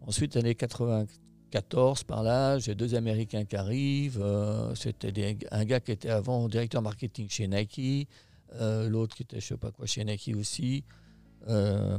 Ensuite, 0.00 0.36
années 0.36 0.54
90. 0.54 1.20
14 1.54 2.02
par 2.02 2.24
là, 2.24 2.58
j'ai 2.58 2.74
deux 2.74 2.96
Américains 2.96 3.44
qui 3.44 3.54
arrivent. 3.54 4.20
Euh, 4.20 4.74
c'était 4.74 5.38
un 5.52 5.64
gars 5.64 5.78
qui 5.78 5.92
était 5.92 6.10
avant 6.10 6.48
directeur 6.48 6.82
marketing 6.82 7.28
chez 7.30 7.46
Nike, 7.46 8.08
euh, 8.54 8.88
l'autre 8.88 9.14
qui 9.14 9.22
était 9.22 9.38
je 9.38 9.46
sais 9.46 9.56
pas 9.56 9.70
quoi 9.70 9.86
chez 9.86 10.04
Nike 10.04 10.32
aussi. 10.36 10.82
Euh, 11.46 11.96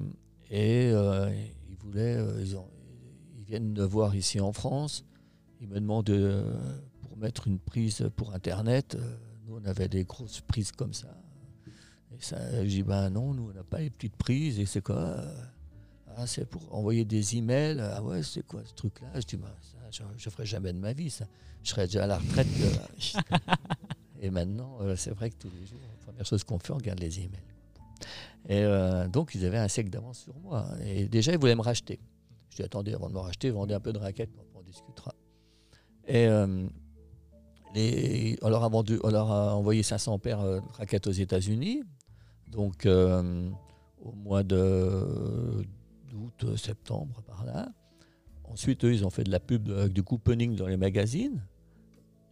et 0.52 0.90
ils 0.90 1.78
voulaient, 1.80 2.18
ils, 2.42 3.46
viennent 3.48 3.72
me 3.72 3.86
voir 3.86 4.14
ici 4.14 4.42
en 4.42 4.52
France. 4.52 5.06
Ils 5.62 5.70
me 5.70 5.80
demandent 5.80 6.44
pour 7.00 7.16
mettre 7.16 7.48
une 7.48 7.60
prise 7.60 8.10
pour 8.18 8.34
Internet. 8.34 8.98
Nous, 9.48 9.56
on 9.56 9.64
avait 9.64 9.88
des 9.88 10.04
grosses 10.04 10.42
prises 10.42 10.74
comme 10.74 10.94
ça. 10.94 11.16
Et 12.12 12.20
ça, 12.20 12.62
j'ai 12.64 12.68
dit 12.68 12.84
ben 12.84 13.10
non, 13.10 13.34
nous 13.34 13.52
on 13.52 13.54
n'a 13.54 13.64
pas 13.64 13.80
les 13.80 13.90
petites 13.90 14.18
prises 14.18 14.60
et 14.60 14.66
c'est 14.66 14.82
quoi 14.82 15.24
ah, 16.18 16.28
C'est 16.28 16.46
pour 16.46 16.74
envoyer 16.74 17.06
des 17.06 17.38
emails. 17.38 17.80
Ah 17.80 18.02
ouais, 18.02 18.24
c'est 18.24 18.46
quoi 18.46 18.62
ce 18.66 18.74
truc-là? 18.74 19.08
Je 19.16 19.26
dis, 19.26 19.38
ben, 19.38 19.52
ça, 19.62 20.04
je 20.18 20.26
ne 20.26 20.32
ferai 20.32 20.46
jamais 20.46 20.74
de 20.74 20.80
ma 20.80 20.94
vie, 20.94 21.10
ça. 21.10 21.26
Je 21.64 21.70
serais 21.70 21.88
déjà 21.88 22.04
à 22.04 22.08
la 22.08 22.18
retraite. 22.18 22.48
et 24.22 24.30
maintenant, 24.30 24.78
euh, 24.82 24.96
c'est 24.96 25.12
vrai 25.12 25.30
que 25.30 25.36
tous 25.36 25.50
les 25.60 25.66
jours, 25.66 25.80
la 25.82 26.06
première 26.06 26.26
chose 26.26 26.44
qu'on 26.44 26.60
fait, 26.60 26.72
on 26.72 26.78
regarde 26.78 27.00
les 27.00 27.20
emails. 27.20 27.42
Et 28.48 28.64
euh, 28.64 29.08
donc, 29.08 29.34
ils 29.36 29.46
avaient 29.46 29.58
un 29.58 29.68
siècle 29.68 29.90
d'avance 29.90 30.20
sur 30.20 30.36
moi. 30.40 30.68
Et 30.84 31.08
déjà, 31.08 31.32
ils 31.32 31.40
voulaient 31.40 31.56
me 31.56 31.62
racheter. 31.62 32.00
Je 32.52 32.58
dis, 32.58 32.64
attendez, 32.64 32.94
avant 32.94 33.10
de 33.10 33.14
me 33.14 33.20
racheter, 33.20 33.50
vendez 33.50 33.74
un 33.74 33.80
peu 33.80 33.92
de 33.92 33.98
raquettes, 33.98 34.30
on 34.54 34.62
discutera. 34.62 35.14
Et 36.08 36.28
euh, 36.28 36.68
les- 37.74 38.38
on, 38.42 38.50
leur 38.50 38.64
a 38.64 38.70
vendu, 38.70 39.00
on 39.04 39.10
leur 39.10 39.32
a 39.32 39.56
envoyé 39.56 39.82
500 39.84 40.20
paires 40.20 40.44
de 40.44 40.62
raquettes 40.74 41.08
aux 41.08 41.12
États-Unis. 41.12 41.84
Donc, 42.48 42.86
au 42.86 44.12
mois 44.12 44.44
de 44.44 45.66
d'août, 46.16 46.44
euh, 46.46 46.58
septembre, 46.58 47.22
par 47.28 47.46
là. 47.46 47.70
Ensuite, 48.46 48.84
eux, 48.86 48.94
ils 48.94 49.06
ont 49.06 49.10
fait 49.10 49.24
de 49.24 49.32
la 49.32 49.40
pub 49.40 49.70
avec 49.70 49.92
du 49.94 50.04
couponing 50.04 50.56
dans 50.56 50.68
les 50.68 50.78
magazines. 50.78 51.44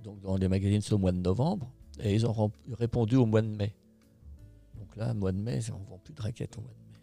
Donc, 0.03 0.21
dans 0.21 0.37
les 0.37 0.47
magazines, 0.47 0.81
c'est 0.81 0.93
au 0.93 0.97
mois 0.97 1.11
de 1.11 1.17
novembre. 1.19 1.71
Et 1.99 2.13
ils 2.13 2.25
ont 2.25 2.51
répondu 2.71 3.15
au 3.15 3.25
mois 3.25 3.41
de 3.41 3.47
mai. 3.47 3.73
Donc 4.79 4.95
là, 4.95 5.13
mois 5.13 5.31
de 5.31 5.37
mai, 5.37 5.59
on 5.71 5.79
ne 5.79 5.85
vend 5.85 5.97
plus 6.03 6.13
de 6.13 6.21
raquettes 6.21 6.57
au 6.57 6.61
mois 6.61 6.69
de 6.71 6.75
mai. 6.93 6.99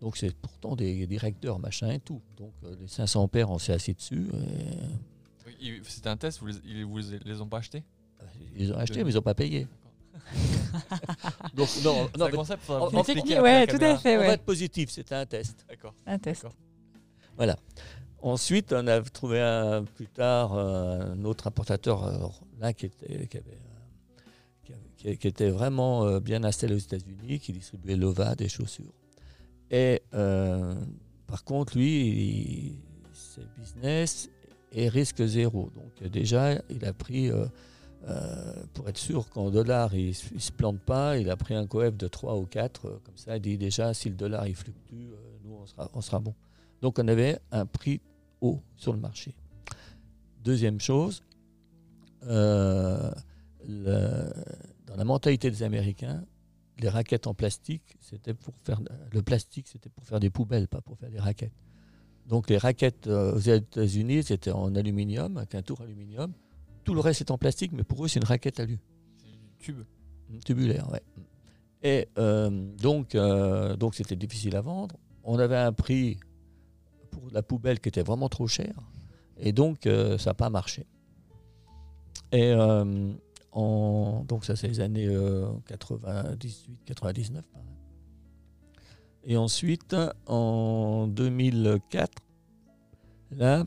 Donc, 0.00 0.16
c'est 0.16 0.34
pourtant 0.34 0.76
des 0.76 1.06
directeurs, 1.06 1.58
machin 1.58 1.90
et 1.90 2.00
tout. 2.00 2.20
Donc, 2.36 2.52
euh, 2.64 2.76
les 2.80 2.88
500 2.88 3.26
paires, 3.28 3.50
on 3.50 3.58
s'est 3.58 3.72
assis 3.72 3.94
dessus. 3.94 4.26
et- 4.32 5.46
Oui, 5.46 5.56
il- 5.60 5.84
C'était 5.84 6.08
un 6.08 6.16
test, 6.16 6.40
vous 6.40 6.46
les, 6.46 6.54
ils 6.64 6.84
vous 6.84 6.98
les- 6.98 7.18
les 7.24 7.40
ont 7.40 7.48
pas 7.48 7.58
achetés? 7.58 7.82
Ils 8.56 8.72
ont 8.72 8.76
acheté, 8.76 9.02
mais 9.04 9.10
ils 9.10 9.14
n'ont 9.16 9.22
pas 9.22 9.34
payé. 9.34 9.66
Donc, 11.54 11.68
non, 11.84 12.08
C'est 12.12 12.18
non, 12.18 12.26
mais 12.26 12.30
concept, 12.32 12.62
on- 12.68 12.88
ouais, 13.42 13.66
tout 13.66 13.76
à 13.82 13.94
ouais. 14.18 14.26
va 14.26 14.32
être 14.34 14.44
positif, 14.44 14.90
c'était 14.90 15.14
un 15.14 15.26
test. 15.26 15.64
D'accord. 15.68 15.94
Un 16.06 16.18
test. 16.18 16.42
D'accord. 16.42 16.54
Ensuite, 18.20 18.72
on 18.72 18.86
a 18.88 19.00
trouvé 19.02 19.40
un, 19.40 19.84
plus 19.84 20.06
tard 20.08 20.54
euh, 20.54 21.12
un 21.12 21.24
autre 21.24 21.46
importateur, 21.46 22.04
alors, 22.04 22.40
là 22.58 22.72
qui 22.72 22.86
était, 22.86 23.26
qui, 23.28 23.36
avait, 23.36 23.46
euh, 23.52 24.22
qui 24.64 24.72
avait- 24.72 25.12
qui- 25.14 25.18
qui 25.18 25.28
était 25.28 25.50
vraiment 25.50 26.04
euh, 26.04 26.18
bien 26.20 26.42
installé 26.42 26.74
aux 26.74 26.78
États-Unis, 26.78 27.38
qui 27.38 27.52
distribuait 27.52 27.94
Lova, 27.96 28.34
des 28.34 28.48
chaussures. 28.48 28.92
Et 29.70 30.02
euh, 30.14 30.74
par 31.28 31.44
contre, 31.44 31.76
lui, 31.78 32.76
c'est 33.12 33.46
business 33.56 34.28
et 34.72 34.88
risque 34.88 35.24
zéro. 35.24 35.70
Donc 35.76 35.92
euh, 36.02 36.08
déjà, 36.08 36.54
il 36.70 36.84
a 36.84 36.92
pris, 36.92 37.30
euh, 38.06 38.54
pour 38.74 38.88
être 38.88 38.96
sûr 38.96 39.28
qu'en 39.28 39.50
dollars, 39.50 39.94
il 39.94 40.08
ne 40.08 40.38
se 40.38 40.52
plante 40.52 40.78
pas, 40.78 41.18
il 41.18 41.30
a 41.30 41.36
pris 41.36 41.54
un 41.54 41.66
coef 41.66 41.96
de 41.96 42.06
3 42.06 42.36
ou 42.36 42.46
4. 42.46 42.86
euh, 42.86 43.00
comme 43.04 43.16
ça, 43.16 43.36
il 43.36 43.42
dit 43.42 43.58
déjà, 43.58 43.92
si 43.92 44.08
le 44.08 44.14
dollar 44.14 44.46
il 44.46 44.54
fluctue, 44.54 44.94
euh, 44.94 45.16
nous, 45.44 45.54
on 45.54 45.66
sera, 45.66 45.90
on 45.94 46.00
sera 46.00 46.20
bon. 46.20 46.34
Donc 46.80 46.98
on 46.98 47.08
avait 47.08 47.40
un 47.50 47.66
prix 47.66 48.00
haut 48.40 48.60
sur 48.76 48.92
le 48.92 49.00
marché. 49.00 49.34
Deuxième 50.44 50.80
chose, 50.80 51.24
dans 52.22 53.12
la 54.96 55.04
mentalité 55.04 55.50
des 55.50 55.62
Américains, 55.64 56.24
les 56.78 56.88
raquettes 56.88 57.26
en 57.26 57.34
plastique, 57.34 57.96
c'était 58.00 58.34
pour 58.34 58.54
faire 58.62 58.80
le 59.10 59.22
plastique, 59.22 59.66
c'était 59.66 59.88
pour 59.88 60.04
faire 60.04 60.20
des 60.20 60.30
poubelles, 60.30 60.68
pas 60.68 60.80
pour 60.80 60.96
faire 60.96 61.10
des 61.10 61.18
raquettes. 61.18 61.52
Donc 62.26 62.48
les 62.48 62.58
raquettes 62.58 63.08
aux 63.08 63.38
États-Unis, 63.38 64.22
c'était 64.22 64.52
en 64.52 64.74
aluminium, 64.76 65.36
avec 65.36 65.56
un 65.56 65.62
tour 65.62 65.80
aluminium. 65.80 66.32
Tout 66.88 66.94
le 66.94 67.00
reste 67.00 67.20
est 67.20 67.30
en 67.30 67.36
plastique, 67.36 67.72
mais 67.72 67.84
pour 67.84 68.02
eux, 68.02 68.08
c'est 68.08 68.18
une 68.18 68.24
raquette 68.24 68.60
alu. 68.60 68.78
Tube. 69.58 69.82
Tubulaire, 70.42 70.90
ouais. 70.90 71.02
Et 71.82 72.08
euh, 72.16 72.48
donc, 72.78 73.14
euh, 73.14 73.76
donc 73.76 73.94
c'était 73.94 74.16
difficile 74.16 74.56
à 74.56 74.62
vendre. 74.62 74.96
On 75.22 75.38
avait 75.38 75.58
un 75.58 75.74
prix 75.74 76.18
pour 77.10 77.24
la 77.30 77.42
poubelle 77.42 77.78
qui 77.78 77.90
était 77.90 78.02
vraiment 78.02 78.30
trop 78.30 78.46
cher. 78.46 78.72
Et 79.36 79.52
donc, 79.52 79.86
euh, 79.86 80.16
ça 80.16 80.30
n'a 80.30 80.34
pas 80.34 80.48
marché. 80.48 80.86
Et 82.32 82.54
en, 83.52 84.24
donc, 84.24 84.46
ça, 84.46 84.56
c'est 84.56 84.68
les 84.68 84.80
années 84.80 85.08
euh, 85.08 85.46
98, 85.66 86.86
99. 86.86 87.44
par 87.52 87.62
là. 87.62 87.68
Et 89.24 89.36
ensuite, 89.36 89.94
en 90.26 91.06
2004, 91.06 92.22
là, 93.32 93.66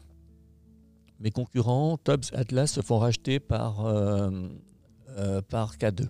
mes 1.21 1.31
concurrents, 1.31 1.97
Tubbs, 1.97 2.33
Atlas, 2.33 2.71
se 2.71 2.81
font 2.81 2.97
racheter 2.97 3.39
par, 3.39 3.85
euh, 3.85 4.31
euh, 5.17 5.41
par 5.41 5.77
K2. 5.77 6.07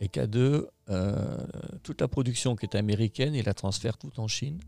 Et 0.00 0.08
K2, 0.08 0.66
euh, 0.90 1.46
toute 1.82 2.00
la 2.00 2.08
production 2.08 2.56
qui 2.56 2.66
est 2.66 2.74
américaine, 2.74 3.34
il 3.34 3.44
la 3.44 3.54
transfère 3.54 3.96
tout 3.96 4.18
en 4.20 4.26
Chine. 4.26 4.58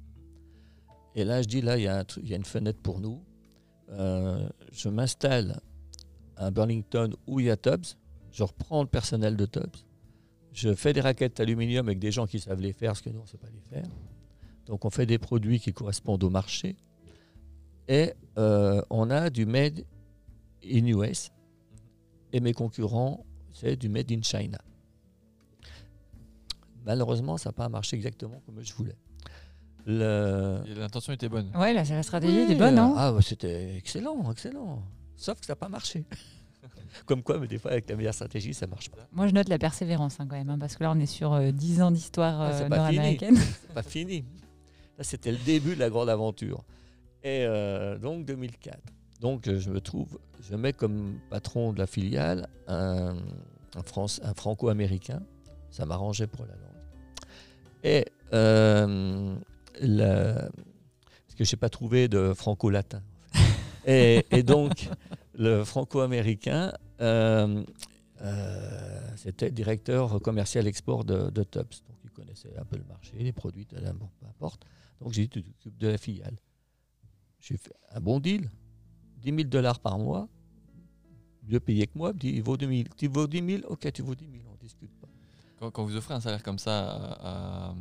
Et 1.14 1.24
là, 1.24 1.42
je 1.42 1.48
dis, 1.48 1.60
là, 1.60 1.76
il 1.76 1.82
y, 1.82 1.88
a 1.88 2.36
une 2.36 2.44
fenêtre 2.44 2.78
pour 2.80 3.00
nous. 3.00 3.20
Je 3.88 4.88
m'installe 4.88 5.60
à 6.36 6.50
Burlington 6.50 7.12
où 7.26 7.40
il 7.40 7.46
y 7.46 7.50
a 7.50 7.56
Tubbs. 7.56 7.96
Je 8.30 8.44
reprends 8.44 8.82
le 8.82 8.88
personnel 8.88 9.36
de 9.36 9.44
Tubbs. 9.44 9.76
Je 10.52 10.72
fais 10.74 10.92
des 10.92 11.00
raquettes 11.00 11.40
aluminium 11.40 11.86
avec 11.88 11.98
des 11.98 12.12
gens 12.12 12.26
qui 12.26 12.38
savent 12.38 12.60
les 12.60 12.72
faire, 12.72 12.90
parce 12.90 13.02
que 13.02 13.10
nous, 13.10 13.18
on 13.18 13.22
ne 13.22 13.28
sait 13.28 13.38
pas 13.38 13.48
les 13.52 13.60
faire. 13.60 13.88
Donc, 14.66 14.84
on 14.84 14.90
fait 14.90 15.06
des 15.06 15.18
produits 15.18 15.58
qui 15.58 15.72
correspondent 15.72 16.22
au 16.22 16.30
marché. 16.30 16.76
Et 17.88 18.12
euh, 18.36 18.82
on 18.90 19.10
a 19.10 19.30
du 19.30 19.46
made 19.46 19.84
in 20.64 20.86
US. 20.86 21.30
Et 22.32 22.40
mes 22.40 22.52
concurrents, 22.52 23.24
c'est 23.52 23.76
du 23.76 23.88
made 23.88 24.12
in 24.12 24.20
China. 24.22 24.58
Malheureusement, 26.84 27.36
ça 27.36 27.48
n'a 27.50 27.52
pas 27.54 27.68
marché 27.68 27.96
exactement 27.96 28.40
comme 28.46 28.62
je 28.62 28.72
voulais. 28.74 28.96
Le... 29.86 30.60
L'intention 30.76 31.12
était 31.14 31.28
bonne. 31.28 31.50
Ouais, 31.54 31.72
la, 31.72 31.82
la 31.82 32.02
stratégie 32.02 32.44
Oui, 32.46 32.52
est 32.52 32.56
bonne, 32.56 32.78
hein 32.78 32.94
Ah, 32.96 33.14
c'était 33.22 33.76
excellent, 33.76 34.30
excellent. 34.30 34.82
Sauf 35.16 35.40
que 35.40 35.46
ça 35.46 35.52
n'a 35.52 35.56
pas 35.56 35.68
marché. 35.68 36.04
Comme 37.06 37.22
quoi, 37.22 37.38
mais 37.38 37.46
des 37.48 37.58
fois, 37.58 37.70
avec 37.72 37.88
la 37.88 37.96
meilleure 37.96 38.14
stratégie, 38.14 38.52
ça 38.54 38.66
marche 38.66 38.90
pas. 38.90 39.06
Moi, 39.12 39.26
je 39.28 39.32
note 39.32 39.48
la 39.48 39.58
persévérance 39.58 40.20
hein, 40.20 40.26
quand 40.28 40.36
même, 40.36 40.50
hein, 40.50 40.58
parce 40.58 40.76
que 40.76 40.84
là, 40.84 40.92
on 40.94 40.98
est 41.00 41.06
sur 41.06 41.32
euh, 41.32 41.50
10 41.52 41.82
ans 41.82 41.90
d'histoire 41.90 42.40
Ah, 42.40 42.52
c'est 42.52 42.64
euh, 42.64 42.68
pas 42.68 42.86
fini. 42.86 42.96
nord-américaine. 42.96 43.36
C'est 43.66 43.74
pas 43.74 43.82
fini. 43.82 44.24
Là, 44.98 45.04
c'était 45.04 45.32
le 45.32 45.38
début 45.38 45.74
de 45.74 45.80
la 45.80 45.90
grande 45.90 46.08
aventure. 46.08 46.64
Et 47.24 47.44
euh, 47.44 47.98
donc, 47.98 48.24
2004. 48.24 48.78
Donc, 49.20 49.48
euh, 49.48 49.58
je 49.58 49.70
me 49.70 49.80
trouve, 49.80 50.18
je 50.48 50.54
mets 50.54 50.72
comme 50.72 51.18
patron 51.30 51.72
de 51.72 51.78
la 51.78 51.86
filiale 51.86 52.48
un, 52.68 53.16
un, 53.74 53.82
France- 53.82 54.20
un 54.22 54.34
franco-américain. 54.34 55.22
Ça 55.70 55.84
m'arrangeait 55.84 56.26
pour 56.28 56.46
la 56.46 56.52
langue. 56.52 56.62
Et, 57.84 58.06
euh, 58.32 59.34
la- 59.80 60.34
parce 60.34 61.34
que 61.36 61.44
je 61.44 61.54
n'ai 61.54 61.58
pas 61.58 61.68
trouvé 61.68 62.08
de 62.08 62.32
franco-latin. 62.34 63.02
et, 63.86 64.24
et 64.30 64.42
donc, 64.42 64.88
le 65.34 65.64
franco-américain, 65.64 66.72
euh, 67.00 67.62
c'était 69.16 69.50
directeur 69.50 70.20
commercial 70.22 70.66
export 70.66 71.04
de, 71.04 71.30
de 71.30 71.42
Tubbs. 71.42 71.82
Donc, 71.88 71.98
il 72.04 72.10
connaissait 72.10 72.56
un 72.58 72.64
peu 72.64 72.76
le 72.76 72.84
marché, 72.84 73.16
les 73.18 73.32
produits, 73.32 73.66
de 73.66 73.76
la- 73.78 73.92
peu 73.92 74.26
importe. 74.28 74.64
Donc, 75.00 75.12
j'ai 75.12 75.22
dit, 75.22 75.28
tu 75.28 75.42
t'occupes 75.42 75.78
de 75.78 75.88
la 75.88 75.98
filiale. 75.98 76.36
J'ai 77.40 77.56
fait 77.56 77.72
un 77.92 78.00
bon 78.00 78.20
deal, 78.20 78.50
10 79.18 79.30
000 79.30 79.42
dollars 79.44 79.80
par 79.80 79.98
mois, 79.98 80.28
mieux 81.48 81.60
payé 81.60 81.86
que 81.86 81.96
moi. 81.96 82.12
Il 82.22 82.42
vaut 82.42 82.56
2 82.56 82.66
000. 82.68 82.82
Tu 82.96 83.08
vaux 83.08 83.26
10 83.26 83.60
000 83.60 83.62
Ok, 83.68 83.90
tu 83.92 84.02
vaux 84.02 84.14
10 84.14 84.24
000, 84.24 84.36
on 84.48 84.52
ne 84.52 84.58
discute 84.58 84.90
pas. 85.00 85.08
Quand, 85.58 85.70
quand 85.70 85.84
vous 85.84 85.96
offrez 85.96 86.14
un 86.14 86.20
salaire 86.20 86.42
comme 86.42 86.58
ça 86.58 86.90
à, 86.90 87.68
à- 87.70 87.74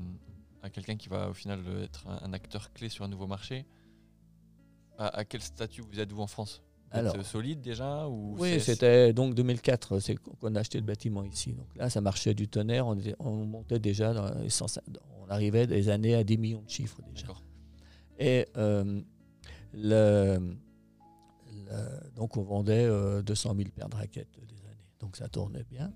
à 0.64 0.70
quelqu'un 0.70 0.95
qui 0.95 1.08
va 1.10 1.30
au 1.30 1.34
final 1.34 1.60
être 1.84 2.08
un, 2.08 2.20
un 2.30 2.34
acteur 2.34 2.74
clé 2.74 2.89
sur 2.89 3.03
un 3.05 3.08
nouveau 3.08 3.28
marché, 3.28 3.66
à, 4.97 5.08
à 5.20 5.26
quel 5.26 5.41
statut 5.41 5.82
vous 5.82 5.99
êtes 5.99 6.12
vous 6.12 6.22
en 6.22 6.28
France? 6.28 6.62
Vous 6.91 6.97
Alors, 6.99 7.26
solide 7.26 7.62
déjà 7.62 8.08
ou 8.08 8.36
Oui, 8.39 8.60
c'était 8.62 9.12
donc 9.12 9.36
2004, 9.36 9.99
c'est 9.99 10.16
qu'on 10.16 10.55
a 10.55 10.60
acheté 10.62 10.78
le 10.80 10.86
bâtiment 10.86 11.24
ici. 11.26 11.51
Donc 11.53 11.68
là, 11.76 11.89
ça 11.89 11.99
marchait 12.01 12.34
du 12.34 12.47
tonnerre. 12.47 12.88
On, 12.88 12.95
était- 12.97 13.16
on 13.20 13.45
montait 13.45 13.80
déjà, 13.80 14.14
dans 14.14 14.34
les 14.39 14.49
100 14.49 14.80
on 15.22 15.28
arrivait 15.30 15.68
des 15.68 15.89
années 15.89 16.16
à 16.16 16.24
10 16.24 16.38
millions 16.38 16.62
de 16.62 16.70
chiffres 16.70 17.01
déjà. 17.14 17.28
Et 18.18 18.47
euh, 18.55 19.01
donc 22.15 22.38
on 22.38 22.43
vendait 22.43 22.86
euh, 22.86 23.22
200 23.22 23.55
000 23.55 23.70
paires 23.76 23.89
de 23.89 23.95
raquettes 23.95 24.39
des 24.47 24.65
années. 24.65 24.89
Donc 24.99 25.18
ça 25.18 25.28
tournait 25.28 25.65
bien. 25.70 25.91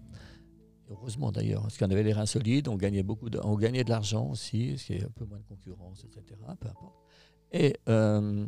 Heureusement 0.89 1.31
d'ailleurs, 1.31 1.61
parce 1.61 1.77
qu'on 1.77 1.89
avait 1.89 2.03
les 2.03 2.13
reins 2.13 2.25
solides, 2.25 2.67
on 2.67 2.75
gagnait 2.75 3.03
beaucoup, 3.03 3.29
de, 3.29 3.39
on 3.43 3.55
gagnait 3.55 3.83
de 3.83 3.89
l'argent 3.89 4.27
aussi, 4.27 4.77
ce 4.77 4.85
qui 4.85 4.93
est 4.93 5.05
un 5.05 5.09
peu 5.09 5.25
moins 5.25 5.39
de 5.39 5.43
concurrence, 5.43 6.03
etc. 6.03 6.39
Peu 6.59 6.67
importe. 6.67 6.95
Et 7.53 7.77
euh, 7.87 8.45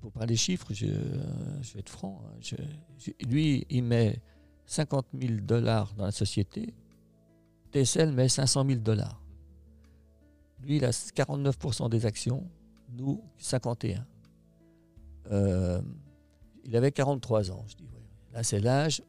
pour 0.00 0.12
parler 0.12 0.36
chiffres, 0.36 0.72
je, 0.72 0.86
vais 0.86 1.80
être 1.80 1.88
franc. 1.88 2.22
hein, 2.26 2.56
lui, 3.28 3.66
il 3.70 3.84
met 3.84 4.20
50 4.66 5.06
000 5.20 5.34
dollars 5.42 5.94
dans 5.94 6.04
la 6.04 6.12
société. 6.12 6.74
TSL 7.72 8.12
met 8.12 8.28
500 8.28 8.66
000 8.66 8.80
dollars. 8.80 9.22
Lui, 10.62 10.76
il 10.76 10.84
a 10.84 10.90
49% 10.90 11.88
des 11.88 12.06
actions, 12.06 12.44
nous, 12.96 13.22
51. 13.38 14.04
Euh, 15.30 15.80
il 16.64 16.76
avait 16.76 16.92
43 16.92 17.50
ans, 17.50 17.64
je 17.68 17.76
dis. 17.76 17.84
ouais. 17.84 18.34
Là, 18.34 18.42
c'est 18.42 18.60
l'âge 18.60 19.02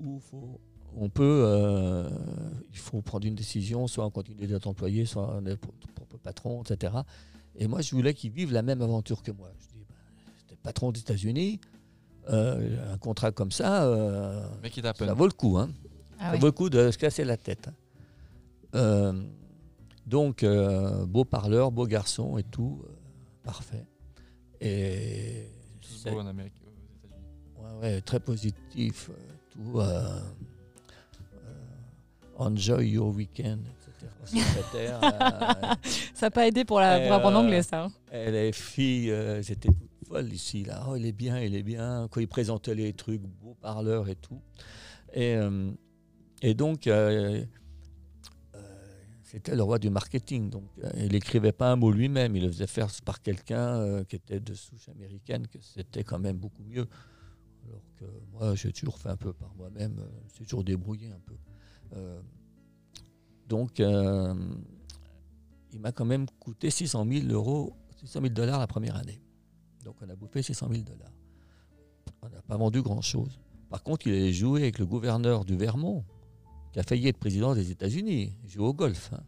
où, 0.00 0.14
où 0.16 0.18
faut- 0.20 0.60
on 0.96 1.08
peut, 1.08 1.42
euh, 1.46 2.08
il 2.70 2.78
faut 2.78 3.02
prendre 3.02 3.26
une 3.26 3.34
décision, 3.34 3.86
soit 3.88 4.06
on 4.06 4.10
continue 4.10 4.46
d'être 4.46 4.66
employé, 4.66 5.04
soit 5.06 5.34
on 5.42 5.44
est 5.46 5.56
pro- 5.56 5.72
propre 5.94 6.18
patron, 6.18 6.62
etc. 6.62 6.92
Et 7.56 7.66
moi, 7.66 7.80
je 7.80 7.94
voulais 7.94 8.14
qu'il 8.14 8.30
vive 8.30 8.52
la 8.52 8.62
même 8.62 8.80
aventure 8.82 9.22
que 9.22 9.32
moi. 9.32 9.50
Je 9.60 9.66
dis, 9.68 9.84
bah, 9.88 9.94
c'était 10.38 10.56
patron 10.62 10.92
des 10.92 11.00
États-Unis, 11.00 11.60
euh, 12.30 12.92
un 12.92 12.98
contrat 12.98 13.32
comme 13.32 13.50
ça, 13.52 13.84
euh, 13.84 14.46
ça 15.06 15.14
vaut 15.14 15.26
le 15.26 15.32
coup. 15.32 15.58
Hein. 15.58 15.70
Ah 16.18 16.32
Ça 16.32 16.38
vaut 16.38 16.46
le 16.46 16.52
coup 16.52 16.70
de 16.70 16.90
se 16.92 16.98
casser 16.98 17.24
la 17.24 17.36
tête. 17.36 17.68
hein. 18.74 19.14
Donc, 20.06 20.42
euh, 20.42 21.06
beau 21.06 21.24
parleur, 21.24 21.70
beau 21.72 21.86
garçon 21.86 22.36
et 22.38 22.42
tout, 22.42 22.82
euh, 22.84 22.92
parfait. 23.42 23.86
Et 24.60 25.48
Tous 25.80 25.88
c'est- 26.02 26.10
beaux 26.10 26.20
en 26.20 26.26
Amérique, 26.26 26.52
aux 26.66 26.70
États-Unis. 26.70 27.80
ouais, 27.82 27.88
ouais, 27.94 28.00
très 28.02 28.20
positif, 28.20 29.10
euh, 29.10 29.14
tout. 29.50 29.80
euh, 29.80 30.20
euh, 31.34 32.36
enjoy 32.36 32.88
your 32.90 33.08
weekend, 33.14 33.60
etc. 33.66 33.74
Euh, 34.74 35.74
Ça 36.14 36.26
n'a 36.26 36.30
pas 36.30 36.46
aidé 36.46 36.64
pour, 36.64 36.80
la, 36.80 36.98
pour 37.00 37.12
apprendre 37.12 37.38
euh, 37.38 37.42
l'anglais, 37.42 37.62
ça. 37.62 37.84
hein. 37.84 37.92
et 38.12 38.30
les 38.30 38.52
filles, 38.52 39.10
euh, 39.10 39.36
elles 39.38 39.52
étaient 39.52 39.68
toutes 39.68 40.08
folles 40.08 40.32
ici. 40.32 40.64
Là. 40.64 40.84
Oh, 40.88 40.96
il 40.96 41.04
est 41.06 41.12
bien, 41.12 41.40
il 41.40 41.54
est 41.54 41.62
bien. 41.62 42.08
Quand 42.10 42.20
il 42.20 42.28
présentait 42.28 42.74
les 42.74 42.92
trucs, 42.92 43.20
beau 43.22 43.54
parleur 43.60 44.08
et 44.08 44.16
tout. 44.16 44.40
Et, 45.12 45.34
euh, 45.36 45.70
et 46.42 46.54
donc, 46.54 46.86
c'était 49.34 49.56
le 49.56 49.64
roi 49.64 49.80
du 49.80 49.90
marketing. 49.90 50.48
Donc, 50.48 50.62
euh, 50.84 50.90
il 50.96 51.10
n'écrivait 51.10 51.50
pas 51.50 51.72
un 51.72 51.76
mot 51.76 51.90
lui-même. 51.90 52.36
Il 52.36 52.44
le 52.44 52.52
faisait 52.52 52.68
faire 52.68 52.88
par 53.04 53.20
quelqu'un 53.20 53.80
euh, 53.80 54.04
qui 54.04 54.14
était 54.14 54.38
de 54.38 54.54
souche 54.54 54.88
américaine, 54.88 55.48
que 55.48 55.58
c'était 55.60 56.04
quand 56.04 56.20
même 56.20 56.36
beaucoup 56.36 56.62
mieux. 56.62 56.86
Alors 57.66 57.82
que 57.96 58.04
moi, 58.30 58.54
j'ai 58.54 58.72
toujours 58.72 58.96
fait 58.96 59.08
un 59.08 59.16
peu 59.16 59.32
par 59.32 59.52
moi-même. 59.56 59.98
euh, 59.98 60.06
j'ai 60.38 60.44
toujours 60.44 60.62
débrouillé 60.62 61.08
un 61.08 61.18
peu. 61.18 61.34
Donc, 63.48 63.78
il 63.78 65.80
m'a 65.80 65.92
quand 65.92 66.04
même 66.04 66.26
coûté 66.38 66.70
600 66.70 67.06
000 67.08 67.26
euros, 67.28 67.76
600 67.96 68.20
000 68.20 68.32
dollars 68.32 68.60
la 68.60 68.66
première 68.66 68.96
année. 68.96 69.20
Donc 69.84 69.96
on 70.00 70.08
a 70.08 70.16
bouffé 70.16 70.42
600 70.42 70.68
000 70.70 70.82
dollars. 70.82 71.12
On 72.22 72.28
n'a 72.28 72.42
pas 72.42 72.56
vendu 72.56 72.82
grand-chose. 72.82 73.38
Par 73.68 73.82
contre, 73.82 74.06
il 74.06 74.14
allait 74.14 74.32
jouer 74.32 74.62
avec 74.62 74.78
le 74.78 74.86
gouverneur 74.86 75.44
du 75.44 75.56
Vermont, 75.56 76.04
qui 76.74 76.80
a 76.80 76.82
failli 76.82 77.06
être 77.06 77.18
président 77.18 77.54
des 77.54 77.70
États-Unis. 77.70 78.32
Il 78.42 78.50
jouait 78.50 78.66
au 78.66 78.74
golf. 78.74 79.10
hein. 79.14 79.20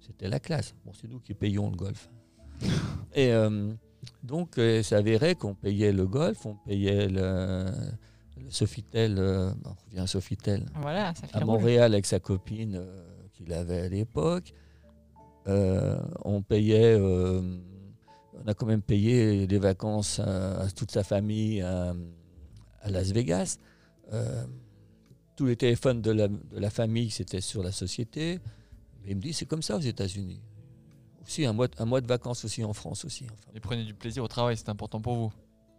C'était 0.00 0.28
la 0.28 0.40
classe. 0.40 0.74
Bon, 0.86 0.92
c'est 0.98 1.08
nous 1.08 1.20
qui 1.20 1.34
payons 1.34 1.68
le 1.70 1.76
golf. 1.76 2.08
Et 3.14 3.30
euh, 3.32 3.70
donc, 4.22 4.56
euh, 4.56 4.82
ça 4.82 4.96
avérait 4.96 5.34
qu'on 5.34 5.54
payait 5.54 5.92
le 5.92 6.06
golf, 6.06 6.46
on 6.46 6.54
payait 6.54 7.06
le, 7.06 7.66
le 8.42 8.50
Sofitel, 8.50 9.16
euh, 9.18 9.52
on 9.66 9.74
revient 9.86 10.00
à 10.00 10.06
Sofitel, 10.06 10.64
Voilà, 10.80 11.14
ça 11.14 11.26
fait 11.26 11.36
à. 11.36 11.44
Montréal 11.44 11.92
avec 11.92 12.06
sa 12.06 12.18
copine 12.18 12.76
euh, 12.76 13.04
qu'il 13.34 13.52
avait 13.52 13.80
à 13.82 13.88
l'époque. 13.90 14.54
On 15.46 16.42
payait, 16.42 16.96
on 16.98 18.46
a 18.46 18.54
quand 18.54 18.66
même 18.66 18.82
payé 18.82 19.46
des 19.46 19.58
vacances 19.58 20.18
à, 20.20 20.60
à 20.62 20.70
toute 20.70 20.90
sa 20.92 21.02
famille 21.04 21.60
à, 21.60 21.92
à 22.80 22.90
Las 22.90 23.10
Vegas. 23.12 23.58
Tous 25.40 25.46
les 25.46 25.56
téléphones 25.56 26.02
de 26.02 26.10
la, 26.10 26.28
de 26.28 26.58
la 26.58 26.68
famille, 26.68 27.08
c'était 27.08 27.40
sur 27.40 27.62
la 27.62 27.72
société. 27.72 28.40
Mais 29.02 29.12
il 29.12 29.16
me 29.16 29.22
dit, 29.22 29.32
c'est 29.32 29.46
comme 29.46 29.62
ça 29.62 29.74
aux 29.78 29.80
États-Unis. 29.80 30.38
Aussi, 31.22 31.46
un 31.46 31.54
mois, 31.54 31.66
un 31.78 31.86
mois 31.86 32.02
de 32.02 32.06
vacances 32.06 32.44
aussi 32.44 32.62
en 32.62 32.74
France 32.74 33.06
aussi. 33.06 33.24
Enfin, 33.24 33.50
Et 33.54 33.60
prenez 33.60 33.84
du 33.84 33.94
plaisir 33.94 34.22
au 34.22 34.28
travail, 34.28 34.58
c'est 34.58 34.68
important 34.68 35.00
pour 35.00 35.14
vous. 35.16 35.32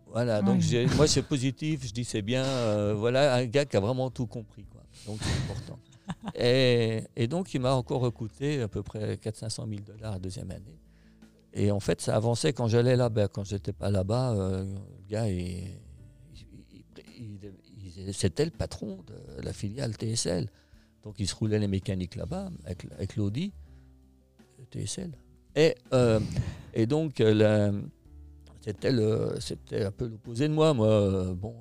voilà, 0.08 0.42
donc 0.42 0.64
moi 0.96 1.06
c'est 1.06 1.22
positif, 1.22 1.86
je 1.88 1.94
dis 1.94 2.04
c'est 2.06 2.24
bien. 2.24 2.44
euh, 2.44 2.96
voilà, 2.98 3.36
un 3.36 3.46
gars 3.46 3.66
qui 3.66 3.78
a 3.78 3.80
vraiment 3.80 4.10
tout 4.10 4.26
compris. 4.26 4.66
Quoi. 4.66 4.82
Donc 5.06 5.20
c'est 5.22 5.44
important. 5.52 5.78
et, 6.36 7.04
et 7.16 7.28
donc 7.28 7.54
il 7.54 7.62
m'a 7.62 7.76
encore 7.76 8.02
recruté 8.02 8.64
à 8.64 8.68
peu 8.68 8.82
près 8.82 9.14
400-500 9.18 9.70
000 9.70 9.82
dollars 9.86 10.14
la 10.14 10.20
deuxième 10.20 10.50
année. 10.50 10.80
Et 11.54 11.70
en 11.70 11.80
fait, 11.80 12.02
ça 12.02 12.16
avançait 12.16 12.52
quand 12.52 12.66
j'allais 12.66 12.96
là-bas. 12.96 13.28
Quand 13.28 13.44
j'étais 13.44 13.74
pas 13.74 13.92
là-bas, 13.92 14.32
euh, 14.34 14.64
le 14.64 15.08
gars, 15.08 15.30
il- 15.30 15.68
il- 16.34 16.48
il- 16.74 16.84
il- 17.20 17.52
c'était 18.14 18.46
le 18.46 18.52
patron 18.52 19.04
de 19.08 19.42
la 19.42 19.54
filiale 19.54 19.94
TSL. 19.94 20.50
Donc 21.04 21.16
il 21.20 21.28
se 21.28 21.36
roulait 21.36 21.60
les 21.60 21.68
mécaniques 21.68 22.16
là-bas 22.16 22.50
avec, 22.66 22.86
avec 22.94 23.16
l'Audi 23.16 23.54
TSL. 24.72 25.12
Et, 25.56 25.76
euh, 25.94 26.20
et 26.74 26.86
donc, 26.86 27.20
euh, 27.20 27.82
c'était, 28.62 29.84
un 29.84 29.92
peu 29.92 30.08
l'opposé 30.08 30.48
de 30.48 30.54
moi. 30.54 30.74
Moi, 30.74 30.88
euh, 30.88 31.34
bon, 31.34 31.56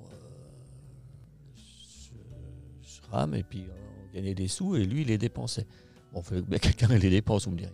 je, 1.55 3.01
rame 3.11 3.35
et 3.35 3.43
puis 3.43 3.65
on 3.69 4.15
gagnait 4.15 4.33
des 4.35 4.47
sous 4.47 4.75
et 4.75 4.85
lui, 4.85 5.01
il 5.01 5.07
les 5.07 5.17
dépensait. 5.17 5.67
Bon, 6.13 6.23
bien 6.47 6.59
quelqu'un 6.59 6.87
les 6.87 7.09
dépense, 7.09 7.45
vous 7.45 7.51
me 7.51 7.57
direz. 7.57 7.73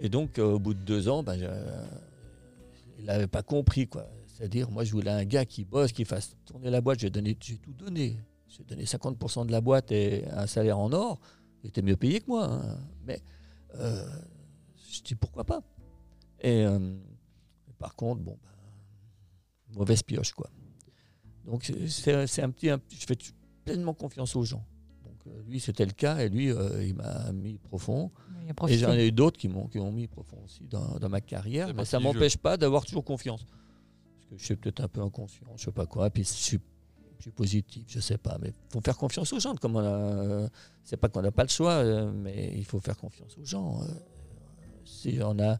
Et 0.00 0.08
donc, 0.08 0.38
au 0.38 0.58
bout 0.58 0.74
de 0.74 0.80
deux 0.80 1.08
ans, 1.08 1.22
ben, 1.22 1.38
il 2.98 3.04
n'avait 3.04 3.26
pas 3.26 3.42
compris. 3.42 3.86
quoi. 3.86 4.06
C'est-à-dire, 4.36 4.70
moi, 4.70 4.84
je 4.84 4.92
voulais 4.92 5.10
un 5.10 5.24
gars 5.24 5.46
qui 5.46 5.64
bosse, 5.64 5.92
qui 5.92 6.04
fasse 6.04 6.36
tourner 6.44 6.68
la 6.68 6.80
boîte. 6.82 7.00
J'ai, 7.00 7.08
donné, 7.10 7.36
j'ai 7.40 7.56
tout 7.56 7.72
donné. 7.72 8.18
J'ai 8.48 8.64
donné 8.64 8.84
50% 8.84 9.46
de 9.46 9.52
la 9.52 9.60
boîte 9.62 9.90
et 9.92 10.26
un 10.30 10.46
salaire 10.46 10.78
en 10.78 10.92
or. 10.92 11.18
Il 11.64 11.68
était 11.68 11.80
mieux 11.82 11.96
payé 11.96 12.20
que 12.20 12.26
moi. 12.28 12.44
hein. 12.44 12.78
Mais 13.06 13.22
euh, 13.76 14.06
je 14.92 15.00
dis 15.02 15.14
pourquoi 15.14 15.44
pas. 15.44 15.62
Et 16.40 16.64
euh, 16.66 16.96
par 17.78 17.94
contre, 17.96 18.20
bon, 18.20 18.38
ben, 19.70 19.78
mauvaise 19.78 20.02
pioche, 20.02 20.32
quoi. 20.32 20.50
Donc 21.46 21.70
c'est- 21.88 22.42
un 22.42 22.50
petit, 22.50 22.68
un- 22.70 22.80
je 22.90 23.06
fais 23.06 23.16
pleinement 23.64 23.94
confiance 23.94 24.36
aux 24.36 24.44
gens. 24.44 24.64
Donc 25.04 25.16
euh, 25.26 25.42
lui, 25.48 25.60
c'était 25.60 25.86
le 25.86 25.92
cas, 25.92 26.18
et 26.18 26.28
lui, 26.28 26.50
euh, 26.50 26.84
il 26.84 26.94
m'a 26.94 27.32
mis 27.32 27.58
profond. 27.58 28.10
Et 28.68 28.78
j'en 28.78 28.92
ai 28.92 29.08
eu 29.08 29.12
d'autres 29.12 29.38
qui 29.38 29.48
m'ont 29.48 29.68
mis 29.92 30.06
profond 30.08 30.38
aussi 30.44 30.66
dans, 30.68 30.98
dans 30.98 31.08
ma 31.08 31.20
carrière, 31.20 31.68
mais 31.74 31.84
ça 31.84 31.98
jeu. 31.98 32.04
m'empêche 32.04 32.36
pas 32.36 32.56
d'avoir 32.56 32.84
toujours 32.84 33.04
confiance. 33.04 33.44
Que 34.30 34.36
je 34.36 34.44
suis 34.44 34.56
peut-être 34.56 34.80
un 34.80 34.88
peu 34.88 35.00
inconscient, 35.02 35.46
je 35.56 35.64
sais 35.64 35.72
pas 35.72 35.86
quoi. 35.86 36.10
Puis 36.10 36.24
je 36.24 36.28
suis, 36.32 36.58
positif, 37.34 37.84
je 37.88 38.00
sais 38.00 38.18
pas. 38.18 38.38
Mais 38.40 38.52
faut 38.70 38.80
faire 38.80 38.96
confiance 38.96 39.32
aux 39.32 39.40
gens. 39.40 39.54
Comme 39.56 39.76
on 39.76 39.80
a, 39.80 39.84
euh, 39.84 40.48
c'est 40.84 40.96
pas 40.96 41.08
qu'on 41.08 41.22
n'a 41.22 41.32
pas 41.32 41.42
le 41.44 41.48
choix, 41.48 41.72
euh, 41.74 42.12
mais 42.12 42.52
il 42.56 42.64
faut 42.64 42.78
faire 42.80 42.96
confiance 42.96 43.36
aux 43.38 43.44
gens. 43.44 43.82
euh. 43.82 43.86
si 44.84 45.18
on 45.22 45.38
a, 45.40 45.58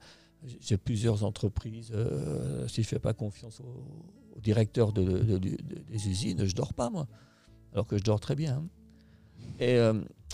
j'ai 0.60 0.76
plusieurs 0.76 1.24
entreprises. 1.24 1.92
si 2.68 2.82
je 2.82 2.88
fais 2.88 2.98
pas 2.98 3.14
confiance 3.14 3.60
au, 3.60 4.40
directeur 4.40 4.92
de, 4.92 5.02
de- 5.02 5.38
de- 5.38 5.38
de- 5.38 5.56
des 5.88 6.08
usines, 6.08 6.44
je 6.44 6.54
dors 6.54 6.74
pas 6.74 6.90
moi, 6.90 7.08
alors 7.72 7.86
que 7.86 7.96
je 7.98 8.04
dors 8.04 8.20
très 8.20 8.34
bien. 8.36 8.56
hein. 8.58 8.68
Et, 9.58 9.78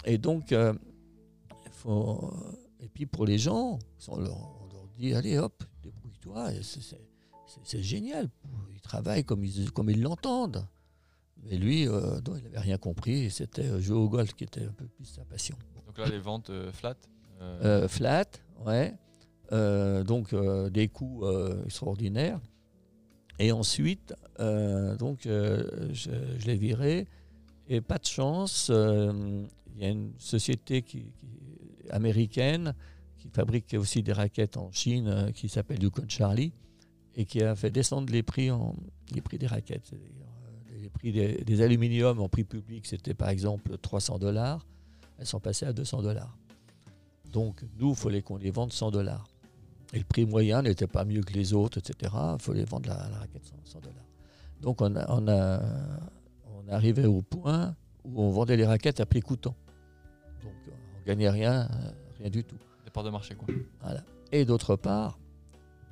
et 0.04 0.18
donc, 0.18 0.52
euh, 0.52 0.74
il 1.66 1.72
faut. 1.72 2.32
Et 2.80 2.88
puis 2.88 3.06
pour 3.06 3.26
les 3.26 3.38
gens, 3.38 3.78
on 4.08 4.18
leur, 4.18 4.68
dit 4.98 5.14
allez 5.14 5.38
hop, 5.38 5.62
débrouille-toi. 5.82 6.52
C'est 7.64 7.82
génial. 7.82 8.28
Ils 8.74 8.80
travaillent 8.80 9.24
comme 9.24 9.44
ils 9.44 9.70
comme 9.72 9.90
ils 9.90 10.00
l'entendent. 10.02 10.66
Mais 11.44 11.56
lui, 11.56 11.88
euh, 11.88 12.20
non, 12.26 12.36
il 12.36 12.44
n'avait 12.44 12.60
rien 12.60 12.78
compris. 12.78 13.30
C'était 13.30 13.66
euh, 13.66 13.80
jouer 13.80 13.96
au 13.96 14.08
golf 14.08 14.32
qui 14.34 14.44
était 14.44 14.64
un 14.64 14.72
peu 14.72 14.86
plus 14.86 15.04
sa 15.06 15.24
passion. 15.24 15.56
Donc 15.86 15.98
là, 15.98 16.06
les 16.08 16.18
ventes 16.20 16.50
euh, 16.50 16.70
flat. 16.72 16.96
euh, 17.40 17.88
flat, 17.88 18.26
ouais. 18.64 18.94
Donc 20.04 20.34
des 20.70 20.88
coûts 20.88 21.24
extraordinaires. 21.66 22.40
Et 23.38 23.52
ensuite, 23.52 24.14
donc 24.38 25.20
je, 25.24 25.90
je 25.92 26.46
l'ai 26.46 26.56
viré. 26.56 27.06
Et 27.68 27.80
pas 27.82 27.98
de 27.98 28.06
chance, 28.06 28.70
il 28.70 29.78
y 29.78 29.84
a 29.84 29.88
une 29.90 30.12
société 30.18 30.80
qui, 30.82 31.12
qui- 31.18 31.90
américaine 31.90 32.74
qui 33.18 33.28
fabrique 33.28 33.74
aussi 33.78 34.02
des 34.02 34.12
raquettes 34.14 34.56
en 34.56 34.72
Chine 34.72 35.30
qui 35.34 35.50
s'appelle 35.50 35.82
Yukon 35.82 36.06
Charlie 36.08 36.52
et 37.16 37.24
qui 37.24 37.42
a 37.42 37.54
fait 37.54 37.70
descendre 37.70 38.12
les 38.12 38.22
prix, 38.22 38.50
en, 38.50 38.74
les 39.14 39.20
prix 39.20 39.38
des 39.38 39.46
raquettes. 39.46 39.92
Euh, 39.92 39.98
les 40.80 40.88
prix 40.88 41.12
des, 41.12 41.44
des 41.44 41.62
aluminiums 41.62 42.20
en 42.20 42.28
prix 42.28 42.44
public, 42.44 42.86
c'était 42.86 43.14
par 43.14 43.28
exemple 43.28 43.76
300 43.78 44.18
dollars. 44.18 44.66
Elles 45.18 45.26
sont 45.26 45.40
passées 45.40 45.66
à 45.66 45.72
200 45.72 46.02
dollars. 46.02 46.36
Donc, 47.30 47.64
nous, 47.78 47.90
il 47.90 47.96
fallait 47.96 48.22
qu'on 48.22 48.36
les 48.36 48.50
vende 48.50 48.72
100 48.72 48.90
dollars. 48.90 49.28
Et 49.92 49.98
le 49.98 50.04
prix 50.04 50.26
moyen 50.26 50.62
n'était 50.62 50.86
pas 50.86 51.04
mieux 51.04 51.22
que 51.22 51.32
les 51.32 51.52
autres, 51.52 51.78
etc. 51.78 52.12
Il 52.34 52.42
fallait 52.42 52.64
vendre 52.64 52.88
la, 52.88 53.08
la 53.08 53.18
raquette 53.18 53.44
100, 53.44 53.54
100 53.64 53.80
dollars. 53.80 53.96
Donc, 54.60 54.80
on, 54.80 54.96
a, 54.96 55.06
on, 55.10 55.28
a, 55.28 55.60
on 56.46 56.68
arrivait 56.72 57.06
au 57.06 57.22
point 57.22 57.74
où 58.04 58.22
on 58.22 58.30
vendait 58.30 58.56
les 58.56 58.66
raquettes 58.66 59.00
à 59.00 59.06
prix 59.06 59.20
coûtant. 59.20 59.54
Donc, 60.42 60.52
on 60.66 61.06
gagnait 61.06 61.30
rien, 61.30 61.62
euh, 61.62 61.90
rien 62.18 62.30
du 62.30 62.44
tout. 62.44 62.56
Des 62.84 62.90
parts 62.90 63.04
de 63.04 63.10
marché, 63.10 63.34
quoi. 63.34 63.48
Voilà. 63.80 64.02
Et 64.30 64.44
d'autre 64.44 64.76
part, 64.76 65.18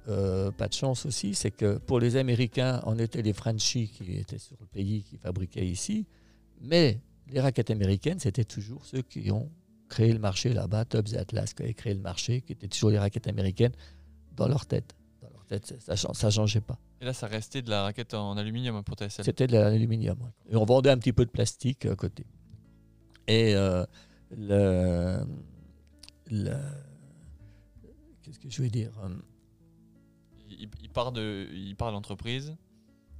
euh, 0.08 0.50
pas 0.50 0.68
de 0.68 0.72
chance 0.74 1.06
aussi, 1.06 1.34
c'est 1.34 1.50
que 1.50 1.78
pour 1.78 2.00
les 2.00 2.16
Américains, 2.16 2.80
on 2.86 2.98
était 2.98 3.22
les 3.22 3.32
Frenchies 3.32 3.88
qui 3.88 4.12
étaient 4.16 4.38
sur 4.38 4.56
le 4.60 4.66
pays, 4.66 5.02
qui 5.02 5.16
fabriquaient 5.16 5.66
ici. 5.66 6.06
Mais 6.60 7.00
les 7.28 7.40
raquettes 7.40 7.70
américaines, 7.70 8.18
c'était 8.18 8.44
toujours 8.44 8.84
ceux 8.84 9.02
qui 9.02 9.30
ont 9.30 9.50
créé 9.88 10.12
le 10.12 10.18
marché 10.18 10.52
là-bas, 10.52 10.84
Tubbs 10.84 11.14
et 11.14 11.18
Atlas, 11.18 11.52
qui 11.54 11.62
avaient 11.62 11.74
créé 11.74 11.94
le 11.94 12.00
marché, 12.00 12.40
qui 12.42 12.52
étaient 12.52 12.68
toujours 12.68 12.90
les 12.90 12.98
raquettes 12.98 13.26
américaines 13.28 13.72
dans 14.36 14.48
leur 14.48 14.66
tête. 14.66 14.94
Dans 15.20 15.28
leur 15.30 15.44
tête, 15.46 15.74
ça 15.80 15.94
ne 16.26 16.30
changeait 16.30 16.60
pas. 16.60 16.78
Et 17.00 17.04
là, 17.04 17.12
ça 17.12 17.26
restait 17.26 17.62
de 17.62 17.70
la 17.70 17.82
raquette 17.84 18.14
en 18.14 18.36
aluminium 18.36 18.82
pour 18.84 18.96
TSL. 18.96 19.24
C'était 19.24 19.46
de 19.46 19.52
l'aluminium. 19.52 20.18
Et 20.50 20.56
on 20.56 20.64
vendait 20.64 20.90
un 20.90 20.98
petit 20.98 21.12
peu 21.12 21.24
de 21.24 21.30
plastique 21.30 21.86
à 21.86 21.96
côté. 21.96 22.24
Et 23.26 23.54
euh, 23.54 23.84
le, 24.36 25.24
le- 26.30 26.52
Qu'est-ce 28.22 28.38
que 28.38 28.50
je 28.50 28.62
vais 28.62 28.68
dire 28.70 28.92
euh, 29.02 29.08
Il, 30.50 30.68
il 30.82 30.90
part 30.90 31.12
de, 31.12 31.46
il 31.52 31.74
part 31.76 31.90
l'entreprise. 31.92 32.56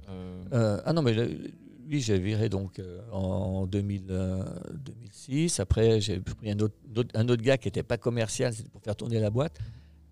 euh, 0.09 0.43
Euh, 0.53 0.81
ah 0.85 0.93
non, 0.93 1.01
mais 1.01 1.13
lui, 1.13 2.01
j'ai 2.01 2.19
viré 2.19 2.49
donc 2.49 2.79
euh, 2.79 3.01
en 3.11 3.65
2000, 3.67 4.05
euh, 4.09 4.43
2006. 4.73 5.59
Après, 5.59 6.01
j'ai 6.01 6.19
pris 6.19 6.51
un 6.51 6.59
autre, 6.59 6.75
un 7.13 7.29
autre 7.29 7.41
gars 7.41 7.57
qui 7.57 7.67
n'était 7.67 7.83
pas 7.83 7.97
commercial, 7.97 8.53
c'était 8.53 8.69
pour 8.69 8.81
faire 8.81 8.95
tourner 8.95 9.19
la 9.19 9.29
boîte. 9.29 9.57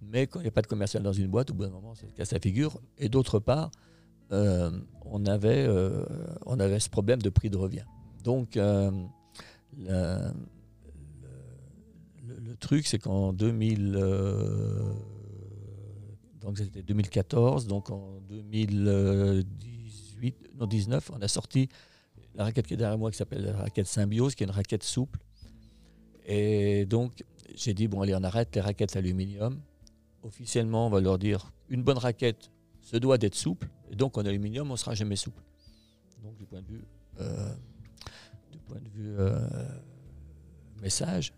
Mais 0.01 0.27
quand 0.27 0.39
il 0.39 0.43
n'y 0.43 0.49
a 0.49 0.51
pas 0.51 0.61
de 0.61 0.67
commercial 0.67 1.03
dans 1.03 1.13
une 1.13 1.27
boîte, 1.27 1.51
au 1.51 1.53
bout 1.53 1.63
d'un 1.65 1.71
moment, 1.71 1.93
ça 1.95 2.07
casse 2.15 2.31
la 2.31 2.39
figure. 2.39 2.79
Et 2.97 3.09
d'autre 3.09 3.39
part, 3.39 3.69
on, 4.31 5.25
avait, 5.25 5.67
on 6.45 6.59
avait 6.59 6.79
ce 6.79 6.89
problème 6.89 7.21
de 7.21 7.29
prix 7.29 7.49
de 7.49 7.57
revient. 7.57 7.83
Donc, 8.23 8.57
le, 9.77 10.31
truc, 12.59 12.87
c'est 12.87 12.99
qu'en 12.99 13.33
2000, 13.33 13.95
euh, 13.95 14.93
donc 16.41 16.57
c'était 16.57 16.81
2014, 16.81 17.67
donc 17.67 17.89
en 17.89 18.21
2018, 18.29 20.51
non 20.55 20.67
19, 20.67 21.11
on 21.13 21.21
a 21.21 21.27
sorti 21.27 21.67
la 22.35 22.45
raquette 22.45 22.67
qui 22.67 22.75
est 22.75 22.77
derrière 22.77 22.97
moi 22.97 23.11
qui 23.11 23.17
s'appelle 23.17 23.43
la 23.43 23.57
raquette 23.57 23.87
Symbiose, 23.87 24.35
qui 24.35 24.43
est 24.43 24.47
une 24.47 24.51
raquette 24.51 24.83
souple. 24.83 25.19
Et 26.25 26.85
donc 26.85 27.23
j'ai 27.55 27.73
dit 27.73 27.87
bon 27.87 28.01
allez 28.01 28.15
on 28.15 28.23
arrête 28.23 28.55
les 28.55 28.61
raquettes 28.61 28.95
aluminium. 28.95 29.59
Officiellement 30.23 30.87
on 30.87 30.89
va 30.89 31.01
leur 31.01 31.17
dire 31.17 31.51
une 31.69 31.83
bonne 31.83 31.97
raquette 31.97 32.51
se 32.81 32.97
doit 32.97 33.17
d'être 33.17 33.35
souple 33.35 33.67
et 33.91 33.95
donc 33.95 34.17
en 34.17 34.25
aluminium 34.25 34.71
on 34.71 34.77
sera 34.77 34.95
jamais 34.95 35.15
souple. 35.15 35.43
Donc 36.23 36.35
du 36.37 36.45
point 36.45 36.61
de 36.61 36.67
vue 36.67 36.83
euh, 37.19 37.53
du 38.51 38.59
point 38.59 38.79
de 38.79 38.89
vue 38.89 39.19
euh, 39.19 39.39
message 40.81 41.33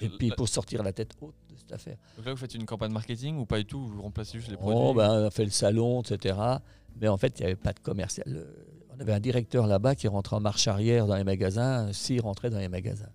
et 0.00 0.08
puis 0.08 0.30
pour 0.30 0.48
sortir 0.48 0.82
la 0.82 0.92
tête 0.92 1.12
haute 1.20 1.34
donc 2.16 2.26
là, 2.26 2.32
vous 2.32 2.38
faites 2.38 2.54
une 2.54 2.66
campagne 2.66 2.92
marketing 2.92 3.36
ou 3.38 3.46
pas 3.46 3.58
du 3.58 3.64
tout 3.64 3.86
Vous 3.86 4.02
remplacez 4.02 4.38
juste 4.38 4.50
les 4.50 4.56
produits 4.56 4.78
Oh, 4.78 4.94
ben, 4.94 5.10
on 5.10 5.26
a 5.26 5.30
fait 5.30 5.44
le 5.44 5.50
salon, 5.50 6.02
etc. 6.02 6.38
Mais 7.00 7.08
en 7.08 7.16
fait, 7.16 7.38
il 7.38 7.42
n'y 7.42 7.46
avait 7.46 7.56
pas 7.56 7.72
de 7.72 7.80
commercial. 7.80 8.46
On 8.96 9.00
avait 9.00 9.12
un 9.12 9.20
directeur 9.20 9.66
là-bas 9.66 9.94
qui 9.94 10.08
rentrait 10.08 10.36
en 10.36 10.40
marche 10.40 10.68
arrière 10.68 11.06
dans 11.06 11.16
les 11.16 11.24
magasins, 11.24 11.92
s'il 11.92 12.20
rentrait 12.20 12.50
dans 12.50 12.58
les 12.58 12.68
magasins. 12.68 13.10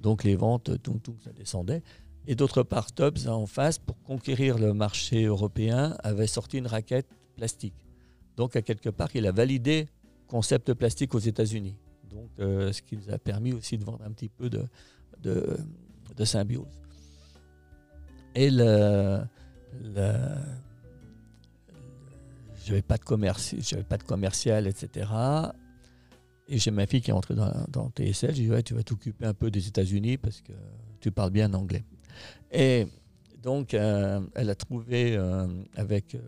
Donc 0.00 0.24
les 0.24 0.36
ventes, 0.36 0.82
tout, 0.82 1.00
tout, 1.02 1.16
ça 1.24 1.32
descendait. 1.32 1.82
Et 2.28 2.34
d'autre 2.34 2.62
part, 2.62 2.92
Tubbs, 2.92 3.28
en 3.28 3.46
face, 3.46 3.78
pour 3.78 4.00
conquérir 4.02 4.58
le 4.58 4.74
marché 4.74 5.24
européen, 5.24 5.96
avait 6.02 6.26
sorti 6.26 6.58
une 6.58 6.66
raquette 6.66 7.06
plastique. 7.36 7.86
Donc, 8.36 8.56
à 8.56 8.62
quelque 8.62 8.90
part, 8.90 9.08
il 9.14 9.26
a 9.26 9.32
validé 9.32 9.88
concept 10.26 10.74
plastique 10.74 11.14
aux 11.14 11.20
États-Unis. 11.20 11.76
Donc, 12.10 12.30
euh, 12.40 12.72
ce 12.72 12.82
qui 12.82 12.96
nous 12.96 13.10
a 13.10 13.18
permis 13.18 13.52
aussi 13.52 13.78
de 13.78 13.84
vendre 13.84 14.02
un 14.04 14.10
petit 14.10 14.28
peu 14.28 14.50
de, 14.50 14.64
de, 15.22 15.56
de 16.16 16.24
symbiose. 16.24 16.66
Et 18.36 18.50
le, 18.50 19.20
le- 19.82 20.12
j'avais 22.64 22.82
pas 22.82 22.98
de 22.98 23.04
commerce, 23.04 23.54
j'avais 23.60 23.82
pas 23.82 23.96
de 23.96 24.02
commercial, 24.02 24.66
etc. 24.66 25.08
Et 26.48 26.58
j'ai 26.58 26.70
ma 26.70 26.86
fille 26.86 27.00
qui 27.00 27.10
est 27.10 27.14
entrée 27.14 27.34
dans, 27.34 27.52
dans 27.68 27.90
TSL. 27.90 28.34
J'ai 28.34 28.42
dit 28.44 28.50
ouais, 28.50 28.62
tu 28.62 28.74
vas 28.74 28.82
t'occuper 28.82 29.24
un 29.24 29.34
peu 29.34 29.50
des 29.50 29.66
États-Unis 29.68 30.18
parce 30.18 30.42
que 30.42 30.52
tu 31.00 31.10
parles 31.10 31.30
bien 31.30 31.52
anglais. 31.54 31.84
Et 32.52 32.86
donc, 33.42 33.72
euh, 33.74 34.20
elle 34.34 34.50
a 34.50 34.54
trouvé 34.54 35.16
euh, 35.16 35.46
avec 35.76 36.14
euh, 36.14 36.18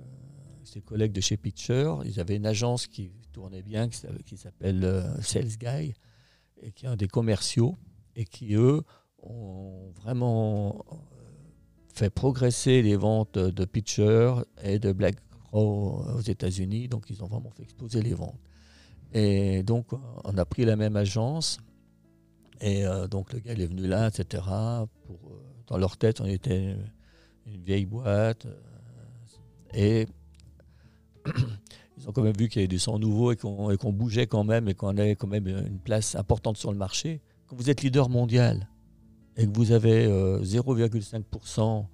ses 0.64 0.80
collègues 0.80 1.12
de 1.12 1.20
chez 1.20 1.36
Pitcher, 1.36 1.92
ils 2.04 2.20
avaient 2.20 2.36
une 2.36 2.46
agence 2.46 2.86
qui 2.86 3.10
tournait 3.32 3.62
bien, 3.62 3.88
qui, 3.88 4.36
s'appelle- 4.36 5.04
Sales 5.20 5.56
Guy, 5.58 5.94
et 6.62 6.72
qui 6.72 6.86
est 6.86 6.88
un 6.88 6.96
des 6.96 7.06
commerciaux, 7.08 7.76
et 8.16 8.24
qui, 8.24 8.54
eux, 8.54 8.82
ont 9.22 9.90
vraiment 10.02 10.84
fait 11.98 12.10
progresser 12.10 12.80
les 12.82 12.96
ventes 12.96 13.38
de 13.38 13.64
Pitcher 13.64 14.32
et 14.62 14.78
de 14.78 14.92
Black 14.92 15.16
Crow 15.46 16.04
aux 16.16 16.20
États-Unis. 16.20 16.88
Donc, 16.88 17.06
ils 17.10 17.22
ont 17.24 17.26
vraiment 17.26 17.50
fait 17.50 17.64
exploser 17.64 18.02
les 18.02 18.14
ventes. 18.14 18.38
Et 19.12 19.62
donc, 19.64 19.86
on 20.24 20.38
a 20.38 20.44
pris 20.44 20.64
la 20.64 20.76
même 20.76 20.96
agence. 20.96 21.58
Et 22.60 22.86
euh, 22.86 23.08
donc, 23.08 23.32
le 23.32 23.40
gars, 23.40 23.52
il 23.52 23.60
est 23.60 23.66
venu 23.66 23.86
là, 23.86 24.08
etc. 24.08 24.44
Euh, 24.48 24.86
dans 25.66 25.76
leur 25.76 25.96
tête, 25.96 26.20
on 26.20 26.26
était 26.26 26.76
une 27.46 27.62
vieille 27.62 27.86
boîte. 27.86 28.46
euh, 28.46 28.54
et 29.74 30.06
ils 31.98 32.08
ont 32.08 32.12
quand 32.12 32.22
même 32.22 32.36
vu 32.36 32.48
qu'il 32.48 32.60
y 32.60 32.62
avait 32.62 32.68
du 32.68 32.78
sang 32.78 32.98
nouveau 32.98 33.32
et 33.32 33.36
qu'on 33.36 33.92
bougeait 33.92 34.26
quand 34.26 34.44
même 34.44 34.68
et 34.68 34.74
qu'on 34.74 34.96
avait 34.96 35.16
quand 35.16 35.26
même 35.26 35.46
une 35.46 35.80
place 35.80 36.14
importante 36.14 36.56
sur 36.56 36.72
le 36.72 36.78
marché. 36.78 37.20
Quand 37.48 37.56
vous 37.56 37.70
êtes 37.70 37.82
leader 37.82 38.08
mondial 38.08 38.68
et 39.38 39.46
que 39.46 39.52
vous 39.56 39.72
avez 39.72 40.04
euh, 40.04 40.40
0,5% 40.42 41.86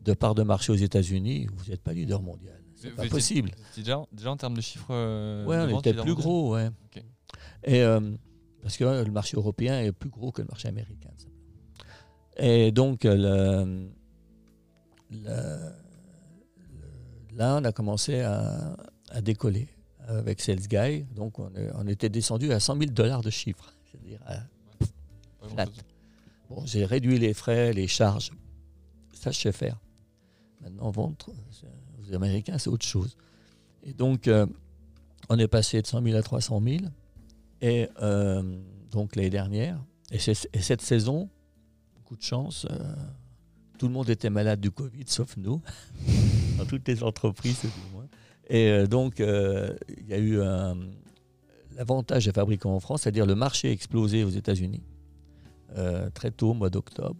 de 0.00 0.14
part 0.14 0.34
de 0.34 0.42
marché 0.42 0.72
aux 0.72 0.76
États-Unis, 0.76 1.46
vous 1.52 1.70
n'êtes 1.70 1.82
pas 1.82 1.92
leader 1.92 2.22
mondial. 2.22 2.58
C'est 2.76 2.90
pas 2.96 3.06
possible. 3.08 3.50
déjà, 3.76 4.02
déjà 4.12 4.30
en 4.30 4.36
termes 4.36 4.56
de 4.56 4.60
chiffres. 4.62 4.86
euh, 4.90 5.44
de 5.44 5.72
on 5.74 5.78
était 5.80 5.90
leader 5.90 6.04
plus 6.04 6.14
gros, 6.14 6.54
ouais. 6.54 6.70
Et 7.64 7.82
euh, 7.82 8.00
parce 8.62 8.76
que 8.76 8.84
euh, 8.84 9.04
le 9.04 9.10
marché 9.12 9.36
européen 9.36 9.80
est 9.82 9.92
plus 9.92 10.08
gros 10.10 10.32
que 10.32 10.40
le 10.42 10.48
marché 10.48 10.68
américain. 10.68 11.10
ça. 11.18 11.26
Et 12.38 12.72
donc 12.72 13.04
euh, 13.04 13.86
là, 17.34 17.58
on 17.60 17.64
a 17.64 17.72
commencé 17.72 18.20
à, 18.20 18.76
à 19.10 19.20
décoller 19.20 19.68
avec 20.08 20.40
Sales 20.40 20.66
Guy. 20.66 21.04
Donc 21.14 21.38
on, 21.38 21.54
est- 21.54 21.70
on 21.74 21.86
était 21.86 22.08
descendu 22.08 22.52
à 22.52 22.60
100 22.60 22.78
000 22.78 22.90
dollars 22.90 23.22
de 23.22 23.30
chiffre. 23.30 23.72
C'est-à-dire, 23.92 24.20
à-. 24.26 24.40
J'ai 26.64 26.84
réduit 26.84 27.18
les 27.18 27.34
frais, 27.34 27.72
les 27.72 27.86
charges. 27.86 28.32
Ça, 29.12 29.30
je 29.30 29.38
sais 29.38 29.52
faire. 29.52 29.78
Maintenant, 30.60 30.90
vendre, 30.90 31.16
aux 32.00 32.14
Américains, 32.14 32.58
c'est 32.58 32.70
autre 32.70 32.86
chose. 32.86 33.16
Et 33.84 33.92
donc, 33.92 34.28
euh, 34.28 34.46
on 35.28 35.38
est 35.38 35.48
passé 35.48 35.82
de 35.82 35.86
100 35.86 36.02
000 36.02 36.16
à 36.16 36.22
300 36.22 36.62
000. 36.62 36.76
Et 37.60 37.88
euh, 38.00 38.42
donc, 38.90 39.16
l'année 39.16 39.30
dernière, 39.30 39.82
et, 40.10 40.18
cette 40.18 40.82
saison, 40.82 41.28
beaucoup 41.96 42.16
de 42.16 42.22
chance, 42.22 42.66
euh, 42.70 42.94
tout 43.78 43.86
le 43.86 43.92
monde 43.92 44.10
était 44.10 44.30
malade 44.30 44.60
du 44.60 44.70
Covid, 44.70 45.04
sauf 45.06 45.36
nous, 45.36 45.60
dans 46.58 46.64
toutes 46.64 46.86
les 46.86 47.02
entreprises, 47.02 47.62
du 47.62 47.92
moins. 47.92 48.06
Et 48.48 48.86
donc, 48.86 49.18
il 49.20 50.06
y 50.08 50.12
a 50.12 50.18
eu 50.18 50.38
l'avantage 51.76 52.26
des 52.26 52.32
fabricants 52.32 52.74
en 52.74 52.80
France, 52.80 53.02
c'est-à-dire 53.02 53.24
le 53.24 53.34
marché 53.34 53.68
a 53.68 53.70
explosé 53.70 54.24
aux 54.24 54.30
États-Unis 54.30 54.82
très 56.10 56.30
tôt, 56.30 56.50
au 56.50 56.54
mois 56.54 56.70
d'octobre. 56.70 57.16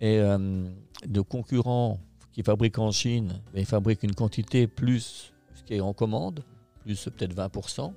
Et 0.00 0.18
euh, 0.20 0.68
de 1.06 1.20
concurrents 1.20 1.98
qui 2.32 2.42
fabriquent 2.42 2.78
en 2.78 2.90
Chine, 2.92 3.40
ils 3.54 3.66
fabriquent 3.66 4.02
une 4.04 4.14
quantité 4.14 4.66
plus 4.66 5.32
ce 5.54 5.62
qui 5.64 5.74
est 5.74 5.80
en 5.80 5.92
commande, 5.92 6.44
plus 6.82 7.04
peut-être 7.16 7.34
20%. 7.34 7.92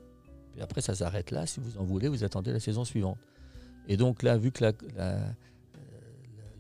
Puis 0.53 0.61
après, 0.61 0.81
ça 0.81 0.95
s'arrête 0.95 1.31
là. 1.31 1.45
Si 1.45 1.59
vous 1.59 1.77
en 1.77 1.83
voulez, 1.83 2.07
vous 2.07 2.23
attendez 2.23 2.51
la 2.51 2.59
saison 2.59 2.83
suivante. 2.83 3.17
Et 3.87 3.97
donc 3.97 4.23
là, 4.23 4.37
vu 4.37 4.51
que 4.51 4.63
la, 4.63 4.73
la- 4.95 5.33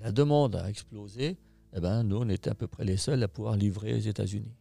euh, 0.05 0.11
demande 0.11 0.55
a 0.55 0.69
explosé, 0.69 1.37
eh 1.73 1.79
ben, 1.79 2.03
nous, 2.03 2.17
on 2.17 2.29
était 2.29 2.49
à 2.49 2.55
peu 2.55 2.67
près 2.67 2.83
les 2.85 2.97
seuls 2.97 3.21
à 3.23 3.27
pouvoir 3.27 3.55
livrer 3.55 3.93
aux 3.93 3.99
États-Unis. 3.99 4.53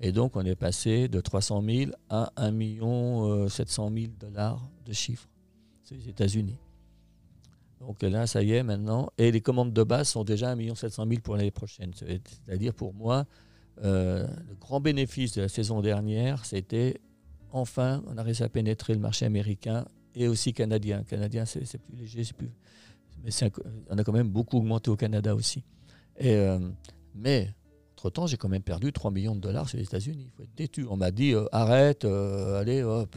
Et 0.00 0.12
donc, 0.12 0.36
on 0.36 0.44
est 0.44 0.54
passé 0.54 1.08
de 1.08 1.20
300 1.20 1.62
000 1.62 1.90
à 2.08 2.32
1 2.36 2.50
million 2.52 3.48
700 3.48 3.90
000 3.92 4.06
dollars 4.20 4.62
de 4.86 4.92
chiffre. 4.92 5.28
C'est 5.82 5.96
les 5.96 6.08
États-Unis. 6.08 6.56
Donc 7.80 8.02
là, 8.02 8.26
ça 8.26 8.42
y 8.42 8.52
est 8.52 8.62
maintenant. 8.62 9.10
Et 9.18 9.30
les 9.30 9.40
commandes 9.40 9.72
de 9.72 9.82
base 9.82 10.08
sont 10.08 10.24
déjà 10.24 10.50
1 10.50 10.74
700 10.74 11.06
000 11.08 11.20
pour 11.20 11.36
l'année 11.36 11.50
prochaine. 11.50 11.92
C'est-à-dire 11.94 12.74
pour 12.74 12.92
moi, 12.92 13.26
euh, 13.84 14.26
le 14.48 14.54
grand 14.56 14.80
bénéfice 14.80 15.34
de 15.34 15.42
la 15.42 15.48
saison 15.48 15.80
dernière, 15.80 16.44
c'était 16.44 17.00
enfin, 17.52 18.02
on 18.06 18.18
a 18.18 18.22
réussi 18.22 18.42
à 18.42 18.48
pénétrer 18.48 18.94
le 18.94 19.00
marché 19.00 19.24
américain 19.24 19.86
et 20.14 20.26
aussi 20.26 20.52
canadien. 20.52 21.04
Canadien, 21.04 21.44
c'est 21.44 21.78
plus 21.78 21.96
léger, 21.96 22.24
c'est 22.24 22.36
plus. 22.36 22.50
Mais 23.24 23.30
on 23.90 23.98
a 23.98 24.04
quand 24.04 24.12
même 24.12 24.28
beaucoup 24.28 24.58
augmenté 24.58 24.90
au 24.90 24.96
Canada 24.96 25.34
aussi. 25.34 25.64
Et, 26.18 26.34
euh, 26.34 26.58
mais, 27.14 27.48
entre-temps, 27.92 28.26
j'ai 28.26 28.36
quand 28.36 28.48
même 28.48 28.62
perdu 28.62 28.92
3 28.92 29.10
millions 29.10 29.34
de 29.34 29.40
dollars 29.40 29.68
sur 29.68 29.78
les 29.78 29.84
États-Unis. 29.84 30.24
Il 30.26 30.30
faut 30.30 30.42
être 30.42 30.54
têtu. 30.54 30.86
On 30.88 30.96
m'a 30.96 31.10
dit 31.10 31.32
euh, 31.32 31.46
arrête, 31.52 32.04
allez, 32.04 32.82
hop, 32.82 33.16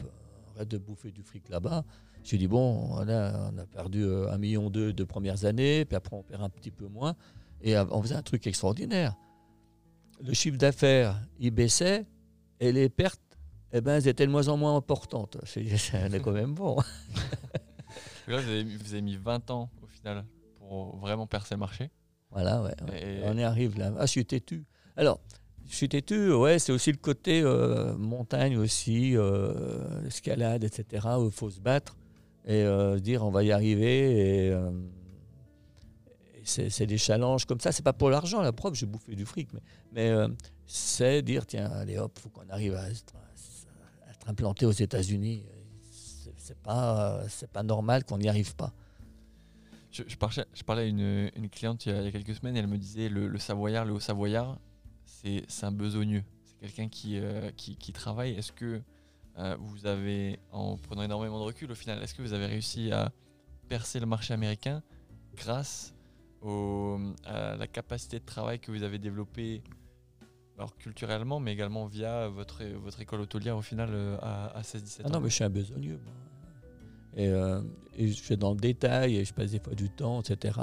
arrête 0.54 0.68
de 0.68 0.78
bouffer 0.78 1.10
du 1.10 1.22
fric 1.22 1.48
là-bas. 1.48 1.84
J'ai 2.24 2.38
dit, 2.38 2.46
bon, 2.48 2.88
on 2.92 3.08
a, 3.08 3.50
on 3.52 3.58
a 3.58 3.66
perdu 3.66 4.04
euh, 4.04 4.28
1,2 4.30 4.38
million 4.38 4.70
de 4.70 5.04
premières 5.04 5.44
années, 5.44 5.84
puis 5.84 5.96
après 5.96 6.16
on 6.16 6.22
perd 6.22 6.42
un 6.42 6.48
petit 6.50 6.70
peu 6.70 6.86
moins. 6.86 7.14
Et 7.62 7.76
on 7.78 8.02
faisait 8.02 8.14
un 8.16 8.22
truc 8.22 8.46
extraordinaire. 8.46 9.14
Le 10.24 10.32
chiffre 10.34 10.56
d'affaires, 10.58 11.20
il 11.40 11.50
baissait, 11.50 12.06
et 12.60 12.70
les 12.72 12.88
pertes, 12.88 13.20
eh 13.72 13.80
ben, 13.80 13.94
elles 13.96 14.06
étaient 14.08 14.26
de 14.26 14.30
moins 14.30 14.48
en 14.48 14.56
moins 14.56 14.76
importantes. 14.76 15.36
C'est 15.44 15.64
quand 16.22 16.32
même 16.32 16.54
bon. 16.54 16.76
Là, 18.28 18.40
vous 18.40 18.48
avez, 18.48 18.64
mis- 18.64 18.76
vous 18.76 18.92
avez 18.92 19.02
mis 19.02 19.16
20 19.16 19.50
ans 19.50 19.68
au 19.82 19.86
final 19.86 20.24
pour 20.58 20.96
vraiment 20.98 21.26
percer 21.26 21.54
le 21.54 21.60
marché. 21.60 21.90
Voilà, 22.30 22.62
ouais. 22.62 22.74
ouais. 22.88 23.18
Et- 23.18 23.20
On 23.24 23.36
y 23.36 23.42
arrive 23.42 23.78
là. 23.78 23.92
Ah, 23.98 24.06
je 24.06 24.10
suis 24.12 24.24
têtu. 24.24 24.64
Alors, 24.96 25.20
je 25.68 25.74
suis 25.74 25.88
têtu, 25.88 26.32
ouais, 26.32 26.58
c'est 26.58 26.72
aussi 26.72 26.92
le 26.92 26.98
côté 26.98 27.42
euh, 27.42 27.94
montagne 27.96 28.56
aussi, 28.56 29.16
euh, 29.16 30.06
escalade, 30.06 30.64
etc., 30.64 31.06
où 31.18 31.26
il 31.26 31.32
faut 31.32 31.50
se 31.50 31.60
battre 31.60 31.96
et 32.44 32.62
euh, 32.62 32.98
dire 32.98 33.24
on 33.24 33.30
va 33.30 33.42
y 33.42 33.52
arriver. 33.52 34.46
Et, 34.46 34.50
euh, 34.50 34.70
c'est 36.44 36.86
des 36.86 36.98
challenges 36.98 37.44
comme 37.44 37.60
ça. 37.60 37.70
C'est 37.70 37.84
pas 37.84 37.92
pour 37.92 38.10
l'argent, 38.10 38.42
la 38.42 38.52
preuve, 38.52 38.74
j'ai 38.74 38.86
bouffé 38.86 39.14
du 39.14 39.24
fric, 39.24 39.50
mais, 39.92 40.08
euh, 40.08 40.28
c'est 40.66 41.22
dire 41.22 41.46
tiens, 41.46 41.70
allez 41.70 41.98
hop, 41.98 42.18
faut 42.18 42.30
qu'on 42.30 42.48
arrive 42.48 42.74
à 42.74 42.90
être, 42.90 43.14
implanté 44.26 44.66
aux 44.66 44.72
États-Unis. 44.72 45.44
C'est- 45.90 46.56
pas, 46.62 47.22
pas 47.52 47.62
normal 47.62 48.04
qu'on 48.04 48.18
n'y 48.18 48.28
arrive 48.28 48.54
pas. 48.56 48.72
Je, 49.90 50.02
parlais, 50.16 50.82
à 50.82 50.86
une, 50.86 51.48
cliente 51.50 51.86
il 51.86 51.92
y, 51.92 51.94
a, 51.94 52.10
quelques 52.10 52.34
semaines 52.34 52.56
elle 52.56 52.66
me 52.66 52.78
disait 52.78 53.08
le, 53.08 53.38
Savoyard, 53.38 53.84
le 53.84 53.92
Haut-Savoyard, 53.92 54.58
c'est 55.06 55.44
c'est 55.48 55.66
un 55.66 55.72
besogneux. 55.72 56.24
C'est 56.44 56.56
quelqu'un 56.58 56.88
qui, 56.88 57.20
qui, 57.56 57.76
qui 57.76 57.92
travaille. 57.92 58.34
Est-ce 58.34 58.52
que 58.52 58.82
euh, 59.38 59.56
vous 59.58 59.86
avez, 59.86 60.38
en 60.50 60.76
prenant 60.76 61.02
énormément 61.02 61.38
de 61.38 61.44
recul 61.44 61.70
au 61.70 61.74
final, 61.74 62.02
est-ce 62.02 62.14
que 62.14 62.22
vous 62.22 62.32
avez 62.32 62.46
réussi 62.46 62.92
à 62.92 63.12
percer 63.68 64.00
le 64.00 64.06
marché 64.06 64.34
américain 64.34 64.82
grâce 65.36 65.94
au- 66.42 66.98
à 67.24 67.56
la 67.56 67.66
capacité 67.66 68.18
de 68.18 68.24
travail 68.24 68.58
que 68.60 68.70
vous 68.72 68.82
avez 68.82 68.98
développée 68.98 69.62
alors 70.58 70.76
culturellement, 70.76 71.40
mais 71.40 71.52
également 71.54 71.86
via 71.86 72.28
votre, 72.28 72.62
votre 72.64 73.00
école 73.00 73.22
hôtelière 73.22 73.56
au 73.56 73.62
final 73.62 73.88
euh, 73.92 74.18
à, 74.20 74.48
à 74.58 74.62
16-17 74.62 75.00
Ah 75.04 75.08
ans? 75.08 75.10
non, 75.12 75.20
mais 75.20 75.30
je 75.30 75.34
suis 75.34 75.44
un 75.44 75.50
besogneux. 75.50 75.98
Et, 77.16 77.28
euh, 77.28 77.62
et 77.96 78.08
je 78.08 78.22
fais 78.22 78.36
dans 78.36 78.50
le 78.52 78.60
détail 78.60 79.16
et 79.16 79.24
je 79.24 79.32
passe 79.32 79.50
des 79.52 79.58
fois 79.58 79.74
du 79.74 79.88
temps, 79.90 80.20
etc., 80.20 80.58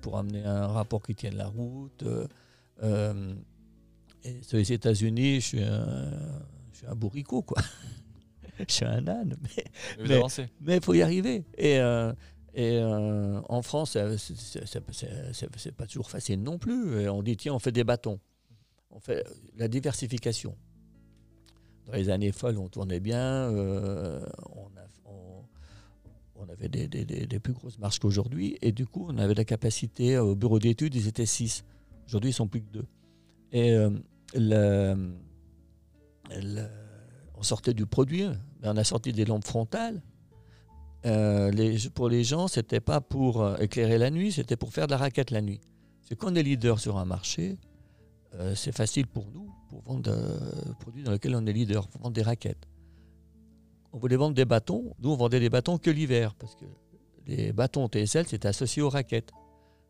pour 0.00 0.16
amener 0.18 0.44
un 0.44 0.66
rapport 0.66 1.02
qui 1.02 1.14
tienne 1.14 1.36
la 1.36 1.46
route. 1.48 2.02
euh, 2.04 2.26
euh, 2.82 3.34
et 4.24 4.42
sur 4.42 4.56
les 4.56 4.72
États-Unis, 4.72 5.36
je 5.40 5.46
suis 5.46 5.62
un, 5.62 6.10
je 6.72 6.78
suis 6.78 6.86
un 6.86 6.94
bourricot, 6.94 7.42
quoi. 7.42 7.60
je 8.58 8.72
suis 8.72 8.84
un 8.84 9.06
âne, 9.08 9.36
mais 9.42 9.64
mais- 9.98 10.04
il 10.76 10.82
faut 10.82 10.94
y 10.94 11.02
arriver. 11.02 11.44
Et, 11.58 11.78
euh, 11.78 12.12
et 12.54 12.78
euh, 12.78 13.40
en 13.48 13.62
France, 13.62 13.92
c'est- 13.92 14.16
c'est- 14.18 15.70
pas 15.72 15.86
toujours 15.86 16.10
facile 16.10 16.42
non 16.42 16.58
plus. 16.58 17.00
Et 17.00 17.08
on 17.08 17.22
dit, 17.22 17.36
tiens, 17.36 17.54
on 17.54 17.58
fait 17.58 17.72
des 17.72 17.84
bâtons. 17.84 18.20
On 18.90 19.00
fait 19.00 19.24
la 19.56 19.68
diversification. 19.68 20.56
Dans 21.86 21.92
les 21.94 22.08
années 22.10 22.32
folles, 22.32 22.58
on 22.58 22.68
tournait 22.68 23.00
bien. 23.00 23.50
euh, 23.50 24.24
on, 24.54 24.66
a- 24.78 25.10
on- 25.10 25.44
on 26.36 26.48
avait 26.48 26.68
des, 26.68 26.88
des- 26.88 27.04
des- 27.04 27.26
des 27.26 27.40
plus 27.40 27.52
grosses 27.52 27.78
marges 27.78 27.98
qu'aujourd'hui. 27.98 28.56
Et 28.62 28.72
du 28.72 28.86
coup, 28.86 29.06
on 29.08 29.18
avait 29.18 29.34
la 29.34 29.44
capacité, 29.44 30.16
euh, 30.16 30.22
au 30.22 30.34
bureau 30.36 30.58
d'études, 30.58 30.94
ils 30.94 31.08
étaient 31.08 31.26
six. 31.26 31.64
Aujourd'hui, 32.06 32.30
ils 32.30 32.34
sont 32.34 32.48
plus 32.48 32.62
que 32.62 32.70
deux. 32.72 32.86
Et 33.52 33.72
euh, 33.72 33.90
le- 34.34 35.10
sortait 37.44 37.74
du 37.74 37.86
produit, 37.86 38.26
mais 38.62 38.68
on 38.68 38.76
a 38.76 38.84
sorti 38.84 39.12
des 39.12 39.24
lampes 39.24 39.46
frontales. 39.46 40.02
Euh, 41.06 41.78
pour 41.94 42.08
les 42.08 42.24
gens, 42.24 42.48
c'était 42.48 42.80
pas 42.80 43.00
pour 43.00 43.42
euh, 43.42 43.56
éclairer 43.58 43.98
la 43.98 44.10
nuit, 44.10 44.32
c'était 44.32 44.56
pour 44.56 44.72
faire 44.72 44.86
de 44.86 44.92
la 44.92 44.98
raquette 44.98 45.30
la 45.30 45.42
nuit. 45.42 45.60
C'est 46.02 46.16
qu'on 46.16 46.34
est 46.34 46.42
leader 46.42 46.80
sur 46.80 46.96
un 46.96 47.04
marché, 47.04 47.58
euh, 48.34 48.54
c'est 48.54 48.72
facile 48.72 49.06
pour 49.06 49.30
nous 49.32 49.50
pour 49.68 49.82
vendre 49.82 50.10
un 50.10 50.72
produit 50.74 51.02
dans 51.02 51.12
lequel 51.12 51.34
on 51.36 51.44
est 51.46 51.52
leader, 51.52 51.88
pour 51.88 52.00
vendre 52.00 52.14
des 52.14 52.22
raquettes. 52.22 52.68
On 53.92 53.98
voulait 53.98 54.16
vendre 54.16 54.34
des 54.34 54.44
bâtons, 54.44 54.94
nous 55.00 55.10
on 55.10 55.16
vendait 55.16 55.40
des 55.40 55.50
bâtons 55.50 55.78
que 55.78 55.90
l'hiver, 55.90 56.34
parce 56.34 56.54
que 56.54 56.64
les 57.26 57.52
bâtons 57.52 57.86
TSL 57.88 58.26
c'était 58.26 58.48
associé 58.48 58.82
aux 58.82 58.88
raquettes. 58.90 59.30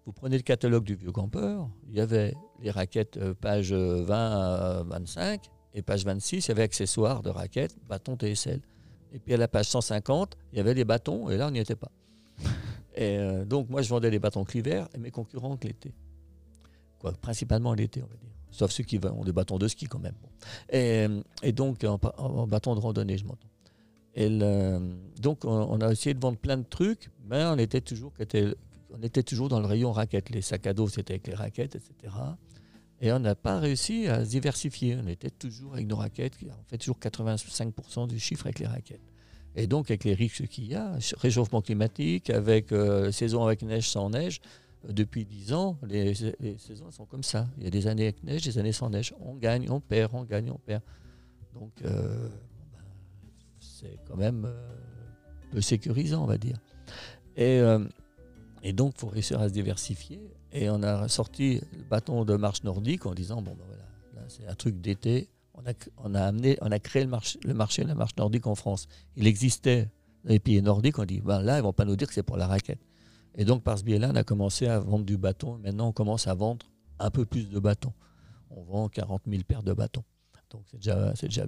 Vous 0.06 0.12
prenez 0.12 0.36
le 0.36 0.42
catalogue 0.42 0.84
du 0.84 0.96
vieux 0.96 1.12
campeur, 1.12 1.70
il 1.88 1.94
y 1.94 2.00
avait 2.00 2.34
les 2.60 2.70
raquettes 2.70 3.18
page 3.34 3.72
20 3.72 4.14
à 4.14 4.82
25, 4.82 5.50
et 5.74 5.82
page 5.82 6.04
26, 6.04 6.46
il 6.46 6.48
y 6.48 6.52
avait 6.52 6.62
accessoires 6.62 7.22
de 7.22 7.30
raquettes, 7.30 7.76
bâtons 7.88 8.16
TSL. 8.16 8.60
Et 9.12 9.18
puis 9.18 9.34
à 9.34 9.36
la 9.36 9.48
page 9.48 9.66
150, 9.68 10.36
il 10.52 10.56
y 10.58 10.60
avait 10.60 10.74
les 10.74 10.84
bâtons, 10.84 11.28
et 11.30 11.36
là 11.36 11.48
on 11.48 11.50
n'y 11.50 11.58
était 11.58 11.76
pas. 11.76 11.90
Et 12.96 13.18
euh, 13.18 13.44
donc 13.44 13.68
moi 13.70 13.82
je 13.82 13.88
vendais 13.88 14.08
les 14.10 14.20
bâtons 14.20 14.44
que 14.44 14.52
l'hiver, 14.52 14.88
et 14.94 14.98
mes 14.98 15.10
concurrents 15.10 15.56
que 15.56 15.66
l'été. 15.66 15.92
Quoi, 17.00 17.12
principalement 17.12 17.74
l'été, 17.74 18.02
on 18.02 18.06
va 18.06 18.14
dire. 18.16 18.30
Sauf 18.52 18.70
ceux 18.70 18.84
qui 18.84 19.00
ont 19.04 19.24
des 19.24 19.32
bâtons 19.32 19.58
de 19.58 19.66
ski 19.66 19.86
quand 19.86 19.98
même. 19.98 20.14
Bon. 20.22 20.28
Et, 20.70 21.08
et 21.42 21.50
donc 21.52 21.82
en, 21.82 21.98
en 22.18 22.46
bâton 22.46 22.74
de 22.76 22.80
randonnée, 22.80 23.18
je 23.18 23.24
m'entends. 23.24 23.48
Et 24.14 24.28
le- 24.28 24.94
donc 25.20 25.44
on, 25.44 25.50
on 25.50 25.80
a 25.80 25.90
essayé 25.90 26.14
de 26.14 26.20
vendre 26.20 26.38
plein 26.38 26.56
de 26.56 26.62
trucs, 26.62 27.10
mais 27.28 27.44
on 27.46 27.58
était 27.58 27.80
toujours, 27.80 28.12
on 28.90 29.02
était 29.02 29.24
toujours 29.24 29.48
dans 29.48 29.58
le 29.58 29.66
rayon 29.66 29.90
raquettes. 29.90 30.30
Les 30.30 30.40
sacs 30.42 30.68
à 30.68 30.72
dos, 30.72 30.88
c'était 30.88 31.14
avec 31.14 31.26
les 31.26 31.34
raquettes, 31.34 31.74
etc. 31.74 32.14
Et 33.04 33.12
on 33.12 33.18
n'a 33.18 33.34
pas 33.34 33.60
réussi 33.60 34.06
à 34.08 34.24
se 34.24 34.30
diversifier. 34.30 34.96
On 34.96 35.06
était 35.08 35.28
toujours 35.28 35.74
avec 35.74 35.86
nos 35.86 35.96
raquettes. 35.96 36.38
On 36.42 36.64
fait 36.64 36.78
toujours 36.78 36.98
85% 36.98 38.08
du 38.08 38.18
chiffre 38.18 38.46
avec 38.46 38.60
les 38.60 38.66
raquettes. 38.66 39.12
Et 39.56 39.66
donc, 39.66 39.90
avec 39.90 40.04
les 40.04 40.14
risques 40.14 40.46
qu'il 40.46 40.64
y 40.64 40.74
a, 40.74 40.96
réchauffement 41.18 41.60
climatique, 41.60 42.30
avec 42.30 42.72
euh, 42.72 43.12
saison 43.12 43.44
avec 43.44 43.60
neige, 43.60 43.90
sans 43.90 44.08
neige, 44.08 44.40
depuis 44.88 45.26
10 45.26 45.52
ans, 45.52 45.78
les, 45.86 46.14
saisons 46.14 46.90
sont 46.90 47.04
comme 47.04 47.22
ça. 47.22 47.46
Il 47.58 47.64
y 47.64 47.66
a 47.66 47.70
des 47.70 47.88
années 47.88 48.04
avec 48.04 48.24
neige, 48.24 48.42
des 48.42 48.56
années 48.56 48.72
sans 48.72 48.88
neige. 48.88 49.14
On 49.20 49.34
gagne, 49.34 49.68
on 49.68 49.80
perd, 49.80 50.14
on 50.14 50.24
gagne, 50.24 50.50
on 50.50 50.58
perd. 50.58 50.80
Donc, 51.52 51.72
euh, 51.84 52.30
c'est 53.60 53.98
quand 54.08 54.16
même 54.16 54.46
euh, 54.46 54.70
peu 55.50 55.60
sécurisant, 55.60 56.22
on 56.22 56.26
va 56.26 56.38
dire. 56.38 56.56
Et, 57.36 57.60
et 58.62 58.72
donc, 58.72 58.94
il 58.96 59.00
faut 59.00 59.08
réussir 59.08 59.40
à 59.40 59.48
se 59.48 59.52
diversifier. 59.52 60.22
Et 60.54 60.70
on 60.70 60.82
a 60.84 61.08
sorti 61.08 61.60
le 61.76 61.84
bâton 61.90 62.24
de 62.24 62.36
marche 62.36 62.62
nordique 62.62 63.06
en 63.06 63.12
disant 63.12 63.42
bon, 63.42 63.56
ben 63.58 63.64
voilà, 63.66 63.82
là, 64.14 64.22
c'est 64.28 64.46
un 64.46 64.54
truc 64.54 64.80
d'été. 64.80 65.28
On 65.54 65.66
a, 65.66 65.72
on, 65.98 66.14
a 66.14 66.22
amené, 66.22 66.56
on 66.62 66.70
a 66.70 66.78
créé 66.78 67.02
le 67.02 67.10
marché, 67.10 67.38
le 67.44 67.54
marché 67.54 67.82
de 67.82 67.88
la 67.88 67.94
marche 67.94 68.16
nordique 68.16 68.46
en 68.46 68.54
France. 68.54 68.86
Il 69.16 69.26
existait 69.26 69.90
dans 70.24 70.30
les 70.30 70.38
pays 70.38 70.62
nordiques. 70.62 70.98
On 70.98 71.04
dit 71.04 71.20
ben 71.20 71.42
là, 71.42 71.58
ils 71.58 71.62
vont 71.62 71.72
pas 71.72 71.84
nous 71.84 71.96
dire 71.96 72.06
que 72.06 72.14
c'est 72.14 72.22
pour 72.22 72.36
la 72.36 72.46
raquette. 72.46 72.80
Et 73.36 73.44
donc, 73.44 73.64
par 73.64 73.78
ce 73.78 73.84
biais-là, 73.84 74.10
on 74.12 74.16
a 74.16 74.22
commencé 74.22 74.66
à 74.68 74.78
vendre 74.78 75.04
du 75.04 75.16
bâton. 75.16 75.58
Maintenant, 75.58 75.88
on 75.88 75.92
commence 75.92 76.28
à 76.28 76.34
vendre 76.34 76.66
un 77.00 77.10
peu 77.10 77.24
plus 77.24 77.48
de 77.48 77.58
bâtons. 77.58 77.92
On 78.50 78.62
vend 78.62 78.88
40 78.88 79.22
000 79.26 79.42
paires 79.42 79.64
de 79.64 79.72
bâtons. 79.72 80.04
Donc, 80.50 80.62
c'est 80.70 80.76
déjà, 80.76 81.12
déjà 81.20 81.44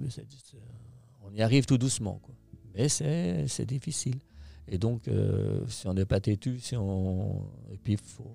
on 1.21 1.33
y 1.33 1.41
arrive 1.41 1.65
tout 1.65 1.77
doucement. 1.77 2.19
Quoi. 2.21 2.35
Mais 2.75 2.89
c'est, 2.89 3.65
difficile. 3.65 4.19
Et 4.67 4.77
donc, 4.77 5.07
euh, 5.07 5.65
si 5.69 5.87
on 5.87 5.93
n'est 5.93 6.05
pas 6.05 6.19
têtu, 6.19 6.59
si 6.59 6.75
on... 6.75 7.49
et 7.71 7.77
puis 7.77 7.95
faut, 7.95 8.25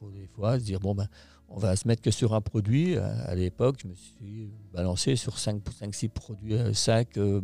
faut 0.00 0.10
des 0.10 0.26
fois 0.26 0.58
se 0.58 0.64
dire, 0.64 0.80
bon, 0.80 0.94
ben, 0.94 1.06
on 1.48 1.58
va 1.58 1.76
se 1.76 1.86
mettre 1.86 2.02
que 2.02 2.10
sur 2.10 2.34
un 2.34 2.40
produit. 2.40 2.96
À, 2.96 3.06
à 3.24 3.34
l'époque, 3.34 3.78
je 3.82 3.88
me 3.88 3.94
suis 3.94 4.50
balancé 4.72 5.14
sur 5.16 5.36
5-6 5.36 6.08
produits, 6.08 6.54
euh, 6.54 6.72
sacs, 6.72 7.16
euh, 7.18 7.40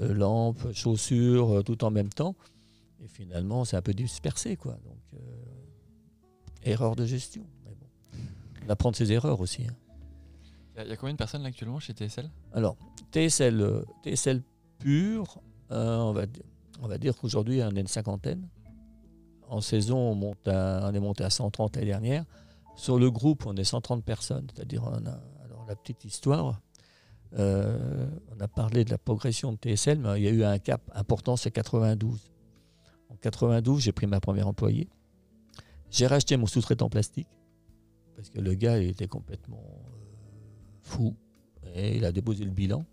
euh, 0.00 0.14
lampes, 0.14 0.72
chaussures, 0.72 1.62
tout 1.64 1.84
en 1.84 1.90
même 1.90 2.08
temps. 2.08 2.34
Et 3.04 3.08
finalement, 3.08 3.64
c'est 3.64 3.76
un 3.76 3.82
peu 3.82 3.92
dispersé. 3.92 4.56
Quoi. 4.56 4.72
Donc, 4.84 5.20
erreur 6.62 6.96
de 6.96 7.04
gestion. 7.04 7.44
Mais 7.64 7.74
bon. 7.74 7.86
On 8.66 8.70
apprend 8.70 8.90
de 8.90 8.96
ses 8.96 9.12
erreurs 9.12 9.40
aussi. 9.40 9.64
hein. 9.66 9.74
Il 10.76 10.88
y, 10.88 10.92
a- 10.92 10.96
combien 10.96 11.12
de 11.12 11.18
personnes 11.18 11.42
là, 11.42 11.48
actuellement 11.48 11.78
chez 11.78 11.92
TSL 11.92 12.30
Alors, 12.52 12.76
TSL, 13.12 13.84
TSL 14.02 14.42
pur, 14.78 15.38
euh, 15.70 15.98
on, 15.98 16.12
va, 16.12 16.22
on 16.80 16.88
va 16.88 16.98
dire 16.98 17.16
qu'aujourd'hui, 17.16 17.62
on 17.62 17.70
est 17.76 17.80
une 17.80 17.86
cinquantaine. 17.86 18.48
En 19.48 19.60
saison, 19.60 19.98
on, 19.98 20.92
est 20.92 21.00
monté 21.00 21.24
à 21.24 21.30
130 21.30 21.76
l'année 21.76 21.86
dernière. 21.86 22.24
Sur 22.76 22.98
le 22.98 23.10
groupe, 23.10 23.46
on 23.46 23.54
est 23.56 23.64
130 23.64 24.04
personnes. 24.04 24.46
C'est-à-dire, 24.54 24.84
on 24.84 24.94
alors, 24.96 25.64
la 25.68 25.76
petite 25.76 26.04
histoire. 26.04 26.60
euh, 27.38 28.06
on 28.36 28.40
a 28.40 28.48
parlé 28.48 28.84
de 28.84 28.90
la 28.90 28.98
progression 28.98 29.52
de 29.52 29.58
TSL, 29.58 29.98
mais 29.98 30.20
il 30.20 30.24
y 30.24 30.28
a 30.28 30.30
eu 30.30 30.44
un 30.44 30.58
cap 30.58 30.82
important, 30.94 31.36
c'est 31.36 31.50
92. 31.50 32.30
En 33.10 33.16
92, 33.16 33.82
j'ai 33.82 33.92
pris 33.92 34.06
ma 34.06 34.20
première 34.20 34.48
employée. 34.48 34.88
J'ai 35.90 36.06
racheté 36.06 36.36
mon 36.36 36.46
sous-traitant 36.46 36.88
plastique, 36.88 37.28
parce 38.16 38.30
que 38.30 38.40
le 38.40 38.54
gars, 38.54 38.78
il 38.78 38.88
était 38.88 39.08
complètement 39.08 39.62
euh, 39.62 39.90
fou 40.82 41.14
et 41.74 41.96
il 41.96 42.04
a 42.04 42.12
déposé 42.12 42.44
le 42.44 42.50
bilan. 42.50 42.84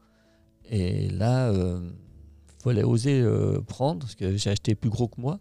Et 0.70 1.10
là, 1.10 1.52
il 1.52 2.64
fallait 2.64 2.84
oser 2.84 3.22
euh, 3.22 3.62
prendre, 3.62 4.02
parce 4.02 4.16
que 4.16 4.38
j'ai 4.38 4.50
acheté 4.52 4.76
plus 4.76 4.90
gros 4.90 5.08
que 5.08 5.20
moi. 5.20 5.40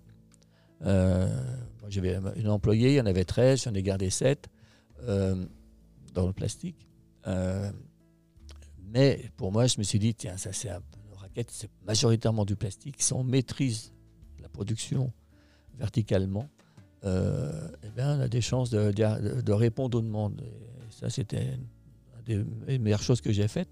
Euh, 0.83 1.29
J'avais 1.89 2.19
une 2.37 2.49
employée, 2.49 2.91
il 2.91 2.95
y 2.97 3.01
en 3.01 3.07
avait 3.07 3.25
13, 3.25 3.65
j'en 3.65 3.75
ai 3.75 3.83
gardé 3.83 4.11
7 4.11 4.49
euh, 5.03 5.45
dans 6.15 6.27
le 6.27 6.33
plastique. 6.33 6.87
Euh, 7.27 7.71
mais 8.93 9.31
pour 9.37 9.53
moi, 9.53 9.67
je 9.67 9.79
me 9.79 9.83
suis 9.83 9.99
dit, 9.99 10.15
tiens, 10.15 10.37
ça 10.37 10.53
c'est 10.53 10.69
un 10.71 10.81
nos 11.11 11.17
raquettes, 11.17 11.51
c'est 11.51 11.71
majoritairement 11.87 12.45
du 12.45 12.57
plastique. 12.57 12.97
Si 13.03 13.13
on 13.13 13.23
maîtrise 13.25 13.93
la 14.41 14.49
production 14.49 15.13
verticalement, 15.79 16.49
eh 17.05 17.09
bien, 17.97 18.19
on 18.19 18.21
a 18.21 18.29
des 18.29 18.41
chances 18.41 18.71
de, 18.71 18.91
de- 18.93 19.53
répondre 19.53 19.99
aux 19.99 20.03
demandes. 20.03 20.43
Et 20.43 20.91
ça, 20.93 21.09
c'était 21.09 21.55
une 22.27 22.45
des 22.67 22.79
meilleures 22.79 23.03
choses 23.03 23.21
que 23.21 23.33
j'ai 23.33 23.49
faites. 23.49 23.71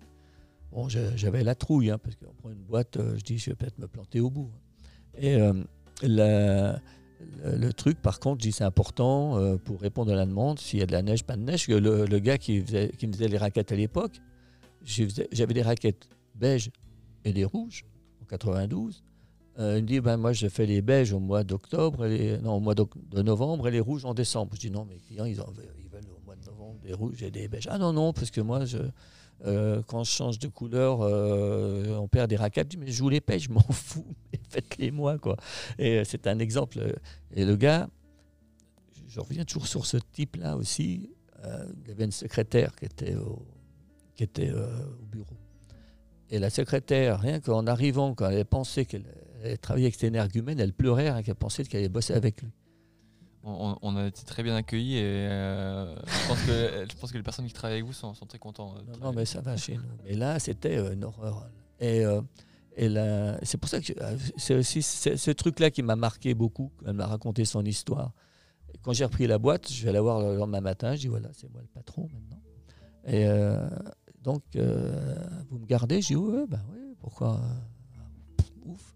Bon, 0.72 0.88
j'avais 0.88 1.42
la 1.44 1.54
trouille, 1.54 1.90
hein, 1.90 1.98
parce 1.98 2.16
qu'on 2.16 2.32
prend 2.34 2.50
une 2.50 2.62
boîte, 2.62 2.98
je 3.16 3.20
dis, 3.22 3.38
je 3.38 3.50
vais 3.50 3.56
peut-être 3.56 3.78
me 3.78 3.86
planter 3.88 4.20
au 4.20 4.30
bout. 4.30 4.50
Et 5.18 5.38
la- 6.02 6.80
le, 7.42 7.72
truc, 7.72 8.00
par 8.00 8.20
contre, 8.20 8.42
je 8.42 8.48
dis, 8.48 8.52
c'est 8.52 8.64
important 8.64 9.38
euh, 9.38 9.56
pour 9.56 9.80
répondre 9.80 10.12
à 10.12 10.16
la 10.16 10.26
demande, 10.26 10.58
s'il 10.58 10.78
y 10.78 10.82
a 10.82 10.86
de 10.86 10.92
la 10.92 11.02
neige, 11.02 11.24
pas 11.24 11.36
de 11.36 11.42
neige, 11.42 11.68
le, 11.68 12.18
gars 12.18 12.38
qui, 12.38 12.60
faisait- 12.60 12.90
qui 12.96 13.06
me 13.06 13.12
faisait 13.12 13.28
les 13.28 13.38
raquettes 13.38 13.72
à 13.72 13.76
l'époque, 13.76 14.20
j'avais 14.84 15.54
des 15.54 15.62
raquettes 15.62 16.08
beiges 16.34 16.70
et 17.24 17.32
des 17.32 17.44
rouges, 17.44 17.84
en 18.22 18.26
92. 18.26 19.02
Euh, 19.58 19.78
il 19.78 19.82
me 19.82 19.88
dit, 19.88 20.00
ben, 20.00 20.16
moi, 20.16 20.32
je 20.32 20.48
fais 20.48 20.66
les 20.66 20.82
beiges 20.82 21.12
au 21.12 21.18
mois 21.18 21.42
d'octobre, 21.42 22.06
non, 22.42 22.54
au 22.54 22.60
mois 22.60 22.74
de 22.76 23.22
novembre 23.22 23.66
et 23.66 23.72
les 23.72 23.80
rouges 23.80 24.04
en 24.04 24.14
décembre. 24.14 24.52
Je 24.54 24.60
dis, 24.60 24.70
non, 24.70 24.84
mes 24.84 24.98
clients, 24.98 25.24
ils, 25.24 25.40
en 25.40 25.50
veulent, 25.50 25.66
au 26.16 26.24
mois 26.24 26.36
de 26.36 26.44
novembre 26.44 26.78
des 26.82 26.92
rouges 26.92 27.22
et 27.24 27.30
des 27.32 27.48
beiges. 27.48 27.66
Ah 27.68 27.78
non, 27.78 27.92
non, 27.92 28.12
parce 28.12 28.30
que 28.30 28.40
moi, 28.40 28.60
euh, 29.44 29.82
quand 29.88 30.04
je 30.04 30.12
change 30.12 30.38
de 30.38 30.46
couleur, 30.46 31.00
on 31.00 32.06
perd 32.06 32.30
des 32.30 32.36
raquettes. 32.36 32.68
Je 32.72 32.78
dis, 32.78 32.84
mais 32.84 32.92
je 32.92 33.02
vous 33.02 33.08
les 33.08 33.20
paye, 33.20 33.40
je 33.40 33.50
m'en 33.50 33.60
fous, 33.72 34.06
mais 34.48 34.60
faites-les 34.60 34.90
moi, 34.90 35.18
quoi. 35.18 35.36
Et 35.78 35.98
euh, 35.98 36.04
c'est 36.04 36.26
un 36.26 36.38
exemple. 36.38 36.78
Et 37.34 37.44
le 37.44 37.56
gars, 37.56 37.88
je- 39.08 39.20
reviens 39.20 39.44
toujours 39.44 39.66
sur 39.66 39.86
ce 39.86 39.96
type-là 39.96 40.56
aussi. 40.56 41.10
euh, 41.44 41.66
il 41.82 41.88
y 41.88 41.92
avait 41.92 42.04
une 42.04 42.12
secrétaire 42.12 42.74
qui 42.74 42.84
était 42.84 43.14
au, 43.14 43.46
qui 44.14 44.24
était, 44.24 44.50
euh, 44.50 44.86
au 45.00 45.04
bureau. 45.06 45.36
Et 46.30 46.38
la 46.38 46.50
secrétaire, 46.50 47.20
rien 47.20 47.40
qu'en 47.40 47.66
arrivant, 47.66 48.14
quand 48.14 48.28
elle 48.28 48.44
pensé 48.44 48.84
qu'elle 48.84 49.04
travailler 49.62 49.86
avec 49.86 49.94
cette 49.94 50.04
énergumène, 50.04 50.58
elle 50.58 50.72
pleurait 50.72 51.10
rien 51.10 51.22
qu'elle 51.22 51.36
pensait 51.36 51.62
qu'elle 51.64 51.78
allait 51.80 51.88
bosser 51.88 52.12
avec 52.12 52.42
lui. 52.42 52.50
on, 53.44 53.96
a 53.96 54.06
été 54.08 54.24
très 54.24 54.42
bien 54.42 54.56
accueillis 54.56 54.96
et 54.96 55.02
euh, 55.04 55.94
je, 55.94 56.28
pense 56.28 56.42
que, 56.42 56.86
je 56.90 56.96
pense 56.96 57.12
que 57.12 57.16
les 57.16 57.22
personnes 57.22 57.46
qui 57.46 57.52
travaillent 57.52 57.76
avec 57.78 57.86
vous 57.86 57.92
sont, 57.92 58.14
sont 58.14 58.26
très 58.26 58.38
contents. 58.40 58.74
Non, 58.88 58.98
non, 59.00 59.12
mais 59.12 59.24
ça 59.24 59.40
va 59.40 59.56
chez 59.56 59.76
nous. 59.76 59.82
Mais 60.04 60.14
là, 60.14 60.38
c'était 60.40 60.76
une 60.92 61.04
horreur. 61.04 61.48
Et, 61.80 62.04
et 62.78 62.88
c'est 63.42 63.58
pour 63.58 63.68
ça 63.68 63.80
que 63.80 63.92
euh, 64.00 64.16
c'est 64.36 64.54
aussi 64.54 64.82
ce 64.82 65.30
truc-là 65.32 65.72
qui 65.72 65.82
m'a 65.82 65.96
marqué 65.96 66.32
beaucoup. 66.34 66.70
Elle 66.86 66.92
m'a 66.92 67.08
raconté 67.08 67.44
son 67.44 67.64
histoire. 67.64 68.12
Quand 68.82 68.92
j'ai 68.92 69.04
repris 69.04 69.26
la 69.26 69.38
boîte, 69.38 69.68
je 69.72 69.84
vais 69.84 69.90
la 69.90 70.00
voir 70.00 70.20
le 70.20 70.36
lendemain 70.36 70.60
matin. 70.60 70.94
Je 70.94 71.00
dis 71.00 71.08
voilà, 71.08 71.28
c'est 71.32 71.50
moi 71.50 71.60
le 71.60 71.66
patron 71.66 72.08
maintenant. 72.12 72.40
Et 73.04 73.26
euh, 73.26 73.68
donc, 74.22 74.42
euh, 74.54 75.16
vous 75.50 75.58
me 75.58 75.66
gardez? 75.66 76.00
Je 76.00 76.08
dis 76.08 76.16
ouais, 76.16 76.46
bah 76.46 76.60
oui, 76.72 76.94
pourquoi? 77.00 77.40
Ouf. 78.64 78.94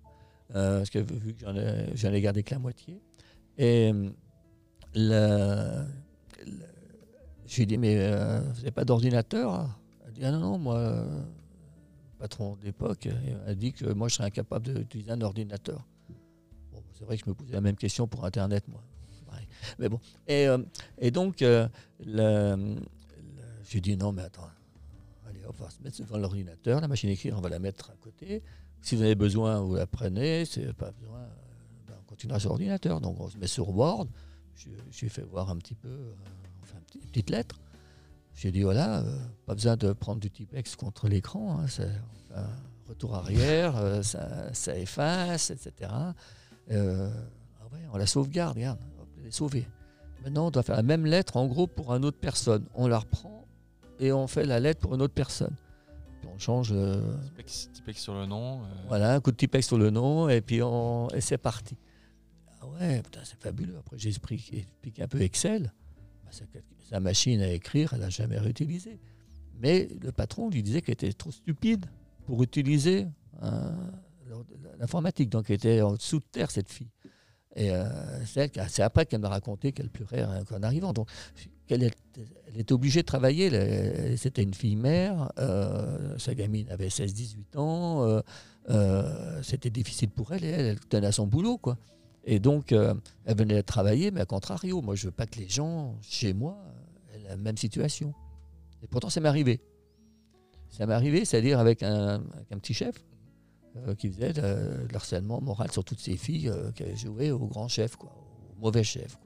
Parce 0.53 0.91
que 0.91 1.01
vu 1.01 1.35
que 1.35 1.45
j'en 1.95 2.13
ai, 2.13 2.21
gardé 2.21 2.45
que 2.45 2.55
la 2.55 2.61
moitié. 2.61 3.03
Et 3.59 3.93
je 4.95 5.97
lui 7.57 7.67
dit, 7.67 7.79
mais 7.79 7.97
vous 7.97 8.59
n'avez 8.59 8.71
pas 8.71 8.85
d'ordinateur? 8.85 9.69
Elle 10.07 10.13
dit, 10.13 10.25
ah 10.25 10.31
non, 10.31 10.39
non, 10.39 10.59
moi, 10.59 11.05
patron 12.23 12.57
d'époque, 12.63 13.07
euh, 13.07 13.51
a 13.51 13.55
dit 13.55 13.73
que 13.73 13.93
moi, 13.93 14.07
je 14.09 14.15
serais 14.15 14.27
incapable 14.27 14.73
d'utiliser 14.75 15.11
un 15.11 15.21
ordinateur. 15.23 15.85
Bon, 16.73 16.81
c'est 16.97 17.05
vrai 17.05 17.17
que 17.19 17.25
je 17.25 17.31
me 17.31 17.35
posais 17.35 17.53
la 17.53 17.61
même 17.61 17.75
question 17.77 18.07
pour 18.07 18.25
Internet, 18.25 18.67
moi. 18.69 18.83
Mais 19.79 19.89
bon. 19.89 19.99
Et, 20.29 20.47
euh, 20.49 20.59
et 20.99 21.11
donc, 21.11 21.41
euh, 21.43 21.69
j'ai 23.69 23.81
dit, 23.81 23.97
non, 23.97 24.13
mais 24.13 24.23
attends, 24.23 24.49
allez, 25.27 25.41
on 25.49 25.53
va 25.53 25.71
se 25.71 25.83
mettre 25.83 25.99
devant 26.01 26.19
l'ordinateur, 26.19 26.81
la 26.81 26.89
machine 26.89 27.09
à 27.09 27.13
écrire, 27.13 27.37
on 27.39 27.41
va 27.41 27.49
la 27.49 27.59
mettre 27.59 27.91
à 27.91 27.95
côté. 27.97 28.43
Si 28.83 28.95
vous 28.97 29.03
avez 29.03 29.15
besoin, 29.15 29.61
vous 29.61 29.75
la 29.77 29.87
prenez. 29.87 30.45
C'est 30.45 30.73
pas 30.75 30.91
besoin, 30.93 31.21
euh, 31.21 31.29
ben, 31.89 31.95
on 32.01 32.05
continuera 32.09 32.39
sur 32.39 32.51
l'ordinateur. 32.51 33.01
Donc, 33.01 33.19
on 33.21 33.29
se 33.29 33.39
met 33.39 33.47
sur 33.47 33.69
Word. 33.71 34.07
Je, 34.55 34.69
je 34.91 35.01
lui 35.01 35.07
ai 35.07 35.11
fait 35.11 35.23
voir 35.23 35.49
un 35.51 35.57
petit 35.57 35.75
peu, 35.75 35.89
euh, 35.89 36.13
on 36.63 36.67
fait 36.67 36.77
un 36.77 36.81
petit- 36.83 36.99
une 36.99 37.09
petite 37.09 37.31
lettre. 37.31 37.59
J'ai 38.35 38.51
dit 38.51 38.63
voilà, 38.63 39.01
euh, 39.01 39.19
pas 39.47 39.55
besoin 39.55 39.77
de 39.77 39.93
prendre 39.93 40.21
du 40.21 40.31
Tipex 40.31 40.77
contre 40.77 41.09
l'écran, 41.09 41.61
hein, 41.61 41.67
un 42.35 42.47
retour 42.89 43.15
arrière, 43.15 43.77
euh, 43.77 44.03
ça, 44.03 44.53
ça 44.53 44.77
efface, 44.79 45.51
etc. 45.51 45.91
Euh, 46.71 47.11
ah 47.61 47.65
ouais, 47.73 47.81
on 47.93 47.97
la 47.97 48.07
sauvegarde, 48.07 48.57
regarde, 48.57 48.79
hop, 49.01 49.09
elle 49.21 49.27
est 49.27 49.31
sauvée. 49.31 49.67
Maintenant, 50.25 50.47
on 50.47 50.51
doit 50.51 50.63
faire 50.63 50.77
la 50.77 50.83
même 50.83 51.05
lettre 51.05 51.37
en 51.37 51.47
gros 51.47 51.67
pour 51.67 51.93
une 51.93 52.05
autre 52.05 52.19
personne. 52.19 52.65
On 52.75 52.87
la 52.87 53.01
reprend 53.01 53.45
et 53.99 54.13
on 54.13 54.27
fait 54.27 54.45
la 54.45 54.61
lettre 54.61 54.81
pour 54.81 54.95
une 54.95 55.03
autre 55.03 55.15
personne. 55.15 55.55
Puis 56.21 56.31
on 56.33 56.39
change. 56.39 56.73
Tipex, 57.25 57.71
Tipex 57.73 58.01
sur 58.01 58.15
le 58.15 58.27
nom. 58.27 58.61
voilà, 58.87 59.15
un 59.15 59.21
coup 59.21 59.33
de 59.33 59.37
Tipex 59.37 59.67
sur 59.67 59.79
le 59.79 59.91
nom 59.91 60.29
et 60.29 60.41
puis 60.41 60.63
on, 60.63 61.09
et 61.09 61.21
c'est 61.21 61.39
parti. 61.39 61.77
Ah 62.61 62.67
ouais, 62.69 63.03
putain, 63.03 63.21
c'est 63.25 63.41
fabuleux. 63.41 63.77
Après, 63.79 63.99
j'ai 63.99 64.11
expliqué 64.11 64.67
un 65.01 65.09
peu 65.09 65.21
Excel. 65.21 65.73
Sa 66.89 67.01
machine 67.01 67.41
à 67.41 67.49
écrire, 67.51 67.93
elle 67.95 68.01
n'a 68.01 68.11
jamais 68.11 68.39
réutilisé. 68.39 68.99
Mais 69.61 69.89
le 70.03 70.13
patron 70.13 70.51
lui 70.51 70.63
disait 70.63 70.81
qu'elle 70.83 70.95
était 70.95 71.13
trop 71.13 71.31
stupide 71.31 71.87
pour 72.27 72.43
utiliser 72.43 73.07
euh, 73.43 73.71
l'informatique. 74.79 75.29
Donc, 75.31 75.51
elle 75.51 75.57
était 75.57 75.81
en 75.83 75.95
dessous 75.95 76.19
de 76.19 76.25
terre, 76.31 76.51
cette 76.51 76.69
fille. 76.71 76.91
Et 77.55 77.71
euh, 77.71 77.85
c'est 78.25 78.81
après 78.83 79.05
qu'elle 79.05 79.21
m'a 79.21 79.29
raconté 79.29 79.73
qu'elle 79.73 79.91
pleurait 79.91 80.23
hein, 80.23 80.43
en 80.51 80.63
arrivant. 80.63 80.93
Donc, 80.95 81.09
elle 81.69 81.91
était 82.57 82.73
obligée 82.73 83.03
de 83.03 83.07
travailler. 83.07 84.17
C'était 84.17 84.43
une 84.43 84.55
fille 84.55 84.77
mère. 84.77 85.31
euh, 85.39 86.19
sa 86.19 86.35
gamine 86.35 86.69
avait 86.71 86.89
16-18 86.89 87.57
ans. 87.59 88.23
euh, 88.71 89.43
C'était 89.43 89.71
difficile 89.71 90.09
pour 90.11 90.33
elle 90.33 90.45
et 90.45 90.49
elle, 90.49 90.67
elle 90.67 90.81
tenait 90.81 91.07
à 91.07 91.13
son 91.13 91.27
boulot. 91.27 91.59
quoi. 91.59 91.77
Et 92.25 92.39
donc, 92.39 92.73
euh, 92.73 92.95
elle 93.25 93.37
venait 93.37 93.63
travailler, 93.63 94.11
mais 94.11 94.21
à 94.21 94.27
contrario. 94.27 94.81
Moi, 94.81 94.95
je 94.95 95.07
veux 95.07 95.13
pas 95.13 95.27
que 95.27 95.39
les 95.39 95.49
gens, 95.49 95.99
chez 96.03 96.33
moi, 96.33 96.57
aient 97.15 97.19
la 97.29 97.37
même 97.37 97.57
situation. 97.57 98.15
Et 98.83 98.87
pourtant, 98.87 99.11
ça 99.11 99.21
m'est 99.21 99.29
arrivé. 99.29 99.61
Ça 100.69 100.87
m'est 100.87 100.95
arrivé, 100.95 101.25
c'est-à-dire 101.25 101.59
avec 101.59 101.83
un, 101.83 102.23
petit 102.51 102.75
chef 102.75 103.05
euh, 103.77 103.95
qui 103.95 104.09
faisait 104.09 104.33
de, 104.33 104.87
l'harcèlement 104.93 105.41
moral 105.41 105.71
sur 105.73 105.85
toutes 105.85 106.01
ces 106.01 106.17
filles 106.17 106.49
euh, 106.49 106.71
qui 106.73 106.85
avaient 106.85 106.97
joué 106.97 107.31
au 107.31 107.47
grand 107.47 107.69
chef, 107.69 107.97
quoi, 107.97 108.15
au 108.51 108.61
mauvais 108.61 108.85
chef. 108.85 109.19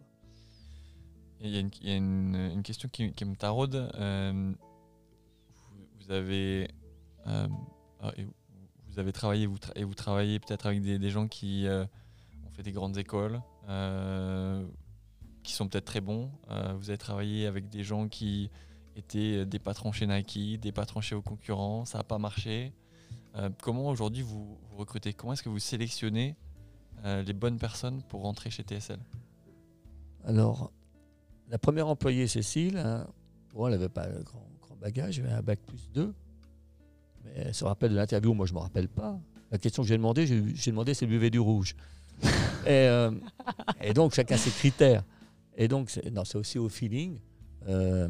Il 1.40 1.50
y 1.50 1.58
a 1.58 1.96
une, 1.96 2.62
question 2.64 2.88
qui, 2.88 3.12
me 3.24 3.36
taraude. 3.36 3.90
Vous, 3.94 5.86
vous 6.00 6.10
avez, 6.10 6.66
ah, 7.26 7.46
vous- 8.88 8.98
avez 8.98 9.12
travaillé 9.12 9.46
et 9.74 9.84
vous 9.84 9.94
travaillez 9.94 10.40
peut-être 10.40 10.64
avec 10.64 10.80
des, 10.82 11.10
gens 11.10 11.28
qui 11.28 11.68
fait 12.56 12.62
des 12.62 12.72
grandes 12.72 12.96
écoles, 12.96 13.40
euh, 13.68 14.66
qui 15.42 15.52
sont 15.52 15.68
peut-être 15.68 15.84
très 15.84 16.00
bons. 16.00 16.30
Euh, 16.50 16.72
vous 16.78 16.88
avez 16.88 16.98
travaillé 16.98 17.46
avec 17.46 17.68
des 17.68 17.84
gens 17.84 18.08
qui 18.08 18.50
étaient 18.96 19.44
des 19.44 19.58
patrons 19.58 19.92
chez 19.92 20.06
Nike, 20.06 20.58
des 20.58 20.72
patrons 20.72 21.02
chez 21.02 21.14
vos 21.14 21.22
concurrents. 21.22 21.84
Ça 21.84 21.98
n'a 21.98 22.04
pas 22.04 22.18
marché. 22.18 22.72
Euh, 23.36 23.50
comment 23.62 23.88
aujourd'hui 23.88 24.22
vous, 24.22 24.58
recrutez? 24.74 25.12
Comment 25.12 25.34
est-ce 25.34 25.42
que 25.42 25.50
vous 25.50 25.58
sélectionnez 25.58 26.34
les 27.04 27.34
bonnes 27.34 27.58
personnes 27.58 28.02
pour 28.08 28.22
rentrer 28.22 28.50
chez 28.50 28.64
TSL 28.64 28.98
Alors, 30.24 30.72
la 31.50 31.58
première 31.58 31.86
employée, 31.86 32.26
Cécile, 32.26 32.78
hein, 32.78 33.06
bon, 33.52 33.66
elle 33.66 33.74
n'avait 33.74 33.90
pas 33.90 34.08
le 34.08 34.24
grand, 34.24 34.44
bagage, 34.80 35.20
elle 35.20 35.26
avait 35.26 35.34
un 35.34 35.42
bac 35.42 35.60
plus 35.60 35.88
2. 35.92 36.12
Mais 37.22 37.30
elle 37.36 37.54
se 37.54 37.64
rappelle 37.64 37.92
de 37.92 37.96
l'interview, 37.96 38.34
moi 38.34 38.46
je 38.46 38.52
ne 38.52 38.56
me 38.56 38.62
rappelle 38.62 38.88
pas. 38.88 39.20
La 39.52 39.58
question 39.58 39.82
que 39.82 39.88
j'ai 39.88 39.96
demandé, 39.96 40.26
j'ai 40.26 40.70
demandé 40.72 40.94
buvait 41.02 41.30
du 41.30 41.38
rouge. 41.38 41.76
Et, 42.22 42.68
euh, 42.68 43.10
et 43.82 43.92
donc, 43.92 44.14
chacun 44.14 44.36
ses 44.36 44.50
critères. 44.50 45.02
Et 45.56 45.68
donc, 45.68 45.90
c'est 45.90 46.02
c'est 46.24 46.36
aussi 46.38 46.58
au 46.58 46.68
feeling. 46.68 47.18
Euh, 47.68 48.08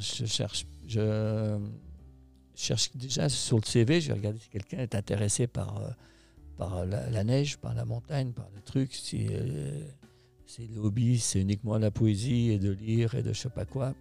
je 0.00 0.24
cherche, 0.26 0.66
déjà 2.94 3.28
sur 3.28 3.56
le 3.58 3.64
CV, 3.64 4.00
je 4.00 4.08
vais 4.08 4.14
regarder 4.14 4.38
si 4.38 4.48
quelqu'un 4.48 4.78
est 4.78 4.94
intéressé 4.94 5.46
par, 5.46 5.80
euh, 5.80 5.90
la, 7.10 7.24
neige, 7.24 7.58
par 7.58 7.74
la 7.74 7.84
montagne, 7.84 8.32
par 8.32 8.48
le 8.54 8.60
truc. 8.60 8.94
Si, 8.94 9.26
euh, 9.30 9.80
si 10.46 10.68
le 10.68 10.80
hobby, 10.80 11.18
c'est 11.18 11.40
uniquement 11.40 11.78
la 11.78 11.90
poésie 11.90 12.50
et 12.50 12.58
de 12.58 12.70
lire 12.70 13.14
et 13.14 13.22
de 13.22 13.32
je 13.32 13.40
sais 13.40 13.48
pas 13.50 13.64
quoi. 13.64 13.94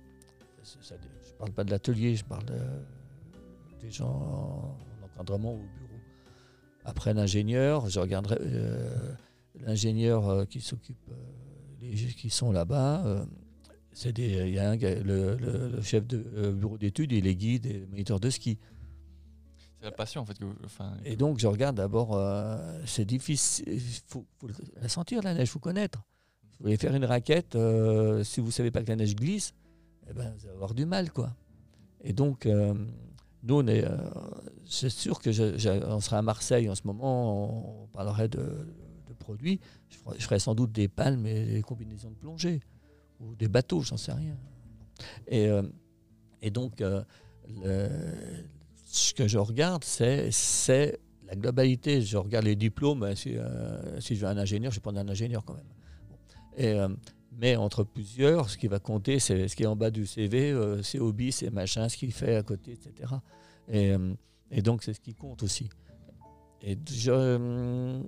Ça- 0.63 0.95
je 1.25 1.33
parle 1.33 1.51
pas 1.51 1.63
de 1.63 1.71
l'atelier, 1.71 2.15
je 2.15 2.23
parle 2.23 2.45
de- 2.45 3.81
des 3.81 3.91
gens 3.91 4.77
en 5.01 5.05
encadrement 5.05 5.53
au 5.53 5.57
bureau. 5.57 5.82
Après 6.85 7.13
l'ingénieur, 7.13 7.89
je 7.89 7.99
regarderai 7.99 8.37
euh, 8.41 9.13
l'ingénieur 9.61 10.27
euh, 10.29 10.45
qui 10.45 10.59
s'occupe, 10.61 10.97
euh, 11.09 11.13
les 11.81 11.93
qui 11.93 12.29
sont 12.29 12.51
là-bas. 12.51 13.25
c'est 13.93 14.11
des, 14.13 14.47
il 14.47 14.53
y 14.53 14.59
a 14.59 14.69
un 14.71 14.75
le, 14.75 15.35
le- 15.37 15.69
le 15.69 15.81
chef 15.81 16.05
de 16.07 16.25
euh, 16.35 16.51
bureau 16.51 16.77
d'études, 16.77 17.11
il 17.11 17.27
est 17.27 17.35
guide 17.35 17.65
et 17.67 17.85
moniteur 17.89 18.19
de 18.19 18.29
ski. 18.29 18.57
C'est 19.79 19.85
la 19.85 19.91
passion 19.91 20.21
en 20.21 20.25
fait. 20.25 20.37
Que 20.37 20.45
vous- 20.45 20.55
enfin, 20.65 20.93
Et 21.05 21.15
donc, 21.15 21.39
je 21.39 21.47
regarde 21.47 21.75
d'abord, 21.77 22.15
euh, 22.15 22.81
c'est 22.85 23.05
difficile, 23.05 23.65
il 23.67 23.79
faut, 24.07 24.25
faut 24.39 24.47
la 24.81 24.89
sentir, 24.89 25.21
la 25.21 25.33
neige, 25.33 25.47
il 25.49 25.51
faut 25.51 25.59
connaître. 25.59 25.99
Vous 26.59 26.65
voulez 26.65 26.77
faire 26.77 26.95
une 26.95 27.05
raquette, 27.05 27.55
euh, 27.55 28.23
si 28.23 28.39
vous 28.39 28.47
ne 28.47 28.51
savez 28.51 28.71
pas 28.71 28.81
que 28.81 28.87
la 28.89 28.95
neige 28.95 29.15
glisse, 29.15 29.53
eh 30.09 30.13
ben, 30.13 30.33
vous 30.37 30.45
allez 30.45 30.55
avoir 30.55 30.73
du 30.73 30.85
mal. 30.85 31.11
quoi. 31.11 31.35
Et 32.03 32.13
donc, 32.13 32.45
nous, 33.43 33.59
euh, 33.59 33.97
c'est 34.65 34.89
sûr 34.89 35.19
que 35.19 35.29
on 35.85 35.99
sera 35.99 36.19
à 36.19 36.21
Marseille 36.21 36.69
en 36.69 36.75
ce 36.75 36.81
moment, 36.85 37.83
on, 37.83 37.87
parlerait 37.87 38.29
de, 38.29 38.67
produits. 39.19 39.59
Je 39.89 39.97
ferai, 39.97 40.15
je 40.19 40.23
ferai 40.23 40.39
sans 40.39 40.55
doute 40.55 40.71
des 40.71 40.87
palmes 40.89 41.25
et 41.27 41.45
des 41.45 41.61
combinaisons 41.61 42.09
de 42.09 42.15
plongée, 42.15 42.61
ou 43.21 43.35
des 43.35 43.47
bateaux, 43.47 43.81
j'en 43.81 43.95
sais 43.95 44.11
rien. 44.11 44.35
Et, 45.27 45.47
euh, 45.47 45.61
donc, 46.51 46.81
euh, 46.81 47.03
ce 48.85 49.13
que 49.13 49.27
je 49.27 49.37
regarde, 49.37 49.83
c'est, 49.83 50.99
la 51.25 51.35
globalité. 51.35 52.01
Je 52.01 52.17
regarde 52.17 52.45
les 52.45 52.55
diplômes. 52.55 53.03
hein, 53.03 53.15
Si, 53.15 53.31
je 53.33 54.21
veux 54.21 54.27
un 54.27 54.37
ingénieur, 54.37 54.71
je 54.71 54.77
vais 54.77 54.81
prendre 54.81 54.99
un 54.99 55.07
ingénieur 55.07 55.45
quand 55.45 55.55
même. 56.57 56.97
Mais 57.37 57.55
entre 57.55 57.83
plusieurs, 57.83 58.49
ce 58.49 58.57
qui 58.57 58.67
va 58.67 58.79
compter, 58.79 59.19
c'est 59.19 59.47
ce 59.47 59.55
qui 59.55 59.63
est 59.63 59.67
en 59.67 59.75
bas 59.75 59.91
du 59.91 60.05
CV, 60.05 60.51
euh, 60.51 60.81
ses 60.83 60.99
hobbies, 60.99 61.31
ses 61.31 61.49
machins, 61.49 61.87
ce 61.89 61.97
qu'il 61.97 62.11
fait 62.11 62.35
à 62.35 62.43
côté, 62.43 62.71
etc. 62.73 63.13
Et, 63.67 63.91
euh, 63.91 64.13
et 64.51 64.61
donc, 64.61 64.83
c'est 64.83 64.93
ce 64.93 64.99
qui 64.99 65.13
compte 65.13 65.43
aussi. 65.43 65.69
Et 66.61 66.77
je, 66.89 68.01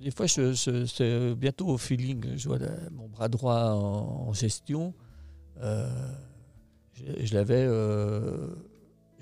des 0.00 0.12
fois, 0.12 0.28
c'est 0.28 1.34
bientôt 1.34 1.68
au 1.68 1.78
feeling. 1.78 2.36
Je 2.36 2.48
vois 2.48 2.58
mon 2.92 3.08
bras 3.08 3.28
droit 3.28 3.72
en, 3.72 4.32
gestion. 4.32 4.94
Euh, 5.60 6.12
je, 6.92 7.26
je 7.26 7.34
l'avais, 7.34 7.66
euh, 7.66 8.54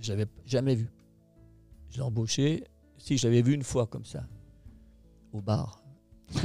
l'avais 0.06 0.26
jamais 0.44 0.74
vu. 0.74 0.88
Je 1.90 1.96
l'ai 1.96 2.02
embauché. 2.02 2.64
Si, 2.98 3.16
je 3.16 3.26
l'avais 3.26 3.42
vu 3.42 3.54
une 3.54 3.62
fois 3.62 3.86
comme 3.86 4.04
ça, 4.04 4.26
au 5.32 5.40
bar. 5.40 5.82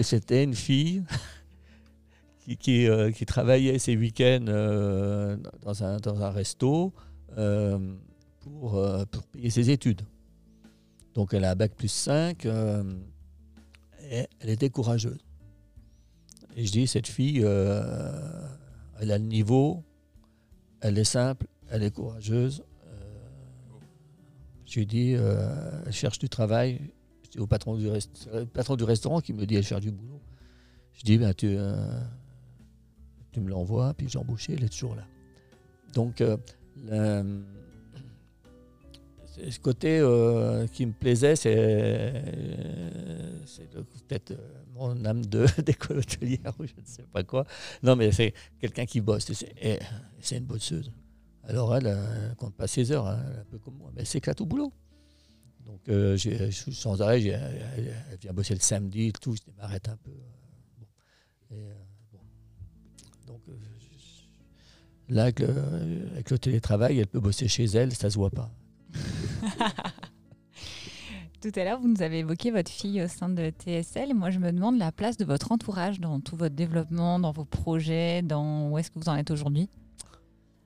C'était 0.01 0.43
une 0.43 0.53
fille 0.53 1.03
qui, 2.59 2.87
euh, 2.87 3.11
qui 3.11 3.25
travaillait 3.25 3.79
ses 3.79 3.95
week-ends 3.95 4.45
euh, 4.47 5.37
dans, 5.61 5.83
un, 5.83 5.97
dans 5.97 6.31
resto 6.31 6.93
euh, 7.37 7.95
pour, 8.39 8.83
pour 9.11 9.23
payer 9.27 9.49
ses 9.49 9.69
études. 9.69 10.01
Donc 11.13 11.33
elle 11.33 11.45
a 11.45 11.51
un 11.51 11.55
bac 11.55 11.73
plus 11.75 11.91
5 11.91 12.45
euh, 12.45 12.83
et 14.09 14.27
elle 14.39 14.49
était 14.49 14.69
courageuse. 14.69 15.19
Et 16.55 16.65
je 16.65 16.71
dis, 16.71 16.87
cette 16.87 17.07
fille, 17.07 17.39
elle 17.39 19.11
a 19.11 19.17
le 19.17 19.23
niveau, 19.23 19.83
elle 20.81 20.97
est 20.97 21.05
simple, 21.05 21.47
elle 21.69 21.83
est 21.83 21.91
courageuse. 21.91 22.63
Je 24.65 24.79
lui 24.79 24.85
dis, 24.85 25.11
elle 25.11 25.93
cherche 25.93 26.19
du 26.19 26.27
travail. 26.27 26.81
Au 27.37 27.47
patron 27.47 27.75
du, 27.75 27.89
patron 28.53 28.75
du 28.75 28.83
restaurant 28.83 29.21
qui 29.21 29.33
me 29.33 29.45
dit, 29.45 29.55
elle 29.55 29.63
cherche 29.63 29.81
du 29.81 29.91
boulot. 29.91 30.21
Je 30.93 31.03
dis, 31.03 31.17
ben, 31.17 31.33
tu, 31.33 31.55
euh, 31.57 32.01
tu 33.31 33.39
me 33.39 33.49
l'envoies, 33.49 33.93
puis 33.93 34.09
j'ai 34.09 34.19
embauché, 34.19 34.53
elle 34.53 34.63
est 34.63 34.69
toujours 34.69 34.95
là. 34.95 35.05
Donc, 35.93 36.21
euh, 36.21 36.37
ce 39.49 39.59
côté 39.59 39.99
euh, 39.99 40.67
qui 40.67 40.85
me 40.85 40.91
plaisait, 40.91 41.35
c'est 41.35 42.23
peut-être 44.07 44.33
mon 44.73 45.05
âme 45.05 45.25
de 45.25 45.45
d'école 45.61 45.99
hôtelière 45.99 46.53
ou 46.59 46.65
je 46.65 46.73
ne 46.73 46.85
sais 46.85 47.05
pas 47.11 47.23
quoi. 47.23 47.45
Non, 47.83 47.95
mais 47.95 48.11
c'est 48.11 48.33
quelqu'un 48.59 48.85
qui 48.85 48.99
bosse. 48.99 49.31
C'est 49.31 50.37
une 50.37 50.45
bosseuse. 50.45 50.91
Alors 51.43 51.75
elle, 51.75 51.87
elle 51.87 52.35
compte 52.35 52.53
pas 52.55 52.67
ses 52.67 52.91
heures, 52.91 53.07
hein, 53.07 53.19
un 53.41 53.45
peu 53.45 53.57
comme 53.57 53.75
moi, 53.77 53.91
mais 53.95 54.01
elle 54.01 54.07
s'éclate 54.07 54.39
au 54.41 54.45
boulot. 54.45 54.71
Donc 55.65 55.79
euh, 55.89 56.17
sans 56.71 57.01
arrêt, 57.01 57.23
elle, 57.23 57.93
elle 58.11 58.17
vient 58.19 58.33
bosser 58.33 58.53
le 58.53 58.59
samedi, 58.59 59.07
et 59.07 59.11
tout, 59.11 59.33
je 59.35 59.41
m'arrête 59.57 59.87
un 59.89 59.97
peu. 59.97 60.11
euh, 60.11 60.79
bon. 60.79 60.87
Et, 61.55 61.59
euh, 61.59 61.73
bon. 62.13 62.19
Donc 63.27 63.41
euh, 63.49 63.53
je- 63.79 65.13
là, 65.13 65.23
avec 65.23 65.39
le, 65.39 65.47
avec 66.13 66.29
le 66.31 66.37
télétravail, 66.39 66.99
elle 66.99 67.07
peut 67.07 67.19
bosser 67.19 67.47
chez 67.47 67.65
elle, 67.65 67.93
ça 67.93 68.09
se 68.09 68.15
voit 68.15 68.29
pas. 68.31 68.51
Tout 71.41 71.51
à 71.55 71.63
l'heure, 71.63 71.79
vous 71.79 71.87
nous 71.87 72.03
avez 72.03 72.19
évoqué 72.19 72.51
votre 72.51 72.69
fille 72.69 73.01
au 73.01 73.07
sein 73.07 73.27
de 73.27 73.49
TSL. 73.49 74.11
Et 74.11 74.13
moi, 74.13 74.29
je 74.29 74.37
me 74.37 74.51
demande 74.51 74.77
la 74.77 74.91
place 74.91 75.17
de 75.17 75.25
votre 75.25 75.51
entourage 75.51 75.99
dans 75.99 76.19
tout 76.19 76.35
votre 76.35 76.53
développement, 76.53 77.17
dans 77.19 77.31
vos 77.31 77.45
projets, 77.45 78.21
dans 78.21 78.69
où 78.69 78.77
est-ce 78.77 78.91
que 78.91 78.99
vous 78.99 79.09
en 79.09 79.15
êtes 79.15 79.31
aujourd'hui? 79.31 79.67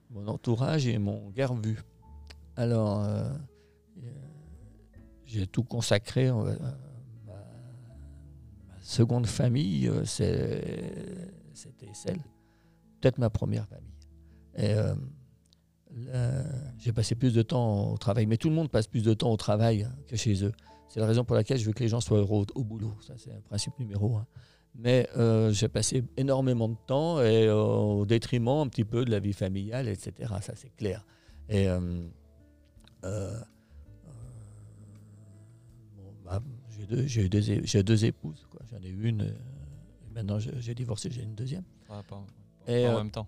Mon 0.10 0.28
entourage 0.28 0.86
et 0.86 0.98
mon 0.98 1.30
garde 1.30 1.66
vu. 1.66 1.78
Alors, 2.58 3.02
euh, 3.06 3.30
j'ai 5.26 5.48
tout 5.48 5.64
consacré. 5.64 6.32
ma, 6.32 6.46
seconde 8.82 9.26
famille, 9.26 9.88
euh, 9.88 10.06
c'est 10.06 11.78
TSL. 11.78 12.20
Peut-être 13.02 13.18
ma 13.18 13.30
première 13.30 13.68
famille. 13.68 13.92
Euh, 14.60 16.44
j'ai 16.78 16.92
passé 16.92 17.16
plus 17.16 17.34
de 17.34 17.42
temps 17.42 17.92
au 17.92 17.98
travail. 17.98 18.26
Mais 18.26 18.38
tout 18.38 18.50
le 18.50 18.56
monde 18.56 18.70
passe 18.70 18.88
plus 18.88 19.04
de 19.04 19.14
temps 19.14 19.32
au 19.32 19.38
travail 19.38 19.88
que 20.08 20.16
chez 20.16 20.44
eux. 20.44 20.52
C'est 20.88 21.00
la 21.00 21.08
raison 21.08 21.24
pour 21.24 21.36
laquelle 21.36 21.58
je 21.58 21.66
veux 21.66 21.74
que 21.74 21.84
les 21.84 21.90
gens 21.90 22.00
soient 22.00 22.20
heureux 22.20 22.46
au, 22.54 22.64
boulot. 22.64 22.94
Ça, 23.02 23.14
c'est 23.18 23.32
un 23.32 23.42
principe 23.42 23.78
numéro 23.80 24.16
un. 24.16 24.28
Mais 24.76 25.10
euh, 25.16 25.52
j'ai 25.52 25.70
passé 25.70 26.04
énormément 26.18 26.68
de 26.68 26.76
temps 26.86 27.22
et 27.22 27.50
au 27.50 28.06
détriment 28.06 28.60
un 28.60 28.68
petit 28.68 28.84
peu 28.84 29.06
de 29.06 29.12
la 29.12 29.20
vie 29.20 29.34
familiale, 29.34 29.88
etc. 29.88 30.34
Ça, 30.42 30.54
c'est 30.56 30.76
clair. 30.76 31.06
Et 31.50 31.68
j'ai 36.90 36.96
deux, 36.96 37.08
j'ai 37.08 37.30
deux, 37.30 37.42
j'ai 37.64 37.84
deux 37.84 38.06
épouses. 38.06 38.46
quoi. 38.50 38.62
J'en 38.72 38.82
ai 38.84 38.90
une. 38.90 39.22
euh, 39.22 39.32
maintenant, 40.14 40.40
j'ai 40.40 40.74
divorcé, 40.76 41.10
j'ai 41.12 41.24
une 41.24 41.36
deuxième. 41.36 41.64
Ah, 41.90 42.02
pas, 42.08 42.24
Et, 42.68 42.86
en 42.88 42.92
euh, 42.92 42.98
même 42.98 43.12
temps. 43.12 43.28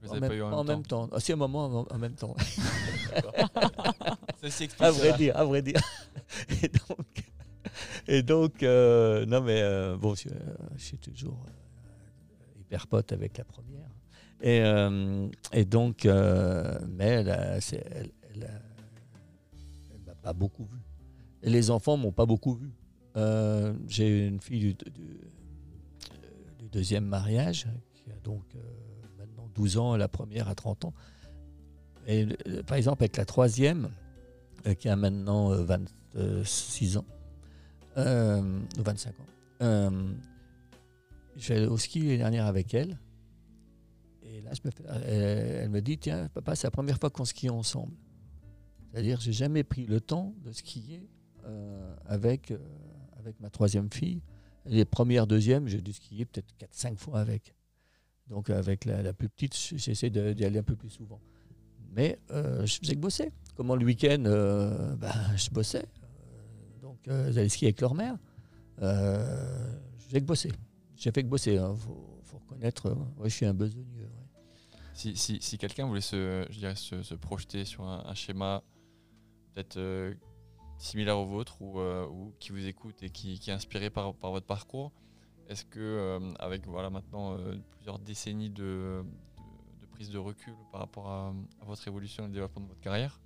Vous 0.00 0.08
en 0.08 0.12
avez 0.12 0.20
même, 0.20 0.30
pas 0.30 0.36
eu 0.36 0.42
en 0.42 0.52
en 0.52 0.64
même 0.64 0.76
même 0.76 0.86
temps. 0.86 1.08
Ah, 1.12 1.20
si, 1.20 1.32
à 1.32 1.34
un 1.34 1.38
moment, 1.38 1.64
en, 1.66 1.86
en 1.94 1.98
même 1.98 2.14
temps. 2.14 2.34
Ceci 4.40 4.64
explique 4.64 4.82
à 4.86 4.90
vrai 4.92 5.12
dire, 5.16 5.36
à 5.36 5.44
vrai 5.44 5.62
dire. 5.62 5.80
Et 6.62 6.68
donc, 6.68 7.06
et 8.08 8.22
donc 8.22 8.62
euh, 8.62 9.24
non 9.26 9.40
mais 9.40 9.62
bon, 9.98 10.14
je, 10.14 10.28
je 10.76 10.82
suis 10.82 10.98
toujours 10.98 11.44
hyper 12.58 12.86
pote 12.86 13.12
avec 13.12 13.38
la 13.38 13.44
première. 13.44 13.88
Et, 14.40 14.62
et 15.52 15.64
donc, 15.64 16.04
mais 16.04 17.04
elle, 17.06 17.30
a- 17.30 17.60
c'est- 17.60 17.84
elle, 17.90 18.10
elle 18.34 18.44
a- 18.44 18.62
elle 19.94 20.00
m'a 20.06 20.14
pas 20.14 20.32
beaucoup 20.32 20.64
vu. 20.64 20.78
Et 21.42 21.50
les 21.50 21.70
enfants 21.70 21.96
m'ont 21.96 22.12
pas 22.12 22.26
beaucoup 22.26 22.54
vu. 22.54 22.70
Euh, 23.18 23.74
J'ai 23.88 24.26
une 24.26 24.40
fille 24.40 24.60
du, 24.60 24.76
deuxième 26.70 27.06
mariage 27.06 27.66
qui 27.94 28.10
a 28.10 28.16
donc 28.22 28.44
euh, 28.54 28.58
maintenant 29.18 29.48
12 29.54 29.78
ans, 29.78 29.96
la 29.96 30.08
première 30.08 30.48
a 30.48 30.54
30 30.54 30.84
ans. 30.84 30.94
Et 32.08 32.26
euh, 32.48 32.62
par 32.62 32.76
exemple, 32.76 33.02
avec 33.02 33.16
la 33.16 33.26
troisième, 33.26 33.90
qui 34.78 34.88
a 34.88 34.96
maintenant 34.96 35.52
euh, 35.52 35.62
26 35.62 36.96
ans, 36.96 37.04
euh, 37.96 38.60
ou 38.78 38.82
25 38.82 39.14
ans, 39.20 39.92
je 41.36 41.42
suis 41.42 41.54
allé 41.54 41.66
au 41.66 41.78
ski 41.78 42.00
l'année 42.00 42.18
dernière 42.18 42.46
avec 42.46 42.74
elle. 42.74 42.98
Et 44.22 44.40
là, 44.40 44.50
elle, 45.06 45.22
elle 45.62 45.68
me 45.68 45.80
dit 45.80 45.98
Tiens, 45.98 46.28
papa, 46.34 46.56
c'est 46.56 46.66
la 46.66 46.70
première 46.72 46.98
fois 46.98 47.10
qu'on 47.10 47.24
skie 47.24 47.50
ensemble. 47.50 47.94
C'est-à-dire, 48.90 49.20
j'ai 49.20 49.32
jamais 49.32 49.62
pris 49.62 49.86
le 49.86 50.00
temps 50.00 50.34
de 50.44 50.50
skier 50.52 51.08
avec, 52.06 52.52
avec 53.28 53.40
ma 53.40 53.50
troisième 53.50 53.90
fille. 53.92 54.20
Les 54.66 54.84
premières, 54.84 55.26
deuxièmes, 55.26 55.68
j'ai 55.68 55.80
dû 55.80 55.92
skier 55.92 56.24
peut-être 56.24 56.52
4-5 56.58 56.96
fois 56.96 57.20
avec. 57.20 57.54
Donc, 58.28 58.50
avec 58.50 58.84
la, 58.84 59.12
plus 59.12 59.28
petite, 59.28 59.56
j'essaie 59.76 60.10
d'y 60.10 60.44
aller 60.44 60.58
un 60.58 60.62
peu 60.62 60.76
plus 60.76 60.90
souvent. 60.90 61.20
Mais 61.92 62.18
euh, 62.30 62.66
je 62.66 62.78
faisais 62.78 62.94
que 62.94 63.00
bosser. 63.00 63.32
Comment 63.56 63.74
le 63.74 63.84
week-end, 63.84 64.22
euh, 64.26 64.94
ben, 64.96 65.12
je 65.36 65.50
bossais. 65.50 65.84
Euh, 65.84 66.80
donc, 66.82 66.98
euh, 67.08 67.32
j'allais 67.32 67.48
skier 67.48 67.68
avec 67.68 67.80
leur 67.80 67.94
mère. 67.94 68.16
Je 68.80 70.04
faisais 70.06 70.20
que 70.20 70.26
bosser. 70.26 70.52
J'ai 70.96 71.10
fait 71.10 71.22
que 71.22 71.28
bosser. 71.28 71.54
Il 71.54 71.76
faut, 71.76 72.20
faut 72.22 72.38
reconnaître. 72.38 72.96
je 73.24 73.28
suis 73.28 73.46
un 73.46 73.54
besogneux. 73.54 74.08
Si, 74.94 75.16
si, 75.16 75.38
si 75.40 75.58
quelqu'un 75.58 75.86
voulait 75.86 76.00
se, 76.00 76.44
je 76.50 76.58
dirais, 76.58 76.74
se, 76.74 77.14
projeter 77.14 77.64
sur 77.64 77.84
un, 77.84 78.14
schéma 78.14 78.62
peut-être 79.54 79.78
similaire 80.78 81.18
au 81.18 81.26
vôtre 81.26 81.60
ou, 81.60 81.80
euh, 81.80 82.06
ou 82.06 82.32
qui 82.38 82.50
vous 82.50 82.66
écoute 82.66 83.02
et 83.02 83.10
qui, 83.10 83.40
est 83.46 83.50
inspiré 83.50 83.90
par, 83.90 84.12
votre 84.22 84.46
parcours, 84.46 84.92
est-ce 85.48 85.64
que 85.64 85.80
euh, 85.80 86.32
avec 86.38 86.66
voilà 86.66 86.88
maintenant 86.90 87.34
euh, 87.34 87.56
plusieurs 87.70 87.98
décennies 87.98 88.50
de, 88.50 89.02
prise 89.92 90.10
de 90.10 90.18
recul 90.18 90.54
par 90.70 90.80
rapport 90.80 91.08
à, 91.08 91.34
votre 91.66 91.86
évolution 91.86 92.24
et 92.24 92.26
le 92.28 92.32
développement 92.32 92.62
de 92.62 92.68
votre 92.68 92.80
carrière, 92.80 93.20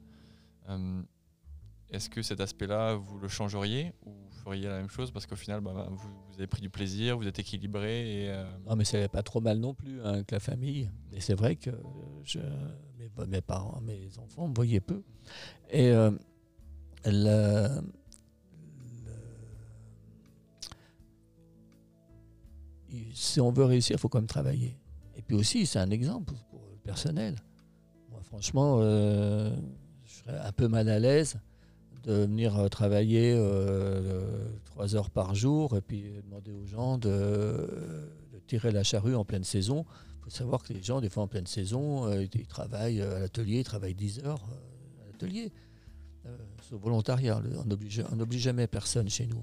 est-ce 1.90 2.08
que 2.08 2.22
cet 2.22 2.40
aspect-là 2.40 2.94
vous 2.94 3.18
le 3.18 3.28
changeriez 3.28 3.92
ou 4.06 4.12
vous 4.12 4.30
feriez 4.44 4.66
la 4.68 4.78
même 4.78 4.88
chose 4.88 5.10
parce 5.10 5.26
qu'au 5.26 5.36
final 5.36 5.60
bah, 5.60 5.88
vous, 5.90 6.34
avez 6.34 6.46
pris 6.46 6.62
du 6.62 6.70
plaisir, 6.70 7.18
vous 7.18 7.26
êtes 7.26 7.38
équilibré 7.38 8.24
et 8.24 8.44
Non, 8.66 8.76
mais 8.76 8.84
c'est 8.84 9.08
pas 9.08 9.22
trop 9.22 9.42
mal 9.42 9.58
non 9.58 9.74
plus 9.74 10.00
hein, 10.00 10.14
avec 10.14 10.30
la 10.30 10.40
famille. 10.40 10.90
Et 11.12 11.20
c'est 11.20 11.34
vrai 11.34 11.56
que 11.56 11.70
je, 12.22 12.38
mes, 13.28 13.42
parents, 13.42 13.78
mes 13.82 14.16
enfants 14.18 14.48
me 14.48 14.54
voyaient 14.54 14.80
peu. 14.80 15.02
Et 15.70 15.92
si 23.14 23.40
on 23.40 23.50
veut 23.50 23.64
réussir, 23.64 23.96
il 23.96 23.98
faut 23.98 24.08
quand 24.08 24.18
même 24.18 24.26
travailler. 24.26 24.76
Et 25.16 25.22
puis 25.22 25.36
aussi, 25.36 25.66
c'est 25.66 25.78
un 25.78 25.90
exemple 25.90 26.34
pour 26.50 26.60
le 26.70 26.78
personnel. 26.78 27.36
Moi, 28.10 28.20
franchement, 28.22 28.78
euh, 28.80 29.54
je 30.04 30.12
serais 30.12 30.38
un 30.38 30.52
peu 30.52 30.68
mal 30.68 30.88
à 30.88 30.98
l'aise 30.98 31.36
de 32.04 32.12
venir 32.12 32.58
euh, 32.58 32.68
travailler 32.68 33.32
euh, 33.36 34.48
trois 34.64 34.96
heures 34.96 35.10
par 35.10 35.34
jour 35.34 35.76
et 35.76 35.80
puis 35.80 36.04
demander 36.24 36.52
aux 36.52 36.66
gens 36.66 36.98
de, 36.98 37.68
tirer 38.46 38.72
la 38.72 38.82
charrue 38.82 39.14
en 39.14 39.24
pleine 39.24 39.44
saison. 39.44 39.86
Il 40.18 40.24
faut 40.24 40.30
savoir 40.30 40.62
que 40.62 40.72
les 40.72 40.82
gens, 40.82 41.00
des 41.00 41.08
fois 41.08 41.22
en 41.22 41.28
pleine 41.28 41.46
saison, 41.46 42.12
ils, 42.12 42.46
travaillent 42.46 43.00
à 43.00 43.20
l'atelier, 43.20 43.60
ils 43.60 43.64
travaillent 43.64 43.94
10 43.94 44.20
heures 44.24 44.42
à 45.00 45.06
l'atelier. 45.06 45.52
Euh, 46.26 46.36
au 46.72 46.78
volontariat, 46.78 47.40
on 47.58 47.64
n'oblige 47.64 48.02
on 48.12 48.16
n'oblige 48.16 48.42
jamais 48.42 48.66
personne 48.66 49.08
chez 49.08 49.26
nous. 49.26 49.42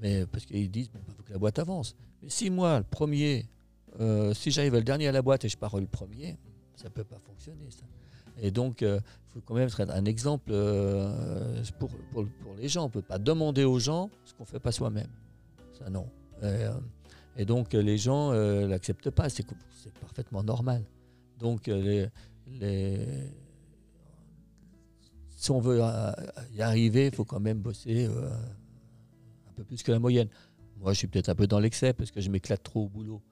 Mais 0.00 0.26
parce 0.26 0.44
qu'ils 0.46 0.70
disent, 0.70 0.90
il 0.94 1.14
faut 1.14 1.22
que 1.22 1.32
la 1.32 1.38
boîte 1.38 1.58
avance. 1.58 1.96
Mais 2.22 2.28
si 2.30 2.50
moi, 2.50 2.78
le 2.78 2.84
premier, 2.84 3.46
euh, 4.00 4.34
si 4.34 4.50
j'arrive 4.50 4.74
le 4.74 4.82
dernier 4.82 5.08
à 5.08 5.12
la 5.12 5.22
boîte 5.22 5.44
et 5.44 5.48
je 5.48 5.56
pars 5.56 5.76
le 5.78 5.86
premier, 5.86 6.36
ça 6.76 6.84
ne 6.84 6.90
peut 6.90 7.04
pas 7.04 7.18
fonctionner. 7.18 7.68
Et 8.40 8.50
donc, 8.50 8.82
il 8.82 9.00
faut 9.28 9.40
quand 9.40 9.54
même 9.54 9.66
être 9.68 9.80
un 9.80 10.04
exemple 10.04 10.50
euh, 10.52 11.62
pour, 11.78 11.90
pour, 12.12 12.24
les 12.56 12.68
gens. 12.68 12.82
On 12.82 12.86
ne 12.86 12.92
peut 12.92 13.02
pas 13.02 13.18
demander 13.18 13.64
aux 13.64 13.78
gens 13.78 14.10
ce 14.24 14.34
qu'on 14.34 14.44
ne 14.44 14.48
fait 14.48 14.60
pas 14.60 14.72
soi-même. 14.72 15.10
Ça, 15.78 15.90
non. 15.90 16.06
Et, 16.42 16.44
euh, 17.40 17.44
donc, 17.44 17.74
euh, 17.74 17.82
les 17.82 17.98
gens 17.98 18.32
ne 18.32 18.66
l'acceptent 18.66 19.10
pas. 19.10 19.28
C'est 19.28 19.46
parfaitement 20.00 20.42
normal. 20.42 20.84
Donc, 21.38 21.68
euh, 21.68 22.08
les- 22.46 23.30
si 25.40 25.52
on 25.52 25.60
veut 25.60 25.78
euh, 25.80 26.10
y 26.52 26.62
arriver, 26.62 27.06
il 27.06 27.14
faut 27.14 27.24
quand 27.24 27.38
même 27.38 27.60
bosser 27.60 28.06
euh, 28.06 28.28
un 29.48 29.52
peu 29.54 29.62
plus 29.62 29.84
que 29.84 29.92
la 29.92 30.00
moyenne. 30.00 30.28
Moi, 30.78 30.92
je 30.94 30.98
suis 30.98 31.06
peut-être 31.06 31.28
un 31.28 31.36
peu 31.36 31.46
dans 31.46 31.60
l'excès 31.60 31.92
parce 31.92 32.10
que 32.10 32.20
je 32.20 32.28
m'éclate 32.28 32.60
trop 32.62 32.84
au 32.86 32.88
boulot. 32.88 33.22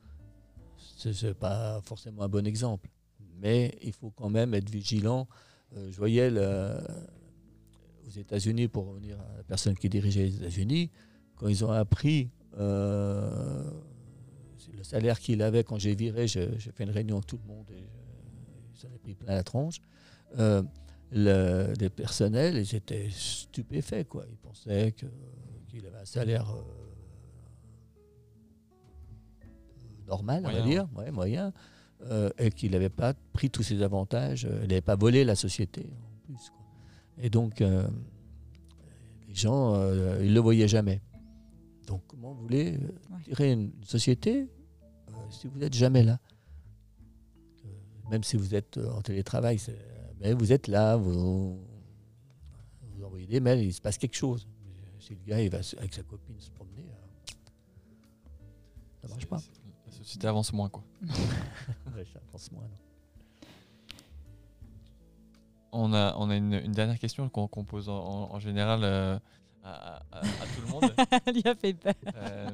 Ce 0.76 1.26
n'est 1.26 1.34
pas 1.34 1.80
forcément 1.82 2.22
un 2.22 2.28
bon 2.28 2.46
exemple. 2.46 2.88
Mais 3.40 3.76
il 3.82 3.92
faut 3.92 4.10
quand 4.10 4.30
même 4.30 4.54
être 4.54 4.70
vigilant. 4.70 5.26
Euh, 5.76 5.90
je 5.90 5.96
voyais 5.96 6.30
le- 6.30 6.78
aux 8.06 8.10
États-Unis, 8.10 8.68
pour 8.68 8.86
revenir 8.86 9.18
à 9.18 9.36
la 9.38 9.42
personne 9.42 9.74
qui 9.76 9.88
dirigeait 9.88 10.26
les 10.26 10.36
États-Unis, 10.36 10.90
quand 11.34 11.48
ils 11.48 11.64
ont 11.64 11.72
appris 11.72 12.30
euh, 12.58 13.68
le 14.76 14.84
salaire 14.84 15.18
qu'il 15.18 15.42
avait 15.42 15.64
quand 15.64 15.76
j'ai 15.78 15.96
viré, 15.96 16.28
j'ai 16.28 16.48
fait 16.72 16.84
une 16.84 16.90
réunion 16.90 17.16
avec 17.16 17.26
tout 17.26 17.38
le 17.44 17.52
monde 17.52 17.66
et 17.72 17.84
je- 18.74 18.80
ça 18.80 18.88
en 18.88 18.94
a 18.94 18.98
pris 18.98 19.14
plein 19.14 19.34
la 19.34 19.42
tronche. 19.42 19.80
Euh, 20.38 20.62
le, 21.12 21.72
les 21.78 21.88
personnels, 21.90 22.56
ils 22.56 22.74
étaient 22.74 23.08
stupéfaits. 23.10 24.08
Quoi. 24.08 24.24
Ils 24.30 24.36
pensaient 24.38 24.92
que- 24.92 25.06
qu'il 25.68 25.86
avait 25.86 25.98
un 25.98 26.04
salaire 26.04 26.50
euh, 26.50 26.62
normal, 30.06 30.44
on 30.46 30.52
va 30.52 30.62
dire, 30.62 30.88
ouais, 30.96 31.10
moyen, 31.10 31.52
euh, 32.04 32.30
et 32.38 32.50
qu'il 32.50 32.72
n'avait 32.72 32.88
pas 32.88 33.14
pris 33.32 33.50
tous 33.50 33.62
ses 33.62 33.82
avantages, 33.82 34.44
euh, 34.44 34.60
il 34.62 34.68
n'avait 34.68 34.80
pas 34.80 34.96
volé 34.96 35.24
la 35.24 35.34
société 35.34 35.86
en 36.04 36.18
plus. 36.26 36.50
quoi. 36.50 36.64
Et 37.18 37.30
donc, 37.30 37.60
euh, 37.60 37.88
les 39.28 39.34
gens, 39.34 39.74
euh, 39.74 40.18
ils 40.22 40.28
ne 40.30 40.34
le 40.34 40.40
voyaient 40.40 40.68
jamais. 40.68 41.00
Donc, 41.86 42.02
comment 42.06 42.32
vous 42.32 42.42
voulez 42.42 42.78
tirer 43.24 43.52
une 43.52 43.70
société 43.84 44.48
euh, 45.08 45.12
si 45.30 45.46
vous 45.46 45.58
n'êtes 45.58 45.74
jamais 45.74 46.02
là? 46.02 46.18
Euh, 47.64 47.68
Même 48.10 48.22
si 48.24 48.36
vous 48.36 48.54
êtes 48.54 48.78
en 48.78 49.00
télétravail, 49.02 49.58
c'est- 49.58 49.78
mais 50.20 50.32
vous 50.34 50.52
êtes 50.52 50.66
là, 50.68 50.96
vous, 50.96 51.58
vous 52.94 53.04
envoyez 53.04 53.26
des 53.26 53.40
mails, 53.40 53.60
il 53.62 53.72
se 53.72 53.80
passe 53.80 53.98
quelque 53.98 54.16
chose. 54.16 54.46
Mais 54.64 54.72
Si 55.00 55.14
le 55.14 55.20
gars 55.26 55.40
il 55.40 55.50
va 55.50 55.58
avec 55.78 55.94
sa 55.94 56.02
copine 56.02 56.38
se 56.40 56.50
promener, 56.50 56.82
euh, 56.88 57.32
ça 59.02 59.08
marche 59.08 59.26
pas. 59.26 59.38
la 59.86 59.92
société 59.92 60.26
avance 60.26 60.52
moins 60.52 60.68
quoi. 60.68 60.82
Ouais, 61.94 62.04
ça 62.12 62.20
avance 62.28 62.50
moins, 62.52 62.64
non. 62.64 62.76
On 65.72 65.92
a, 65.92 66.14
on 66.16 66.30
a 66.30 66.36
une, 66.36 66.54
une 66.54 66.72
dernière 66.72 66.98
question 66.98 67.28
qu'on 67.28 67.64
pose 67.64 67.88
en, 67.90 68.38
général 68.38 68.80
euh, 68.82 69.18
à, 69.62 69.96
à- 70.10 70.20
à 70.20 70.46
tout 70.54 70.62
le 70.64 70.68
monde. 70.68 70.94
Elle 71.26 71.34
lui 71.34 71.42
a 71.46 71.54
fait 71.54 71.74
peur. 71.74 71.92
Euh, 72.14 72.50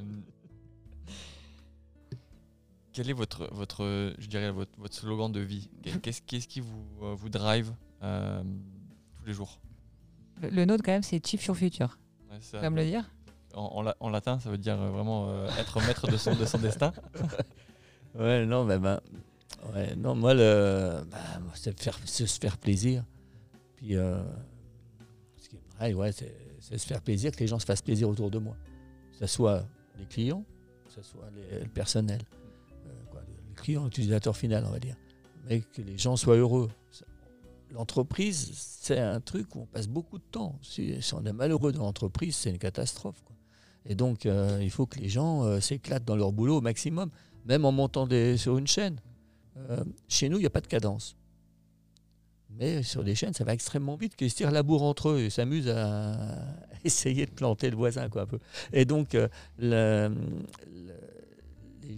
quel 2.93 3.09
est 3.11 3.15
votre, 3.15 3.49
votre, 3.53 4.15
je 4.19 4.27
dirais, 4.27 4.51
votre, 4.51 4.73
votre 4.79 4.95
slogan 4.95 5.31
de 5.33 5.41
vie 5.41 5.69
Qu'est-ce 6.03 6.23
qui 6.49 6.61
vous, 6.61 6.85
euh, 7.03 7.15
vous 7.15 7.29
drive 7.29 7.73
euh, 8.03 8.43
tous 9.17 9.25
les 9.27 9.33
jours? 9.33 9.61
Le, 10.43 10.49
le 10.51 10.65
nôtre, 10.65 10.83
quand 10.85 10.93
même, 10.93 11.03
c'est 11.03 11.25
Chief 11.27 11.41
sur 11.41 11.57
Future. 11.57 11.99
Ouais, 12.31 12.39
Tu 12.39 12.45
ça- 12.47 12.61
vas 12.61 12.71
me 12.71 12.77
le 12.77 12.85
dire? 12.87 13.11
En, 13.55 13.65
en 13.65 13.83
la- 13.83 13.97
en 14.01 14.09
latin, 14.09 14.39
ça 14.41 14.51
veut 14.51 14.59
dire 14.59 14.81
euh, 14.81 14.91
vraiment 14.91 15.29
euh, 15.29 15.49
être 15.59 15.81
maître 15.87 16.07
de 16.07 16.17
son, 16.17 16.35
de 16.35 16.45
son 16.45 16.59
destin. 16.61 16.93
Ouais, 18.15 18.45
non, 18.47 18.65
mais 18.65 18.79
ben, 18.79 19.01
ouais, 19.75 19.95
non, 19.97 20.15
moi, 20.15 20.35
le, 20.35 21.03
bah, 21.11 21.19
c'est 21.55 21.79
faire, 21.81 21.99
se 22.07 22.25
faire 22.25 22.59
plaisir. 22.59 23.05
Puis, 23.77 23.97
euh, 23.97 24.23
ce 25.39 25.49
qui 25.49 25.57
me 25.57 25.79
drive, 25.79 25.97
ouais, 25.99 26.13
c'est, 26.13 26.35
se 26.61 26.87
faire 26.87 27.01
plaisir, 27.03 27.33
que 27.33 27.41
les 27.41 27.47
gens 27.47 27.59
se 27.59 27.67
fassent 27.67 27.83
plaisir 27.83 28.09
autour 28.09 28.31
de 28.31 28.39
moi. 28.39 28.57
Que 29.13 29.19
ce 29.19 29.27
soit 29.27 29.65
les 29.99 30.07
clients, 30.07 30.45
que 30.87 30.93
ce 30.93 31.03
soit 31.03 31.29
les- 31.35 31.61
le 31.61 31.69
personnel, 31.69 32.21
client, 33.63 33.85
l'utilisateur 33.85 34.37
final, 34.37 34.65
on 34.67 34.71
va 34.71 34.79
dire. 34.79 34.97
Mais 35.49 35.61
que 35.61 35.83
les 35.83 35.99
gens 35.99 36.17
soient 36.17 36.37
heureux. 36.37 36.71
L'entreprise, 37.71 38.51
c'est 38.55 38.99
un 38.99 39.21
truc 39.21 39.55
où 39.57 39.61
on 39.61 39.67
passe 39.67 39.89
beaucoup 39.89 40.19
de 40.19 40.25
temps. 40.31 40.59
Si, 40.63 40.99
on 41.15 41.25
est 41.25 41.33
malheureux 41.33 41.73
dans 41.73 41.85
l'entreprise, 41.85 42.37
c'est 42.37 42.51
une 42.51 42.59
catastrophe. 42.59 43.23
Et 43.87 43.95
donc, 43.95 44.27
euh, 44.27 44.59
il 44.61 44.71
faut 44.71 44.87
que 44.87 44.99
les 44.99 45.09
gens 45.09 45.45
euh, 45.45 45.59
s'éclatent 45.59 46.05
dans 46.05 46.17
leur 46.17 46.33
boulot 46.33 46.59
au 46.59 46.61
maximum 46.61 47.11
même 47.45 47.65
en 47.65 47.73
montant 47.73 48.09
sur 48.37 48.59
une 48.59 48.67
chaîne. 48.67 49.01
Euh, 49.57 49.85
chez 50.09 50.29
nous, 50.29 50.39
il 50.39 50.41
n'y 50.41 50.47
a 50.47 50.51
pas 50.51 50.61
de 50.61 50.67
cadence. 50.67 51.17
Mais 52.51 52.83
sur 52.83 53.03
des 53.03 53.15
chaînes, 53.15 53.33
ça 53.33 53.45
va 53.45 53.55
extrêmement 53.55 53.97
vite, 53.97 54.15
qu'ils 54.15 54.31
se 54.31 54.37
tirent 54.37 54.51
la 54.51 54.63
bourre 54.63 54.83
entre 54.83 55.11
eux 55.11 55.21
et 55.21 55.31
s'amusent 55.31 55.71
à 55.71 56.17
essayer 56.85 57.27
de 57.27 57.31
planter 57.31 57.71
le 57.71 57.77
voisin. 57.77 58.09
Quoi, 58.09 58.23
un 58.23 58.27
peu. 58.27 58.39
Et 58.73 58.85
donc, 58.85 59.17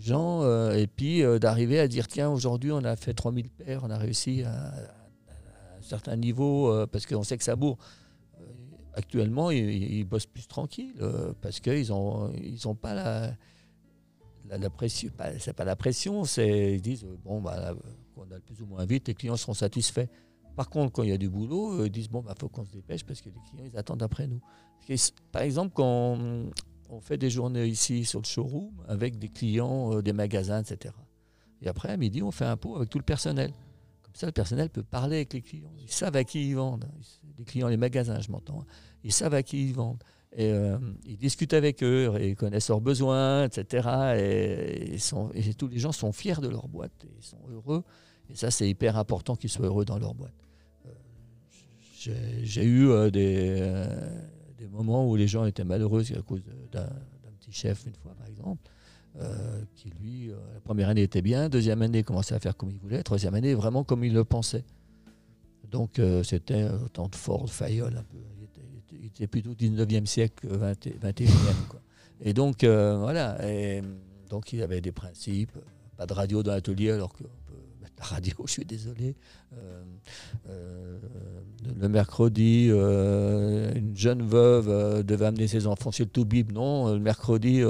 gens, 0.00 0.42
euh, 0.42 0.72
et 0.72 0.86
puis 0.86 1.22
euh, 1.22 1.38
d'arriver 1.38 1.78
à 1.78 1.88
dire 1.88 2.08
tiens, 2.08 2.30
aujourd'hui, 2.30 2.72
on 2.72 2.84
a 2.84 2.96
fait 2.96 3.14
3000 3.14 3.50
paires, 3.50 3.82
on 3.84 3.90
a 3.90 3.98
réussi 3.98 4.42
à, 4.42 4.74
un 5.78 5.82
certain 5.82 6.16
niveau, 6.16 6.70
euh, 6.70 6.86
parce 6.86 7.06
qu'on 7.06 7.22
sait 7.22 7.38
que 7.38 7.44
ça 7.44 7.56
bourre. 7.56 7.78
Actuellement, 8.96 9.50
ils, 9.50 10.04
bossent 10.04 10.26
plus 10.26 10.46
tranquilles, 10.46 10.94
euh, 11.00 11.32
parce 11.40 11.58
qu'ils 11.58 11.88
n'ont 11.88 12.32
ils 12.34 12.68
ont 12.68 12.76
pas 12.76 12.94
la 12.94 13.34
la, 14.48 14.58
la 14.58 14.70
pression, 14.70 15.10
c'est 15.38 15.52
pas 15.52 15.64
la 15.64 15.74
pression, 15.74 16.24
c'est 16.24 16.74
ils 16.74 16.82
disent 16.82 17.04
bon 17.24 17.40
bah 17.40 17.74
on 18.16 18.22
a 18.30 18.38
plus 18.38 18.62
ou 18.62 18.66
moins 18.66 18.84
vite, 18.84 19.08
les 19.08 19.14
clients 19.14 19.36
seront 19.36 19.54
satisfaits. 19.54 20.06
Par 20.54 20.70
contre, 20.70 20.92
quand 20.92 21.02
il 21.02 21.08
y 21.08 21.12
a 21.12 21.18
du 21.18 21.28
boulot, 21.28 21.84
ils 21.84 21.90
disent 21.90 22.08
bon 22.08 22.20
bah 22.20 22.34
faut 22.38 22.48
qu'on 22.48 22.64
se 22.64 22.70
dépêche 22.70 23.04
parce 23.04 23.20
que 23.20 23.30
les 23.30 23.40
clients 23.50 23.68
ils 23.72 23.76
attendent 23.76 24.02
après 24.02 24.28
nous. 24.28 24.40
Par 25.32 25.42
exemple, 25.42 25.72
quand 25.74 26.18
on, 26.90 27.01
fait 27.01 27.16
des 27.19 27.31
journées 27.31 27.66
ici 27.66 28.05
sur 28.05 28.20
le 28.20 28.27
showroom 28.27 28.73
avec 28.89 29.19
des 29.19 29.28
clients, 29.28 29.94
euh, 29.97 30.02
des 30.02 30.12
magasins, 30.12 30.62
etc. 30.62 30.94
Et 31.62 31.69
après 31.69 31.90
à 31.90 31.97
midi, 31.97 32.23
on 32.23 32.31
fait 32.31 32.44
un 32.44 32.56
pot 32.56 32.77
avec 32.77 32.90
tout 32.90 32.98
le 32.98 33.05
personnel. 33.05 33.52
Comme 34.02 34.15
ça, 34.15 34.27
le 34.27 34.32
personnel 34.32 34.70
peut 34.70 34.82
parler 34.82 35.16
avec 35.16 35.32
les 35.32 35.43
clients. 35.43 35.73
Ils 35.81 35.90
savent 35.90 36.16
à 36.16 36.24
qui 36.24 36.48
ils 36.48 36.55
vendent. 36.55 36.89
Les 37.39 37.44
clients, 37.44 37.69
les 37.69 37.77
magasins, 37.77 38.20
je 38.20 38.31
m'entends. 38.31 38.61
hein. 38.61 38.66
Ils 39.02 39.12
savent 39.12 39.35
à 39.35 39.43
qui 39.43 39.69
ils 39.69 39.74
vendent. 39.74 40.02
Et 40.36 40.51
euh, 40.51 40.78
ils 41.06 41.16
discutent 41.16 41.55
avec 41.55 41.82
eux, 41.85 42.12
et 42.19 42.31
ils 42.31 42.35
connaissent 42.36 42.69
leurs 42.69 42.81
besoins, 42.81 43.44
etc. 43.44 43.89
Et, 44.19 44.97
tous 45.56 45.69
les 45.69 45.78
gens 45.78 45.93
sont 45.93 46.12
fiers 46.12 46.40
de 46.40 46.48
leur 46.48 46.66
boîte, 46.66 47.05
et 47.05 47.11
ils 47.16 47.24
sont 47.24 47.39
heureux. 47.51 47.85
Et 48.31 48.35
ça, 48.35 48.51
c'est 48.51 48.69
hyper 48.69 48.97
important 48.98 49.36
qu'ils 49.36 49.51
soient 49.51 49.66
heureux 49.66 49.85
dans 49.85 49.98
leur 49.98 50.15
boîte. 50.15 50.35
Euh, 50.86 50.90
j'ai- 52.43 52.65
eu 52.65 53.11
des, 53.12 53.86
des 54.64 54.70
moments 54.70 55.08
où 55.08 55.16
les 55.16 55.28
gens 55.28 55.44
étaient 55.44 55.64
malheureux 55.64 56.02
à 56.16 56.22
cause 56.22 56.42
d'un 56.72 56.88
petit 57.38 57.52
chef, 57.52 57.86
une 57.86 57.94
fois 57.94 58.14
par 58.14 58.26
exemple, 58.26 58.62
euh, 59.20 59.62
qui 59.76 59.90
lui, 60.00 60.30
euh, 60.30 60.36
la 60.54 60.60
première 60.60 60.88
année 60.88 61.02
était 61.02 61.22
bien, 61.22 61.48
deuxième 61.48 61.82
année 61.82 62.02
commençait 62.02 62.34
à 62.34 62.40
faire 62.40 62.56
comme 62.56 62.70
il 62.70 62.78
voulait, 62.78 63.02
troisième 63.02 63.34
année 63.34 63.54
vraiment 63.54 63.84
comme 63.84 64.04
il 64.04 64.14
le 64.14 64.24
pensait. 64.24 64.64
Donc 65.70 65.98
euh, 65.98 66.22
c'était 66.22 66.68
autant 66.70 67.08
de 67.08 67.14
Ford, 67.14 67.50
Fayol 67.50 67.96
un 67.96 68.02
peu. 68.02 68.18
Il 68.92 69.06
était, 69.06 69.26
plutôt 69.26 69.52
19e 69.52 70.06
siècle 70.06 70.48
que 70.48 70.54
20 70.54 70.86
et- 70.86 70.98
21e. 70.98 71.66
Quoi. 71.68 71.80
Et 72.20 72.32
donc 72.32 72.64
voilà, 72.64 73.36
et, 73.48 73.82
donc 74.30 74.52
il 74.52 74.62
avait 74.62 74.80
des 74.80 74.92
principes, 74.92 75.52
pas 75.96 76.06
de 76.06 76.12
radio 76.12 76.42
dans 76.42 76.52
l'atelier 76.52 76.90
alors 76.90 77.12
qu'on 77.12 77.24
peut 77.24 77.54
la 77.98 78.04
radio, 78.06 78.34
je 78.46 78.50
suis 78.52 78.64
désolé. 78.64 79.14
Euh, 79.56 79.84
euh, 80.48 80.98
le 81.80 81.88
mercredi, 81.88 82.68
euh, 82.70 83.72
une 83.74 83.96
jeune 83.96 84.22
veuve 84.22 85.04
devait 85.04 85.26
amener 85.26 85.46
ses 85.46 85.66
enfants 85.66 85.90
chez 85.90 86.04
le 86.04 86.10
Toubib. 86.10 86.52
Non, 86.52 86.92
le 86.92 86.98
mercredi, 86.98 87.62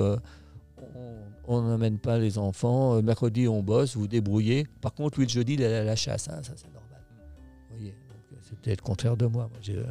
on- 1.47 1.63
n'amène 1.63 1.99
pas 1.99 2.19
les 2.19 2.39
enfants. 2.39 2.97
Le 2.97 3.03
mercredi, 3.03 3.47
on 3.49 3.63
bosse, 3.63 3.97
vous 3.97 4.09
débrouillez. 4.09 4.67
Par 4.81 4.95
contre, 4.95 5.19
lui, 5.19 5.27
le 5.27 5.31
jeudi, 5.31 5.55
il 5.55 5.65
allait 5.65 5.77
à 5.77 5.85
la 5.85 5.97
chasse. 5.97 6.29
hein, 6.29 6.43
ça, 6.43 6.55
c'est 6.57 6.73
normal. 6.73 7.03
Vous 7.71 7.77
voyez, 7.77 7.95
c'était 8.41 8.71
le 8.71 8.83
contraire 8.83 9.17
de 9.17 9.27
moi. 9.27 9.51
Moi, 9.53 9.85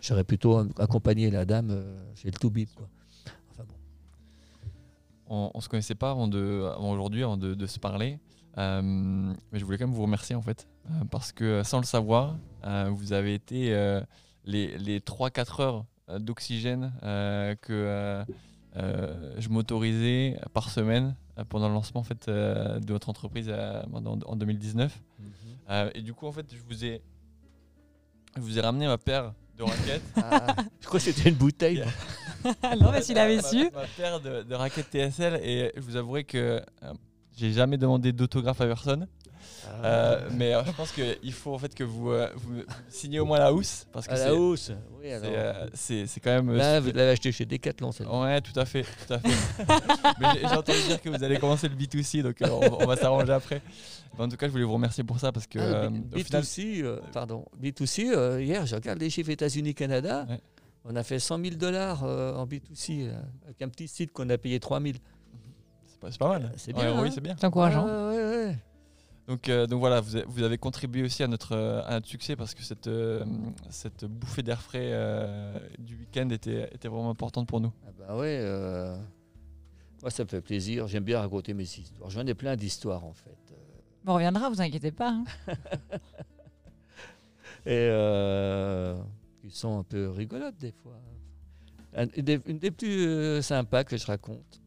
J'aurais 0.00 0.24
plutôt 0.24 0.56
accompagné 0.78 1.30
la 1.30 1.44
dame 1.44 1.84
chez 2.14 2.28
le 2.30 2.38
Toubib. 2.38 2.68
Quoi. 2.74 2.88
Enfin, 3.50 3.64
bon. 3.68 3.74
On, 5.28 5.50
on 5.52 5.60
se 5.60 5.68
connaissait 5.68 5.94
pas 5.94 6.10
avant, 6.12 6.26
de, 6.26 6.64
avant 6.74 6.92
aujourd'hui, 6.92 7.22
avant 7.22 7.36
de 7.36 7.66
se 7.66 7.78
parler. 7.78 8.18
Euh, 8.58 8.82
mais 8.82 9.58
je 9.58 9.64
voulais 9.64 9.78
quand 9.78 9.86
même 9.86 9.94
vous 9.94 10.02
remercier 10.02 10.34
en 10.34 10.42
fait. 10.42 10.66
euh, 10.90 11.04
parce 11.10 11.32
que 11.32 11.44
euh, 11.44 11.64
sans 11.64 11.78
le 11.78 11.84
savoir, 11.84 12.36
euh, 12.64 12.90
vous 12.92 13.12
avez 13.12 13.34
été 13.34 13.72
euh, 13.74 14.00
les, 14.44 14.76
les 14.78 15.00
3-4 15.00 15.62
heures 15.62 15.84
d'oxygène 16.18 16.92
euh, 17.04 17.54
que 17.60 17.72
euh, 17.72 18.24
euh, 18.76 19.34
je 19.38 19.48
m'autorisais 19.48 20.38
par 20.52 20.70
semaine 20.70 21.14
euh, 21.38 21.44
pendant 21.44 21.68
le 21.68 21.74
lancement 21.74 22.00
en 22.00 22.04
fait, 22.04 22.26
euh, 22.28 22.80
de 22.80 22.92
votre 22.92 23.08
entreprise 23.08 23.46
euh, 23.48 23.82
en, 23.92 24.04
en 24.06 24.36
2019. 24.36 25.00
Euh, 25.70 25.90
et 25.94 26.02
du 26.02 26.12
coup, 26.14 26.26
en 26.26 26.32
fait, 26.32 26.46
je 26.52 26.60
vous 26.68 26.84
ai, 26.84 27.00
je 28.36 28.40
vous 28.40 28.58
ai 28.58 28.60
ramené 28.60 28.86
ma 28.88 28.98
paire 28.98 29.32
de 29.56 29.62
raquettes. 29.62 30.02
Ah, 30.16 30.56
je 30.80 30.86
crois 30.86 30.98
que 30.98 31.04
c'était 31.12 31.28
une 31.28 31.36
bouteille. 31.36 31.84
non, 32.80 32.90
mais 32.90 33.02
s'il 33.02 33.18
avait 33.18 33.36
Ma- 33.36 33.42
su. 33.42 33.70
Ma, 33.72 33.84
paire 33.96 34.20
de, 34.20 34.42
de 34.42 34.54
raquettes 34.54 34.90
TSL 34.90 35.40
et 35.44 35.72
je 35.76 35.80
vous 35.80 35.94
avouerai 35.96 36.24
que 36.24 36.60
euh, 36.82 36.92
j'ai 37.40 37.52
jamais 37.52 37.78
demandé 37.78 38.12
d'autographe 38.12 38.60
à 38.60 38.66
personne. 38.66 39.06
Ah. 39.66 39.84
Euh, 39.84 40.28
mais 40.32 40.54
euh, 40.54 40.62
je 40.66 40.72
pense 40.72 40.92
qu'il 40.92 41.32
faut 41.32 41.54
en 41.54 41.58
fait 41.58 41.74
que 41.74 41.84
vous, 41.84 42.10
euh, 42.10 42.28
vous 42.36 42.62
signez 42.88 43.20
au 43.20 43.24
moins 43.24 43.38
la 43.38 43.52
housse 43.52 43.86
parce 43.92 44.06
que 44.06 44.14
c'est 44.14 44.26
la 44.26 44.34
hausse. 44.34 44.70
Oui, 44.98 45.06
c'est, 45.74 46.02
euh, 46.02 46.06
quand 46.22 46.30
même. 46.30 46.52
Là, 46.54 46.80
vous 46.80 46.88
l'avez 46.88 47.10
acheté 47.10 47.32
chez 47.32 47.46
Decathlon. 47.46 47.90
Ouais, 48.12 48.40
tout 48.42 48.58
à 48.58 48.64
fait, 48.66 48.82
tout 48.82 49.14
à 49.14 49.18
fait. 49.18 49.28
mais 50.20 50.26
j'ai- 50.34 50.46
entendu 50.46 50.78
dire 50.86 51.00
que 51.00 51.08
vous 51.08 51.24
allez 51.24 51.38
commencer 51.38 51.68
le 51.68 51.74
B2C, 51.74 52.22
donc 52.22 52.36
on, 52.42 52.82
on 52.82 52.86
va 52.86 52.96
s'arranger 52.96 53.32
après. 53.32 53.62
Mais 54.18 54.24
en 54.24 54.28
tout 54.28 54.36
cas, 54.36 54.46
je 54.46 54.52
voulais 54.52 54.64
vous 54.64 54.72
remercier 54.74 55.04
pour 55.04 55.18
ça 55.18 55.32
parce 55.32 55.46
que 55.46 55.58
Ah, 55.58 55.88
B- 55.88 56.14
au 56.14 56.18
final, 56.24 56.42
B2C, 56.42 56.82
euh, 56.82 57.00
pardon, 57.12 57.44
B2C, 57.62 58.10
euh, 58.14 58.42
hier, 58.42 58.66
je 58.66 58.74
regarde 58.74 58.98
les 58.98 59.08
chiffres 59.08 59.30
États-Unis-Canada. 59.30 60.26
Ouais. 60.28 60.40
On 60.84 60.96
a 60.96 61.02
fait 61.02 61.18
100 61.18 61.42
000 61.42 61.54
dollars 61.56 62.02
en 62.04 62.46
B2C, 62.46 63.08
là, 63.08 63.22
avec 63.44 63.62
un 63.62 63.68
petit 63.68 63.86
site 63.88 64.12
qu'on 64.12 64.28
a 64.30 64.38
payé 64.38 64.58
3 64.60 64.80
000. 64.80 64.94
C'est 66.10 66.18
pas, 66.18 66.28
mal. 66.38 66.52
C'est 66.56 66.74
Ouais, 66.74 66.82
bien, 66.82 67.00
oui, 67.02 67.08
hein. 67.08 67.10
c'est 67.12 67.20
bien. 67.20 67.34
C'est 67.38 67.46
encourageant. 67.46 67.86
Ah, 67.88 68.08
ouais, 68.10 68.16
ouais. 68.16 68.58
Donc, 69.28 69.48
euh, 69.48 69.66
donc 69.66 69.78
voilà, 69.80 70.00
vous 70.00 70.16
avez, 70.16 70.24
vous 70.26 70.42
avez 70.42 70.58
contribué 70.58 71.02
aussi 71.04 71.22
à 71.22 71.28
notre, 71.28 71.52
euh, 71.54 71.82
à 71.86 71.92
notre 71.92 72.08
succès 72.08 72.34
parce 72.36 72.52
que 72.54 72.62
cette, 72.62 72.88
euh, 72.88 73.24
cette 73.68 74.04
bouffée 74.04 74.42
d'air 74.42 74.60
frais 74.60 74.90
euh, 74.92 75.56
du 75.78 75.94
week-end 75.96 76.28
était, 76.30 76.68
était 76.74 76.88
vraiment 76.88 77.10
importante 77.10 77.46
pour 77.46 77.60
nous. 77.60 77.72
Ah 77.86 77.90
bah 77.96 78.16
ouais, 78.16 78.38
euh, 78.40 78.96
moi 80.02 80.10
ça 80.10 80.24
me 80.24 80.28
fait 80.28 80.40
plaisir. 80.40 80.88
J'aime 80.88 81.04
bien 81.04 81.20
raconter 81.20 81.54
mes 81.54 81.62
histoires. 81.62 82.10
J'en 82.10 82.26
ai 82.26 82.34
plein 82.34 82.56
d'histoires 82.56 83.04
en 83.04 83.12
fait. 83.12 83.36
Euh, 83.52 83.56
Bon, 84.02 84.12
on 84.12 84.14
reviendra, 84.16 84.48
vous 84.48 84.60
inquiétez 84.62 84.90
pas. 84.92 85.10
hein. 85.10 85.24
Et 87.66 87.88
euh, 87.90 88.96
qui 89.42 89.50
sont 89.50 89.78
un 89.80 89.82
peu 89.82 90.08
rigolotes 90.08 90.56
des 90.58 90.72
fois. 90.72 90.94
Un- 91.94 92.06
Une 92.16 92.24
des, 92.24 92.40
une 92.46 92.58
des 92.58 92.70
plus 92.70 93.06
euh, 93.06 93.42
sympas 93.42 93.84
que 93.84 93.96
je 93.96 94.06
raconte. 94.06 94.59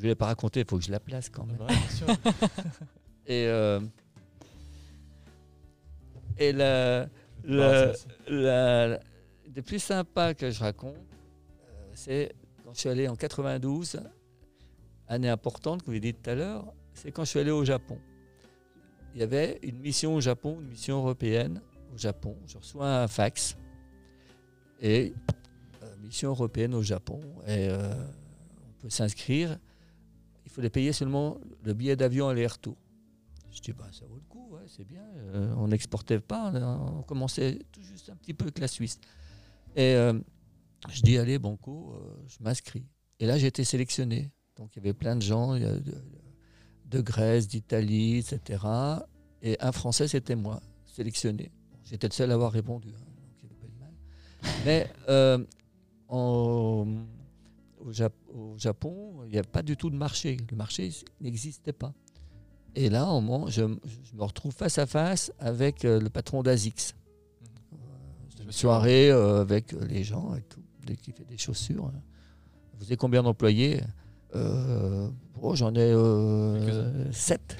Je 0.00 0.04
ne 0.06 0.12
vais 0.12 0.14
pas 0.14 0.26
raconter, 0.26 0.60
il 0.60 0.66
faut 0.66 0.78
que 0.78 0.84
je 0.84 0.90
la 0.90 0.98
place 0.98 1.28
quand 1.28 1.44
même. 1.44 1.60
Ouais, 1.60 1.66
bien 1.66 1.88
sûr. 1.90 2.06
Et, 3.26 3.46
euh, 3.46 3.80
et 6.38 6.52
la, 6.52 7.06
la, 7.44 7.92
la- 8.28 9.00
des 9.48 9.62
plus 9.62 9.78
sympas 9.78 10.32
que 10.34 10.50
je 10.50 10.58
raconte, 10.60 10.96
euh, 10.96 11.90
c'est 11.94 12.32
quand 12.64 12.72
je 12.74 12.80
suis 12.80 12.88
allé 12.88 13.06
en 13.08 13.14
92, 13.16 14.00
année 15.06 15.28
importante, 15.28 15.82
comme 15.82 15.92
vous 15.94 16.00
l'avez 16.00 16.12
dit 16.12 16.14
tout 16.18 16.30
à 16.30 16.34
l'heure, 16.34 16.72
c'est 16.94 17.12
quand 17.12 17.24
je 17.24 17.30
suis 17.30 17.40
allé 17.40 17.50
au 17.50 17.64
Japon. 17.64 17.98
Il 19.14 19.20
y 19.20 19.22
avait 19.22 19.58
une 19.62 19.78
mission 19.80 20.14
au 20.14 20.20
Japon, 20.20 20.58
une 20.60 20.68
mission 20.68 20.96
européenne 20.98 21.60
au 21.94 21.98
Japon. 21.98 22.36
Je 22.46 22.56
reçois 22.58 23.02
un 23.02 23.06
fax 23.08 23.56
et 24.80 25.12
euh, 25.82 25.86
mission 26.02 26.30
européenne 26.30 26.74
au 26.74 26.82
Japon. 26.82 27.20
Et 27.46 27.68
euh, 27.68 27.92
on 28.68 28.82
peut 28.82 28.90
s'inscrire. 28.90 29.58
Il 30.56 30.62
les 30.62 30.70
payer 30.70 30.92
seulement 30.92 31.38
le 31.62 31.74
billet 31.74 31.96
d'avion 31.96 32.28
aller-retour. 32.28 32.76
Je 33.50 33.60
dis, 33.60 33.72
bah, 33.72 33.88
ça 33.92 34.06
vaut 34.06 34.16
le 34.16 34.22
coup, 34.28 34.56
c'est 34.66 34.86
bien. 34.86 35.02
Euh, 35.16 35.52
on 35.56 35.68
n'exportait 35.68 36.20
pas, 36.20 36.52
on, 36.54 37.02
commençait 37.02 37.58
tout 37.72 37.82
juste 37.82 38.08
un 38.10 38.16
petit 38.16 38.34
peu 38.34 38.44
avec 38.44 38.58
la 38.58 38.68
Suisse. 38.68 39.00
Et 39.74 39.94
euh, 39.94 40.18
je 40.88 41.02
dis, 41.02 41.18
allez, 41.18 41.38
Banco, 41.38 41.94
euh, 41.94 42.24
je 42.28 42.42
m'inscris. 42.42 42.84
Et 43.18 43.26
là, 43.26 43.38
j'ai 43.38 43.48
été 43.48 43.64
sélectionné. 43.64 44.30
Donc, 44.56 44.76
il 44.76 44.78
y 44.78 44.80
avait 44.80 44.94
plein 44.94 45.16
de 45.16 45.22
gens 45.22 45.58
de, 45.58 47.00
Grèce, 47.00 47.48
d'Italie, 47.48 48.18
etc. 48.18 48.64
Et 49.42 49.56
un 49.60 49.72
Français, 49.72 50.06
c'était 50.08 50.36
moi, 50.36 50.60
sélectionné. 50.86 51.50
J'étais 51.84 52.08
le 52.08 52.12
seul 52.12 52.30
à 52.30 52.34
avoir 52.34 52.52
répondu. 52.52 52.88
hein, 52.88 53.04
donc 53.16 53.32
il 53.38 53.44
y 53.44 53.46
avait 53.46 53.60
pas 53.60 53.66
de 53.66 53.78
mal. 53.78 53.92
Mais 54.64 54.92
euh, 55.08 55.44
en- 56.08 56.86
au, 57.84 57.90
Jap- 57.92 58.12
au 58.34 58.56
Japon, 58.58 59.22
il 59.24 59.30
n'y 59.32 59.38
a 59.38 59.42
pas 59.42 59.62
du 59.62 59.76
tout 59.76 59.90
de 59.90 59.96
marché. 59.96 60.36
Le 60.50 60.56
marché 60.56 60.90
n'existait 61.20 61.72
pas. 61.72 61.92
Et 62.74 62.88
là, 62.88 63.08
au 63.08 63.20
moment, 63.20 63.48
je, 63.48 63.62
je 64.04 64.14
me 64.14 64.22
retrouve 64.22 64.52
face 64.52 64.78
à 64.78 64.86
face 64.86 65.32
avec 65.38 65.84
euh, 65.84 66.00
le 66.00 66.08
patron 66.08 66.42
d'Azix. 66.42 66.94
Euh, 67.72 67.76
Je 68.36 68.40
Une 68.42 68.46
me 68.46 68.52
soirée 68.52 69.10
euh, 69.10 69.40
avec 69.40 69.74
euh, 69.74 69.84
les 69.86 70.04
gens 70.04 70.34
et 70.36 70.42
tout, 70.42 70.62
dès 70.86 70.96
qu'il 70.96 71.12
fait 71.14 71.24
des 71.24 71.38
chaussures. 71.38 71.86
hein. 71.86 72.00
Vous 72.78 72.84
avez 72.84 72.96
combien 72.96 73.22
d'employés? 73.22 73.80
Euh, 74.36 75.08
oh, 75.42 75.56
J'en 75.56 75.74
ai 75.74 75.80
euh, 75.92 76.64
Quelques-uns. 76.64 77.12
sept. 77.12 77.56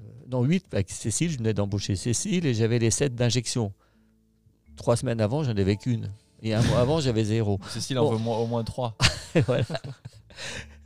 Euh, 0.00 0.04
Non, 0.30 0.42
huit 0.44 0.64
avec 0.72 0.90
Cécile. 0.90 1.30
Je 1.30 1.36
venais 1.38 1.52
d'embaucher 1.52 1.94
Cécile 1.96 2.46
et 2.46 2.54
j'avais 2.54 2.78
les 2.78 2.90
sept 2.90 3.14
d'injection. 3.14 3.72
Trois 4.76 4.96
semaines 4.96 5.20
avant, 5.20 5.42
j'en 5.44 5.50
avais 5.56 5.76
qu'une. 5.76 6.10
Et 6.42 6.54
un 6.54 6.62
mois 6.62 6.80
avant, 6.80 7.00
j'avais 7.00 7.24
zéro. 7.24 7.58
Cécile 7.70 7.98
en 7.98 8.04
Bon. 8.04 8.12
veut 8.12 8.18
moins- 8.22 8.38
au 8.38 8.46
moins 8.46 8.62
trois. 8.64 8.96
voilà. 9.46 9.64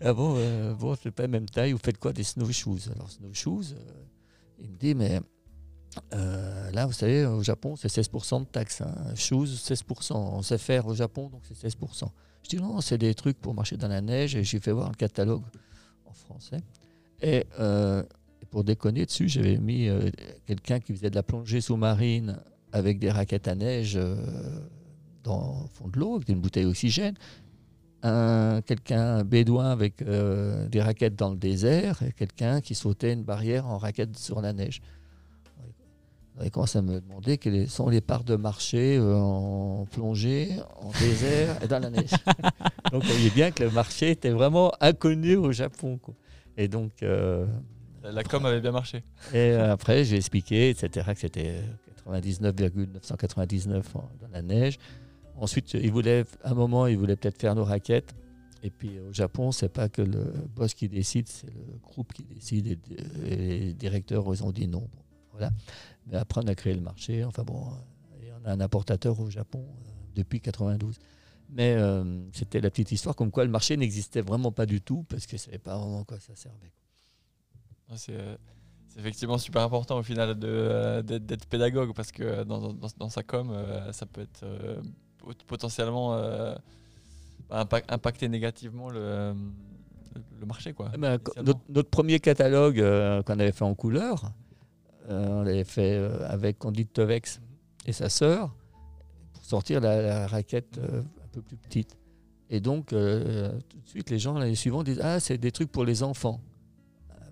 Ah 0.00 0.12
bon, 0.14 0.34
euh, 0.38 0.74
bon 0.74 0.94
c'est 1.02 1.10
pas 1.10 1.22
la 1.24 1.28
même 1.28 1.48
taille. 1.48 1.72
Vous 1.72 1.78
faites 1.82 1.98
quoi 1.98 2.12
Des 2.12 2.22
snowshoes. 2.24 2.90
Alors, 2.94 3.10
snowshoes, 3.10 3.74
euh, 3.74 4.04
il 4.60 4.70
me 4.70 4.76
dit, 4.76 4.94
mais 4.94 5.20
euh, 6.14 6.70
là, 6.70 6.86
vous 6.86 6.92
savez, 6.92 7.26
au 7.26 7.42
Japon, 7.42 7.74
c'est 7.76 7.88
16% 7.88 8.40
de 8.40 8.44
taxes. 8.46 8.80
Hein. 8.82 8.94
Shoes, 9.16 9.46
16%. 9.46 10.14
On 10.14 10.42
sait 10.42 10.56
faire 10.58 10.86
au 10.86 10.94
Japon, 10.94 11.28
donc 11.28 11.42
c'est 11.48 11.68
16%. 11.68 12.04
Je 12.44 12.48
dis, 12.48 12.56
non, 12.56 12.80
c'est 12.80 12.96
des 12.98 13.14
trucs 13.14 13.38
pour 13.40 13.52
marcher 13.54 13.76
dans 13.76 13.88
la 13.88 14.00
neige. 14.00 14.36
Et 14.36 14.44
j'ai 14.44 14.60
fait 14.60 14.72
voir 14.72 14.88
un 14.88 14.94
catalogue 14.94 15.42
en 16.06 16.12
français. 16.12 16.60
Et 17.20 17.44
euh, 17.58 18.02
pour 18.50 18.64
déconner 18.64 19.04
dessus, 19.04 19.28
j'avais 19.28 19.58
mis 19.58 19.88
quelqu'un 20.46 20.80
qui 20.80 20.94
faisait 20.94 21.10
de 21.10 21.16
la 21.16 21.22
plongée 21.22 21.60
sous-marine 21.60 22.38
avec 22.72 22.98
des 23.00 23.10
raquettes 23.10 23.48
à 23.48 23.54
neige 23.54 23.98
dans 25.24 25.62
le 25.62 25.68
fond 25.68 25.88
de 25.88 25.98
l'eau, 25.98 26.16
avec 26.16 26.28
une 26.28 26.40
bouteille 26.40 26.64
d'oxygène 26.64 27.14
un 28.02 28.62
quelqu'un 28.64 29.16
un 29.18 29.24
bédouin 29.24 29.70
avec 29.70 30.00
euh, 30.00 30.66
des 30.68 30.80
raquettes 30.80 31.16
dans 31.16 31.28
le 31.30 31.36
désert 31.36 32.02
et 32.02 32.12
quelqu'un 32.12 32.62
qui 32.62 32.74
sautait 32.74 33.12
une 33.12 33.24
barrière 33.24 33.66
en 33.66 33.76
raquette 33.76 34.16
sur 34.16 34.40
la 34.40 34.54
neige. 34.54 34.80
On 36.42 36.48
commence 36.48 36.74
à 36.76 36.80
me 36.80 36.98
demander 37.02 37.36
quelles 37.36 37.68
sont 37.68 37.90
les 37.90 38.00
parts 38.00 38.24
de 38.24 38.36
marché 38.36 38.96
euh, 38.96 39.14
en 39.18 39.84
plongée, 39.90 40.48
en 40.80 40.90
désert 40.98 41.62
et 41.62 41.68
dans 41.68 41.78
la 41.80 41.90
neige. 41.90 42.12
donc 42.90 43.02
on 43.04 43.06
voyait 43.06 43.28
bien 43.34 43.50
que 43.50 43.64
le 43.64 43.70
marché 43.70 44.12
était 44.12 44.30
vraiment 44.30 44.72
inconnu 44.80 45.36
au 45.36 45.52
Japon. 45.52 45.98
quoi. 45.98 46.14
Et 46.56 46.68
donc 46.68 47.02
euh, 47.02 47.46
La 48.02 48.24
com 48.24 48.46
avait 48.46 48.62
bien 48.62 48.72
marché. 48.72 49.04
et 49.34 49.52
après, 49.52 50.04
j'ai 50.04 50.16
expliqué, 50.16 50.70
etc., 50.70 51.10
que 51.12 51.20
c'était 51.20 51.60
99,999 52.06 53.96
en- 53.96 54.08
dans 54.22 54.28
la 54.32 54.40
neige. 54.40 54.78
Ensuite, 55.36 55.74
il 55.74 55.90
voulait, 55.90 56.24
à 56.42 56.50
un 56.50 56.54
moment, 56.54 56.86
il 56.86 56.98
voulait 56.98 57.16
peut-être 57.16 57.38
faire 57.40 57.54
nos 57.54 57.64
raquettes. 57.64 58.14
Et 58.62 58.70
puis 58.70 58.98
au 59.00 59.12
Japon, 59.12 59.52
c'est 59.52 59.70
pas 59.70 59.88
que 59.88 60.02
le 60.02 60.34
boss 60.54 60.74
qui 60.74 60.88
décide, 60.88 61.28
c'est 61.28 61.46
le 61.46 61.78
groupe 61.82 62.12
qui 62.12 62.24
décide. 62.24 62.78
Et, 63.24 63.36
les 63.36 63.74
directeurs, 63.74 64.24
ils 64.32 64.44
ont 64.44 64.52
dit 64.52 64.68
non. 64.68 64.88
Voilà. 65.32 65.50
Mais 66.06 66.16
après, 66.16 66.42
on 66.44 66.46
a 66.46 66.54
créé 66.54 66.74
le 66.74 66.80
marché. 66.80 67.24
Enfin 67.24 67.42
bon, 67.42 67.68
euh, 67.68 68.38
on 68.42 68.48
a 68.48 68.52
un 68.52 68.60
importateur 68.60 69.18
au 69.18 69.30
Japon 69.30 69.64
euh, 69.66 69.90
depuis 70.14 70.40
92. 70.40 70.98
Mais 71.48 71.74
euh, 71.74 72.04
c'était 72.32 72.60
la 72.60 72.70
petite 72.70 72.92
histoire 72.92 73.16
comme 73.16 73.30
quoi 73.30 73.44
le 73.44 73.50
marché 73.50 73.76
n'existait 73.76 74.20
vraiment 74.20 74.52
pas 74.52 74.66
du 74.66 74.80
tout 74.80 75.04
parce 75.08 75.26
que 75.26 75.36
je 75.36 75.42
savais 75.42 75.58
pas 75.58 75.76
vraiment 75.76 76.04
quoi 76.04 76.20
ça 76.20 76.36
servait. 76.36 76.72
Ah, 77.88 77.96
C'est 77.96 78.14
effectivement 78.96 79.38
super 79.38 79.62
important 79.62 79.98
au 79.98 80.02
final 80.04 80.38
d'être 80.38 81.46
pédagogue 81.46 81.92
parce 81.92 82.12
que 82.12 82.44
dans, 82.44 83.08
sa 83.08 83.24
com, 83.24 83.52
ça 83.90 84.06
peut 84.06 84.20
être 84.20 84.44
potentiellement 85.46 86.14
euh, 86.14 86.54
impa- 87.50 87.84
impacter 87.88 88.28
négativement 88.28 88.90
le, 88.90 89.34
le 90.40 90.46
marché. 90.46 90.72
Quoi, 90.72 90.90
Eh 90.94 90.98
ben, 90.98 91.18
notre, 91.42 91.60
notre 91.68 91.90
premier 91.90 92.20
catalogue 92.20 92.80
euh, 92.80 93.22
qu'on 93.22 93.38
avait 93.38 93.52
fait 93.52 93.64
en 93.64 93.74
couleur, 93.74 94.32
euh, 95.08 95.26
on 95.28 95.42
l'avait 95.42 95.64
fait 95.64 95.96
avec 96.28 96.58
Candide 96.58 96.92
Tovex 96.92 97.40
et 97.86 97.92
sa 97.92 98.08
sœur 98.08 98.54
pour 99.32 99.44
sortir 99.44 99.80
la, 99.80 100.00
la 100.02 100.26
raquette 100.26 100.78
un 100.78 101.28
peu 101.32 101.42
plus 101.42 101.56
petite. 101.56 101.96
Et 102.52 102.60
donc, 102.60 102.86
tout 102.88 102.96
de 102.96 103.60
suite, 103.86 104.10
les 104.10 104.18
gens 104.18 104.34
l'année 104.38 104.56
suivante 104.56 104.86
disent 104.86 105.00
Ah, 105.02 105.20
c'est 105.20 105.38
des 105.38 105.52
trucs 105.52 105.70
pour 105.70 105.84
les 105.84 106.02
enfants. 106.02 106.40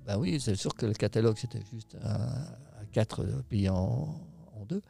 Ben 0.07 0.17
oui, 0.17 0.41
c'est 0.41 0.55
sûr 0.55 0.73
que 0.75 0.87
le 0.87 0.95
catalogue, 0.95 1.37
c'était 1.37 1.63
juste 1.73 1.97
à, 2.03 2.23
à 2.23 2.85
quatre 2.93 3.25
pliés 3.49 3.69
en, 3.69 4.15
en 4.57 4.65
deux. 4.67 4.81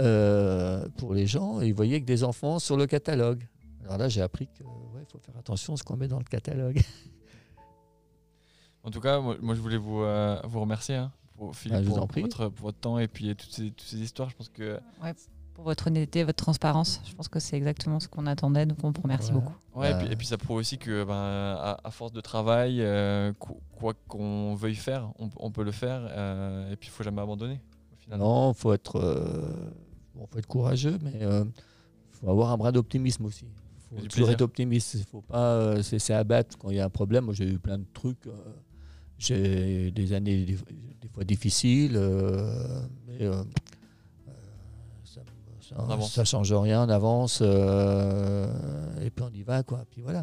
Euh, 0.00 0.88
pour 0.96 1.14
les 1.14 1.26
gens, 1.26 1.60
et 1.60 1.66
ils 1.68 1.74
voyaient 1.74 2.00
que 2.00 2.06
des 2.06 2.24
enfants 2.24 2.58
sur 2.58 2.76
le 2.76 2.86
catalogue. 2.86 3.46
Alors 3.84 3.98
là, 3.98 4.08
j'ai 4.08 4.20
appris 4.22 4.46
qu'il 4.48 4.64
faut 4.64 5.18
faire 5.18 5.36
attention 5.38 5.74
à 5.74 5.76
ce 5.76 5.82
qu'on 5.82 5.96
met 5.96 6.08
dans 6.08 6.18
le 6.18 6.24
catalogue. 6.24 6.80
En 8.84 8.90
tout 8.90 9.00
cas, 9.00 9.20
moi, 9.20 9.36
moi, 9.40 9.54
je 9.54 9.60
voulais 9.60 9.76
vous, 9.76 10.00
euh, 10.02 10.40
vous 10.44 10.60
remercier, 10.60 10.94
hein, 10.94 11.12
pour, 11.36 11.54
Philippe, 11.54 11.78
Ah, 11.78 11.82
vous 11.82 12.06
pour, 12.06 12.22
votre, 12.22 12.48
pour 12.48 12.66
votre 12.66 12.78
temps 12.78 12.98
et 12.98 13.08
puis 13.08 13.34
toutes 13.36 13.50
ces, 13.52 13.70
toutes 13.70 13.86
ces 13.86 13.98
histoires. 13.98 14.30
Je 14.30 14.36
pense 14.36 14.48
que 14.48 14.78
Pour 15.52 15.64
votre 15.64 15.88
honnêteté, 15.88 16.24
votre 16.24 16.42
transparence, 16.42 17.00
je 17.04 17.12
pense 17.14 17.28
que 17.28 17.38
c'est 17.40 17.56
exactement 17.56 18.00
ce 18.00 18.08
qu'on 18.08 18.26
attendait. 18.26 18.64
Donc 18.66 18.78
on 18.84 18.90
vous 18.92 19.02
remercie 19.02 19.32
Voilà. 19.32 19.46
beaucoup. 19.46 19.56
Ouais, 19.80 19.90
et, 19.90 19.94
Euh, 19.94 19.98
puis, 19.98 20.12
et 20.12 20.16
puis 20.16 20.26
ça 20.26 20.38
prouve 20.38 20.56
aussi 20.58 20.78
que 20.78 21.04
ben, 21.04 21.14
à, 21.14 21.78
à 21.84 21.90
force 21.90 22.12
de 22.12 22.20
travail, 22.20 22.80
euh, 22.80 23.32
qu- 23.34 23.52
quoi 23.78 23.94
qu'on 24.06 24.54
veuille 24.54 24.74
faire, 24.76 25.10
on, 25.18 25.28
on 25.36 25.50
peut 25.50 25.64
le 25.64 25.72
faire. 25.72 26.00
euh, 26.10 26.72
et 26.72 26.76
puis 26.76 26.88
il 26.88 26.92
faut 26.92 27.02
jamais 27.02 27.20
abandonner. 27.20 27.60
Au 27.92 27.96
final. 27.96 28.20
Non, 28.20 28.54
faut 28.54 28.72
être, 28.72 28.96
euh, 28.96 29.52
bon, 30.18 30.26
faut 30.26 30.38
être 30.38 30.46
courageux, 30.46 30.98
mais 31.02 31.14
il 31.20 31.46
faut 32.12 32.28
avoir 32.30 32.50
un 32.52 32.56
bras 32.58 32.72
d'optimisme 32.72 33.24
aussi. 33.24 33.46
Faut 33.90 33.96
toujours 33.96 34.08
plaisir. 34.10 34.30
être 34.34 34.42
optimiste. 34.42 34.94
Il 34.94 35.04
faut 35.04 35.22
pas 35.22 35.54
euh, 35.54 35.82
se 35.82 35.92
laisser 35.92 36.12
abattre 36.12 36.58
quand 36.58 36.68
il 36.70 36.76
y 36.76 36.80
a 36.80 36.84
un 36.84 36.90
problème. 36.90 37.24
Moi, 37.24 37.32
j'ai 37.34 37.48
eu 37.48 37.58
plein 37.58 37.78
de 37.78 37.86
trucs. 37.94 38.26
euh, 38.26 38.32
j'ai 39.18 39.90
des 39.90 40.12
années 40.12 40.44
des, 40.44 40.52
des 41.00 41.08
fois 41.12 41.24
difficiles, 41.24 41.94
euh, 41.96 42.82
mais 43.06 43.22
euh, 43.22 43.42
euh, 44.28 44.32
ça, 45.04 45.20
ça, 46.00 46.00
ça 46.02 46.24
change 46.24 46.52
rien. 46.52 46.84
On 46.84 46.88
avance 46.88 47.40
euh, 47.42 48.46
et 49.02 49.10
puis 49.10 49.24
on 49.28 49.32
y 49.34 49.42
va, 49.42 49.62
quoi. 49.62 49.84
Puis 49.90 50.02
voilà. 50.02 50.22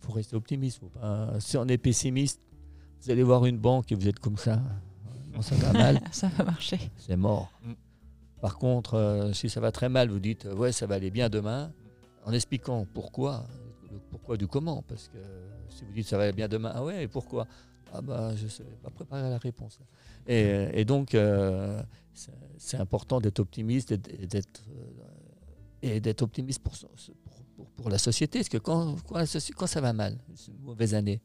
Faut 0.00 0.12
rester 0.12 0.36
optimiste. 0.36 0.80
Faut 0.80 0.88
pas, 0.88 1.30
si 1.40 1.56
on 1.56 1.66
est 1.66 1.78
pessimiste, 1.78 2.40
vous 3.02 3.10
allez 3.10 3.22
voir 3.22 3.46
une 3.46 3.58
banque 3.58 3.90
et 3.92 3.94
vous 3.94 4.08
êtes 4.08 4.18
comme 4.18 4.36
ça. 4.36 4.60
Ça 5.40 5.54
va 5.56 5.72
mal 5.72 6.00
Ça 6.12 6.28
va 6.28 6.44
marcher. 6.44 6.78
c'est 6.96 7.16
mort. 7.16 7.50
Mm. 7.64 7.72
Par 8.40 8.58
contre, 8.58 8.94
euh, 8.94 9.32
si 9.32 9.48
ça 9.48 9.60
va 9.60 9.72
très 9.72 9.88
mal, 9.88 10.10
vous 10.10 10.18
dites 10.18 10.46
euh, 10.46 10.54
ouais, 10.54 10.72
ça 10.72 10.86
va 10.86 10.96
aller 10.96 11.10
bien 11.10 11.28
demain, 11.28 11.72
en 12.24 12.32
expliquant 12.32 12.86
pourquoi, 12.92 13.46
le 13.90 13.98
pourquoi 14.10 14.36
du 14.36 14.46
comment. 14.46 14.82
Parce 14.82 15.08
que 15.08 15.18
si 15.70 15.84
vous 15.84 15.92
dites 15.92 16.06
ça 16.06 16.16
va 16.16 16.24
aller 16.24 16.32
bien 16.32 16.48
demain, 16.48 16.72
ah 16.74 16.84
ouais, 16.84 17.04
et 17.04 17.08
pourquoi? 17.08 17.46
Ah 17.92 18.02
bah, 18.02 18.34
je 18.36 18.44
ne 18.44 18.48
sais 18.48 18.64
pas 18.82 18.90
préparer 18.90 19.30
la 19.30 19.38
réponse. 19.38 19.78
Et, 20.26 20.84
donc, 20.84 21.14
euh, 21.14 21.80
c'est 22.58 22.76
important 22.76 23.20
d'être 23.20 23.38
optimiste 23.38 23.92
et 25.82 26.00
d'être 26.00 26.22
optimiste 26.22 26.62
pour, 27.76 27.88
la 27.88 27.98
société. 27.98 28.40
Parce 28.40 28.48
que 28.48 28.58
quand, 28.58 28.96
ça 29.66 29.80
va 29.80 29.92
mal, 29.92 30.18
une 30.48 30.64
mauvaise 30.64 30.94
année, 30.94 31.20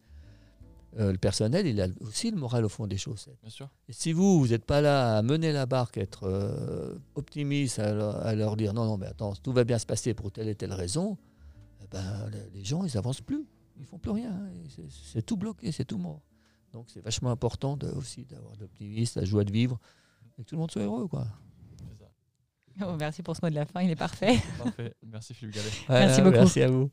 euh, 0.99 1.11
le 1.11 1.17
personnel, 1.17 1.65
il 1.67 1.79
a 1.81 1.87
aussi 2.01 2.31
le 2.31 2.37
moral 2.37 2.65
au 2.65 2.69
fond 2.69 2.85
des 2.87 2.97
choses. 2.97 3.29
Bien 3.41 3.49
sûr. 3.49 3.69
Et 3.87 3.93
si 3.93 4.11
vous, 4.13 4.39
vous 4.39 4.47
n'êtes 4.49 4.65
pas 4.65 4.81
là 4.81 5.17
à 5.17 5.21
mener 5.21 5.51
la 5.53 5.65
barque, 5.65 5.97
à 5.97 6.01
être 6.01 6.23
euh, 6.25 6.97
optimiste, 7.15 7.79
à 7.79 7.93
leur, 7.93 8.25
à 8.25 8.35
leur 8.35 8.57
dire 8.57 8.73
non, 8.73 8.85
non, 8.85 8.97
mais 8.97 9.07
attends, 9.07 9.33
tout 9.35 9.53
va 9.53 9.63
bien 9.63 9.79
se 9.79 9.85
passer 9.85 10.13
pour 10.13 10.31
telle 10.31 10.49
et 10.49 10.55
telle 10.55 10.73
raison, 10.73 11.17
eh 11.83 11.87
ben, 11.87 12.29
les- 12.53 12.63
gens, 12.65 12.83
ils 12.83 12.97
avancent 12.97 13.21
plus. 13.21 13.45
Ils 13.79 13.85
font 13.85 13.97
plus 13.99 14.11
rien. 14.11 14.31
Et 14.65 14.69
c'est- 14.89 15.21
tout 15.21 15.37
bloqué, 15.37 15.71
c'est 15.71 15.85
tout 15.85 15.97
mort. 15.97 16.21
Donc 16.73 16.85
c'est 16.89 17.01
vachement 17.01 17.31
important 17.31 17.75
de, 17.77 17.87
aussi 17.87 18.25
d'avoir 18.25 18.53
l'optimisme, 18.59 19.19
la 19.19 19.25
joie 19.25 19.43
de 19.43 19.51
vivre, 19.51 19.79
et 20.25 20.29
que 20.43 20.47
tout 20.47 20.55
le 20.55 20.59
monde 20.59 20.71
soit 20.71 20.83
heureux. 20.83 21.07
Quoi. 21.07 21.25
Ça. 21.99 22.05
Oh, 22.87 22.95
merci 22.99 23.23
pour 23.23 23.35
ce 23.35 23.41
mot 23.43 23.49
de 23.49 23.55
la 23.55 23.65
fin, 23.65 23.81
il 23.81 23.89
est 23.91 23.95
parfait. 23.95 24.39
Parfait. 24.63 24.93
Merci 25.05 25.33
Philippe 25.33 25.55
Gallet. 25.55 25.65
Merci 25.67 25.85
Voilà, 25.87 26.21
beaucoup. 26.21 26.35
Merci 26.37 26.61
à 26.61 26.69
vous. 26.69 26.89